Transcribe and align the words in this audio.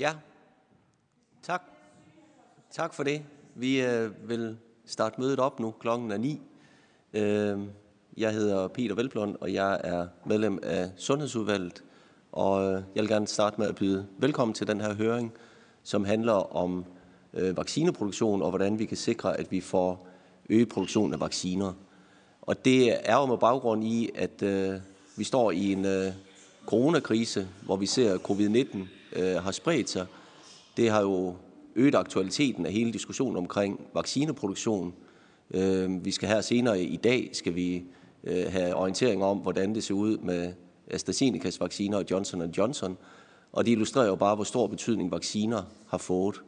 Ja, 0.00 0.12
tak. 1.42 1.62
Tak 2.70 2.94
for 2.94 3.02
det. 3.02 3.22
Vi 3.54 3.82
øh, 3.82 4.28
vil 4.28 4.56
starte 4.86 5.20
mødet 5.20 5.38
op 5.38 5.60
nu. 5.60 5.70
Klokken 5.70 6.10
er 6.10 6.16
9. 6.16 6.40
Øh, 7.12 7.58
jeg 8.16 8.32
hedder 8.32 8.68
Peter 8.68 8.94
Velblom, 8.94 9.36
og 9.40 9.52
jeg 9.52 9.80
er 9.84 10.06
medlem 10.26 10.58
af 10.62 10.90
Sundhedsudvalget. 10.96 11.84
Og 12.32 12.62
øh, 12.62 12.82
jeg 12.94 13.02
vil 13.02 13.08
gerne 13.08 13.26
starte 13.26 13.60
med 13.60 13.68
at 13.68 13.74
byde 13.74 14.06
velkommen 14.18 14.54
til 14.54 14.66
den 14.66 14.80
her 14.80 14.94
høring, 14.94 15.32
som 15.82 16.04
handler 16.04 16.56
om 16.56 16.84
øh, 17.34 17.56
vaccineproduktion 17.56 18.42
og 18.42 18.50
hvordan 18.50 18.78
vi 18.78 18.84
kan 18.84 18.96
sikre, 18.96 19.36
at 19.40 19.50
vi 19.50 19.60
får 19.60 20.06
øget 20.50 20.68
produktionen 20.68 21.14
af 21.14 21.20
vacciner. 21.20 21.72
Og 22.42 22.64
det 22.64 23.10
er 23.10 23.16
jo 23.16 23.26
med 23.26 23.38
baggrund 23.38 23.84
i, 23.84 24.10
at 24.14 24.42
øh, 24.42 24.80
vi 25.16 25.24
står 25.24 25.50
i 25.50 25.72
en 25.72 25.84
øh, 25.84 26.12
coronakrise, 26.70 27.48
hvor 27.62 27.76
vi 27.76 27.86
ser, 27.86 28.14
at 28.14 28.20
covid-19 28.20 28.78
øh, 29.16 29.42
har 29.42 29.50
spredt 29.50 29.90
sig. 29.90 30.06
Det 30.76 30.90
har 30.90 31.00
jo 31.00 31.34
øget 31.76 31.94
aktualiteten 31.94 32.66
af 32.66 32.72
hele 32.72 32.92
diskussionen 32.92 33.36
omkring 33.36 33.80
vaccineproduktion. 33.94 34.94
Øh, 35.54 36.04
vi 36.04 36.10
skal 36.10 36.28
her 36.28 36.40
senere 36.40 36.82
i 36.82 36.96
dag 36.96 37.30
skal 37.32 37.54
vi 37.54 37.84
øh, 38.24 38.52
have 38.52 38.74
orientering 38.74 39.24
om, 39.24 39.38
hvordan 39.38 39.74
det 39.74 39.84
ser 39.84 39.94
ud 39.94 40.18
med 40.18 40.52
AstraZenecas 40.90 41.60
vacciner 41.60 41.98
og 41.98 42.04
Johnson 42.10 42.50
Johnson. 42.50 42.96
Og 43.52 43.66
det 43.66 43.72
illustrerer 43.72 44.06
jo 44.06 44.16
bare, 44.16 44.34
hvor 44.34 44.44
stor 44.44 44.66
betydning 44.66 45.10
vacciner 45.10 45.62
har 45.86 45.98
fået. 45.98 46.40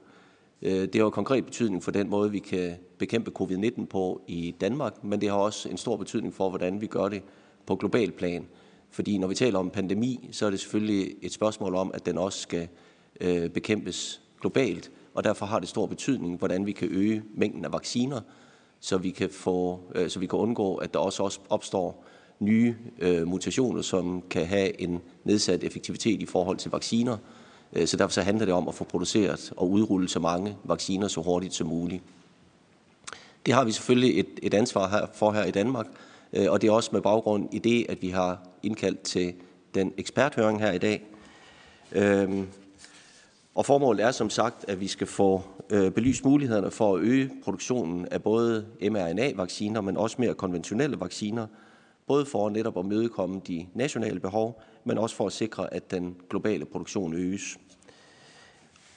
Øh, 0.63 0.83
det 0.83 0.95
har 0.95 1.03
jo 1.03 1.11
konkret 1.11 1.45
betydning 1.45 1.83
for 1.83 1.91
den 1.91 2.11
måde, 2.11 2.31
vi 2.31 2.39
kan 2.39 2.75
bekæmpe 2.99 3.31
covid-19 3.41 3.85
på 3.85 4.23
i 4.27 4.55
Danmark, 4.61 5.05
men 5.05 5.21
det 5.21 5.29
har 5.29 5.37
også 5.37 5.69
en 5.69 5.77
stor 5.77 5.97
betydning 5.97 6.35
for, 6.35 6.49
hvordan 6.49 6.81
vi 6.81 6.87
gør 6.87 7.09
det 7.09 7.23
på 7.67 7.77
global 7.77 8.13
plan. 8.13 8.47
Fordi 8.93 9.19
når 9.19 9.29
vi 9.29 9.35
taler 9.35 9.59
om 9.59 9.71
pandemi, 9.71 10.29
så 10.33 10.47
er 10.47 10.51
det 10.51 10.61
selvfølgelig 10.61 11.15
et 11.23 11.33
spørgsmål 11.33 11.75
om, 11.75 11.91
at 11.95 12.07
den 12.07 12.19
også 12.19 12.41
skal 12.41 12.69
øh, 13.21 13.51
bekæmpes 13.51 14.21
globalt, 14.41 14.91
og 15.15 15.25
derfor 15.25 15.47
har 15.47 15.59
det 15.59 15.69
stor 15.69 15.87
betydning, 15.87 16.39
hvordan 16.39 16.67
vi 16.67 16.73
kan 16.73 16.89
øge 16.91 17.23
mængden 17.35 17.65
af 17.65 17.73
vacciner, 17.73 18.21
så 18.81 18.99
vi 18.99 19.11
kan, 19.11 19.31
få, 19.31 19.81
øh, 19.95 20.11
så 20.11 20.19
vi 20.19 20.27
kan 20.27 20.39
undgå, 20.39 20.75
at 20.75 20.95
der 20.95 21.01
også 21.01 21.39
opstår 21.49 22.05
nye 22.41 22.77
øh, 22.99 23.29
mutationer, 23.29 23.83
som 23.83 24.23
kan 24.31 24.47
have 24.47 24.81
en 24.81 25.01
nedsat 25.25 25.65
effektivitet 25.65 26.23
i 26.23 26.27
forhold 26.27 26.57
til 26.57 26.71
vacciner. 26.71 27.17
Øh, 27.73 27.87
så 27.87 27.97
derfor 27.97 28.13
så 28.13 28.23
handler 28.23 28.45
det 28.45 28.55
om 28.55 28.69
at 28.69 28.75
få 28.75 28.85
produceret 28.85 29.53
og 29.57 29.71
udrullet 29.71 30.11
så 30.11 30.21
mange 30.21 30.57
vacciner 30.65 31.09
så 31.09 31.21
hurtigt 31.21 31.55
som 31.55 31.67
muligt. 31.67 32.03
Det 33.47 33.55
har 33.55 33.65
vi 33.65 33.73
selvfølgelig 33.73 34.19
et, 34.21 34.41
et 34.43 34.55
ansvar 34.55 34.89
her 34.89 35.07
for 35.15 35.33
her 35.33 35.45
i 35.45 35.51
Danmark, 35.51 35.87
Øh, 36.33 36.51
og 36.51 36.63
det 36.63 36.69
er 36.69 36.73
også 36.73 36.91
med 36.93 37.01
baggrund 37.01 37.55
i 37.55 37.59
det, 37.59 37.87
at 37.89 38.03
vi 38.03 38.09
har 38.09 38.49
indkaldt 38.63 39.03
til 39.03 39.35
den 39.75 39.93
eksperthøring 39.97 40.61
her 40.61 40.73
i 40.73 40.79
dag. 40.79 41.03
Øhm, 41.93 42.49
og 43.55 43.67
formålet 43.67 44.05
er 44.05 44.11
som 44.11 44.31
sagt, 44.31 44.65
at 44.69 44.81
vi 44.81 44.89
skal 44.89 45.07
få 45.07 45.43
øh, 45.71 45.91
belyst 45.91 46.25
mulighederne 46.25 46.71
for 46.71 46.97
at 46.97 47.03
øge 47.03 47.31
produktionen 47.45 48.09
af 48.11 48.23
både 48.23 48.67
mRNA-vacciner, 48.91 49.81
men 49.81 49.97
også 49.97 50.17
mere 50.19 50.35
konventionelle 50.35 51.01
vacciner, 51.01 51.47
både 52.07 52.27
for 52.27 52.51
netop 52.51 52.79
at 52.79 52.87
mødekomme 52.87 53.41
de 53.47 53.67
nationale 53.75 54.21
behov, 54.21 54.63
men 54.85 54.99
også 54.99 55.17
for 55.17 55.27
at 55.27 55.33
sikre, 55.33 55.75
at 55.75 55.91
den 55.91 56.17
globale 56.31 56.65
produktion 56.65 57.15
øges. 57.15 57.59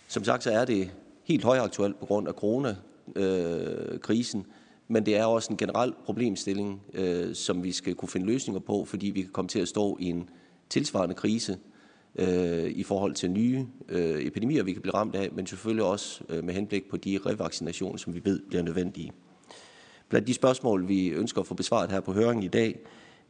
Som 0.07 0.24
sagt 0.24 0.44
så 0.44 0.51
er 0.51 0.66
det 0.66 0.91
helt 1.24 1.44
højaktuelt 1.44 2.00
på 2.00 2.06
grund 2.06 2.28
af 2.28 2.34
coronakrisen, 2.34 4.40
øh, 4.40 4.45
men 4.88 5.06
det 5.06 5.18
er 5.18 5.25
også 5.25 5.51
en 5.51 5.57
generel 5.57 5.94
problemstilling, 6.06 6.81
øh, 6.94 7.35
som 7.35 7.63
vi 7.63 7.72
skal 7.72 7.96
kunne 7.96 8.09
finde 8.09 8.25
løsninger 8.25 8.59
på, 8.59 8.85
fordi 8.85 9.07
vi 9.07 9.22
kan 9.22 9.31
komme 9.31 9.50
til 9.50 9.59
at 9.59 9.68
stå 9.68 9.97
i 10.00 10.06
en 10.06 10.29
tilsvarende 10.69 11.16
krise 11.16 11.57
øh, 12.16 12.72
i 12.72 12.84
forhold 12.84 13.13
til 13.13 13.31
nye 13.31 13.66
øh, 13.90 14.25
epidemier, 14.25 14.63
vi 14.63 14.74
kan 14.74 14.81
blive 14.81 14.94
ramt 14.94 15.16
af, 15.16 15.29
men 15.31 15.47
selvfølgelig 15.47 15.85
også 15.85 16.24
øh, 16.29 16.44
med 16.44 16.53
henblik 16.53 16.90
på 16.90 16.97
de 16.97 17.19
revaccinationer, 17.25 17.97
som 17.97 18.13
vi 18.13 18.22
ved 18.24 18.40
bliver 18.50 18.63
nødvendige. 18.63 19.12
Blandt 20.09 20.28
de 20.28 20.34
spørgsmål, 20.34 20.88
vi 20.88 21.07
ønsker 21.07 21.41
at 21.41 21.47
få 21.47 21.53
besvaret 21.53 21.91
her 21.91 22.00
på 22.00 22.13
høringen 22.13 22.44
i 22.44 22.47
dag, 22.47 22.79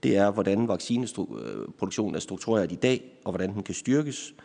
det 0.04 0.18
er, 0.18 0.32
hvordan 0.32 0.68
vaccineproduktionen 0.68 2.16
er 2.16 2.20
struktureret 2.20 2.72
i 2.72 2.76
dag, 2.76 3.04
og 3.26 3.32
hvordan 3.32 3.54
den 3.54 3.64
kan 3.64 3.76
styrkes, 3.76 4.36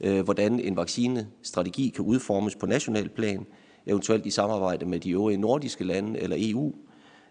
øh, 0.00 0.20
hvordan 0.20 0.60
en 0.60 0.76
vaccinestrategi 0.76 1.88
kan 1.88 2.04
udformes 2.04 2.56
på 2.56 2.66
national 2.66 3.08
plan, 3.08 3.46
eventuelt 3.86 4.26
i 4.26 4.30
samarbejde 4.30 4.86
med 4.86 5.00
de 5.00 5.10
øvrige 5.10 5.38
nordiske 5.38 5.84
lande 5.84 6.20
eller 6.20 6.36
EU, 6.38 6.74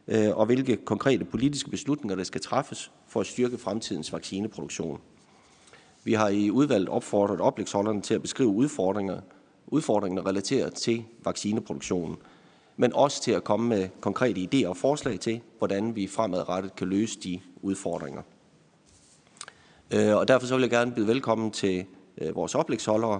øh, 0.07 0.37
og 0.37 0.45
hvilke 0.45 0.75
konkrete 0.75 1.25
politiske 1.25 1.69
beslutninger, 1.69 2.15
der 2.15 2.23
skal 2.23 2.41
træffes 2.41 2.91
for 3.07 3.19
at 3.19 3.27
styrke 3.27 3.57
fremtidens 3.57 4.13
vaccineproduktion. 4.13 4.99
Vi 6.03 6.13
har 6.13 6.29
i 6.29 6.51
udvalget 6.51 6.89
opfordret 6.89 7.41
oplægsholderne 7.41 8.01
til 8.01 8.13
at 8.13 8.21
beskrive 8.21 8.49
udfordringer, 8.49 9.21
udfordringer 9.67 10.27
relateret 10.27 10.73
til 10.73 11.03
vaccineproduktionen, 11.23 12.17
men 12.77 12.93
også 12.93 13.23
til 13.23 13.31
at 13.31 13.43
komme 13.43 13.69
med 13.69 13.89
konkrete 14.01 14.47
idéer 14.53 14.67
og 14.67 14.77
forslag 14.77 15.19
til, 15.19 15.41
hvordan 15.57 15.95
vi 15.95 16.07
fremadrettet 16.07 16.75
kan 16.75 16.87
løse 16.87 17.19
de 17.19 17.39
udfordringer. 17.61 18.21
Øh, 19.93 20.15
og 20.15 20.27
derfor 20.27 20.47
så 20.47 20.55
vil 20.55 20.61
jeg 20.61 20.69
gerne 20.69 20.91
byde 20.91 21.07
velkommen 21.07 21.51
til 21.51 21.85
øh, 22.17 22.35
vores 22.35 22.55
oplægsholdere, 22.55 23.19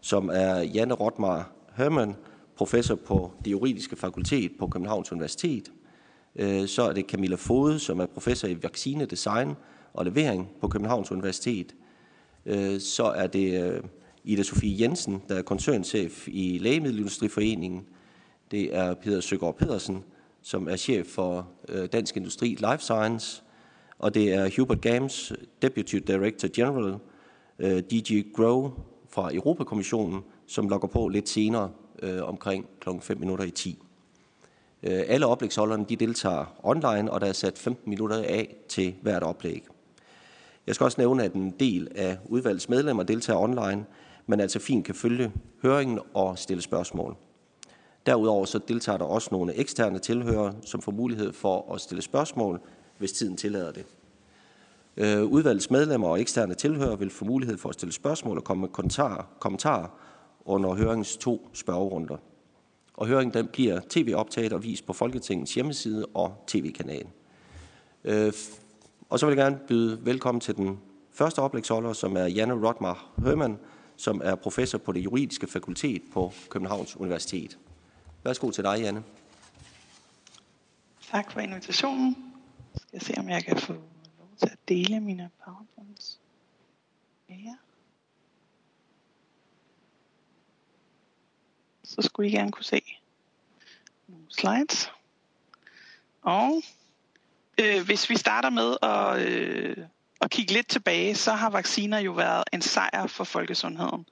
som 0.00 0.30
er 0.32 0.60
Janne 0.60 0.94
Rotmar 0.94 1.50
Hermann, 1.76 2.16
professor 2.56 2.94
på 2.94 3.32
det 3.44 3.50
juridiske 3.50 3.96
fakultet 3.96 4.52
på 4.58 4.66
Københavns 4.66 5.12
Universitet. 5.12 5.72
Øh, 6.36 6.68
så 6.68 6.82
er 6.82 6.92
det 6.92 7.06
Camilla 7.06 7.36
Fode, 7.36 7.78
som 7.78 8.00
er 8.00 8.06
professor 8.06 8.48
i 8.48 8.62
vaccinedesign 8.62 9.54
og 9.92 10.04
levering 10.04 10.48
på 10.60 10.68
Københavns 10.68 11.12
Universitet. 11.12 11.74
Øh, 12.46 12.80
så 12.80 13.04
er 13.04 13.26
det 13.26 13.62
øh, 13.62 13.82
Ida 14.24 14.42
Sofie 14.42 14.82
Jensen, 14.82 15.22
der 15.28 15.34
er 15.34 15.42
koncernchef 15.42 16.28
i 16.28 16.58
Lægemiddelindustriforeningen. 16.58 17.84
Det 18.50 18.76
er 18.76 18.94
Peter 18.94 19.20
Søgaard 19.20 19.56
Pedersen, 19.56 20.04
som 20.42 20.68
er 20.68 20.76
chef 20.76 21.06
for 21.06 21.48
Dansk 21.92 22.16
Industri 22.16 22.48
Life 22.48 22.78
Science. 22.78 23.42
Og 23.98 24.14
det 24.14 24.32
er 24.32 24.50
Hubert 24.56 24.80
Gams, 24.80 25.32
Deputy 25.62 25.96
Director 25.96 26.48
General, 26.54 26.98
DG 27.60 28.26
Grow 28.34 28.70
fra 29.08 29.34
Europakommissionen, 29.34 30.20
som 30.46 30.68
logger 30.68 30.88
på 30.88 31.08
lidt 31.08 31.28
senere 31.28 31.70
øh, 32.02 32.22
omkring 32.22 32.66
kl. 32.80 32.88
5 33.00 33.18
minutter 33.18 33.44
i 33.44 33.50
10. 33.50 33.78
Øh, 34.82 35.02
alle 35.06 35.26
oplægsholderne 35.26 35.84
de 35.88 35.96
deltager 35.96 36.54
online, 36.62 37.12
og 37.12 37.20
der 37.20 37.26
er 37.26 37.32
sat 37.32 37.58
15 37.58 37.90
minutter 37.90 38.16
af 38.16 38.56
til 38.68 38.94
hvert 39.02 39.22
oplæg. 39.22 39.66
Jeg 40.66 40.74
skal 40.74 40.84
også 40.84 41.00
nævne, 41.00 41.24
at 41.24 41.32
en 41.32 41.50
del 41.50 41.88
af 41.94 42.18
udvalgets 42.24 42.68
medlemmer 42.68 43.02
deltager 43.02 43.40
online, 43.40 43.84
men 44.26 44.40
altså 44.40 44.58
fint 44.58 44.84
kan 44.84 44.94
følge 44.94 45.32
høringen 45.62 46.00
og 46.14 46.38
stille 46.38 46.62
spørgsmål. 46.62 47.16
Derudover 48.06 48.44
så 48.44 48.58
deltager 48.68 48.98
der 48.98 49.04
også 49.04 49.28
nogle 49.32 49.54
eksterne 49.54 49.98
tilhører, 49.98 50.52
som 50.64 50.82
får 50.82 50.92
mulighed 50.92 51.32
for 51.32 51.74
at 51.74 51.80
stille 51.80 52.02
spørgsmål, 52.02 52.60
hvis 52.98 53.12
tiden 53.12 53.36
tillader 53.36 53.72
det. 53.72 53.84
Øh, 54.96 55.24
udvalgets 55.24 55.70
medlemmer 55.70 56.08
og 56.08 56.20
eksterne 56.20 56.54
tilhører 56.54 56.96
vil 56.96 57.10
få 57.10 57.24
mulighed 57.24 57.58
for 57.58 57.68
at 57.68 57.74
stille 57.74 57.92
spørgsmål 57.92 58.38
og 58.38 58.44
komme 58.44 58.60
med 58.60 58.68
kommentarer, 58.68 59.22
kommentarer 59.38 59.88
under 60.46 60.74
høringens 60.74 61.16
to 61.16 61.48
spørgerunder. 61.52 62.16
Og 62.94 63.06
høringen 63.06 63.34
den 63.34 63.46
bliver 63.46 63.80
tv-optaget 63.88 64.52
og 64.52 64.62
vist 64.62 64.86
på 64.86 64.92
Folketingets 64.92 65.54
hjemmeside 65.54 66.06
og 66.14 66.44
tv-kanal. 66.46 67.06
Øh, 68.04 68.32
og 69.08 69.18
så 69.18 69.26
vil 69.26 69.36
jeg 69.36 69.44
gerne 69.44 69.60
byde 69.68 70.06
velkommen 70.06 70.40
til 70.40 70.56
den 70.56 70.80
første 71.10 71.38
oplægsholder, 71.38 71.92
som 71.92 72.16
er 72.16 72.26
Janne 72.26 72.54
Rodmar 72.54 73.06
Hermann, 73.18 73.58
som 73.96 74.20
er 74.24 74.34
professor 74.34 74.78
på 74.78 74.92
det 74.92 75.04
juridiske 75.04 75.46
fakultet 75.46 76.02
på 76.12 76.32
Københavns 76.50 76.96
Universitet. 76.96 77.58
Værsgo 78.24 78.50
til 78.50 78.64
dig, 78.64 78.78
Janne. 78.80 79.04
Tak 81.10 81.32
for 81.32 81.40
invitationen. 81.40 82.32
Jeg 82.72 82.80
skal 82.80 83.00
se, 83.00 83.14
om 83.18 83.28
jeg 83.28 83.44
kan 83.44 83.56
få 83.58 83.72
lov 83.72 84.28
til 84.38 84.46
at 84.46 84.58
dele 84.68 85.00
mine 85.00 85.30
powerpoints. 85.44 86.20
Ja. 87.28 87.65
Så 91.96 92.02
skulle 92.02 92.28
I 92.28 92.32
gerne 92.32 92.52
kunne 92.52 92.64
se 92.64 92.82
nogle 94.08 94.24
slides. 94.30 94.90
Og 96.22 96.62
øh, 97.60 97.84
hvis 97.84 98.10
vi 98.10 98.16
starter 98.16 98.50
med 98.50 98.76
at, 98.82 99.28
øh, 99.28 99.76
at 100.20 100.30
kigge 100.30 100.52
lidt 100.52 100.68
tilbage, 100.68 101.14
så 101.14 101.32
har 101.32 101.50
vacciner 101.50 101.98
jo 101.98 102.12
været 102.12 102.44
en 102.52 102.62
sejr 102.62 103.06
for 103.06 103.24
folkesundheden. 103.24 104.06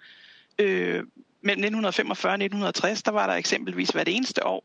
Øh, 0.58 1.04
mellem 1.40 1.64
1945 1.64 2.30
og 2.30 2.34
1960, 2.34 3.02
der 3.02 3.10
var 3.10 3.26
der 3.26 3.34
eksempelvis 3.34 3.90
hvert 3.90 4.08
eneste 4.08 4.46
år 4.46 4.64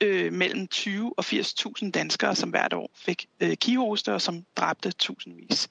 øh, 0.00 0.32
mellem 0.32 0.68
20 0.68 1.18
og 1.18 1.24
80.000 1.24 1.90
danskere, 1.90 2.36
som 2.36 2.50
hvert 2.50 2.72
år 2.72 2.90
fik 2.94 3.26
øh, 3.40 3.56
kihoste 3.56 4.14
og 4.14 4.22
som 4.22 4.44
dræbte 4.56 4.90
tusindvis. 4.90 5.68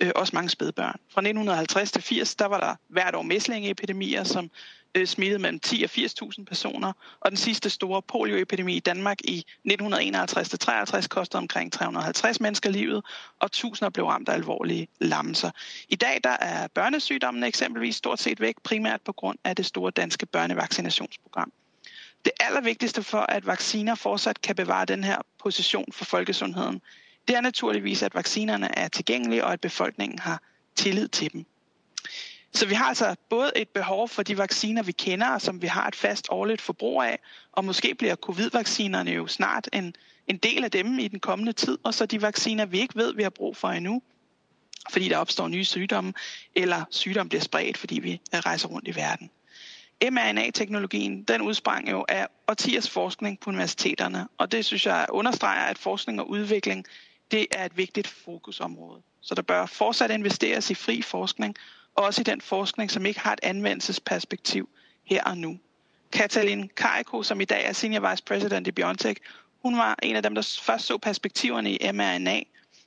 øh, 0.00 0.10
også 0.14 0.36
mange 0.36 0.48
spædbørn. 0.48 1.00
Fra 1.08 1.20
1950 1.20 1.92
til 1.92 2.02
80, 2.02 2.34
der 2.34 2.46
var 2.46 2.60
der 2.60 2.74
hvert 2.88 3.14
år 3.14 3.22
mæslingeepidemier, 3.22 4.24
som 4.24 4.50
Øh, 4.94 5.06
smittede 5.06 5.38
mellem 5.42 5.60
10 5.60 5.82
og 5.82 5.90
80.000 5.90 6.44
personer, 6.44 6.92
og 7.20 7.30
den 7.30 7.36
sidste 7.36 7.70
store 7.70 8.02
polioepidemi 8.02 8.76
i 8.76 8.80
Danmark 8.80 9.18
i 9.24 9.44
1951-53 9.68 11.06
kostede 11.08 11.38
omkring 11.38 11.72
350 11.72 12.40
mennesker 12.40 12.70
livet, 12.70 13.04
og 13.40 13.52
tusinder 13.52 13.90
blev 13.90 14.06
ramt 14.06 14.28
af 14.28 14.34
alvorlige 14.34 14.88
lammelser. 15.00 15.50
I 15.88 15.96
dag 15.96 16.20
der 16.24 16.36
er 16.40 16.66
børnesygdommene 16.66 17.46
eksempelvis 17.46 17.96
stort 17.96 18.20
set 18.20 18.40
væk, 18.40 18.54
primært 18.62 19.00
på 19.00 19.12
grund 19.12 19.38
af 19.44 19.56
det 19.56 19.66
store 19.66 19.90
danske 19.90 20.26
børnevaccinationsprogram. 20.26 21.52
Det 22.24 22.32
allervigtigste 22.40 23.02
for, 23.02 23.18
at 23.18 23.46
vacciner 23.46 23.94
fortsat 23.94 24.40
kan 24.40 24.56
bevare 24.56 24.84
den 24.84 25.04
her 25.04 25.16
position 25.42 25.92
for 25.92 26.04
folkesundheden, 26.04 26.80
det 27.28 27.36
er 27.36 27.40
naturligvis, 27.40 28.02
at 28.02 28.14
vaccinerne 28.14 28.78
er 28.78 28.88
tilgængelige, 28.88 29.44
og 29.44 29.52
at 29.52 29.60
befolkningen 29.60 30.18
har 30.18 30.42
tillid 30.76 31.08
til 31.08 31.32
dem. 31.32 31.44
Så 32.54 32.66
vi 32.66 32.74
har 32.74 32.84
altså 32.84 33.14
både 33.30 33.52
et 33.56 33.68
behov 33.68 34.08
for 34.08 34.22
de 34.22 34.38
vacciner, 34.38 34.82
vi 34.82 34.92
kender, 34.92 35.28
og 35.28 35.40
som 35.40 35.62
vi 35.62 35.66
har 35.66 35.88
et 35.88 35.96
fast 35.96 36.26
årligt 36.30 36.60
forbrug 36.60 37.02
af, 37.02 37.18
og 37.52 37.64
måske 37.64 37.94
bliver 37.94 38.16
covid-vaccinerne 38.16 39.10
jo 39.10 39.26
snart 39.26 39.68
en, 39.72 39.94
en 40.26 40.36
del 40.36 40.64
af 40.64 40.70
dem 40.70 40.98
i 40.98 41.08
den 41.08 41.20
kommende 41.20 41.52
tid, 41.52 41.78
og 41.82 41.94
så 41.94 42.06
de 42.06 42.22
vacciner, 42.22 42.66
vi 42.66 42.80
ikke 42.80 42.96
ved, 42.96 43.14
vi 43.14 43.22
har 43.22 43.30
brug 43.30 43.56
for 43.56 43.68
endnu, 43.68 44.02
fordi 44.90 45.08
der 45.08 45.16
opstår 45.16 45.48
nye 45.48 45.64
sygdomme, 45.64 46.12
eller 46.54 46.84
sygdomme 46.90 47.28
bliver 47.28 47.42
spredt, 47.42 47.78
fordi 47.78 48.00
vi 48.00 48.20
rejser 48.32 48.68
rundt 48.68 48.88
i 48.88 48.94
verden 48.94 49.30
mRNA-teknologien, 50.10 51.22
den 51.22 51.42
udsprang 51.42 51.90
jo 51.90 52.04
af 52.08 52.26
årtiers 52.48 52.90
forskning 52.90 53.40
på 53.40 53.50
universiteterne, 53.50 54.28
og 54.38 54.52
det 54.52 54.64
synes 54.64 54.86
jeg 54.86 55.06
understreger, 55.10 55.64
at 55.64 55.78
forskning 55.78 56.20
og 56.20 56.30
udvikling, 56.30 56.84
det 57.30 57.46
er 57.50 57.64
et 57.64 57.76
vigtigt 57.76 58.06
fokusområde. 58.06 59.02
Så 59.20 59.34
der 59.34 59.42
bør 59.42 59.66
fortsat 59.66 60.10
investeres 60.10 60.70
i 60.70 60.74
fri 60.74 61.02
forskning, 61.02 61.56
også 61.94 62.20
i 62.20 62.24
den 62.24 62.40
forskning, 62.40 62.90
som 62.90 63.06
ikke 63.06 63.20
har 63.20 63.32
et 63.32 63.40
anvendelsesperspektiv 63.42 64.68
her 65.04 65.24
og 65.24 65.38
nu. 65.38 65.58
Katalin 66.12 66.70
Kariko, 66.76 67.22
som 67.22 67.40
i 67.40 67.44
dag 67.44 67.64
er 67.66 67.72
Senior 67.72 68.10
Vice 68.10 68.24
President 68.24 68.66
i 68.66 68.72
BioNTech, 68.72 69.20
hun 69.62 69.76
var 69.76 69.96
en 70.02 70.16
af 70.16 70.22
dem, 70.22 70.34
der 70.34 70.58
først 70.62 70.86
så 70.86 70.98
perspektiverne 70.98 71.72
i 71.72 71.92
mRNA, 71.92 72.42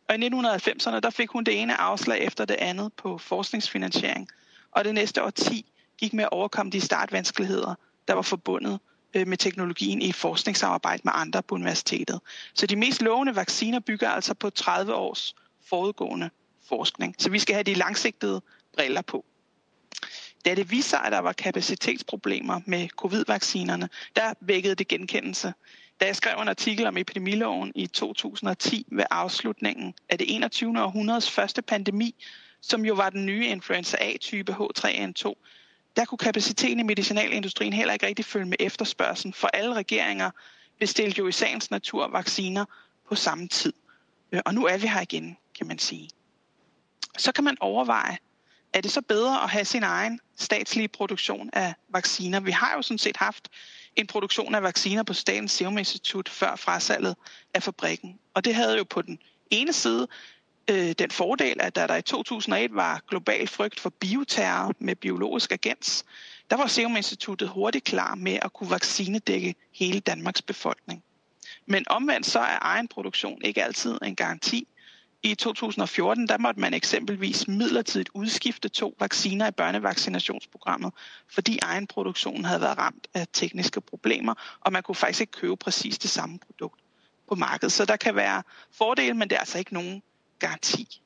og 0.10 0.16
i 0.16 0.28
1990'erne, 0.28 1.00
der 1.00 1.10
fik 1.10 1.30
hun 1.30 1.44
det 1.44 1.62
ene 1.62 1.82
afslag 1.82 2.20
efter 2.20 2.46
det 2.46 2.56
andet 2.56 2.94
på 2.94 3.18
forskningsfinansiering. 3.18 4.30
Og 4.72 4.86
det 4.86 4.94
næste 4.94 5.24
år 5.24 5.30
10 5.30 5.66
gik 5.98 6.14
med 6.14 6.24
at 6.24 6.30
overkomme 6.32 6.72
de 6.72 6.82
startvanskeligheder, 6.82 7.76
der 8.08 8.14
var 8.14 8.22
forbundet 8.22 8.80
øh, 9.14 9.28
med 9.28 9.38
teknologien 9.38 10.02
i 10.02 10.12
forskningssamarbejde 10.12 11.02
med 11.04 11.12
andre 11.16 11.44
på 11.44 11.56
universitetet. 11.56 12.20
Så 12.54 12.68
de 12.68 12.76
mest 12.76 13.02
lovende 13.02 13.36
vacciner 13.36 13.80
bygger 13.80 14.10
altså 14.10 14.34
på 14.34 14.50
30 14.50 14.94
års 14.94 15.36
forudgående 15.70 16.30
forskning. 16.70 17.16
Så 17.18 17.30
vi 17.30 17.40
skal 17.40 17.54
have 17.54 17.64
de 17.64 17.74
langsigtede 17.74 18.42
briller 18.76 19.02
på. 19.02 19.26
Da 20.46 20.56
det 20.56 20.72
viste 20.72 20.90
sig, 20.90 21.00
at 21.06 21.12
der 21.12 21.20
var 21.20 21.34
kapacitetsproblemer 21.34 22.62
med 22.66 22.88
covid-vaccinerne, 22.90 23.90
der 24.16 24.34
vækkede 24.42 24.76
det 24.76 24.88
genkendelse. 24.88 25.54
Da 26.00 26.06
jeg 26.06 26.16
skrev 26.16 26.42
en 26.42 26.48
artikel 26.48 26.86
om 26.86 26.98
epidemiloven 26.98 27.72
i 27.76 27.88
2010 27.88 28.86
ved 28.92 29.04
afslutningen 29.12 29.94
af 30.10 30.18
det 30.18 30.36
21. 30.36 30.84
århundredes 30.84 31.32
første 31.32 31.62
pandemi, 31.62 32.16
som 32.62 32.86
jo 32.86 32.94
var 32.94 33.10
den 33.10 33.26
nye 33.26 33.48
influenza 33.48 33.98
A-type 34.00 34.52
H3N2, 34.52 35.34
der 35.96 36.06
kunne 36.06 36.18
kapaciteten 36.18 36.80
i 36.80 36.84
medicinalindustrien 36.84 37.74
heller 37.74 37.94
ikke 37.94 38.08
rigtig 38.08 38.26
følge 38.26 38.46
med 38.46 38.58
efterspørgselen, 38.60 39.34
for 39.34 39.48
alle 39.48 39.74
regeringer 39.74 40.32
bestilte 40.80 41.20
jo 41.20 41.28
i 41.28 41.32
sagens 41.32 41.72
natur 41.72 42.08
vacciner 42.08 42.66
på 43.10 43.16
samme 43.16 43.48
tid. 43.48 43.74
Øh, 44.32 44.42
og 44.46 44.54
nu 44.54 44.66
er 44.66 44.78
vi 44.78 44.88
her 44.88 45.02
igen, 45.02 45.38
kan 45.58 45.68
man 45.68 45.80
sige. 45.80 46.10
Så 47.18 47.32
kan 47.32 47.44
man 47.44 47.58
overveje, 47.60 48.18
er 48.76 48.82
det 48.82 48.92
så 48.92 49.02
bedre 49.02 49.44
at 49.44 49.50
have 49.50 49.66
sin 49.66 49.84
egen 49.84 50.20
statslige 50.38 50.88
produktion 50.88 51.50
af 51.54 51.74
vacciner? 51.90 52.40
Vi 52.40 52.52
har 52.52 52.74
jo 52.76 52.82
sådan 52.82 52.98
set 52.98 53.18
haft 53.18 53.50
en 53.96 54.08
produktion 54.08 54.56
af 54.56 54.64
vacciner 54.64 55.04
på 55.04 55.14
Statens 55.14 55.52
Serum 55.52 55.78
Institut 55.78 56.30
før 56.30 56.56
frasalget 56.56 57.16
af 57.54 57.64
fabrikken. 57.64 58.20
Og 58.34 58.46
det 58.46 58.56
havde 58.56 58.78
jo 58.78 58.84
på 58.84 59.02
den 59.02 59.20
ene 59.52 59.74
side 59.74 60.08
øh, 60.70 60.92
den 60.92 61.12
fordel, 61.12 61.62
at 61.62 61.76
da 61.76 61.88
der 61.88 61.96
i 61.96 62.02
2001 62.02 62.76
var 62.76 63.02
global 63.10 63.48
frygt 63.48 63.80
for 63.80 63.90
bioterror 63.90 64.74
med 64.80 64.96
biologisk 64.96 65.52
agens, 65.52 66.06
der 66.50 66.58
var 66.58 66.68
Serum 66.68 66.96
Instituttet 66.96 67.50
hurtigt 67.50 67.86
klar 67.86 68.16
med 68.16 68.40
at 68.42 68.54
kunne 68.54 68.70
vaccinedække 68.70 69.56
hele 69.74 70.00
Danmarks 70.00 70.42
befolkning. 70.42 71.04
Men 71.66 71.86
omvendt 71.90 72.26
så 72.26 72.40
er 72.40 72.58
egen 72.62 72.88
produktion 72.88 73.42
ikke 73.42 73.64
altid 73.64 73.98
en 74.04 74.16
garanti. 74.16 74.68
I 75.26 75.36
2014 75.36 76.28
der 76.28 76.38
måtte 76.38 76.60
man 76.60 76.74
eksempelvis 76.74 77.48
midlertidigt 77.48 78.10
udskifte 78.14 78.70
to 78.70 78.96
vacciner 79.00 79.48
i 79.48 79.52
børnevaccinationsprogrammet, 79.52 80.94
fordi 81.28 81.60
egen 81.62 81.88
produktion 81.88 82.46
havde 82.46 82.62
været 82.62 82.78
ramt 82.78 83.08
af 83.14 83.28
tekniske 83.34 83.82
problemer, 83.82 84.34
og 84.62 84.72
man 84.72 84.84
kunne 84.84 84.96
faktisk 84.96 85.22
ikke 85.22 85.32
købe 85.32 85.56
præcis 85.56 85.98
det 85.98 86.10
samme 86.10 86.40
produkt 86.40 86.82
på 87.30 87.36
markedet. 87.36 87.72
Så 87.72 87.86
der 87.86 87.96
kan 87.96 88.16
være 88.16 88.44
fordele, 88.72 89.14
men 89.14 89.30
det 89.30 89.36
er 89.36 89.40
altså 89.40 89.58
ikke 89.58 89.74
nogen 89.74 90.04
garanti. 90.40 91.02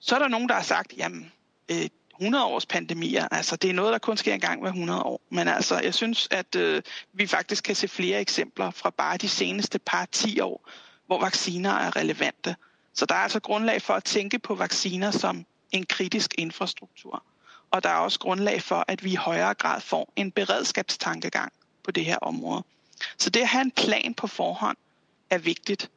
Så 0.00 0.14
er 0.14 0.18
der 0.18 0.28
nogen, 0.28 0.48
der 0.48 0.54
har 0.54 0.62
sagt, 0.62 0.94
jamen, 0.96 1.32
øh, 1.70 1.88
100 2.20 2.44
års 2.44 2.66
pandemier, 2.66 3.28
altså 3.30 3.56
det 3.56 3.70
er 3.70 3.74
noget, 3.74 3.92
der 3.92 3.98
kun 3.98 4.16
sker 4.16 4.34
en 4.34 4.40
gang 4.40 4.60
hver 4.60 4.70
100 4.70 5.02
år. 5.02 5.20
Men 5.30 5.48
altså, 5.48 5.80
jeg 5.80 5.94
synes, 5.94 6.28
at 6.30 6.54
øh, 6.56 6.82
vi 7.12 7.26
faktisk 7.26 7.64
kan 7.64 7.74
se 7.74 7.88
flere 7.88 8.20
eksempler 8.20 8.70
fra 8.70 8.90
bare 8.90 9.16
de 9.16 9.28
seneste 9.28 9.78
par 9.78 10.04
10 10.04 10.40
år, 10.40 10.68
hvor 11.06 11.20
vacciner 11.20 11.70
er 11.70 11.96
relevante. 11.96 12.56
Så 12.94 13.06
der 13.06 13.14
er 13.14 13.18
altså 13.18 13.40
grundlag 13.40 13.82
for 13.82 13.94
at 13.94 14.04
tænke 14.04 14.38
på 14.38 14.54
vacciner 14.54 15.10
som 15.10 15.46
en 15.72 15.86
kritisk 15.86 16.34
infrastruktur. 16.38 17.24
Og 17.70 17.82
der 17.82 17.88
er 17.88 17.96
også 17.96 18.18
grundlag 18.18 18.62
for, 18.62 18.84
at 18.88 19.04
vi 19.04 19.12
i 19.12 19.14
højere 19.14 19.54
grad 19.54 19.80
får 19.80 20.12
en 20.16 20.30
beredskabstankegang 20.30 21.52
på 21.84 21.90
det 21.90 22.04
her 22.04 22.16
område. 22.16 22.64
Så 23.18 23.30
det 23.30 23.40
at 23.40 23.48
have 23.48 23.62
en 23.62 23.70
plan 23.70 24.14
på 24.14 24.26
forhånd 24.26 24.76
er 25.30 25.38
vigtigt. 25.38 25.90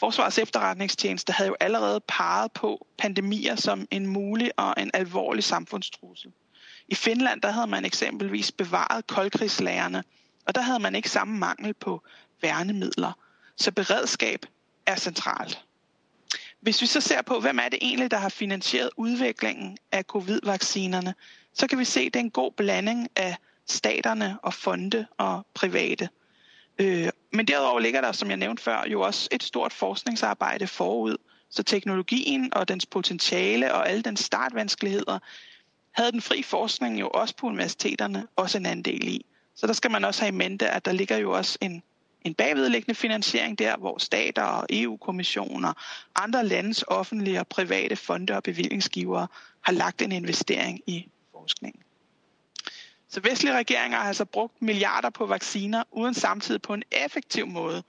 Forsvars 0.00 0.38
efterretningstjeneste 0.38 1.32
havde 1.32 1.48
jo 1.48 1.56
allerede 1.60 2.00
peget 2.00 2.52
på 2.52 2.86
pandemier 2.98 3.56
som 3.56 3.86
en 3.90 4.06
mulig 4.06 4.50
og 4.58 4.74
en 4.78 4.90
alvorlig 4.94 5.44
samfundstrussel. 5.44 6.32
I 6.88 6.94
Finland 6.94 7.40
der 7.40 7.50
havde 7.50 7.66
man 7.66 7.84
eksempelvis 7.84 8.52
bevaret 8.52 9.06
koldkrigslagerne, 9.06 10.04
og 10.46 10.54
der 10.54 10.60
havde 10.60 10.78
man 10.78 10.94
ikke 10.94 11.10
samme 11.10 11.38
mangel 11.38 11.74
på 11.74 12.02
værnemidler. 12.40 13.12
Så 13.62 13.72
beredskab 13.72 14.46
er 14.86 14.96
centralt. 14.96 15.64
Hvis 16.60 16.82
vi 16.82 16.86
så 16.86 17.00
ser 17.00 17.22
på, 17.22 17.40
hvem 17.40 17.58
er 17.58 17.68
det 17.68 17.78
egentlig, 17.82 18.10
der 18.10 18.16
har 18.16 18.28
finansieret 18.28 18.90
udviklingen 18.96 19.78
af 19.92 20.04
covid-vaccinerne, 20.04 21.14
så 21.54 21.66
kan 21.66 21.78
vi 21.78 21.84
se, 21.84 22.00
at 22.00 22.14
det 22.14 22.20
er 22.20 22.24
en 22.24 22.30
god 22.30 22.52
blanding 22.52 23.08
af 23.16 23.36
staterne 23.66 24.38
og 24.42 24.54
fonde 24.54 25.06
og 25.18 25.46
private. 25.54 26.08
Øh, 26.78 27.08
men 27.32 27.46
derudover 27.46 27.80
ligger 27.80 28.00
der, 28.00 28.12
som 28.12 28.28
jeg 28.28 28.36
nævnte 28.36 28.62
før, 28.62 28.84
jo 28.88 29.00
også 29.00 29.28
et 29.32 29.42
stort 29.42 29.72
forskningsarbejde 29.72 30.66
forud. 30.66 31.16
Så 31.50 31.62
teknologien 31.62 32.54
og 32.54 32.68
dens 32.68 32.86
potentiale 32.86 33.74
og 33.74 33.88
alle 33.88 34.02
dens 34.02 34.20
startvanskeligheder 34.20 35.18
havde 35.92 36.12
den 36.12 36.20
fri 36.20 36.42
forskning 36.42 37.00
jo 37.00 37.08
også 37.08 37.36
på 37.36 37.46
universiteterne 37.46 38.26
også 38.36 38.58
en 38.58 38.66
andel 38.66 39.08
i. 39.08 39.24
Så 39.54 39.66
der 39.66 39.72
skal 39.72 39.90
man 39.90 40.04
også 40.04 40.20
have 40.20 40.34
i 40.34 40.36
mente, 40.36 40.68
at 40.68 40.84
der 40.84 40.92
ligger 40.92 41.16
jo 41.16 41.32
også 41.32 41.58
en, 41.60 41.82
en 42.24 42.34
bagvedliggende 42.34 42.94
finansiering 42.94 43.58
der, 43.58 43.76
hvor 43.76 43.98
stater 43.98 44.42
og 44.42 44.66
EU-kommissioner, 44.70 45.72
andre 46.14 46.46
landes 46.46 46.84
offentlige 46.86 47.40
og 47.40 47.46
private 47.46 47.96
fonde 47.96 48.36
og 48.36 48.42
bevillingsgivere 48.42 49.28
har 49.60 49.72
lagt 49.72 50.02
en 50.02 50.12
investering 50.12 50.80
i 50.86 51.08
forskningen. 51.32 51.82
Så 53.08 53.20
vestlige 53.20 53.56
regeringer 53.56 53.98
har 53.98 54.08
altså 54.08 54.24
brugt 54.24 54.62
milliarder 54.62 55.10
på 55.10 55.26
vacciner, 55.26 55.82
uden 55.90 56.14
samtidig 56.14 56.62
på 56.62 56.74
en 56.74 56.82
effektiv 56.90 57.46
måde 57.46 57.82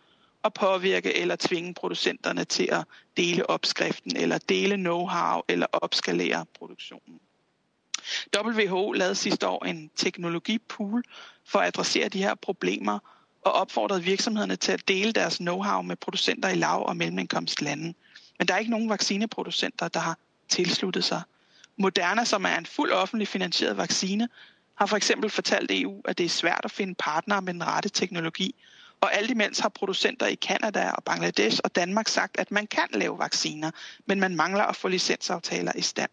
at 0.43 0.53
påvirke 0.53 1.17
eller 1.17 1.35
tvinge 1.39 1.73
producenterne 1.73 2.45
til 2.45 2.69
at 2.71 2.83
dele 3.17 3.49
opskriften, 3.49 4.17
eller 4.17 4.37
dele 4.37 4.75
know-how, 4.75 5.41
eller 5.47 5.65
opskalere 5.71 6.45
produktionen. 6.59 7.19
WHO 8.37 8.91
lavede 8.91 9.15
sidste 9.15 9.47
år 9.47 9.65
en 9.65 9.91
teknologipool 9.95 11.03
for 11.45 11.59
at 11.59 11.67
adressere 11.67 12.09
de 12.09 12.23
her 12.23 12.35
problemer, 12.35 12.99
og 13.45 13.51
opfordrede 13.51 14.03
virksomhederne 14.03 14.55
til 14.55 14.71
at 14.71 14.88
dele 14.88 15.12
deres 15.12 15.39
know-how 15.41 15.81
med 15.81 15.95
producenter 15.95 16.50
i 16.50 16.55
lav- 16.55 16.85
og 16.88 16.97
mellemindkomstlande. 16.97 17.93
Men 18.39 18.47
der 18.47 18.53
er 18.53 18.57
ikke 18.57 18.71
nogen 18.71 18.89
vaccineproducenter, 18.89 19.88
der 19.88 20.00
har 20.00 20.17
tilsluttet 20.50 21.03
sig. 21.03 21.21
Moderna, 21.77 22.25
som 22.25 22.45
er 22.45 22.57
en 22.57 22.65
fuld 22.65 22.91
offentlig 22.91 23.27
finansieret 23.27 23.77
vaccine, 23.77 24.29
har 24.75 24.85
for 24.85 24.97
eksempel 24.97 25.29
fortalt 25.29 25.71
EU, 25.71 26.01
at 26.05 26.17
det 26.17 26.25
er 26.25 26.29
svært 26.29 26.62
at 26.63 26.71
finde 26.71 26.95
partnere 27.00 27.41
med 27.41 27.53
den 27.53 27.67
rette 27.67 27.89
teknologi. 27.89 28.55
Og 29.01 29.13
alt 29.13 29.31
imens 29.31 29.59
har 29.59 29.69
producenter 29.69 30.25
i 30.25 30.35
Kanada 30.35 30.91
og 30.91 31.03
Bangladesh 31.03 31.59
og 31.63 31.75
Danmark 31.75 32.07
sagt, 32.07 32.39
at 32.39 32.51
man 32.51 32.67
kan 32.67 32.88
lave 32.93 33.19
vacciner, 33.19 33.71
men 34.05 34.19
man 34.19 34.35
mangler 34.35 34.63
at 34.63 34.75
få 34.75 34.88
licensaftaler 34.88 35.71
i 35.75 35.81
stand. 35.81 36.09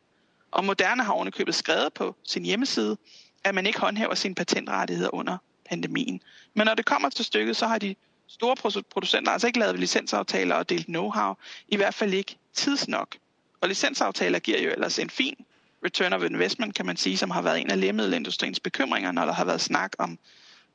Og 0.50 0.64
Moderna 0.64 1.02
har 1.02 1.12
ovenikøbet 1.12 1.54
skrevet 1.54 1.92
på 1.92 2.16
sin 2.24 2.44
hjemmeside, 2.44 2.96
at 3.44 3.54
man 3.54 3.66
ikke 3.66 3.80
håndhæver 3.80 4.14
sine 4.14 4.34
patentrettigheder 4.34 5.14
under 5.14 5.38
pandemien. 5.70 6.22
Men 6.54 6.66
når 6.66 6.74
det 6.74 6.84
kommer 6.84 7.08
til 7.08 7.24
stykket, 7.24 7.56
så 7.56 7.66
har 7.66 7.78
de 7.78 7.94
store 8.28 8.56
producenter 8.90 9.32
altså 9.32 9.46
ikke 9.46 9.58
lavet 9.58 9.78
licensaftaler 9.78 10.54
og 10.54 10.68
delt 10.68 10.88
know-how, 10.88 11.34
i 11.68 11.76
hvert 11.76 11.94
fald 11.94 12.14
ikke 12.14 12.36
tidsnok. 12.54 13.16
Og 13.60 13.68
licensaftaler 13.68 14.38
giver 14.38 14.62
jo 14.62 14.70
ellers 14.70 14.98
en 14.98 15.10
fin 15.10 15.36
return 15.84 16.12
of 16.12 16.22
investment, 16.22 16.74
kan 16.74 16.86
man 16.86 16.96
sige, 16.96 17.18
som 17.18 17.30
har 17.30 17.42
været 17.42 17.60
en 17.60 17.70
af 17.70 17.80
lægemiddelindustriens 17.80 18.60
bekymringer, 18.60 19.12
når 19.12 19.24
der 19.24 19.32
har 19.32 19.44
været 19.44 19.60
snak 19.60 19.92
om 19.98 20.18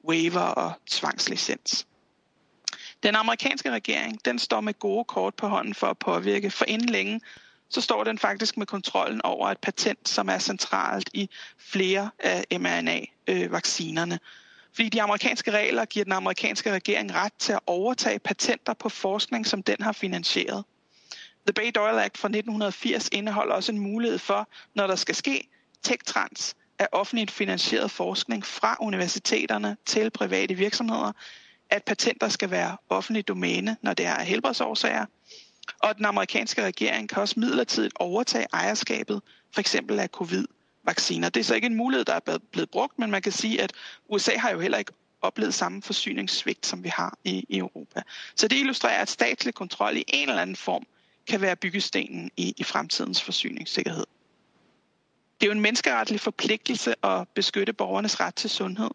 waiver 0.08 0.40
og 0.40 0.74
tvangslicens. 0.90 1.88
Den 3.04 3.16
amerikanske 3.16 3.72
regering, 3.72 4.26
den 4.26 4.40
står 4.40 4.62
med 4.62 4.80
gode 4.80 5.04
kort 5.04 5.36
på 5.36 5.48
hånden 5.48 5.74
for 5.74 5.88
at 5.88 5.98
påvirke, 5.98 6.52
for 6.52 6.66
inden 6.68 6.90
længe, 6.90 7.22
så 7.70 7.82
står 7.82 8.04
den 8.04 8.20
faktisk 8.20 8.58
med 8.58 8.66
kontrollen 8.66 9.22
over 9.22 9.48
et 9.50 9.58
patent, 9.58 10.10
som 10.10 10.30
er 10.30 10.40
centralt 10.40 11.10
i 11.14 11.30
flere 11.58 12.10
af 12.20 12.46
mRNA-vaccinerne. 12.52 14.14
Øh, 14.14 14.20
fordi 14.76 14.90
de 14.90 15.02
amerikanske 15.02 15.52
regler 15.52 15.86
giver 15.86 16.04
den 16.04 16.14
amerikanske 16.14 16.72
regering 16.72 17.14
ret 17.14 17.34
til 17.40 17.54
at 17.54 17.60
overtage 17.68 18.20
patenter 18.20 18.74
på 18.74 18.90
forskning, 18.90 19.48
som 19.48 19.64
den 19.64 19.76
har 19.82 19.92
finansieret. 19.92 20.64
The 21.48 21.54
Bay-Doyle 21.60 22.02
Act 22.02 22.18
fra 22.18 22.28
1980 22.28 23.10
indeholder 23.12 23.56
også 23.56 23.72
en 23.72 23.80
mulighed 23.80 24.20
for, 24.20 24.50
når 24.76 24.88
der 24.88 24.96
skal 24.96 25.16
ske 25.16 25.48
tech-trans 25.84 26.56
af 26.80 26.88
offentligt 26.92 27.32
finansieret 27.32 27.92
forskning 27.92 28.46
fra 28.46 28.78
universiteterne 28.82 29.78
til 29.86 30.10
private 30.10 30.56
virksomheder, 30.56 31.12
at 31.70 31.84
patenter 31.84 32.30
skal 32.30 32.52
være 32.52 32.78
offentligt 32.90 33.28
domæne, 33.28 33.78
når 33.82 33.94
det 33.94 34.06
er 34.06 34.14
af 34.14 34.26
helbredsårsager, 34.26 35.06
og 35.80 35.98
den 35.98 36.06
amerikanske 36.06 36.64
regering 36.64 37.10
kan 37.10 37.22
også 37.22 37.40
midlertidigt 37.40 37.94
overtage 38.00 38.48
ejerskabet, 38.54 39.22
for 39.54 39.60
eksempel 39.60 40.08
covid 40.08 40.48
vacciner. 40.86 41.30
Det 41.30 41.40
er 41.40 41.44
så 41.44 41.56
ikke 41.56 41.66
en 41.66 41.76
mulighed, 41.76 42.06
der 42.06 42.20
er 42.26 42.38
blevet 42.52 42.70
brugt, 42.70 43.00
men 43.00 43.12
man 43.12 43.22
kan 43.22 43.32
sige, 43.32 43.62
at 43.62 43.74
USA 44.10 44.38
har 44.38 44.52
jo 44.52 44.60
heller 44.60 44.78
ikke 44.78 44.92
oplevet 45.22 45.54
samme 45.54 45.82
forsyningssvigt, 45.82 46.66
som 46.66 46.84
vi 46.84 46.90
har 46.90 47.18
i, 47.24 47.46
i 47.50 47.58
Europa. 47.58 48.02
Så 48.36 48.48
det 48.48 48.60
illustrerer, 48.60 49.02
at 49.02 49.10
statslig 49.10 49.54
kontrol 49.54 49.98
i 49.98 50.04
en 50.08 50.30
eller 50.30 50.42
anden 50.42 50.56
form 50.56 50.86
kan 51.28 51.42
være 51.42 51.56
byggestenen 51.56 52.32
i, 52.38 52.54
i 52.58 52.64
fremtidens 52.64 53.24
forsyningssikkerhed. 53.24 54.06
Det 55.42 55.48
er 55.48 55.48
jo 55.48 55.52
en 55.52 55.62
menneskeretlig 55.62 56.20
forpligtelse 56.20 57.06
at 57.06 57.28
beskytte 57.36 57.74
borgernes 57.74 58.20
ret 58.20 58.36
til 58.36 58.50
sundhed. 58.50 58.90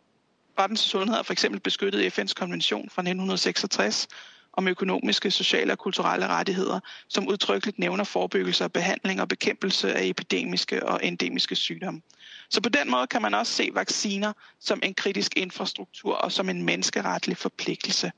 Retten 0.59 0.77
til 0.77 0.91
sundhed 0.91 1.19
er 1.19 1.23
for 1.23 1.33
eksempel 1.33 1.61
beskyttet 1.61 2.01
i 2.01 2.09
FN's 2.09 2.35
konvention 2.35 2.91
fra 2.91 3.03
1966 3.03 4.09
om 4.53 4.69
økonomiske, 4.69 5.31
sociale 5.31 5.73
og 5.73 5.79
kulturelle 5.79 6.27
rettigheder, 6.27 6.81
som 7.09 7.29
udtrykkeligt 7.29 7.79
nævner 7.79 8.05
forebyggelse 8.05 8.65
og 8.65 8.73
behandling 8.73 9.21
og 9.21 9.29
bekæmpelse 9.29 9.95
af 9.95 10.05
epidemiske 10.05 10.87
og 10.87 11.01
endemiske 11.03 11.57
sygdomme. 11.57 12.03
Så 12.51 12.61
på 12.61 12.69
den 12.69 12.91
måde 12.91 13.07
kan 13.07 13.23
man 13.23 13.35
også 13.35 13.53
se 13.53 13.71
vacciner 13.75 14.33
som 14.61 14.81
en 14.83 14.95
kritisk 14.95 15.37
infrastruktur 15.37 16.15
og 16.15 16.33
som 16.33 16.49
en 16.49 16.63
menneskeretlig 16.63 17.37
forpligtelse. 17.37 18.13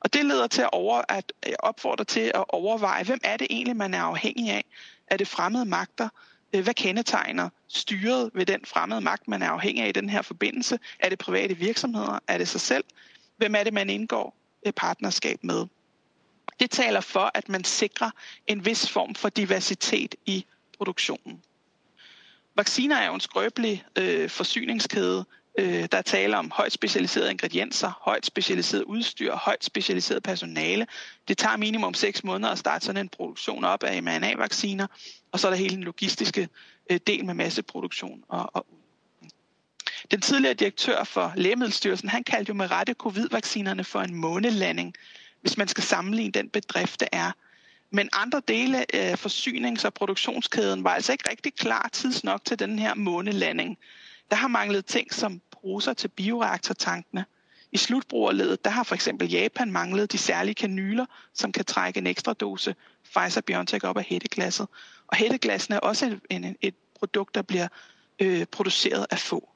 Og 0.00 0.12
det 0.12 0.24
leder 0.24 0.46
til 0.46 0.62
at, 0.62 0.70
over, 0.72 1.02
at 1.08 1.32
øh, 1.46 1.52
opfordre 1.58 2.04
til 2.04 2.32
at 2.34 2.44
overveje, 2.48 3.04
hvem 3.04 3.20
er 3.24 3.36
det 3.36 3.46
egentlig, 3.50 3.76
man 3.76 3.94
er 3.94 4.02
afhængig 4.02 4.50
af? 4.50 4.64
Er 5.06 5.16
det 5.16 5.28
fremmede 5.28 5.64
magter? 5.64 6.08
Øh, 6.52 6.62
hvad 6.62 6.74
kendetegner 6.74 7.48
styret 7.68 8.30
ved 8.34 8.46
den 8.46 8.60
fremmede 8.64 9.00
magt, 9.00 9.28
man 9.28 9.42
er 9.42 9.48
afhængig 9.48 9.84
af 9.84 9.88
i 9.88 9.92
den 9.92 10.08
her 10.08 10.22
forbindelse? 10.22 10.78
Er 10.98 11.08
det 11.08 11.18
private 11.18 11.54
virksomheder? 11.54 12.18
Er 12.28 12.38
det 12.38 12.48
sig 12.48 12.60
selv? 12.60 12.84
Hvem 13.36 13.54
er 13.54 13.64
det, 13.64 13.72
man 13.72 13.90
indgår 13.90 14.41
partnerskab 14.70 15.44
med? 15.44 15.66
Det 16.60 16.70
taler 16.70 17.00
for, 17.00 17.30
at 17.34 17.48
man 17.48 17.64
sikrer 17.64 18.10
en 18.46 18.64
vis 18.64 18.90
form 18.90 19.14
for 19.14 19.28
diversitet 19.28 20.14
i 20.26 20.46
produktionen. 20.78 21.42
Vacciner 22.54 22.96
er 22.96 23.06
jo 23.06 23.14
en 23.14 23.20
skrøbelig 23.20 23.84
øh, 23.98 24.30
forsyningskæde, 24.30 25.24
Øh, 25.58 25.88
der 25.92 25.98
er 25.98 26.02
tale 26.02 26.38
om 26.38 26.50
højt 26.50 26.72
specialiserede 26.72 27.30
ingredienser, 27.30 28.00
højt 28.00 28.26
specialiseret 28.26 28.82
udstyr, 28.82 29.34
højt 29.34 29.64
specialiseret 29.64 30.22
personale. 30.22 30.86
Det 31.28 31.38
tager 31.38 31.56
minimum 31.56 31.94
6 31.94 32.24
måneder 32.24 32.52
at 32.52 32.58
starte 32.58 32.86
sådan 32.86 33.00
en 33.00 33.08
produktion 33.08 33.64
op 33.64 33.82
af 33.82 34.02
mRNA-vacciner, 34.02 34.86
og 35.32 35.40
så 35.40 35.46
er 35.46 35.50
der 35.50 35.58
hele 35.58 35.74
den 35.74 35.84
logistiske 35.84 36.48
øh, 36.90 37.00
del 37.06 37.24
med 37.24 37.34
masseproduktion 37.34 38.24
og, 38.28 38.50
og 38.52 38.66
den 40.12 40.20
tidligere 40.20 40.54
direktør 40.54 41.04
for 41.04 41.32
Lægemiddelstyrelsen, 41.36 42.08
han 42.08 42.24
kaldte 42.24 42.50
jo 42.50 42.54
med 42.54 42.70
rette 42.70 42.94
covid-vaccinerne 42.94 43.84
for 43.84 44.00
en 44.00 44.14
månelanding, 44.14 44.94
hvis 45.40 45.56
man 45.56 45.68
skal 45.68 45.84
sammenligne 45.84 46.32
den 46.32 46.48
bedrift, 46.48 47.00
det 47.00 47.08
er. 47.12 47.32
Men 47.90 48.08
andre 48.12 48.42
dele 48.48 48.94
af 48.94 49.26
forsynings- 49.26 49.84
og 49.84 49.94
produktionskæden 49.94 50.84
var 50.84 50.90
altså 50.90 51.12
ikke 51.12 51.30
rigtig 51.30 51.54
klar 51.54 51.88
tidsnok 51.92 52.44
til 52.44 52.58
den 52.58 52.78
her 52.78 52.94
månelanding. 52.94 53.78
Der 54.30 54.36
har 54.36 54.48
manglet 54.48 54.86
ting 54.86 55.14
som 55.14 55.40
poser 55.62 55.92
til 55.92 56.08
bioreaktortankene. 56.08 57.24
I 57.72 57.76
slutbrugerledet, 57.76 58.64
der 58.64 58.70
har 58.70 58.82
for 58.82 58.94
eksempel 58.94 59.30
Japan 59.30 59.72
manglet 59.72 60.12
de 60.12 60.18
særlige 60.18 60.54
kanyler, 60.54 61.06
som 61.34 61.52
kan 61.52 61.64
trække 61.64 61.98
en 61.98 62.06
ekstra 62.06 62.32
dose 62.32 62.74
Pfizer-BioNTech 63.04 63.84
op 63.84 63.98
af 63.98 64.04
hætteglasset. 64.04 64.68
Og 65.06 65.16
hætteglassene 65.16 65.76
er 65.76 65.80
også 65.80 66.06
et, 66.06 66.20
en, 66.30 66.56
et 66.60 66.74
produkt, 66.98 67.34
der 67.34 67.42
bliver 67.42 67.68
øh, 68.18 68.46
produceret 68.46 69.06
af 69.10 69.18
få. 69.18 69.51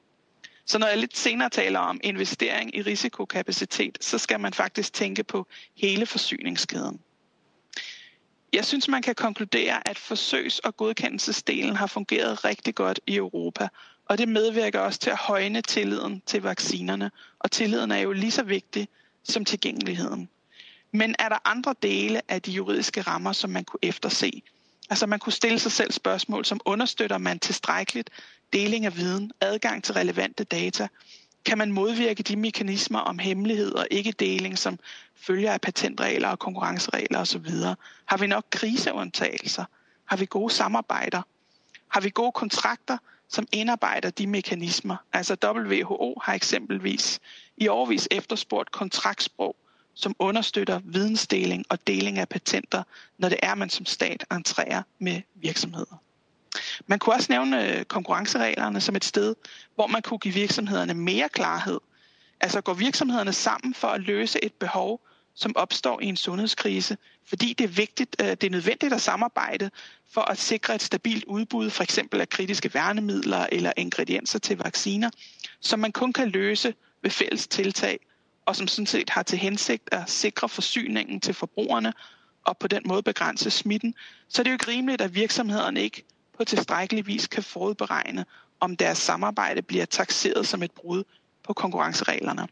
Så 0.67 0.77
når 0.77 0.87
jeg 0.87 0.97
lidt 0.97 1.17
senere 1.17 1.49
taler 1.49 1.79
om 1.79 1.99
investering 2.03 2.75
i 2.75 2.81
risikokapacitet, 2.81 3.97
så 4.01 4.17
skal 4.17 4.39
man 4.39 4.53
faktisk 4.53 4.93
tænke 4.93 5.23
på 5.23 5.47
hele 5.75 6.05
forsyningskæden. 6.05 6.99
Jeg 8.53 8.65
synes, 8.65 8.87
man 8.87 9.01
kan 9.01 9.15
konkludere, 9.15 9.87
at 9.87 9.97
forsøgs- 9.97 10.59
og 10.59 10.77
godkendelsesdelen 10.77 11.75
har 11.75 11.87
fungeret 11.87 12.45
rigtig 12.45 12.75
godt 12.75 12.99
i 13.07 13.15
Europa, 13.15 13.67
og 14.05 14.17
det 14.17 14.29
medvirker 14.29 14.79
også 14.79 14.99
til 14.99 15.09
at 15.09 15.17
højne 15.17 15.61
tilliden 15.61 16.21
til 16.25 16.41
vaccinerne. 16.41 17.11
Og 17.39 17.51
tilliden 17.51 17.91
er 17.91 17.97
jo 17.97 18.11
lige 18.11 18.31
så 18.31 18.43
vigtig 18.43 18.87
som 19.23 19.45
tilgængeligheden. 19.45 20.29
Men 20.91 21.15
er 21.19 21.29
der 21.29 21.37
andre 21.45 21.75
dele 21.81 22.21
af 22.27 22.41
de 22.41 22.51
juridiske 22.51 23.01
rammer, 23.01 23.31
som 23.31 23.49
man 23.49 23.65
kunne 23.65 23.79
efterse? 23.81 24.41
Altså 24.89 25.05
man 25.05 25.19
kunne 25.19 25.33
stille 25.33 25.59
sig 25.59 25.71
selv 25.71 25.91
spørgsmål, 25.91 26.45
som 26.45 26.61
understøtter 26.65 27.17
man 27.17 27.39
tilstrækkeligt 27.39 28.09
deling 28.53 28.85
af 28.85 28.97
viden, 28.97 29.31
adgang 29.41 29.83
til 29.83 29.93
relevante 29.93 30.43
data? 30.43 30.87
Kan 31.45 31.57
man 31.57 31.71
modvirke 31.71 32.23
de 32.23 32.35
mekanismer 32.35 32.99
om 32.99 33.19
hemmelighed 33.19 33.71
og 33.71 33.87
ikke-deling, 33.91 34.57
som 34.57 34.79
følger 35.15 35.53
af 35.53 35.61
patentregler 35.61 36.27
og 36.27 36.39
konkurrenceregler 36.39 37.19
osv.? 37.19 37.49
Har 38.05 38.17
vi 38.17 38.27
nok 38.27 38.45
kriseundtagelser? 38.51 39.65
Har 40.05 40.17
vi 40.17 40.25
gode 40.25 40.53
samarbejder? 40.53 41.21
Har 41.87 42.01
vi 42.01 42.09
gode 42.09 42.31
kontrakter, 42.31 42.97
som 43.29 43.47
indarbejder 43.51 44.09
de 44.09 44.27
mekanismer. 44.27 44.95
Altså 45.13 45.35
WHO 45.43 46.15
har 46.23 46.33
eksempelvis 46.33 47.19
i 47.57 47.67
årvis 47.67 48.07
efterspurgt 48.11 48.71
kontraktsprog, 48.71 49.55
som 49.93 50.15
understøtter 50.19 50.79
vidensdeling 50.83 51.65
og 51.69 51.87
deling 51.87 52.19
af 52.19 52.29
patenter, 52.29 52.83
når 53.17 53.29
det 53.29 53.39
er, 53.43 53.55
man 53.55 53.69
som 53.69 53.85
stat 53.85 54.25
entrerer 54.31 54.83
med 54.99 55.21
virksomheder. 55.35 56.01
Man 56.85 56.99
kunne 56.99 57.15
også 57.15 57.27
nævne 57.29 57.77
øh, 57.77 57.85
konkurrencereglerne 57.85 58.81
som 58.81 58.95
et 58.95 59.05
sted, 59.05 59.35
hvor 59.75 59.87
man 59.87 60.01
kunne 60.01 60.17
give 60.17 60.33
virksomhederne 60.33 60.93
mere 60.93 61.29
klarhed. 61.29 61.79
Altså 62.39 62.61
går 62.61 62.73
virksomhederne 62.73 63.33
sammen 63.33 63.73
for 63.73 63.87
at 63.87 64.01
løse 64.01 64.45
et 64.45 64.53
behov, 64.53 65.01
som 65.35 65.55
opstår 65.55 66.01
i 66.01 66.05
en 66.05 66.17
sundhedskrise, 66.17 66.97
fordi 67.25 67.53
det 67.53 67.63
er 67.63 67.67
vigtigt, 67.67 68.15
øh, 68.21 68.29
det 68.29 68.43
er 68.43 68.49
nødvendigt 68.49 68.93
at 68.93 69.01
samarbejde 69.01 69.69
for 70.13 70.21
at 70.21 70.37
sikre 70.37 70.75
et 70.75 70.81
stabilt 70.81 71.23
udbud, 71.25 71.69
for 71.69 71.83
eksempel 71.83 72.21
af 72.21 72.29
kritiske 72.29 72.73
værnemidler 72.73 73.47
eller 73.51 73.71
ingredienser 73.77 74.39
til 74.39 74.57
vacciner, 74.57 75.09
som 75.61 75.79
man 75.79 75.91
kun 75.91 76.13
kan 76.13 76.29
løse 76.29 76.73
ved 77.01 77.11
fælles 77.11 77.47
tiltag, 77.47 77.99
og 78.45 78.55
som 78.55 78.67
sådan 78.67 78.85
set 78.85 79.09
har 79.09 79.23
til 79.23 79.37
hensigt 79.37 79.89
at 79.91 80.09
sikre 80.09 80.49
forsyningen 80.49 81.21
til 81.21 81.33
forbrugerne 81.33 81.93
og 82.45 82.57
på 82.57 82.67
den 82.67 82.81
måde 82.85 83.03
begrænse 83.03 83.51
smitten, 83.51 83.95
så 84.29 84.43
det 84.43 84.47
er 84.47 84.51
jo 84.51 84.55
ikke 84.55 84.67
rimeligt, 84.67 85.01
at 85.01 85.15
virksomhederne 85.15 85.81
ikke 85.81 86.03
på 86.37 86.43
tilstrækkelig 86.43 87.07
vis 87.07 87.27
kan 87.27 87.43
forudberegne, 87.43 88.25
om 88.59 88.77
deres 88.77 88.97
samarbejde 88.97 89.61
bliver 89.61 89.85
taxeret 89.85 90.47
som 90.47 90.63
et 90.63 90.71
brud 90.71 91.03
på 91.43 91.53
konkurrencereglerne. 91.53 92.47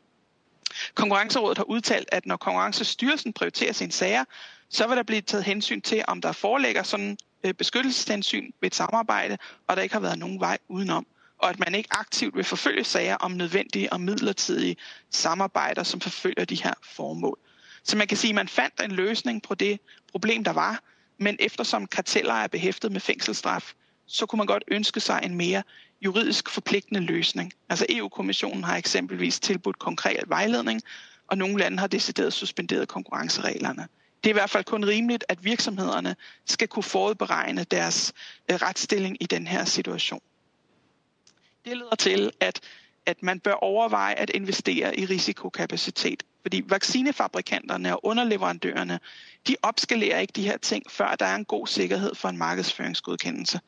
Konkurrencerådet 0.94 1.58
har 1.58 1.66
udtalt, 1.66 2.10
at 2.12 2.26
når 2.26 2.38
Konkurrencestyrelsen 2.38 3.34
prioriterer 3.34 3.74
sine 3.74 3.92
sager, 3.92 4.24
så 4.70 4.88
vil 4.88 4.98
der 4.98 5.04
blive 5.04 5.22
taget 5.22 5.44
hensyn 5.44 5.82
til, 5.82 6.04
om 6.08 6.22
der 6.22 6.32
forelægger 6.32 6.84
sådan 6.84 7.18
øh, 7.44 7.54
beskyttelseshensyn 7.54 8.52
ved 8.62 8.68
et 8.68 8.76
samarbejde, 8.76 9.38
og 9.68 9.76
der 9.76 9.82
ikke 9.82 9.96
har 9.96 10.00
været 10.00 10.20
nogen 10.20 10.40
vej 10.40 10.58
udenom 10.68 11.08
og 11.38 11.50
at 11.50 11.60
man 11.60 11.76
ikke 11.76 11.90
aktivt 11.92 12.36
vil 12.36 12.44
forfølge 12.44 12.84
sager 12.84 13.16
om 13.16 13.32
nødvendige 13.32 13.94
og 13.94 14.02
midlertidige 14.02 14.78
samarbejder, 15.10 15.84
som 15.84 16.02
forfølger 16.02 16.46
de 16.46 16.64
her 16.64 16.74
formål. 16.84 17.40
Så 17.84 17.98
man 17.98 18.08
kan 18.08 18.18
sige, 18.18 18.30
at 18.30 18.36
man 18.36 18.48
fandt 18.48 18.82
en 18.84 18.92
løsning 18.92 19.44
på 19.44 19.56
det 19.56 19.80
problem, 20.12 20.44
der 20.44 20.54
var, 20.54 20.84
men 21.18 21.38
eftersom 21.40 21.88
karteller 21.88 22.34
er 22.34 22.48
behæftet 22.48 22.92
med 22.92 23.00
fængselsstraf, 23.00 23.74
så 24.08 24.26
kunne 24.26 24.38
man 24.38 24.48
godt 24.48 24.64
ønske 24.68 25.00
sig 25.00 25.20
en 25.24 25.36
mere 25.36 25.64
juridisk 26.02 26.50
forpligtende 26.50 27.00
løsning. 27.00 27.54
Altså 27.70 27.86
EU-kommissionen 27.90 28.64
har 28.64 28.78
eksempelvis 28.78 29.40
tilbudt 29.40 29.80
konkret 29.80 30.24
vejledning, 30.28 30.82
og 31.28 31.38
nogle 31.38 31.58
lande 31.58 31.80
har 31.80 31.88
decideret 31.88 32.34
suspenderet 32.34 32.88
konkurrencereglerne. 32.88 33.88
Det 34.24 34.30
er 34.30 34.34
i 34.34 34.40
hvert 34.40 34.50
fald 34.50 34.64
kun 34.64 34.86
rimeligt, 34.86 35.24
at 35.30 35.46
virksomhederne 35.46 36.16
skal 36.46 36.68
kunne 36.68 36.84
forudberegne 36.84 37.64
deres 37.64 38.14
øh, 38.52 38.56
retsstilling 38.56 39.18
i 39.20 39.26
den 39.26 39.48
her 39.48 39.66
situation. 39.66 40.22
Det 41.66 41.78
leder 41.78 41.96
til, 41.96 42.32
at, 42.40 42.60
at 43.06 43.24
man 43.24 43.40
bør 43.40 43.54
overveje 43.54 44.16
at 44.16 44.30
investere 44.30 45.00
i 45.00 45.06
risikokapacitet 45.06 46.24
fordi 46.46 46.64
vaccinefabrikanterne 46.68 47.94
og 47.94 48.06
underleverandørerne, 48.06 49.00
de 49.48 49.56
opskalerer 49.62 50.20
ikke 50.20 50.34
de 50.36 50.44
her 50.44 50.58
ting, 50.58 50.92
før 50.92 51.16
der 51.16 51.26
er 51.26 51.36
en 51.36 51.46
god 51.46 51.68
sikkerhed 51.68 52.16
for 52.16 52.30
en 52.30 52.38
markedsføringsgodkendelse. 52.38 53.60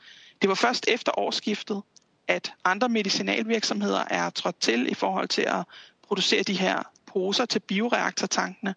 Det 0.42 0.50
var 0.50 0.56
først 0.56 0.86
efter 0.88 1.20
årsskiftet, 1.20 1.82
at 2.28 2.54
andre 2.66 2.90
medicinalvirksomheder 2.90 4.04
er 4.10 4.30
trådt 4.30 4.60
til 4.60 4.92
i 4.92 4.94
forhold 4.94 5.28
til 5.28 5.42
at 5.42 5.64
producere 6.08 6.44
de 6.44 6.54
her 6.54 6.84
poser 7.06 7.46
til 7.46 7.60
bioreaktortankene. 7.60 8.76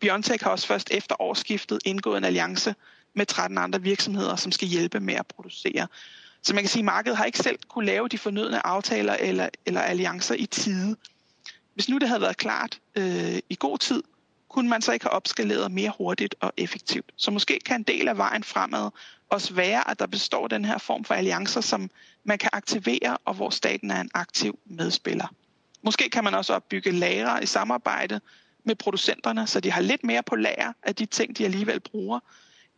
BioNTech 0.00 0.44
har 0.44 0.50
også 0.50 0.66
først 0.66 0.88
efter 0.90 1.22
årsskiftet 1.22 1.78
indgået 1.84 2.18
en 2.18 2.24
alliance 2.24 2.74
med 3.14 3.26
13 3.26 3.58
andre 3.58 3.82
virksomheder, 3.82 4.36
som 4.36 4.52
skal 4.52 4.68
hjælpe 4.68 5.00
med 5.00 5.14
at 5.14 5.26
producere. 5.26 5.86
Så 6.42 6.54
man 6.54 6.62
kan 6.62 6.70
sige, 6.70 6.80
at 6.80 6.84
markedet 6.84 7.16
har 7.16 7.24
ikke 7.24 7.38
selv 7.38 7.58
kunne 7.68 7.86
lave 7.86 8.08
de 8.08 8.18
fornødne 8.18 8.66
aftaler 8.66 9.14
eller, 9.14 9.48
eller 9.66 9.80
alliancer 9.80 10.34
i 10.34 10.46
tide. 10.46 10.96
Hvis 11.74 11.88
nu 11.88 11.98
det 11.98 12.08
havde 12.08 12.20
været 12.20 12.36
klart 12.36 12.80
øh, 12.94 13.38
i 13.48 13.56
god 13.58 13.78
tid, 13.78 14.02
kunne 14.48 14.68
man 14.68 14.82
så 14.82 14.92
ikke 14.92 15.04
have 15.04 15.12
opskaleret 15.12 15.72
mere 15.72 15.92
hurtigt 15.98 16.34
og 16.40 16.52
effektivt. 16.56 17.12
Så 17.16 17.30
måske 17.30 17.58
kan 17.66 17.80
en 17.80 17.82
del 17.82 18.08
af 18.08 18.16
vejen 18.16 18.44
fremad 18.44 18.90
også 19.30 19.54
være, 19.54 19.90
at 19.90 19.98
der 19.98 20.06
består 20.06 20.48
den 20.48 20.64
her 20.64 20.78
form 20.78 21.04
for 21.04 21.14
alliancer, 21.14 21.60
som 21.60 21.90
man 22.24 22.38
kan 22.38 22.50
aktivere, 22.52 23.16
og 23.24 23.34
hvor 23.34 23.50
staten 23.50 23.90
er 23.90 24.00
en 24.00 24.10
aktiv 24.14 24.58
medspiller. 24.64 25.34
Måske 25.82 26.10
kan 26.10 26.24
man 26.24 26.34
også 26.34 26.54
opbygge 26.54 26.90
lagre 26.90 27.42
i 27.42 27.46
samarbejde 27.46 28.20
med 28.64 28.74
producenterne, 28.74 29.46
så 29.46 29.60
de 29.60 29.70
har 29.70 29.80
lidt 29.80 30.04
mere 30.04 30.22
på 30.22 30.36
lager 30.36 30.72
af 30.82 30.94
de 30.94 31.06
ting, 31.06 31.38
de 31.38 31.44
alligevel 31.44 31.80
bruger. 31.80 32.20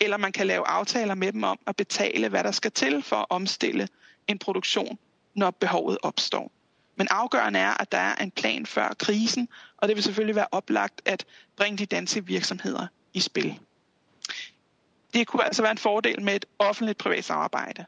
Eller 0.01 0.17
man 0.17 0.33
kan 0.33 0.47
lave 0.47 0.67
aftaler 0.67 1.15
med 1.15 1.33
dem 1.33 1.43
om 1.43 1.59
at 1.67 1.77
betale, 1.77 2.29
hvad 2.29 2.45
der 2.45 2.51
skal 2.51 2.71
til 2.71 3.03
for 3.03 3.17
at 3.17 3.27
omstille 3.31 3.89
en 4.29 4.39
produktion, 4.39 4.99
når 5.35 5.51
behovet 5.51 5.99
opstår. 6.03 6.53
Men 6.97 7.07
afgørende 7.11 7.59
er, 7.59 7.81
at 7.81 7.93
der 7.93 7.99
er 7.99 8.15
en 8.15 8.31
plan 8.31 8.67
før 8.67 8.95
krisen, 8.99 9.49
og 9.77 9.89
det 9.89 9.97
vil 9.97 10.05
selvfølgelig 10.05 10.37
være 10.37 10.47
oplagt 10.53 11.03
at 11.05 11.25
bringe 11.57 11.79
de 11.79 11.87
danske 11.87 12.27
virksomheder 12.27 12.87
i 13.15 13.21
spil. 13.21 13.59
Det 15.15 15.27
kunne 15.27 15.45
altså 15.45 15.63
være 15.63 15.73
en 15.73 15.79
fordel 15.79 16.23
med 16.23 16.37
et 16.37 16.45
offentligt 16.59 16.99
privat 16.99 17.25
samarbejde. 17.25 17.85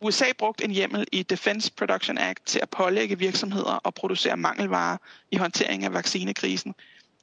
USA 0.00 0.24
brugte 0.38 0.64
en 0.64 0.70
hjemmel 0.70 1.06
i 1.12 1.22
Defense 1.22 1.72
Production 1.72 2.18
Act 2.18 2.46
til 2.46 2.58
at 2.62 2.70
pålægge 2.70 3.18
virksomheder 3.18 3.86
at 3.86 3.94
producere 3.94 4.36
mangelvarer 4.36 4.96
i 5.30 5.36
håndtering 5.36 5.84
af 5.84 5.92
vaccinekrisen. 5.92 6.74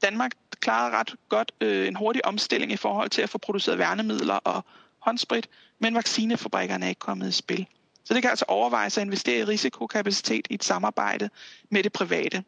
Danmark 0.02 0.32
klarede 0.60 0.98
ret 0.98 1.16
godt 1.30 1.52
øh, 1.62 1.88
en 1.88 1.96
hurtig 1.96 2.26
omstilling 2.26 2.72
i 2.72 2.78
forhold 2.78 3.10
til 3.10 3.22
at 3.22 3.30
få 3.30 3.38
produceret 3.38 3.80
værnemidler 3.80 4.34
og 4.34 4.66
håndsprit, 5.00 5.50
men 5.80 5.96
vaccinefabrikkerne 5.96 6.86
er 6.86 6.90
ikke 6.90 7.00
kommet 7.00 7.30
i 7.30 7.32
spil. 7.32 7.68
Så 8.04 8.14
det 8.14 8.22
kan 8.22 8.30
altså 8.30 8.46
overvejes 8.48 8.98
at 8.98 9.04
investere 9.04 9.40
i 9.40 9.44
risikokapacitet 9.44 10.48
i 10.50 10.54
et 10.54 10.64
samarbejde 10.64 11.30
med 11.70 11.84
det 11.84 11.94
private. 11.94 12.44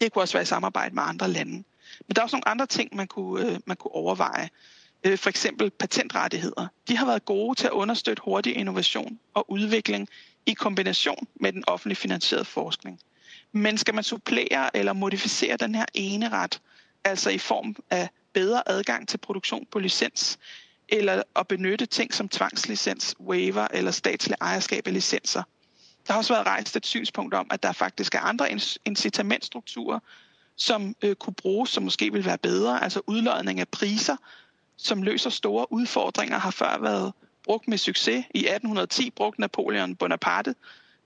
Det 0.00 0.12
kunne 0.12 0.22
også 0.22 0.34
være 0.34 0.42
i 0.42 0.46
samarbejde 0.46 0.94
med 0.94 1.02
andre 1.06 1.28
lande. 1.28 1.52
Men 2.00 2.14
der 2.14 2.20
er 2.20 2.22
også 2.22 2.36
nogle 2.36 2.48
andre 2.48 2.66
ting, 2.66 2.96
man 2.96 3.06
kunne, 3.06 3.50
øh, 3.50 3.58
man 3.66 3.76
kunne 3.76 3.94
overveje. 3.94 4.48
Øh, 5.04 5.18
for 5.18 5.28
eksempel 5.28 5.70
patentrettigheder. 5.70 6.66
De 6.88 6.96
har 6.96 7.06
været 7.06 7.24
gode 7.24 7.58
til 7.58 7.66
at 7.66 7.72
understøtte 7.72 8.22
hurtig 8.24 8.56
innovation 8.56 9.18
og 9.34 9.50
udvikling 9.50 10.08
i 10.46 10.52
kombination 10.52 11.26
med 11.40 11.52
den 11.52 11.64
offentligt 11.66 12.00
finansierede 12.00 12.44
forskning. 12.44 13.00
Men 13.52 13.78
skal 13.78 13.94
man 13.94 14.04
supplere 14.04 14.76
eller 14.76 14.92
modificere 14.92 15.56
den 15.56 15.74
her 15.74 15.86
ene 15.94 16.28
ret, 16.28 16.60
altså 17.04 17.30
i 17.30 17.38
form 17.38 17.76
af 17.90 18.08
bedre 18.32 18.68
adgang 18.68 19.08
til 19.08 19.18
produktion 19.18 19.66
på 19.70 19.78
licens, 19.78 20.38
eller 20.88 21.22
at 21.36 21.48
benytte 21.48 21.86
ting 21.86 22.14
som 22.14 22.28
tvangslicens, 22.28 23.14
waiver 23.20 23.68
eller 23.70 23.90
statslig 23.90 24.36
ejerskab 24.40 24.86
af 24.86 24.92
licenser. 24.92 25.42
Der 26.06 26.12
har 26.12 26.18
også 26.18 26.34
været 26.34 26.46
rejst 26.46 26.76
et 26.76 26.86
synspunkt 26.86 27.34
om, 27.34 27.46
at 27.50 27.62
der 27.62 27.72
faktisk 27.72 28.14
er 28.14 28.20
andre 28.20 28.50
incitamentstrukturer, 28.84 29.98
som 30.56 30.96
øh, 31.02 31.14
kunne 31.14 31.34
bruges, 31.34 31.70
som 31.70 31.82
måske 31.82 32.12
vil 32.12 32.24
være 32.24 32.38
bedre, 32.38 32.82
altså 32.82 33.00
udlodning 33.06 33.60
af 33.60 33.68
priser, 33.68 34.16
som 34.76 35.02
løser 35.02 35.30
store 35.30 35.72
udfordringer, 35.72 36.38
har 36.38 36.50
før 36.50 36.78
været 36.78 37.12
brugt 37.44 37.68
med 37.68 37.78
succes. 37.78 38.24
I 38.34 38.38
1810 38.38 39.10
brugte 39.10 39.40
Napoleon 39.40 39.96
Bonaparte 39.96 40.54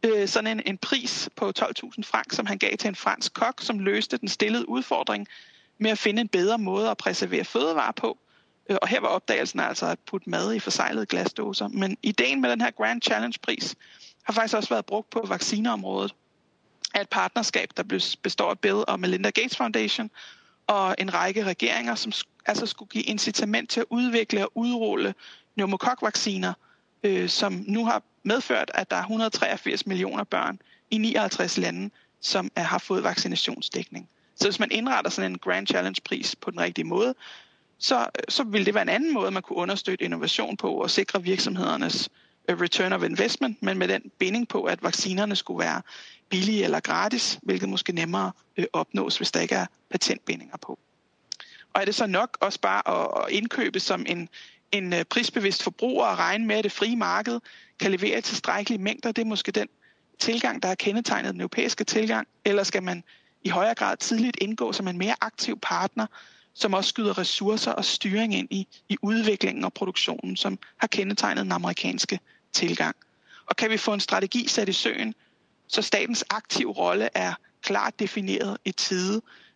øh, 0.02 0.28
sådan 0.28 0.58
en, 0.58 0.62
en 0.66 0.78
pris 0.78 1.28
på 1.36 1.52
12.000 1.58 2.02
frank, 2.04 2.32
som 2.32 2.46
han 2.46 2.58
gav 2.58 2.76
til 2.76 2.88
en 2.88 2.94
fransk 2.94 3.32
kok, 3.34 3.60
som 3.60 3.78
løste 3.78 4.16
den 4.16 4.28
stillede 4.28 4.68
udfordring 4.68 5.28
med 5.78 5.90
at 5.90 5.98
finde 5.98 6.20
en 6.20 6.28
bedre 6.28 6.58
måde 6.58 6.90
at 6.90 6.96
preservere 6.96 7.44
fødevarer 7.44 7.92
på. 7.92 8.18
Øh, 8.70 8.76
og 8.82 8.88
her 8.88 9.00
var 9.00 9.08
opdagelsen 9.08 9.60
altså 9.60 9.86
at 9.86 9.98
putte 9.98 10.30
mad 10.30 10.54
i 10.54 10.58
forseglede 10.58 11.06
glasdåser. 11.06 11.68
Men 11.68 11.96
ideen 12.02 12.40
med 12.40 12.50
den 12.50 12.60
her 12.60 12.70
Grand 12.70 13.02
Challenge-pris 13.02 13.74
har 14.22 14.32
faktisk 14.32 14.56
også 14.56 14.68
været 14.68 14.86
brugt 14.86 15.10
på 15.10 15.24
vaccineområdet 15.28 16.14
af 16.94 17.00
et 17.00 17.08
partnerskab, 17.08 17.70
der 17.76 18.12
består 18.22 18.50
af 18.50 18.58
Bill 18.58 18.84
og 18.88 19.00
Melinda 19.00 19.30
Gates 19.30 19.56
Foundation 19.56 20.10
og 20.66 20.94
en 20.98 21.14
række 21.14 21.44
regeringer, 21.44 21.94
som 21.94 22.12
altså 22.46 22.66
skulle 22.66 22.88
give 22.88 23.04
incitament 23.04 23.70
til 23.70 23.80
at 23.80 23.86
udvikle 23.90 24.44
og 24.44 24.52
udrulle 24.54 25.14
pneumokokvacciner, 25.54 26.52
øh, 27.02 27.28
som 27.28 27.64
nu 27.66 27.84
har 27.84 28.02
medført, 28.22 28.70
at 28.74 28.90
der 28.90 28.96
er 28.96 29.00
183 29.00 29.86
millioner 29.86 30.24
børn 30.24 30.58
i 30.90 30.98
59 30.98 31.58
lande, 31.58 31.90
som 32.20 32.50
er, 32.56 32.62
har 32.62 32.78
fået 32.78 33.04
vaccinationsdækning. 33.04 34.08
Så 34.36 34.46
hvis 34.46 34.58
man 34.58 34.70
indretter 34.70 35.10
sådan 35.10 35.30
en 35.30 35.38
Grand 35.38 35.66
Challenge-pris 35.66 36.36
på 36.36 36.50
den 36.50 36.60
rigtige 36.60 36.84
måde, 36.84 37.14
så, 37.80 38.06
så 38.28 38.42
ville 38.42 38.66
det 38.66 38.74
være 38.74 38.82
en 38.82 38.88
anden 38.88 39.14
måde, 39.14 39.30
man 39.30 39.42
kunne 39.42 39.56
understøtte 39.56 40.04
innovation 40.04 40.56
på 40.56 40.70
og 40.70 40.90
sikre 40.90 41.22
virksomhedernes 41.22 42.08
øh, 42.48 42.60
return 42.60 42.92
of 42.92 43.02
investment, 43.02 43.62
men 43.62 43.78
med 43.78 43.88
den 43.88 44.02
binding 44.18 44.48
på, 44.48 44.64
at 44.64 44.82
vaccinerne 44.82 45.36
skulle 45.36 45.64
være 45.64 45.82
billige 46.28 46.64
eller 46.64 46.80
gratis, 46.80 47.38
hvilket 47.42 47.68
måske 47.68 47.92
nemmere 47.92 48.32
øh, 48.56 48.66
opnås, 48.72 49.16
hvis 49.16 49.32
der 49.32 49.40
ikke 49.40 49.54
er 49.54 49.66
patentbindinger 49.90 50.56
på. 50.56 50.78
Og 51.72 51.80
er 51.80 51.84
det 51.84 51.94
så 51.94 52.06
nok 52.06 52.38
også 52.40 52.60
bare 52.60 53.22
at 53.24 53.32
indkøbe 53.32 53.80
som 53.80 54.06
en, 54.08 54.28
en 54.72 54.92
øh, 54.92 55.04
prisbevidst 55.04 55.62
forbruger 55.62 56.06
og 56.06 56.18
regne 56.18 56.46
med, 56.46 56.56
at 56.56 56.64
det 56.64 56.72
frie 56.72 56.96
marked 56.96 57.40
kan 57.80 57.90
levere 57.90 58.20
tilstrækkelige 58.20 58.82
mængder? 58.82 59.12
Det 59.12 59.22
er 59.22 59.26
måske 59.26 59.52
den 59.52 59.68
tilgang, 60.18 60.62
der 60.62 60.68
er 60.68 60.74
kendetegnet 60.74 61.32
den 61.32 61.40
europæiske 61.40 61.84
tilgang. 61.84 62.28
Eller 62.44 62.62
skal 62.62 62.82
man 62.82 63.04
i 63.42 63.48
højere 63.48 63.74
grad 63.74 63.96
tidligt 63.96 64.36
indgå 64.40 64.72
som 64.72 64.88
en 64.88 64.98
mere 64.98 65.14
aktiv 65.20 65.58
partner, 65.62 66.06
som 66.60 66.74
også 66.74 66.88
skyder 66.88 67.18
ressourcer 67.18 67.72
og 67.72 67.84
styring 67.84 68.34
ind 68.34 68.48
i, 68.50 68.66
i 68.88 68.96
udviklingen 69.02 69.64
og 69.64 69.72
produktionen, 69.72 70.36
som 70.36 70.58
har 70.76 70.86
kendetegnet 70.86 71.44
den 71.44 71.52
amerikanske 71.52 72.20
tilgang. 72.52 72.96
Og 73.46 73.56
kan 73.56 73.70
vi 73.70 73.76
få 73.76 73.94
en 73.94 74.00
strategi 74.00 74.48
sat 74.48 74.68
i 74.68 74.72
søen, 74.72 75.14
så 75.68 75.82
statens 75.82 76.24
aktive 76.30 76.72
rolle 76.72 77.08
er 77.14 77.34
klart 77.62 77.98
defineret 77.98 78.58
i 78.64 78.72
tide. 78.72 79.14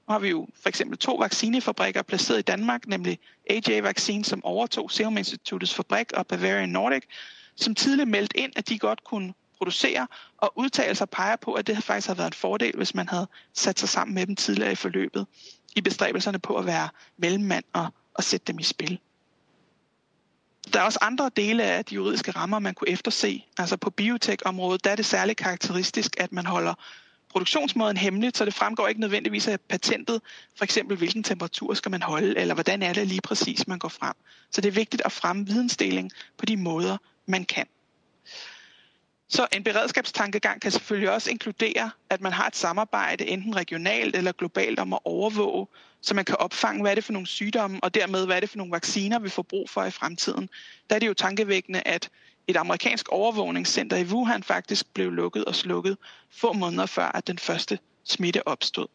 Nu 0.09 0.13
har 0.13 0.19
vi 0.19 0.29
jo 0.29 0.49
for 0.63 0.69
eksempel 0.69 0.99
to 0.99 1.15
vaccinefabrikker 1.15 2.03
placeret 2.03 2.39
i 2.39 2.43
Danmark, 2.43 2.87
nemlig 2.87 3.19
AJ 3.51 3.81
Vaccine, 3.81 4.25
som 4.25 4.45
overtog 4.45 4.91
Serum 4.91 5.17
Instituttets 5.17 5.75
fabrik, 5.75 6.13
og 6.13 6.27
Bavarian 6.27 6.69
Nordic, 6.69 7.03
som 7.57 7.75
tidligere 7.75 8.11
meldte 8.11 8.39
ind, 8.39 8.53
at 8.57 8.69
de 8.69 8.79
godt 8.79 9.05
kunne 9.05 9.35
producere, 9.59 10.07
og 10.39 10.53
udtalelser 10.57 11.07
peger 11.07 11.37
på, 11.37 11.53
at 11.53 11.67
det 11.67 11.85
faktisk 11.85 12.07
har 12.07 12.15
været 12.15 12.27
en 12.27 12.33
fordel, 12.33 12.73
hvis 12.77 12.95
man 12.95 13.09
havde 13.09 13.27
sat 13.55 13.79
sig 13.79 13.89
sammen 13.89 14.15
med 14.15 14.27
dem 14.27 14.37
tidligere 14.37 14.73
i 14.73 14.75
forløbet, 14.75 15.27
i 15.75 15.81
bestræbelserne 15.81 16.39
på 16.39 16.57
at 16.57 16.67
være 16.67 16.89
mellemmand 17.17 17.65
og, 17.73 17.87
og 18.15 18.25
sætte 18.25 18.53
dem 18.53 18.59
i 18.59 18.63
spil. 18.63 18.99
Der 20.73 20.81
er 20.81 20.85
også 20.85 20.99
andre 21.03 21.31
dele 21.37 21.63
af 21.63 21.85
de 21.85 21.95
juridiske 21.95 22.31
rammer, 22.31 22.59
man 22.59 22.75
kunne 22.75 22.89
efterse. 22.89 23.45
Altså 23.59 23.77
på 23.77 23.91
biotech-området, 23.91 24.85
der 24.85 24.91
er 24.91 24.97
det 24.97 25.07
særligt 25.07 25.39
karakteristisk, 25.39 26.21
at 26.21 26.33
man 26.33 26.47
holder 26.47 26.75
produktionsmåden 27.31 27.97
hemmeligt, 27.97 28.37
så 28.37 28.45
det 28.45 28.55
fremgår 28.55 28.89
ikke 28.89 29.01
nødvendigvis 29.01 29.49
af 29.49 29.61
patentet, 29.61 30.21
for 30.57 30.65
eksempel 30.65 30.97
hvilken 30.97 31.23
temperatur 31.23 31.75
skal 31.75 31.91
man 31.91 32.03
holde, 32.03 32.39
eller 32.39 32.55
hvordan 32.55 32.83
er 32.83 32.93
det 32.93 33.07
lige 33.07 33.21
præcis, 33.21 33.69
man 33.69 33.79
går 33.79 33.89
frem. 33.89 34.15
Så 34.51 34.61
det 34.61 34.69
er 34.69 34.73
vigtigt 34.73 35.03
at 35.05 35.13
fremme 35.13 35.47
vidensdeling 35.47 36.11
på 36.39 36.47
de 36.47 36.57
måder, 36.57 36.97
man 37.27 37.45
kan. 37.45 37.67
Så 39.29 39.47
en 39.53 39.65
beredskabstankegang 39.65 40.61
kan 40.61 40.71
selvfølgelig 40.71 41.11
også 41.11 41.31
inkludere, 41.31 41.91
at 42.11 42.21
man 42.21 42.33
har 42.33 42.47
et 42.47 42.57
samarbejde 42.57 43.27
enten 43.27 43.57
regionalt 43.57 44.17
eller 44.17 44.33
globalt 44.33 44.79
om 44.79 44.93
at 44.93 44.99
overvåge, 45.05 45.67
så 46.01 46.15
man 46.15 46.25
kan 46.25 46.37
opfange, 46.37 46.83
hvad 46.83 46.91
er 46.91 46.95
det 46.95 47.05
for 47.05 47.13
nogle 47.13 47.27
sygdomme, 47.27 47.85
og 47.85 47.95
dermed, 47.95 48.27
hvad 48.27 48.37
er 48.37 48.41
det 48.41 48.51
for 48.51 48.59
nogle 48.59 48.73
vacciner, 48.73 49.19
vi 49.19 49.29
får 49.29 49.43
brug 49.43 49.71
for 49.71 49.85
i 49.85 49.91
fremtiden. 49.91 50.49
Der 50.91 50.97
er 50.97 51.01
det 51.01 51.07
jo 51.07 51.15
tankevækkende, 51.15 51.83
at 51.85 52.11
et 52.49 52.57
amerikansk 52.57 53.09
overvågningscenter 53.09 53.97
i 53.97 54.05
Wuhan 54.05 54.43
faktisk 54.43 54.95
blev 54.95 55.11
lukket 55.13 55.45
og 55.45 55.55
slukket 55.55 55.97
få 56.31 56.53
måneder 56.53 56.87
før, 56.87 57.07
at 57.07 57.27
den 57.27 57.39
første 57.39 57.79
smitte 58.05 58.49
opstod. 58.49 58.87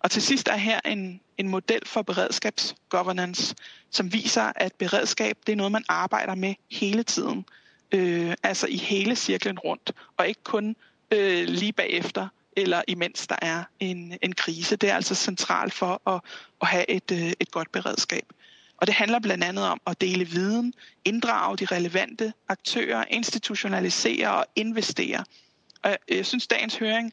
Og 0.00 0.10
til 0.10 0.22
sidst 0.22 0.48
er 0.48 0.56
her 0.56 0.80
en, 0.84 1.20
en 1.38 1.48
model 1.48 1.86
for 1.86 2.02
beredskabsgovernance, 2.02 3.54
som 3.90 4.12
viser, 4.12 4.52
at 4.56 4.72
beredskab 4.74 5.36
det 5.46 5.52
er 5.52 5.56
noget, 5.56 5.72
man 5.72 5.84
arbejder 5.88 6.34
med 6.34 6.54
hele 6.70 7.02
tiden– 7.02 7.44
øh, 7.92 8.34
altså 8.42 8.66
i 8.66 8.76
hele 8.76 9.16
cirklen 9.16 9.58
rundt, 9.58 9.92
og 10.16 10.28
ikke 10.28 10.44
kun 10.44 10.76
øh, 11.10 11.48
lige 11.48 11.72
bagefter 11.72 12.28
eller 12.56 12.82
imens 12.88 13.26
der 13.26 13.36
er 13.42 13.64
en, 13.80 14.18
en 14.22 14.32
krise. 14.32 14.76
Det 14.76 14.90
er 14.90 14.94
altså 14.94 15.14
centralt 15.14 15.72
for 15.72 16.10
at, 16.10 16.20
at 16.60 16.68
have 16.68 16.90
et, 16.90 17.10
øh, 17.12 17.32
et 17.40 17.50
godt 17.50 17.72
beredskab. 17.72 18.24
Og 18.76 18.86
det 18.86 18.94
handler 18.94 19.18
blandt 19.18 19.44
andet 19.44 19.64
om 19.64 19.80
at 19.86 20.00
dele 20.00 20.24
viden, 20.24 20.74
inddrage 21.04 21.56
de 21.56 21.64
relevante 21.64 22.32
aktører, 22.48 23.04
institutionalisere 23.10 24.34
og 24.34 24.46
investere. 24.56 25.24
Og 25.82 25.90
øh, 25.90 26.16
jeg 26.16 26.26
synes, 26.26 26.46
dagens 26.46 26.76
høring 26.76 27.12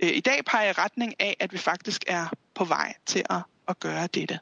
øh, 0.00 0.10
i 0.16 0.20
dag 0.20 0.44
peger 0.44 0.70
i 0.70 0.72
retning 0.72 1.14
af, 1.18 1.36
at 1.40 1.52
vi 1.52 1.58
faktisk 1.58 2.04
er 2.06 2.26
på 2.54 2.64
vej 2.64 2.94
til 3.06 3.24
at 3.30 3.42
at 3.70 3.80
gøre 3.80 4.06
dette. 4.06 4.38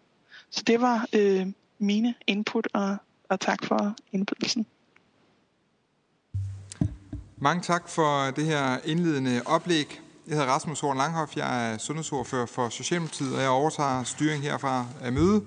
Så 0.51 0.63
det 0.63 0.81
var 0.81 1.07
øh, 1.13 1.47
mine 1.79 2.15
input, 2.27 2.69
og, 2.73 2.97
og 3.29 3.41
tak 3.41 3.65
for 3.65 3.97
indbydelsen. 4.13 4.67
Mange 7.41 7.63
tak 7.63 7.89
for 7.89 8.31
det 8.31 8.45
her 8.45 8.79
indledende 8.85 9.43
oplæg. 9.47 10.01
Jeg 10.27 10.37
hedder 10.37 10.53
Rasmus 10.53 10.81
Horn 10.81 10.97
Langhoff, 10.97 11.37
jeg 11.37 11.73
er 11.73 11.79
sundhedsordfører 11.79 12.47
for 12.47 12.69
Socialdemokratiet, 12.69 13.35
og 13.35 13.41
jeg 13.41 13.51
overtager 13.51 14.05
styring 14.05 14.43
herfra 14.43 14.87
af 15.03 15.13
møde. 15.13 15.45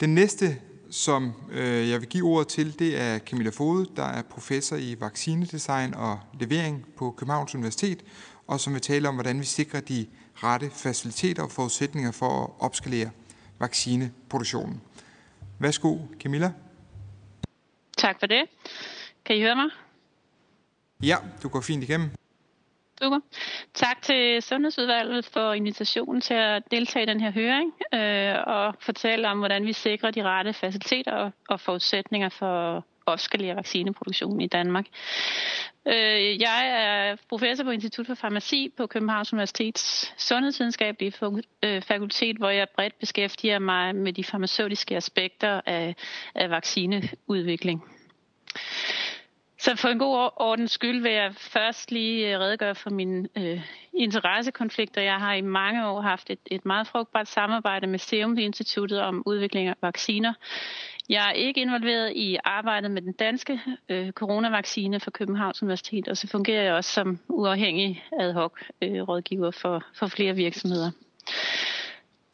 Den 0.00 0.14
næste, 0.14 0.60
som 0.90 1.32
øh, 1.50 1.90
jeg 1.90 2.00
vil 2.00 2.08
give 2.08 2.24
ordet 2.26 2.48
til, 2.48 2.78
det 2.78 3.00
er 3.00 3.18
Camilla 3.18 3.50
Fode, 3.50 3.90
der 3.96 4.04
er 4.04 4.22
professor 4.22 4.76
i 4.76 4.96
vaccinedesign 5.00 5.94
og 5.94 6.20
levering 6.40 6.86
på 6.96 7.10
Københavns 7.10 7.54
Universitet, 7.54 8.04
og 8.46 8.60
som 8.60 8.72
vil 8.72 8.82
tale 8.82 9.08
om, 9.08 9.14
hvordan 9.14 9.40
vi 9.40 9.44
sikrer 9.44 9.80
de 9.80 10.06
rette 10.34 10.70
faciliteter 10.70 11.42
og 11.42 11.50
forudsætninger 11.50 12.12
for 12.12 12.44
at 12.44 12.50
opskalere 12.58 13.10
vaccineproduktionen. 13.58 14.80
Værsgo, 15.58 15.98
Camilla. 16.20 16.52
Tak 17.98 18.16
for 18.20 18.26
det. 18.26 18.42
Kan 19.24 19.36
I 19.36 19.40
høre 19.40 19.56
mig? 19.56 19.83
Ja, 21.06 21.16
du 21.42 21.48
går 21.48 21.60
fint 21.60 21.84
igennem. 21.84 22.10
Super. 23.02 23.20
Tak 23.74 24.02
til 24.02 24.42
Sundhedsudvalget 24.42 25.24
for 25.24 25.52
invitationen 25.52 26.20
til 26.20 26.34
at 26.34 26.62
deltage 26.70 27.02
i 27.02 27.06
den 27.06 27.20
her 27.20 27.32
høring 27.32 27.72
øh, 27.94 28.34
og 28.46 28.74
fortælle 28.80 29.28
om, 29.28 29.38
hvordan 29.38 29.66
vi 29.66 29.72
sikrer 29.72 30.10
de 30.10 30.22
rette 30.22 30.52
faciliteter 30.52 31.12
og, 31.12 31.32
og 31.48 31.60
forudsætninger 31.60 32.28
for 32.28 32.84
opskalere 33.06 33.56
vaccineproduktionen 33.56 34.40
i 34.40 34.46
Danmark. 34.46 34.86
Øh, 35.86 36.40
jeg 36.40 36.68
er 36.68 37.16
professor 37.28 37.64
på 37.64 37.70
Institut 37.70 38.06
for 38.06 38.14
Farmaci 38.14 38.72
på 38.76 38.86
Københavns 38.86 39.32
Universitets 39.32 40.14
Sundhedsvidenskabelige 40.18 41.12
øh, 41.62 41.82
Fakultet, 41.82 42.36
hvor 42.36 42.48
jeg 42.48 42.66
bredt 42.76 42.98
beskæftiger 42.98 43.58
mig 43.58 43.94
med 43.94 44.12
de 44.12 44.24
farmaceutiske 44.24 44.96
aspekter 44.96 45.60
af, 45.66 45.94
af 46.34 46.50
vaccineudvikling. 46.50 47.84
Så 49.64 49.76
for 49.76 49.88
en 49.88 49.98
god 49.98 50.30
ordens 50.36 50.70
skyld 50.70 51.02
vil 51.02 51.12
jeg 51.12 51.34
først 51.34 51.90
lige 51.90 52.34
øh, 52.34 52.40
redegøre 52.40 52.74
for 52.74 52.90
mine 52.90 53.28
øh, 53.36 53.60
interessekonflikter. 53.94 55.02
Jeg 55.02 55.16
har 55.16 55.34
i 55.34 55.40
mange 55.40 55.88
år 55.88 56.00
haft 56.00 56.30
et, 56.30 56.38
et 56.46 56.64
meget 56.64 56.86
frugtbart 56.86 57.28
samarbejde 57.28 57.86
med 57.86 57.98
Serum 57.98 58.38
Instituttet 58.38 59.00
om 59.00 59.22
udvikling 59.26 59.68
af 59.68 59.74
vacciner. 59.82 60.32
Jeg 61.08 61.28
er 61.28 61.32
ikke 61.32 61.60
involveret 61.60 62.12
i 62.16 62.36
arbejdet 62.44 62.90
med 62.90 63.02
den 63.02 63.12
danske 63.12 63.60
øh, 63.88 64.12
coronavaccine 64.12 65.00
for 65.00 65.10
Københavns 65.10 65.62
Universitet, 65.62 66.08
og 66.08 66.16
så 66.16 66.28
fungerer 66.28 66.62
jeg 66.62 66.74
også 66.74 66.92
som 66.92 67.18
uafhængig 67.28 68.04
ad 68.20 68.32
hoc 68.32 68.60
øh, 68.82 69.02
rådgiver 69.02 69.50
for, 69.50 69.84
for 69.94 70.06
flere 70.06 70.34
virksomheder. 70.34 70.90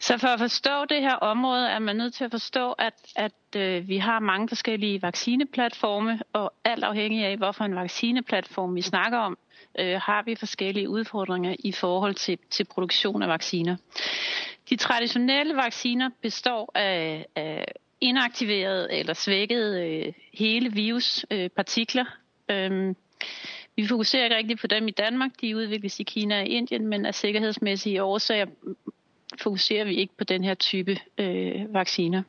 Så 0.00 0.18
for 0.18 0.28
at 0.28 0.38
forstå 0.38 0.84
det 0.84 1.00
her 1.00 1.14
område, 1.14 1.68
er 1.68 1.78
man 1.78 1.96
nødt 1.96 2.14
til 2.14 2.24
at 2.24 2.30
forstå, 2.30 2.72
at, 2.72 2.94
at 3.16 3.56
øh, 3.56 3.88
vi 3.88 3.96
har 3.96 4.20
mange 4.20 4.48
forskellige 4.48 5.02
vaccineplatforme, 5.02 6.20
og 6.32 6.52
alt 6.64 6.84
afhængig 6.84 7.24
af, 7.24 7.36
hvorfor 7.36 7.64
en 7.64 7.74
vaccineplatform 7.74 8.74
vi 8.74 8.82
snakker 8.82 9.18
om, 9.18 9.38
øh, 9.78 10.00
har 10.00 10.22
vi 10.22 10.34
forskellige 10.34 10.88
udfordringer 10.88 11.56
i 11.58 11.72
forhold 11.72 12.14
til, 12.14 12.38
til 12.50 12.64
produktion 12.64 13.22
af 13.22 13.28
vacciner. 13.28 13.76
De 14.70 14.76
traditionelle 14.76 15.56
vacciner 15.56 16.10
består 16.22 16.72
af, 16.74 17.26
af 17.36 17.64
inaktiverede 18.00 18.92
eller 18.92 19.14
svækkede 19.14 19.86
øh, 19.86 20.12
hele 20.34 20.72
viruspartikler. 20.72 22.04
Øh, 22.50 22.64
øhm, 22.64 22.96
vi 23.76 23.86
fokuserer 23.86 24.24
ikke 24.24 24.36
rigtig 24.36 24.58
på 24.58 24.66
dem 24.66 24.88
i 24.88 24.90
Danmark. 24.90 25.30
De 25.40 25.56
udvikles 25.56 26.00
i 26.00 26.02
Kina 26.02 26.40
og 26.40 26.46
Indien, 26.46 26.86
men 26.86 27.06
af 27.06 27.14
sikkerhedsmæssige 27.14 28.02
årsager 28.02 28.46
fokuserer 29.38 29.84
vi 29.84 29.94
ikke 29.94 30.16
på 30.18 30.24
den 30.24 30.44
her 30.44 30.54
type 30.54 30.98
øh, 31.18 31.74
vacciner. 31.74 32.22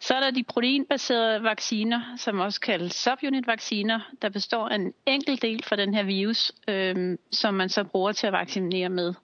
Så 0.00 0.14
er 0.14 0.20
der 0.20 0.30
de 0.30 0.44
proteinbaserede 0.44 1.42
vacciner, 1.42 2.00
som 2.16 2.40
også 2.40 2.60
kaldes 2.60 2.92
subunit-vacciner, 2.92 4.00
der 4.22 4.28
består 4.28 4.68
af 4.68 4.74
en 4.74 4.94
enkelt 5.06 5.42
del 5.42 5.64
fra 5.64 5.76
den 5.76 5.94
her 5.94 6.02
virus, 6.02 6.52
øh, 6.68 7.18
som 7.32 7.54
man 7.54 7.68
så 7.68 7.84
bruger 7.84 8.12
til 8.12 8.26
at 8.26 8.32
vaccinere 8.32 8.88
med. 8.88 9.14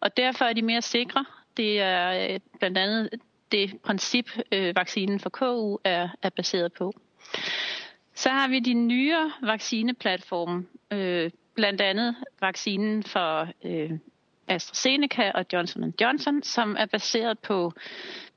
Og 0.00 0.16
derfor 0.16 0.44
er 0.44 0.52
de 0.52 0.62
mere 0.62 0.82
sikre. 0.82 1.24
Det 1.56 1.80
er 1.80 2.32
øh, 2.32 2.40
blandt 2.58 2.78
andet 2.78 3.10
det 3.52 3.80
princip, 3.84 4.30
øh, 4.52 4.76
vaccinen 4.76 5.20
for 5.20 5.30
KU 5.30 5.78
er, 5.84 6.08
er 6.22 6.30
baseret 6.30 6.72
på. 6.72 6.92
Så 8.14 8.28
har 8.28 8.48
vi 8.48 8.60
de 8.60 8.74
nyere 8.74 9.32
vaccineplatforme, 9.42 10.66
øh, 10.90 11.30
blandt 11.54 11.80
andet 11.80 12.16
vaccinen 12.40 13.02
for 13.02 13.48
øh, 13.64 13.90
AstraZeneca 14.48 15.30
og 15.34 15.46
Johnson 15.52 15.94
Johnson, 16.00 16.42
som 16.42 16.76
er 16.78 16.86
baseret 16.86 17.38
på, 17.38 17.72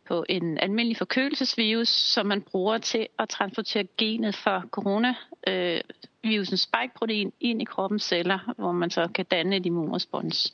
på 0.08 0.26
en 0.30 0.58
almindelig 0.58 0.98
forkølelsesvirus, 0.98 1.90
som 1.90 2.26
man 2.26 2.42
bruger 2.42 2.78
til 2.78 3.08
at 3.20 3.30
transportere 3.30 3.88
genet 3.98 4.36
for 4.36 4.64
coronavirusens 4.72 6.62
spike-protein 6.62 7.34
ind 7.40 7.62
i 7.62 7.66
kroppens 7.66 8.04
celler, 8.04 8.54
hvor 8.58 8.72
man 8.72 8.90
så 8.90 9.08
kan 9.16 9.26
danne 9.26 9.56
et 9.56 9.66
immunrespons. 9.66 10.54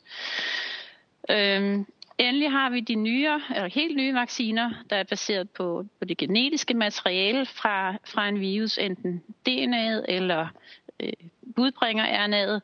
Øhm, 1.30 1.86
endelig 2.18 2.50
har 2.50 2.70
vi 2.70 2.80
de 2.80 2.94
nye, 2.94 3.28
eller 3.54 3.68
helt 3.68 3.96
nye 3.96 4.14
vacciner, 4.14 4.70
der 4.90 4.96
er 4.96 5.04
baseret 5.04 5.50
på, 5.50 5.86
på 5.98 6.04
det 6.04 6.16
genetiske 6.16 6.74
materiale 6.74 7.46
fra, 7.46 7.92
fra 7.92 8.28
en 8.28 8.40
virus, 8.40 8.78
enten 8.78 9.22
DNA'et 9.48 10.04
eller 10.08 10.46
øh, 11.00 11.12
budbringer 11.58 12.04
RNA'et, 12.04 12.60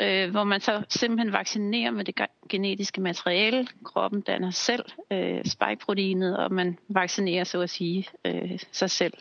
øh, 0.00 0.30
hvor 0.30 0.44
man 0.44 0.60
så 0.60 0.82
simpelthen 0.88 1.32
vaccinerer 1.32 1.90
med 1.90 2.04
det 2.04 2.20
genetiske 2.48 3.00
materiale. 3.00 3.66
Kroppen 3.84 4.20
danner 4.20 4.50
selv 4.50 4.84
øh, 5.10 5.44
spike-proteinet, 5.44 6.36
og 6.36 6.52
man 6.52 6.78
vaccinerer 6.88 7.44
så 7.44 7.60
at 7.60 7.70
sige 7.70 8.08
øh, 8.24 8.58
sig 8.72 8.90
selv. 8.90 9.14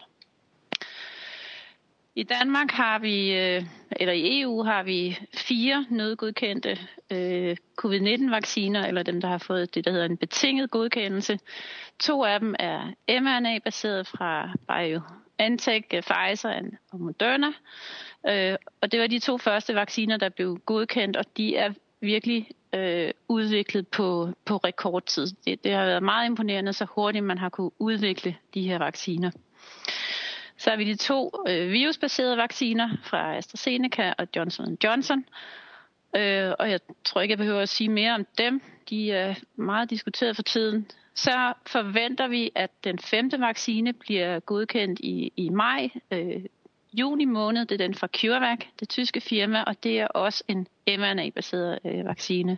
I 2.16 2.24
Danmark 2.24 2.72
har 2.72 3.00
vi, 3.00 3.34
øh, 3.34 3.64
eller 3.92 4.14
i 4.14 4.42
EU 4.42 4.64
har 4.64 4.84
vi 4.84 5.20
fire 5.34 5.86
nødgodkendte 5.90 6.78
øh, 7.12 7.58
covid-19-vacciner, 7.78 8.88
eller 8.88 9.04
dem, 9.04 9.22
der 9.22 9.28
har 9.28 9.38
fået 9.38 9.76
det, 9.76 9.86
der 9.86 9.92
hedder 9.92 10.06
en 10.06 10.18
betinget 10.18 10.72
godkendelse. 10.72 11.40
To 12.00 12.24
af 12.24 12.40
dem 12.40 12.56
er 12.60 12.94
mRNA-baseret 13.10 14.08
fra 14.08 14.50
BioNTech, 14.68 15.88
Pfizer 15.90 16.62
og 16.92 17.00
Moderna. 17.00 17.48
Øh, 18.28 18.56
og 18.82 18.92
det 18.92 19.00
var 19.00 19.08
de 19.08 19.20
to 19.20 19.38
første 19.38 19.76
vacciner, 19.76 20.18
der 20.18 20.30
blev 20.30 20.60
godkendt, 20.66 21.18
og 21.18 21.26
de 21.38 21.56
er 21.56 21.74
virkelig 22.02 22.50
øh, 22.74 23.12
udviklet 23.28 23.88
på, 23.88 24.30
på 24.46 24.58
rekordtid. 24.58 25.28
Det, 25.46 25.64
det 25.64 25.74
har 25.74 25.86
været 25.86 26.04
meget 26.04 26.26
imponerende, 26.26 26.74
så 26.74 26.86
hurtigt 26.86 27.26
man 27.26 27.38
har 27.38 27.50
kunne 27.50 27.72
udvikle 27.80 28.36
de 28.54 28.68
her 28.68 28.78
vacciner. 28.78 29.32
Så 30.58 30.70
har 30.70 30.78
vi 30.78 30.84
de 30.84 30.96
to 30.96 31.32
øh, 31.48 31.72
virusbaserede 31.72 32.38
vacciner 32.38 32.90
fra 33.04 33.38
AstraZeneca 33.38 34.14
og 34.18 34.28
Johnson 34.36 34.78
Johnson. 34.84 35.26
Øh, 36.16 36.54
og 36.60 36.72
jeg 36.72 36.80
tror 37.06 37.22
ikke, 37.22 37.32
jeg 37.32 37.38
behøver 37.38 37.62
at 37.62 37.70
sige 37.70 37.90
mere 37.90 38.16
om 38.16 38.26
dem. 38.38 38.62
De 38.90 39.12
er 39.12 39.36
meget 39.56 39.90
diskuteret 39.90 40.36
for 40.36 40.44
tiden. 40.44 40.88
Så 41.16 41.54
forventer 41.66 42.28
vi, 42.28 42.52
at 42.56 42.72
den 42.84 43.00
femte 43.00 43.40
vaccine 43.40 43.94
bliver 43.94 44.40
godkendt 44.40 45.00
i, 45.00 45.34
i 45.36 45.50
maj 45.50 45.90
øh, 46.12 46.46
juni 46.94 47.26
måned. 47.26 47.66
Det 47.66 47.82
er 47.82 47.88
den 47.88 47.96
fra 47.96 48.08
CureVac, 48.08 48.60
det 48.80 48.90
tyske 48.90 49.22
firma, 49.22 49.64
og 49.64 49.84
det 49.84 50.00
er 50.00 50.08
også 50.08 50.44
en 50.48 50.68
mRNA-baseret 50.88 51.80
øh, 51.86 52.06
vaccine. 52.06 52.58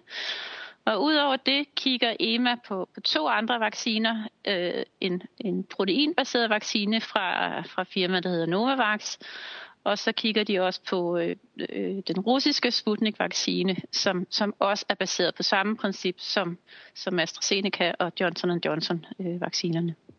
Og 0.85 1.03
udover 1.03 1.35
det 1.35 1.75
kigger 1.75 2.15
EMA 2.19 2.55
på, 2.67 2.89
på 2.93 3.01
to 3.01 3.27
andre 3.27 3.59
vacciner. 3.59 4.27
Øh, 4.47 4.83
en, 5.01 5.21
en 5.39 5.63
proteinbaseret 5.63 6.49
vaccine 6.49 7.01
fra, 7.01 7.61
fra 7.61 7.83
firma, 7.83 8.19
der 8.19 8.29
hedder 8.29 8.45
Novavax. 8.45 9.17
Og 9.83 9.97
så 9.97 10.11
kigger 10.11 10.43
de 10.43 10.59
også 10.59 10.81
på 10.89 11.17
øh, 11.17 11.35
øh, 11.69 12.01
den 12.07 12.19
russiske 12.19 12.71
Sputnik-vaccine, 12.71 13.75
som, 13.91 14.27
som 14.29 14.53
også 14.59 14.85
er 14.89 14.93
baseret 14.93 15.35
på 15.35 15.43
samme 15.43 15.77
princip 15.77 16.15
som, 16.17 16.57
som 16.95 17.19
AstraZeneca 17.19 17.93
og 17.99 18.11
Johnson 18.19 18.61
Johnson-vaccinerne. 18.65 19.95
Øh, 20.07 20.11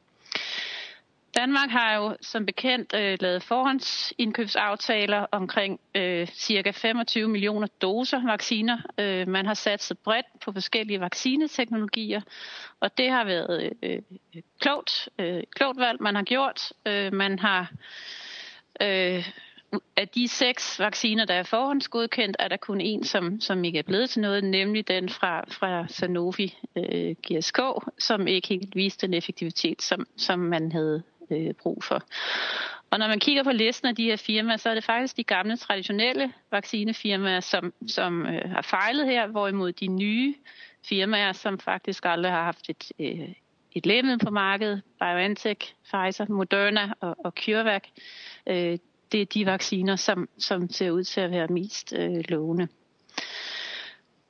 Danmark 1.34 1.70
har 1.70 1.94
jo 1.94 2.16
som 2.20 2.46
bekendt 2.46 2.94
øh, 2.94 3.18
lavet 3.20 3.42
forhåndsindkøbsaftaler 3.42 5.26
omkring 5.32 5.80
øh, 5.94 6.26
cirka 6.26 6.70
25 6.70 7.28
millioner 7.28 7.66
doser 7.66 8.26
vacciner. 8.26 8.78
Øh, 8.98 9.28
man 9.28 9.46
har 9.46 9.54
sat 9.54 9.82
sig 9.82 9.98
bredt 9.98 10.26
på 10.44 10.52
forskellige 10.52 11.00
vaccineteknologier, 11.00 12.20
og 12.80 12.98
det 12.98 13.10
har 13.10 13.24
været 13.24 13.72
øh, 13.82 13.92
øh, 14.34 14.42
klogt, 14.60 15.08
øh, 15.18 15.42
klogt 15.50 15.78
valg, 15.78 16.02
man 16.02 16.14
har 16.14 16.22
gjort. 16.22 16.72
Øh, 16.86 17.12
man 17.12 17.38
har 17.38 17.72
øh, 18.82 19.28
af 19.96 20.08
de 20.08 20.28
seks 20.28 20.78
vacciner, 20.78 21.24
der 21.24 21.34
er 21.34 21.42
forhåndsgodkendt, 21.42 22.36
er 22.38 22.48
der 22.48 22.56
kun 22.56 22.80
en, 22.80 23.04
som, 23.04 23.40
som 23.40 23.64
ikke 23.64 23.78
er 23.78 23.82
blevet 23.82 24.10
til 24.10 24.22
noget, 24.22 24.44
nemlig 24.44 24.88
den 24.88 25.08
fra, 25.08 25.44
fra 25.48 25.88
Sanofi 25.88 26.58
øh, 26.76 27.14
GSK, 27.26 27.58
som 27.98 28.26
ikke 28.26 28.48
helt 28.48 28.76
viste 28.76 29.06
den 29.06 29.14
effektivitet, 29.14 29.82
som, 29.82 30.06
som 30.16 30.38
man 30.38 30.72
havde 30.72 31.02
øh, 31.32 31.54
brug 31.54 31.84
for. 31.84 32.02
Og 32.90 32.98
når 32.98 33.08
man 33.08 33.20
kigger 33.20 33.42
på 33.42 33.52
listen 33.52 33.88
af 33.88 33.94
de 33.94 34.04
her 34.04 34.16
firmaer, 34.16 34.56
så 34.56 34.70
er 34.70 34.74
det 34.74 34.84
faktisk 34.84 35.16
de 35.16 35.24
gamle 35.24 35.56
traditionelle 35.56 36.32
vaccinefirmaer, 36.50 37.40
som, 37.40 37.72
som 37.88 38.26
øh, 38.26 38.50
har 38.50 38.62
fejlet 38.62 39.06
her, 39.06 39.26
hvorimod 39.26 39.72
de 39.72 39.86
nye 39.86 40.34
firmaer, 40.88 41.32
som 41.32 41.58
faktisk 41.58 42.04
aldrig 42.06 42.32
har 42.32 42.44
haft 42.44 42.68
et, 42.68 42.92
øh, 42.98 43.28
et 43.72 43.86
lægemiddel 43.86 44.18
på 44.18 44.30
markedet, 44.30 44.82
BioNTech, 45.00 45.74
Pfizer, 45.84 46.26
Moderna 46.28 46.92
og, 47.00 47.16
og 47.24 47.32
CureVac. 47.44 47.82
Øh, 48.46 48.78
det 49.12 49.20
er 49.20 49.24
de 49.24 49.46
vacciner, 49.46 49.96
som, 49.96 50.28
som 50.38 50.70
ser 50.70 50.90
ud 50.90 51.04
til 51.04 51.20
at 51.20 51.30
være 51.30 51.48
mest 51.48 51.94
øh, 51.98 52.24
lovende. 52.28 52.68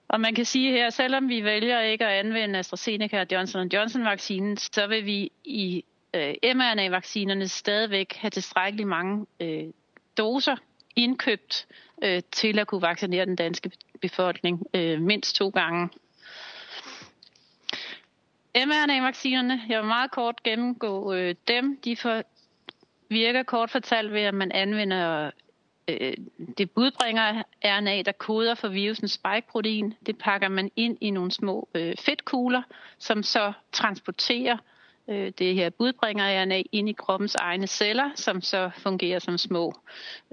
Og 0.09 0.21
man 0.21 0.35
kan 0.35 0.45
sige 0.45 0.73
her, 0.73 0.91
selvom 0.91 1.29
vi 1.29 1.45
vælger 1.45 1.81
ikke 1.81 2.07
at 2.07 2.13
anvende 2.27 2.59
AstraZeneca 2.59 3.21
og 3.21 3.27
Johnson 3.33 3.69
Johnson-vaccinen, 3.73 4.57
så 4.57 4.87
vil 4.87 5.07
vi 5.07 5.31
i 5.45 5.85
øh, 6.15 6.35
mRNA-vaccinerne 6.57 7.49
stadigvæk 7.49 8.13
have 8.13 8.31
tilstrækkeligt 8.31 8.89
mange 8.89 9.27
øh, 9.41 9.65
doser 10.17 10.57
indkøbt 10.97 11.67
øh, 12.03 12.23
til 12.33 12.59
at 12.59 12.67
kunne 12.67 12.83
vaccinere 12.83 13.27
den 13.27 13.37
danske 13.37 13.71
befolkning 14.01 14.67
øh, 14.75 15.01
mindst 15.01 15.37
to 15.37 15.49
gange. 15.49 15.89
mRNA-vaccinerne, 18.57 19.63
jeg 19.69 19.79
vil 19.79 19.89
meget 19.89 20.11
kort 20.11 20.43
gennemgå 20.43 21.13
øh, 21.13 21.35
dem. 21.49 21.81
De 21.85 21.97
for, 21.97 22.23
virker 23.09 23.43
kort 23.43 23.71
fortalt 23.71 24.13
ved, 24.13 24.21
at 24.21 24.35
man 24.35 24.53
anvender 24.53 25.31
øh, 25.89 26.15
det 26.59 26.71
budbringer 26.71 27.43
RNA, 27.65 28.03
der 28.03 28.13
koder 28.13 28.55
for 28.55 28.69
virusens 28.69 29.13
spike-protein. 29.13 29.95
Det 30.07 30.19
pakker 30.19 30.49
man 30.49 30.71
ind 30.77 30.99
i 31.01 31.11
nogle 31.11 31.33
små 31.33 31.69
øh, 31.75 31.95
fedtkugler, 31.99 32.63
som 32.99 33.23
så 33.23 33.53
transporterer 33.73 34.57
øh, 35.09 35.33
det 35.39 35.55
her 35.55 35.71
budbringer 35.71 36.43
RNA 36.43 36.63
ind 36.73 36.89
i 36.89 36.93
kroppens 36.93 37.35
egne 37.35 37.67
celler, 37.67 38.11
som 38.15 38.41
så 38.41 38.71
fungerer 38.79 39.19
som 39.19 39.39
små 39.39 39.73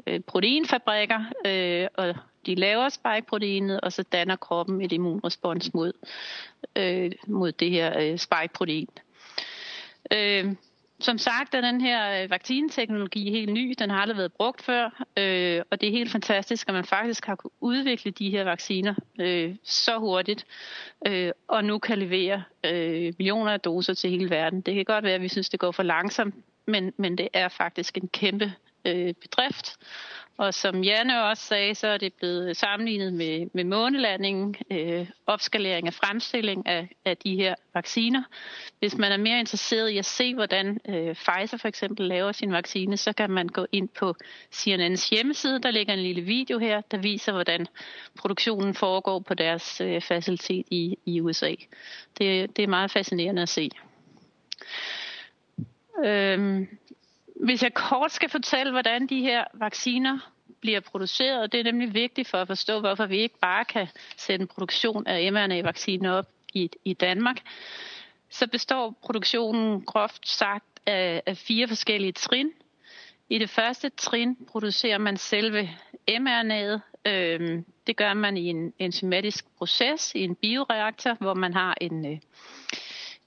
øh, 0.08 0.19
proteinfabrikker, 0.19 1.19
øh, 1.45 1.88
og 1.93 2.15
de 2.45 2.55
laver 2.55 2.89
spike-proteinet, 2.89 3.82
og 3.82 3.93
så 3.93 4.03
danner 4.03 4.36
kroppen 4.36 4.82
et 4.82 4.91
immunrespons 4.91 5.73
mod, 5.73 5.93
øh, 6.75 7.12
mod 7.27 7.51
det 7.51 7.71
her 7.71 7.99
øh, 7.99 8.17
spike-protein. 8.17 8.88
Øh, 10.13 10.55
som 10.99 11.17
sagt 11.17 11.53
er 11.53 11.62
den 11.62 11.81
her 11.81 12.23
øh, 12.23 12.29
vaccineteknologi 12.29 13.31
helt 13.31 13.53
ny. 13.53 13.73
Den 13.79 13.89
har 13.89 14.01
aldrig 14.01 14.17
været 14.17 14.33
brugt 14.33 14.62
før, 14.62 15.03
øh, 15.17 15.62
og 15.71 15.81
det 15.81 15.88
er 15.89 15.91
helt 15.91 16.12
fantastisk, 16.12 16.67
at 16.67 16.73
man 16.73 16.85
faktisk 16.85 17.25
har 17.25 17.35
kunnet 17.35 17.53
udvikle 17.59 18.12
de 18.12 18.29
her 18.29 18.43
vacciner 18.43 18.95
øh, 19.19 19.55
så 19.63 19.97
hurtigt, 19.97 20.45
øh, 21.07 21.31
og 21.47 21.63
nu 21.63 21.79
kan 21.79 21.97
levere 21.97 22.43
øh, 22.63 23.13
millioner 23.17 23.51
af 23.51 23.59
doser 23.59 23.93
til 23.93 24.09
hele 24.09 24.29
verden. 24.29 24.62
Det 24.62 24.75
kan 24.75 24.85
godt 24.85 25.03
være, 25.03 25.15
at 25.15 25.21
vi 25.21 25.27
synes, 25.27 25.49
det 25.49 25.59
går 25.59 25.71
for 25.71 25.83
langsomt, 25.83 26.35
men, 26.65 26.93
men 26.97 27.17
det 27.17 27.27
er 27.33 27.47
faktisk 27.47 27.97
en 27.97 28.07
kæmpe 28.07 28.53
øh, 28.85 29.13
bedrift. 29.13 29.77
Og 30.39 30.54
som 30.54 30.84
Janne 30.84 31.23
også 31.23 31.43
sagde, 31.43 31.75
så 31.75 31.88
er 31.88 31.97
det 31.97 32.13
blevet 32.13 32.58
sammenlignet 32.58 33.13
med, 33.13 33.47
med 33.54 33.63
månelandingen, 33.63 34.56
øh, 34.71 35.08
opskalering 35.28 35.88
af 35.88 35.93
fremstilling 35.93 36.67
af, 36.67 36.89
af 37.06 37.17
de 37.17 37.36
her 37.36 37.56
vacciner. 37.73 38.23
Hvis 38.80 38.97
man 38.97 39.12
er 39.12 39.17
mere 39.17 39.39
interesseret 39.39 39.89
i 39.89 39.97
at 39.97 40.06
se, 40.06 40.36
hvordan 40.36 40.80
øh, 40.89 41.15
Pfizer 41.15 41.58
for 41.58 41.67
eksempel 41.67 42.08
laver 42.08 42.32
sin 42.32 42.52
vaccine, 42.52 42.97
så 42.97 43.13
kan 43.13 43.30
man 43.30 43.47
gå 43.47 43.65
ind 43.71 43.89
på 43.89 44.15
CNN's 44.56 45.10
hjemmeside. 45.15 45.60
Der 45.60 45.71
ligger 45.71 45.93
en 45.93 45.99
lille 45.99 46.21
video 46.21 46.60
her, 46.60 46.82
der 46.82 46.97
viser, 46.97 47.32
hvordan 47.32 47.67
produktionen 48.19 48.73
foregår 48.73 49.19
på 49.19 49.34
deres 49.34 49.82
øh, 49.82 50.02
facilitet 50.02 50.65
i, 50.71 50.97
i 51.06 51.21
USA. 51.21 51.56
Det, 52.17 52.58
det 52.58 52.63
er 52.63 52.67
meget 52.67 52.91
fascinerende 52.91 53.41
at 53.41 53.49
se. 53.49 53.69
Øhm, 56.06 56.67
hvis 57.39 57.63
jeg 57.63 57.73
kort 57.73 58.12
skal 58.12 58.30
fortælle, 58.30 58.71
hvordan 58.71 59.08
de 59.08 59.21
her 59.21 59.43
vacciner 59.54 60.32
bliver 60.62 60.80
produceret, 60.80 61.52
det 61.52 61.60
er 61.60 61.63
nemlig 61.63 61.93
vigtigt 61.93 62.28
for 62.28 62.38
at 62.38 62.47
forstå, 62.47 62.80
hvorfor 62.80 63.06
vi 63.06 63.17
ikke 63.17 63.39
bare 63.39 63.65
kan 63.65 63.88
sætte 64.17 64.43
en 64.43 64.47
produktion 64.47 65.08
af 65.08 65.34
mRNA-vacciner 65.34 66.12
op 66.12 66.25
i, 66.54 66.69
i 66.86 66.93
Danmark, 66.93 67.41
så 68.30 68.47
består 68.47 68.97
produktionen 69.02 69.82
groft 69.82 70.28
sagt 70.28 70.80
af, 70.86 71.21
af 71.25 71.38
fire 71.38 71.67
forskellige 71.67 72.12
trin. 72.12 72.52
I 73.30 73.39
det 73.39 73.49
første 73.49 73.89
trin 73.89 74.38
producerer 74.47 74.97
man 74.97 75.17
selve 75.17 75.69
mRNA'et. 76.10 76.80
Øhm, 77.06 77.65
det 77.88 77.97
gør 77.97 78.13
man 78.13 78.38
i 78.38 78.45
en 78.45 78.73
enzymatisk 78.80 79.45
proces, 79.58 80.15
i 80.15 80.23
en 80.23 80.36
bioreaktor, 80.36 81.13
hvor 81.13 81.34
man 81.34 81.54
har 81.54 81.78
en, 81.82 82.06
øh, 82.12 82.17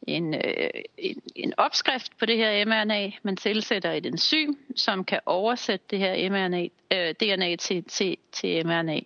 en, 0.06 0.34
øh, 0.34 0.70
en, 0.98 1.22
en 1.36 1.54
opskrift 1.56 2.18
på 2.18 2.26
det 2.26 2.36
her 2.36 2.64
mRNA. 2.64 3.10
Man 3.22 3.36
tilsætter 3.36 3.92
et 3.92 4.06
enzym, 4.06 4.54
som 4.76 5.04
kan 5.04 5.20
oversætte 5.26 5.86
det 5.90 5.98
her 5.98 6.30
mRNA, 6.30 6.68
øh, 6.92 7.14
DNA 7.20 7.56
til, 7.56 7.84
til, 7.84 8.16
til 8.32 8.66
mRNA. 8.66 9.00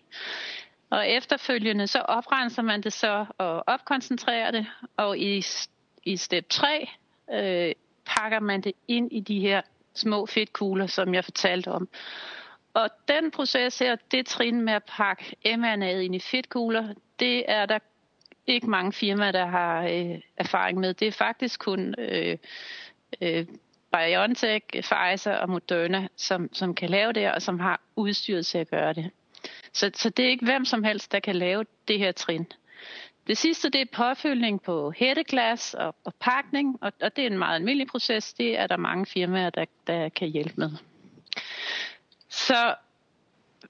Og 0.90 1.08
efterfølgende 1.08 1.86
så 1.86 1.98
oprenser 1.98 2.62
man 2.62 2.82
det 2.82 2.92
så 2.92 3.26
og 3.38 3.64
opkoncentrerer 3.66 4.50
det, 4.50 4.66
og 4.96 5.18
i, 5.18 5.44
i 6.04 6.16
step 6.16 6.48
3 6.48 6.88
øh, 7.32 7.74
pakker 8.06 8.40
man 8.40 8.60
det 8.60 8.72
ind 8.88 9.12
i 9.12 9.20
de 9.20 9.40
her 9.40 9.62
små 9.94 10.26
fedtkugler, 10.26 10.86
som 10.86 11.14
jeg 11.14 11.24
fortalte 11.24 11.68
om. 11.68 11.88
Og 12.74 12.90
den 13.08 13.30
proces 13.30 13.78
her, 13.78 13.96
det 14.10 14.26
trin 14.26 14.60
med 14.60 14.72
at 14.72 14.84
pakke 14.96 15.36
mRNA'et 15.46 16.00
ind 16.00 16.14
i 16.14 16.20
fedtkugler, 16.20 16.94
det 17.20 17.44
er 17.48 17.66
der 17.66 17.78
ikke 18.46 18.70
mange 18.70 18.92
firmaer, 18.92 19.32
der 19.32 19.46
har 19.46 19.82
øh, 19.82 20.20
erfaring 20.36 20.80
med. 20.80 20.94
Det 20.94 21.08
er 21.08 21.12
faktisk 21.12 21.60
kun 21.60 21.94
øh, 21.98 22.38
øh, 23.20 23.46
BioNTech, 23.92 24.66
Pfizer 24.72 25.36
og 25.36 25.48
Moderna, 25.48 26.08
som, 26.16 26.48
som 26.52 26.74
kan 26.74 26.90
lave 26.90 27.12
det, 27.12 27.32
og 27.32 27.42
som 27.42 27.60
har 27.60 27.80
udstyret 27.96 28.46
til 28.46 28.58
at 28.58 28.70
gøre 28.70 28.92
det. 28.92 29.10
Så, 29.72 29.90
så 29.94 30.10
det 30.10 30.24
er 30.24 30.28
ikke 30.28 30.44
hvem 30.44 30.64
som 30.64 30.84
helst, 30.84 31.12
der 31.12 31.20
kan 31.20 31.36
lave 31.36 31.64
det 31.88 31.98
her 31.98 32.12
trin. 32.12 32.46
Det 33.26 33.38
sidste, 33.38 33.70
det 33.70 33.80
er 33.80 33.86
påfyldning 33.92 34.62
på 34.62 34.92
hætteglas 34.96 35.74
og, 35.74 35.94
og 36.04 36.14
pakning, 36.20 36.78
og, 36.80 36.92
og 37.00 37.16
det 37.16 37.22
er 37.22 37.26
en 37.26 37.38
meget 37.38 37.54
almindelig 37.54 37.86
proces. 37.86 38.32
Det 38.32 38.58
er 38.58 38.66
der 38.66 38.76
mange 38.76 39.06
firmaer, 39.06 39.50
der, 39.50 39.64
der 39.86 40.08
kan 40.08 40.28
hjælpe 40.28 40.54
med. 40.56 40.70
Så 42.28 42.74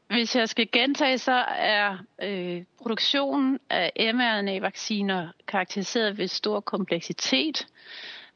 hvis 0.08 0.36
jeg 0.36 0.48
skal 0.48 0.68
gentage, 0.72 1.18
så 1.18 1.44
er 1.58 1.98
øh, 2.22 2.64
produktionen 2.78 3.58
af 3.70 3.92
mRNA-vacciner 4.14 5.28
karakteriseret 5.48 6.18
ved 6.18 6.28
stor 6.28 6.60
kompleksitet. 6.60 7.66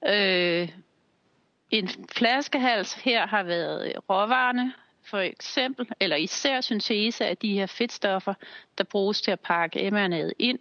Øh, 0.08 0.68
en 1.70 1.88
flaskehals 2.12 2.94
her 2.94 3.26
har 3.26 3.42
været 3.42 3.92
råvarerne, 4.10 4.72
for 5.02 5.18
eksempel, 5.18 5.88
eller 6.00 6.16
især 6.16 6.60
syntese 6.60 7.26
af 7.26 7.36
de 7.36 7.54
her 7.54 7.66
fedtstoffer, 7.66 8.34
der 8.78 8.84
bruges 8.84 9.22
til 9.22 9.30
at 9.30 9.40
pakke 9.40 9.88
mRNA'et 9.88 10.32
ind. 10.38 10.58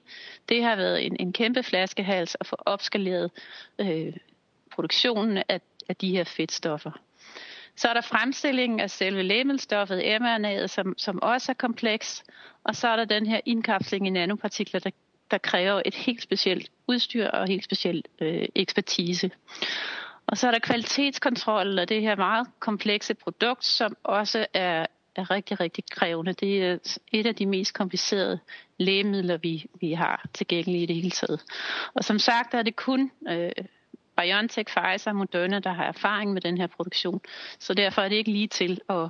Det 0.50 0.64
har 0.64 0.76
været 0.76 1.06
en, 1.06 1.18
en 1.20 1.34
kæmpe 1.34 1.64
flaskehals 1.64 2.38
at 2.40 2.48
få 2.48 2.56
opskaleret 2.66 3.32
øh, 3.80 4.14
produktionen 4.72 5.44
af, 5.50 5.62
af 5.90 5.96
de 5.96 6.12
her 6.12 6.24
fedtstoffer. 6.24 6.92
Så 7.80 7.88
er 7.88 7.94
der 7.94 8.02
fremstillingen 8.02 8.80
af 8.80 8.90
selve 8.90 9.24
lægemiddelstoffet, 9.24 10.00
mRNA'et, 10.00 10.68
som, 10.68 10.94
som 10.98 11.22
også 11.22 11.52
er 11.52 11.54
kompleks. 11.54 12.24
Og 12.64 12.76
så 12.76 12.88
er 12.88 12.96
der 12.96 13.06
den 13.06 13.26
her 13.26 13.40
indkapsling 13.46 14.08
i 14.08 14.10
nanopartikler, 14.10 14.80
der, 14.80 14.90
der 15.32 15.38
kræver 15.38 15.82
et 15.86 15.96
helt 15.96 16.22
specielt 16.22 16.72
udstyr 16.88 17.28
og 17.28 17.48
helt 17.48 17.64
specielt 17.64 18.08
øh, 18.22 18.48
ekspertise. 18.56 19.32
Og 20.28 20.38
så 20.38 20.48
er 20.48 20.52
der 20.52 20.60
kvalitetskontrol 20.60 21.80
af 21.80 21.88
det 21.88 22.02
her 22.02 22.16
meget 22.16 22.48
komplekse 22.60 23.14
produkt, 23.14 23.66
som 23.66 23.98
også 24.04 24.46
er, 24.54 24.86
er 25.16 25.32
rigtig, 25.32 25.60
rigtig 25.60 25.84
krævende. 25.92 26.34
Det 26.34 26.64
er 26.64 26.98
et 27.12 27.26
af 27.26 27.36
de 27.36 27.46
mest 27.46 27.74
komplicerede 27.74 28.40
lægemidler, 28.78 29.38
vi, 29.38 29.66
vi 29.82 29.94
har 29.94 30.30
tilgængelige 30.34 30.84
i 30.84 30.86
det 30.86 30.96
hele 30.96 31.12
taget. 31.12 31.42
Og 31.94 32.04
som 32.04 32.20
sagt 32.20 32.54
er 32.54 32.64
det 32.64 32.76
kun 32.76 33.12
øh, 33.30 33.52
BioNTech, 34.22 34.74
Pfizer, 34.76 35.14
Moderna, 35.14 35.60
der 35.60 35.74
har 35.74 35.84
erfaring 35.84 36.34
med 36.34 36.42
den 36.42 36.58
her 36.58 36.68
produktion. 36.68 37.22
Så 37.60 37.74
derfor 37.74 38.02
er 38.02 38.10
det 38.10 38.16
ikke 38.16 38.32
lige 38.32 38.48
til 38.48 38.82
at, 38.90 39.10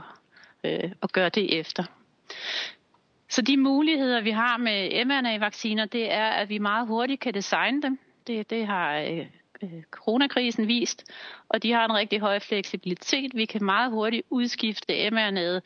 øh, 0.64 0.92
at 1.04 1.12
gøre 1.12 1.30
det 1.30 1.60
efter. 1.60 1.84
Så 3.30 3.42
de 3.42 3.58
muligheder, 3.58 4.22
vi 4.22 4.32
har 4.32 4.58
med 4.58 5.06
mRNA-vacciner, 5.06 5.86
det 5.86 6.12
er, 6.12 6.28
at 6.28 6.50
vi 6.50 6.58
meget 6.58 6.88
hurtigt 6.88 7.22
kan 7.22 7.34
designe 7.34 7.82
dem. 7.82 8.00
Det, 8.28 8.50
det 8.50 8.68
har 8.68 9.00
øh, 9.00 9.26
øh 9.64 9.84
coronakrisen 9.92 10.68
vist, 10.68 11.12
og 11.50 11.64
de 11.64 11.72
har 11.72 11.86
en 11.86 11.94
rigtig 11.94 12.20
høj 12.20 12.40
fleksibilitet. 12.40 13.32
Vi 13.36 13.46
kan 13.46 13.64
meget 13.64 13.92
hurtigt 13.92 14.24
udskifte 14.30 15.08
mRNA'et 15.08 15.62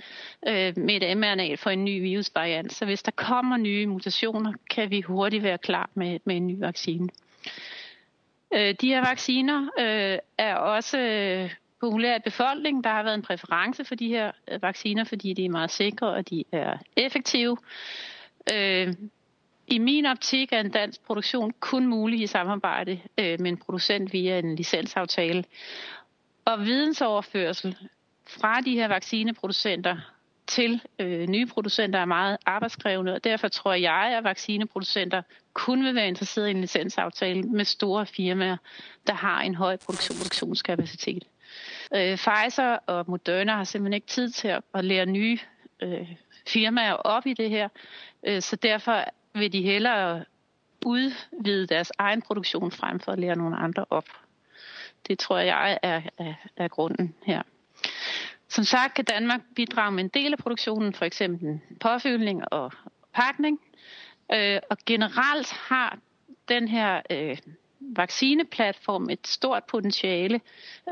øh, 0.47 0.77
med 0.77 1.01
et 1.01 1.17
mRNA 1.17 1.55
for 1.55 1.69
en 1.69 1.85
ny 1.85 2.01
virusvariant. 2.01 2.73
Så 2.73 2.85
hvis 2.85 3.03
der 3.03 3.11
kommer 3.11 3.57
nye 3.57 3.87
mutationer, 3.87 4.53
kan 4.69 4.89
vi 4.89 5.01
hurtigt 5.01 5.43
være 5.43 5.57
klar 5.57 5.89
med, 5.93 6.19
med 6.25 6.35
en 6.35 6.47
ny 6.47 6.59
vaccine. 6.59 7.09
Øh, 8.53 8.75
de 8.81 8.87
her 8.87 9.07
vacciner 9.07 9.69
øh, 9.79 10.17
er 10.37 10.55
også 10.55 10.97
øh, 10.97 11.53
populære 11.79 12.15
i 12.15 12.19
befolkningen. 12.23 12.83
Der 12.83 12.89
har 12.89 13.03
været 13.03 13.15
en 13.15 13.21
præference 13.21 13.85
for 13.85 13.95
de 13.95 14.07
her 14.07 14.31
øh, 14.51 14.61
vacciner, 14.61 15.03
fordi 15.03 15.33
de 15.33 15.45
er 15.45 15.49
meget 15.49 15.71
sikre 15.71 16.07
og 16.07 16.29
de 16.29 16.43
er 16.51 16.77
effektive. 16.95 17.57
Øh, 18.53 18.93
I 19.67 19.79
min 19.79 20.05
optik 20.05 20.53
er 20.53 20.59
en 20.59 20.71
dansk 20.71 21.05
produktion 21.05 21.53
kun 21.59 21.87
mulig 21.87 22.21
i 22.21 22.27
samarbejde 22.27 22.99
øh, 23.17 23.41
med 23.41 23.51
en 23.51 23.57
producent 23.57 24.13
via 24.13 24.39
en 24.39 24.55
licensaftale. 24.55 25.43
Og 26.45 26.65
vidensoverførsel 26.65 27.77
fra 28.27 28.61
de 28.61 28.73
her 28.73 28.87
vaccineproducenter 28.87 29.97
til 30.47 30.81
øh, 30.99 31.27
nye 31.27 31.45
producenter 31.45 31.99
er 31.99 32.05
meget 32.05 32.37
arbejdskrævende, 32.45 33.13
og 33.13 33.23
derfor 33.23 33.47
tror 33.47 33.73
jeg, 33.73 34.13
at 34.17 34.23
vaccineproducenter 34.23 35.21
kun 35.53 35.83
vil 35.83 35.95
være 35.95 36.07
interesseret 36.07 36.47
i 36.47 36.51
en 36.51 36.61
licensaftale 36.61 37.43
med 37.43 37.65
store 37.65 38.05
firmaer, 38.05 38.57
der 39.07 39.13
har 39.13 39.41
en 39.41 39.55
høj 39.55 39.77
produktion, 39.77 40.17
produktionskapacitet. 40.17 41.23
Øh, 41.95 42.17
Pfizer 42.17 42.77
og 42.85 43.05
Moderna 43.07 43.55
har 43.55 43.63
simpelthen 43.63 43.93
ikke 43.93 44.07
tid 44.07 44.29
til 44.29 44.47
at, 44.47 44.63
at 44.73 44.85
lære 44.85 45.05
nye 45.05 45.39
øh, 45.81 46.07
firmaer 46.47 46.93
op 46.93 47.25
i 47.25 47.33
det 47.33 47.49
her, 47.49 47.69
øh, 48.27 48.41
så 48.41 48.55
derfor 48.55 49.03
vil 49.33 49.53
de 49.53 49.61
hellere 49.61 50.25
udvide 50.85 51.67
deres 51.67 51.91
egen 51.97 52.21
produktion 52.21 52.71
frem 52.71 52.99
for 52.99 53.11
at 53.11 53.19
lære 53.19 53.35
nogle 53.35 53.57
andre 53.57 53.85
op. 53.89 54.05
Det 55.07 55.19
tror 55.19 55.37
jeg 55.37 55.79
er, 55.83 56.01
er, 56.17 56.33
er 56.57 56.67
grunden 56.67 57.15
her. 57.25 57.41
Som 58.53 58.63
sagt 58.63 58.93
kan 58.93 59.05
Danmark 59.05 59.41
bidrage 59.55 59.91
med 59.91 60.03
en 60.03 60.09
del 60.09 60.33
af 60.33 60.39
produktionen, 60.39 60.93
for 60.93 61.05
eksempel 61.05 61.59
påfyldning 61.79 62.53
og 62.53 62.71
pakning. 63.13 63.59
Øh, 64.33 64.59
og 64.69 64.77
generelt 64.85 65.51
har 65.51 65.99
den 66.47 66.67
her 66.67 67.01
øh, 67.09 67.37
vaccineplatform 67.79 69.09
et 69.09 69.27
stort 69.27 69.63
potentiale 69.63 70.41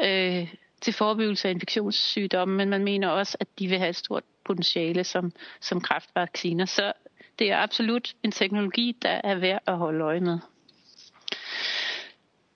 øh, 0.04 0.54
til 0.82 0.94
forebyggelse 0.94 1.48
af 1.48 1.52
infektionssygdomme, 1.52 2.56
men 2.56 2.70
man 2.70 2.84
mener 2.84 3.08
også, 3.08 3.38
at 3.40 3.48
de 3.60 3.68
vil 3.68 3.78
have 3.78 3.90
et 3.90 3.96
stort 3.96 4.24
potentiale 4.44 5.04
som, 5.04 5.32
som 5.60 5.82
kraftvacciner. 5.82 6.66
Så 6.66 6.94
det 7.40 7.52
er 7.52 7.58
absolut 7.58 8.14
en 8.24 8.32
teknologi, 8.32 8.98
der 9.02 9.22
er 9.24 9.36
værd 9.36 9.62
at 9.68 9.78
holde 9.78 10.04
øje 10.04 10.20
med. 10.20 10.40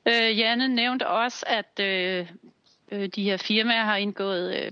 Øh, 0.07 0.39
Janne 0.39 0.67
nævnte 0.67 1.07
også, 1.07 1.45
at 1.47 1.79
øh, 1.79 2.27
øh, 2.91 3.09
de 3.15 3.23
her 3.23 3.37
firmaer 3.37 3.83
har 3.83 3.97
indgået 3.97 4.55
øh, 4.55 4.71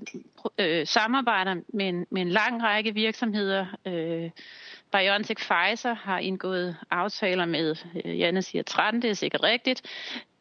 øh, 0.58 0.88
samarbejder 0.88 1.56
med 1.68 1.90
en, 1.90 2.06
med 2.10 2.22
en 2.22 2.30
lang 2.30 2.64
række 2.64 2.94
virksomheder. 2.94 3.66
Øh, 3.86 4.30
BioNTech 4.92 5.48
Pfizer 5.48 5.94
har 5.94 6.20
indgået 6.20 6.78
aftaler 6.92 7.46
med, 7.46 7.76
øh, 8.06 8.20
Janne 8.20 8.42
siger 8.42 8.64
13, 8.64 9.02
det 9.02 9.10
er 9.10 9.14
sikkert 9.14 9.44
rigtigt, 9.44 9.82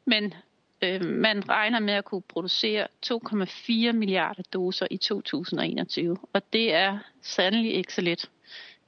men 0.05 0.35
øh, 0.83 1.05
man 1.05 1.49
regner 1.49 1.81
med 1.81 1.95
at 1.95 2.05
kunne 2.05 2.23
producere 2.23 2.87
2,4 3.07 3.93
milliarder 3.93 4.43
doser 4.53 4.87
i 4.91 4.97
2021, 4.97 6.17
og 6.33 6.43
det 6.53 6.75
er 6.75 6.99
sandelig 7.23 7.75
ikke 7.75 7.95
så 7.95 8.01
lidt. 8.01 8.31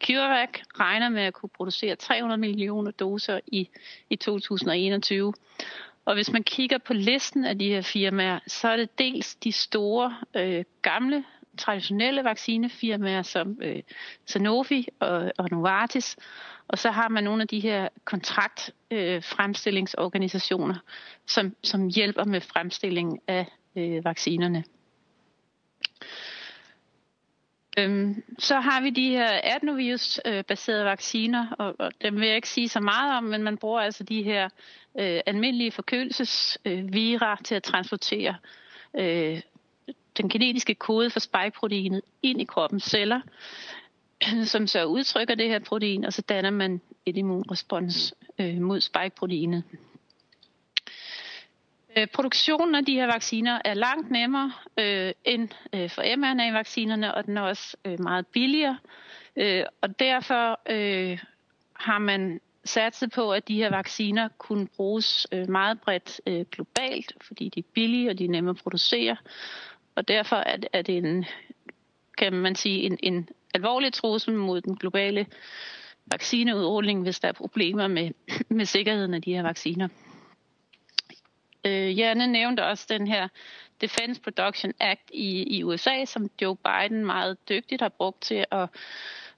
CureVac 0.07 0.51
regner 0.81 1.09
med 1.09 1.23
at 1.23 1.35
kunne 1.35 1.51
producere 1.57 1.97
300 1.97 2.41
millioner 2.41 2.91
doser 2.91 3.41
i, 3.47 3.69
i 4.11 4.17
2021. 4.17 5.35
Og 6.05 6.15
hvis 6.15 6.33
man 6.33 6.45
kigger 6.45 6.79
på 6.79 6.93
listen 6.93 7.45
af 7.45 7.59
de 7.59 7.69
her 7.69 7.83
firmaer, 7.83 8.39
så 8.47 8.69
er 8.69 8.77
det 8.77 8.99
dels 8.99 9.35
de 9.35 9.53
store 9.53 10.17
øh, 10.37 10.65
gamle 10.83 11.25
traditionelle 11.59 12.25
vaccinefirmaer 12.25 13.23
som 13.23 13.59
øh, 13.63 13.83
Sanofi 14.27 14.89
og, 15.01 15.33
og 15.39 15.49
Novartis, 15.51 16.17
og 16.69 16.79
så 16.79 16.91
har 16.91 17.09
man 17.09 17.25
nogle 17.25 17.43
af 17.43 17.49
de 17.49 17.61
her 17.61 17.89
kontraktfremstillingsorganisationer, 18.05 20.75
øh, 20.75 20.81
som, 21.27 21.57
som 21.63 21.89
hjælper 21.89 22.25
med 22.25 22.41
fremstilling 22.41 23.21
af 23.29 23.47
øh, 23.77 24.05
vaccinerne. 24.05 24.65
Øhm, 27.79 28.23
så 28.39 28.61
har 28.61 28.81
vi 28.81 28.91
de 28.91 29.09
her 29.09 29.41
adenovirus-baserede 29.43 30.85
vacciner, 30.85 31.47
og, 31.59 31.75
og 31.79 31.93
dem 32.03 32.21
vil 32.21 32.27
jeg 32.27 32.37
ikke 32.37 32.49
sige 32.49 32.69
så 32.69 32.81
meget 32.81 33.17
om, 33.17 33.25
men 33.25 33.43
man 33.43 33.57
bruger 33.57 33.81
altså 33.81 34.05
de 34.05 34.23
her 34.23 34.49
øh, 34.99 35.21
almindelige 35.27 35.73
forkølelsesvira 35.73 37.39
til 37.45 37.55
at 37.55 37.63
transportere 37.63 38.37
øh, 38.95 39.41
den 40.17 40.29
genetiske 40.29 40.75
kode 40.75 41.11
for 41.11 41.21
spike-proteinet 41.21 42.03
ind 42.23 42.41
i 42.41 42.45
kroppens 42.45 42.85
celler, 42.85 43.21
som 44.53 44.67
så 44.67 44.85
udtrykker 44.85 45.35
det 45.35 45.49
her 45.49 45.59
protein, 45.59 46.05
og 46.05 46.13
så 46.13 46.23
danner 46.23 46.51
man 46.51 46.81
et 47.07 47.17
immunrespons 47.17 48.15
øh, 48.39 48.61
mod 48.61 48.81
spike-proteinet. 48.81 49.63
Øh, 51.97 52.07
produktionen 52.07 52.75
af 52.75 52.85
de 52.85 52.95
her 52.95 53.07
vacciner 53.07 53.59
er 53.65 53.75
langt 53.75 54.11
nemmere 54.11 54.53
øh, 54.79 55.13
end 55.25 55.49
øh, 55.75 55.91
for 55.91 56.17
mRNA-vaccinerne, 56.17 57.15
og 57.15 57.27
den 57.27 57.37
er 57.37 57.43
også 57.43 57.77
øh, 57.85 58.01
meget 58.01 58.27
billigere. 58.27 58.79
Øh, 59.37 59.65
og 59.81 59.99
derfor 59.99 60.61
øh, 60.71 61.19
har 61.75 61.99
man 61.99 62.41
satset 62.65 63.13
på, 63.13 63.33
at 63.33 63.49
de 63.49 63.57
her 63.57 63.71
vacciner 63.71 64.29
kunne 64.39 64.67
bruges 64.67 65.27
øh, 65.33 65.51
meget 65.51 65.81
bredt 65.81 66.21
øh, 66.27 66.45
globalt, 66.53 67.13
fordi 67.21 67.49
de 67.49 67.61
er 67.61 67.65
billige 67.75 68.11
og 68.11 68.19
de 68.19 68.25
er 68.25 68.29
nemme 68.29 68.51
at 68.51 68.57
producere. 68.57 69.17
Og 69.95 70.09
derfor 70.09 70.37
er 70.37 70.57
det, 70.57 70.69
er 70.73 70.83
det 70.83 70.97
en, 70.97 71.25
kan 72.19 72.33
man 72.33 72.55
sige, 72.55 72.83
en, 72.83 72.99
en 73.03 73.29
alvorlig 73.55 73.93
trussel 73.93 74.35
mod 74.35 74.61
den 74.61 74.77
globale 74.77 75.27
vaccineudrulling, 76.07 77.03
hvis 77.03 77.21
der 77.21 77.29
er 77.29 77.33
problemer 77.33 77.89
med, 77.89 78.11
med 78.49 78.65
sikkerheden 78.65 79.15
af 79.15 79.23
de 79.23 79.35
her 79.35 79.43
vacciner. 79.43 79.89
Øh, 81.65 81.99
Janne 81.99 82.27
nævnte 82.27 82.65
også 82.65 82.87
den 82.89 83.07
her 83.07 83.29
Defense 83.81 84.21
Production 84.21 84.73
Act 84.81 85.11
i, 85.13 85.57
i 85.59 85.65
USA, 85.65 86.05
som 86.05 86.31
Joe 86.43 86.57
Biden 86.57 87.07
meget 87.07 87.49
dygtigt 87.49 87.83
har 87.83 87.89
brugt 87.89 88.23
til 88.23 88.45
at 88.51 88.69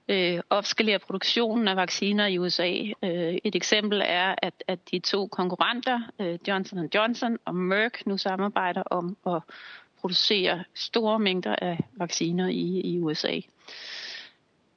øh, 0.07 0.39
opskalere 0.49 0.99
produktionen 0.99 1.67
af 1.67 1.75
vacciner 1.75 2.25
i 2.25 2.37
USA. 2.37 2.71
Øh, 3.03 3.37
et 3.43 3.55
eksempel 3.55 4.01
er, 4.05 4.35
at, 4.37 4.63
at 4.67 4.79
de 4.91 4.99
to 4.99 5.27
konkurrenter, 5.27 5.99
øh, 6.19 6.39
Johnson 6.47 6.89
Johnson 6.95 7.37
og 7.45 7.55
Merck, 7.55 8.05
nu 8.05 8.17
samarbejder 8.17 8.81
om 8.81 9.17
at 9.27 9.41
producere 9.99 10.63
store 10.75 11.19
mængder 11.19 11.55
af 11.61 11.79
vacciner 11.97 12.47
i, 12.47 12.81
i 12.83 12.99
USA. 12.99 13.39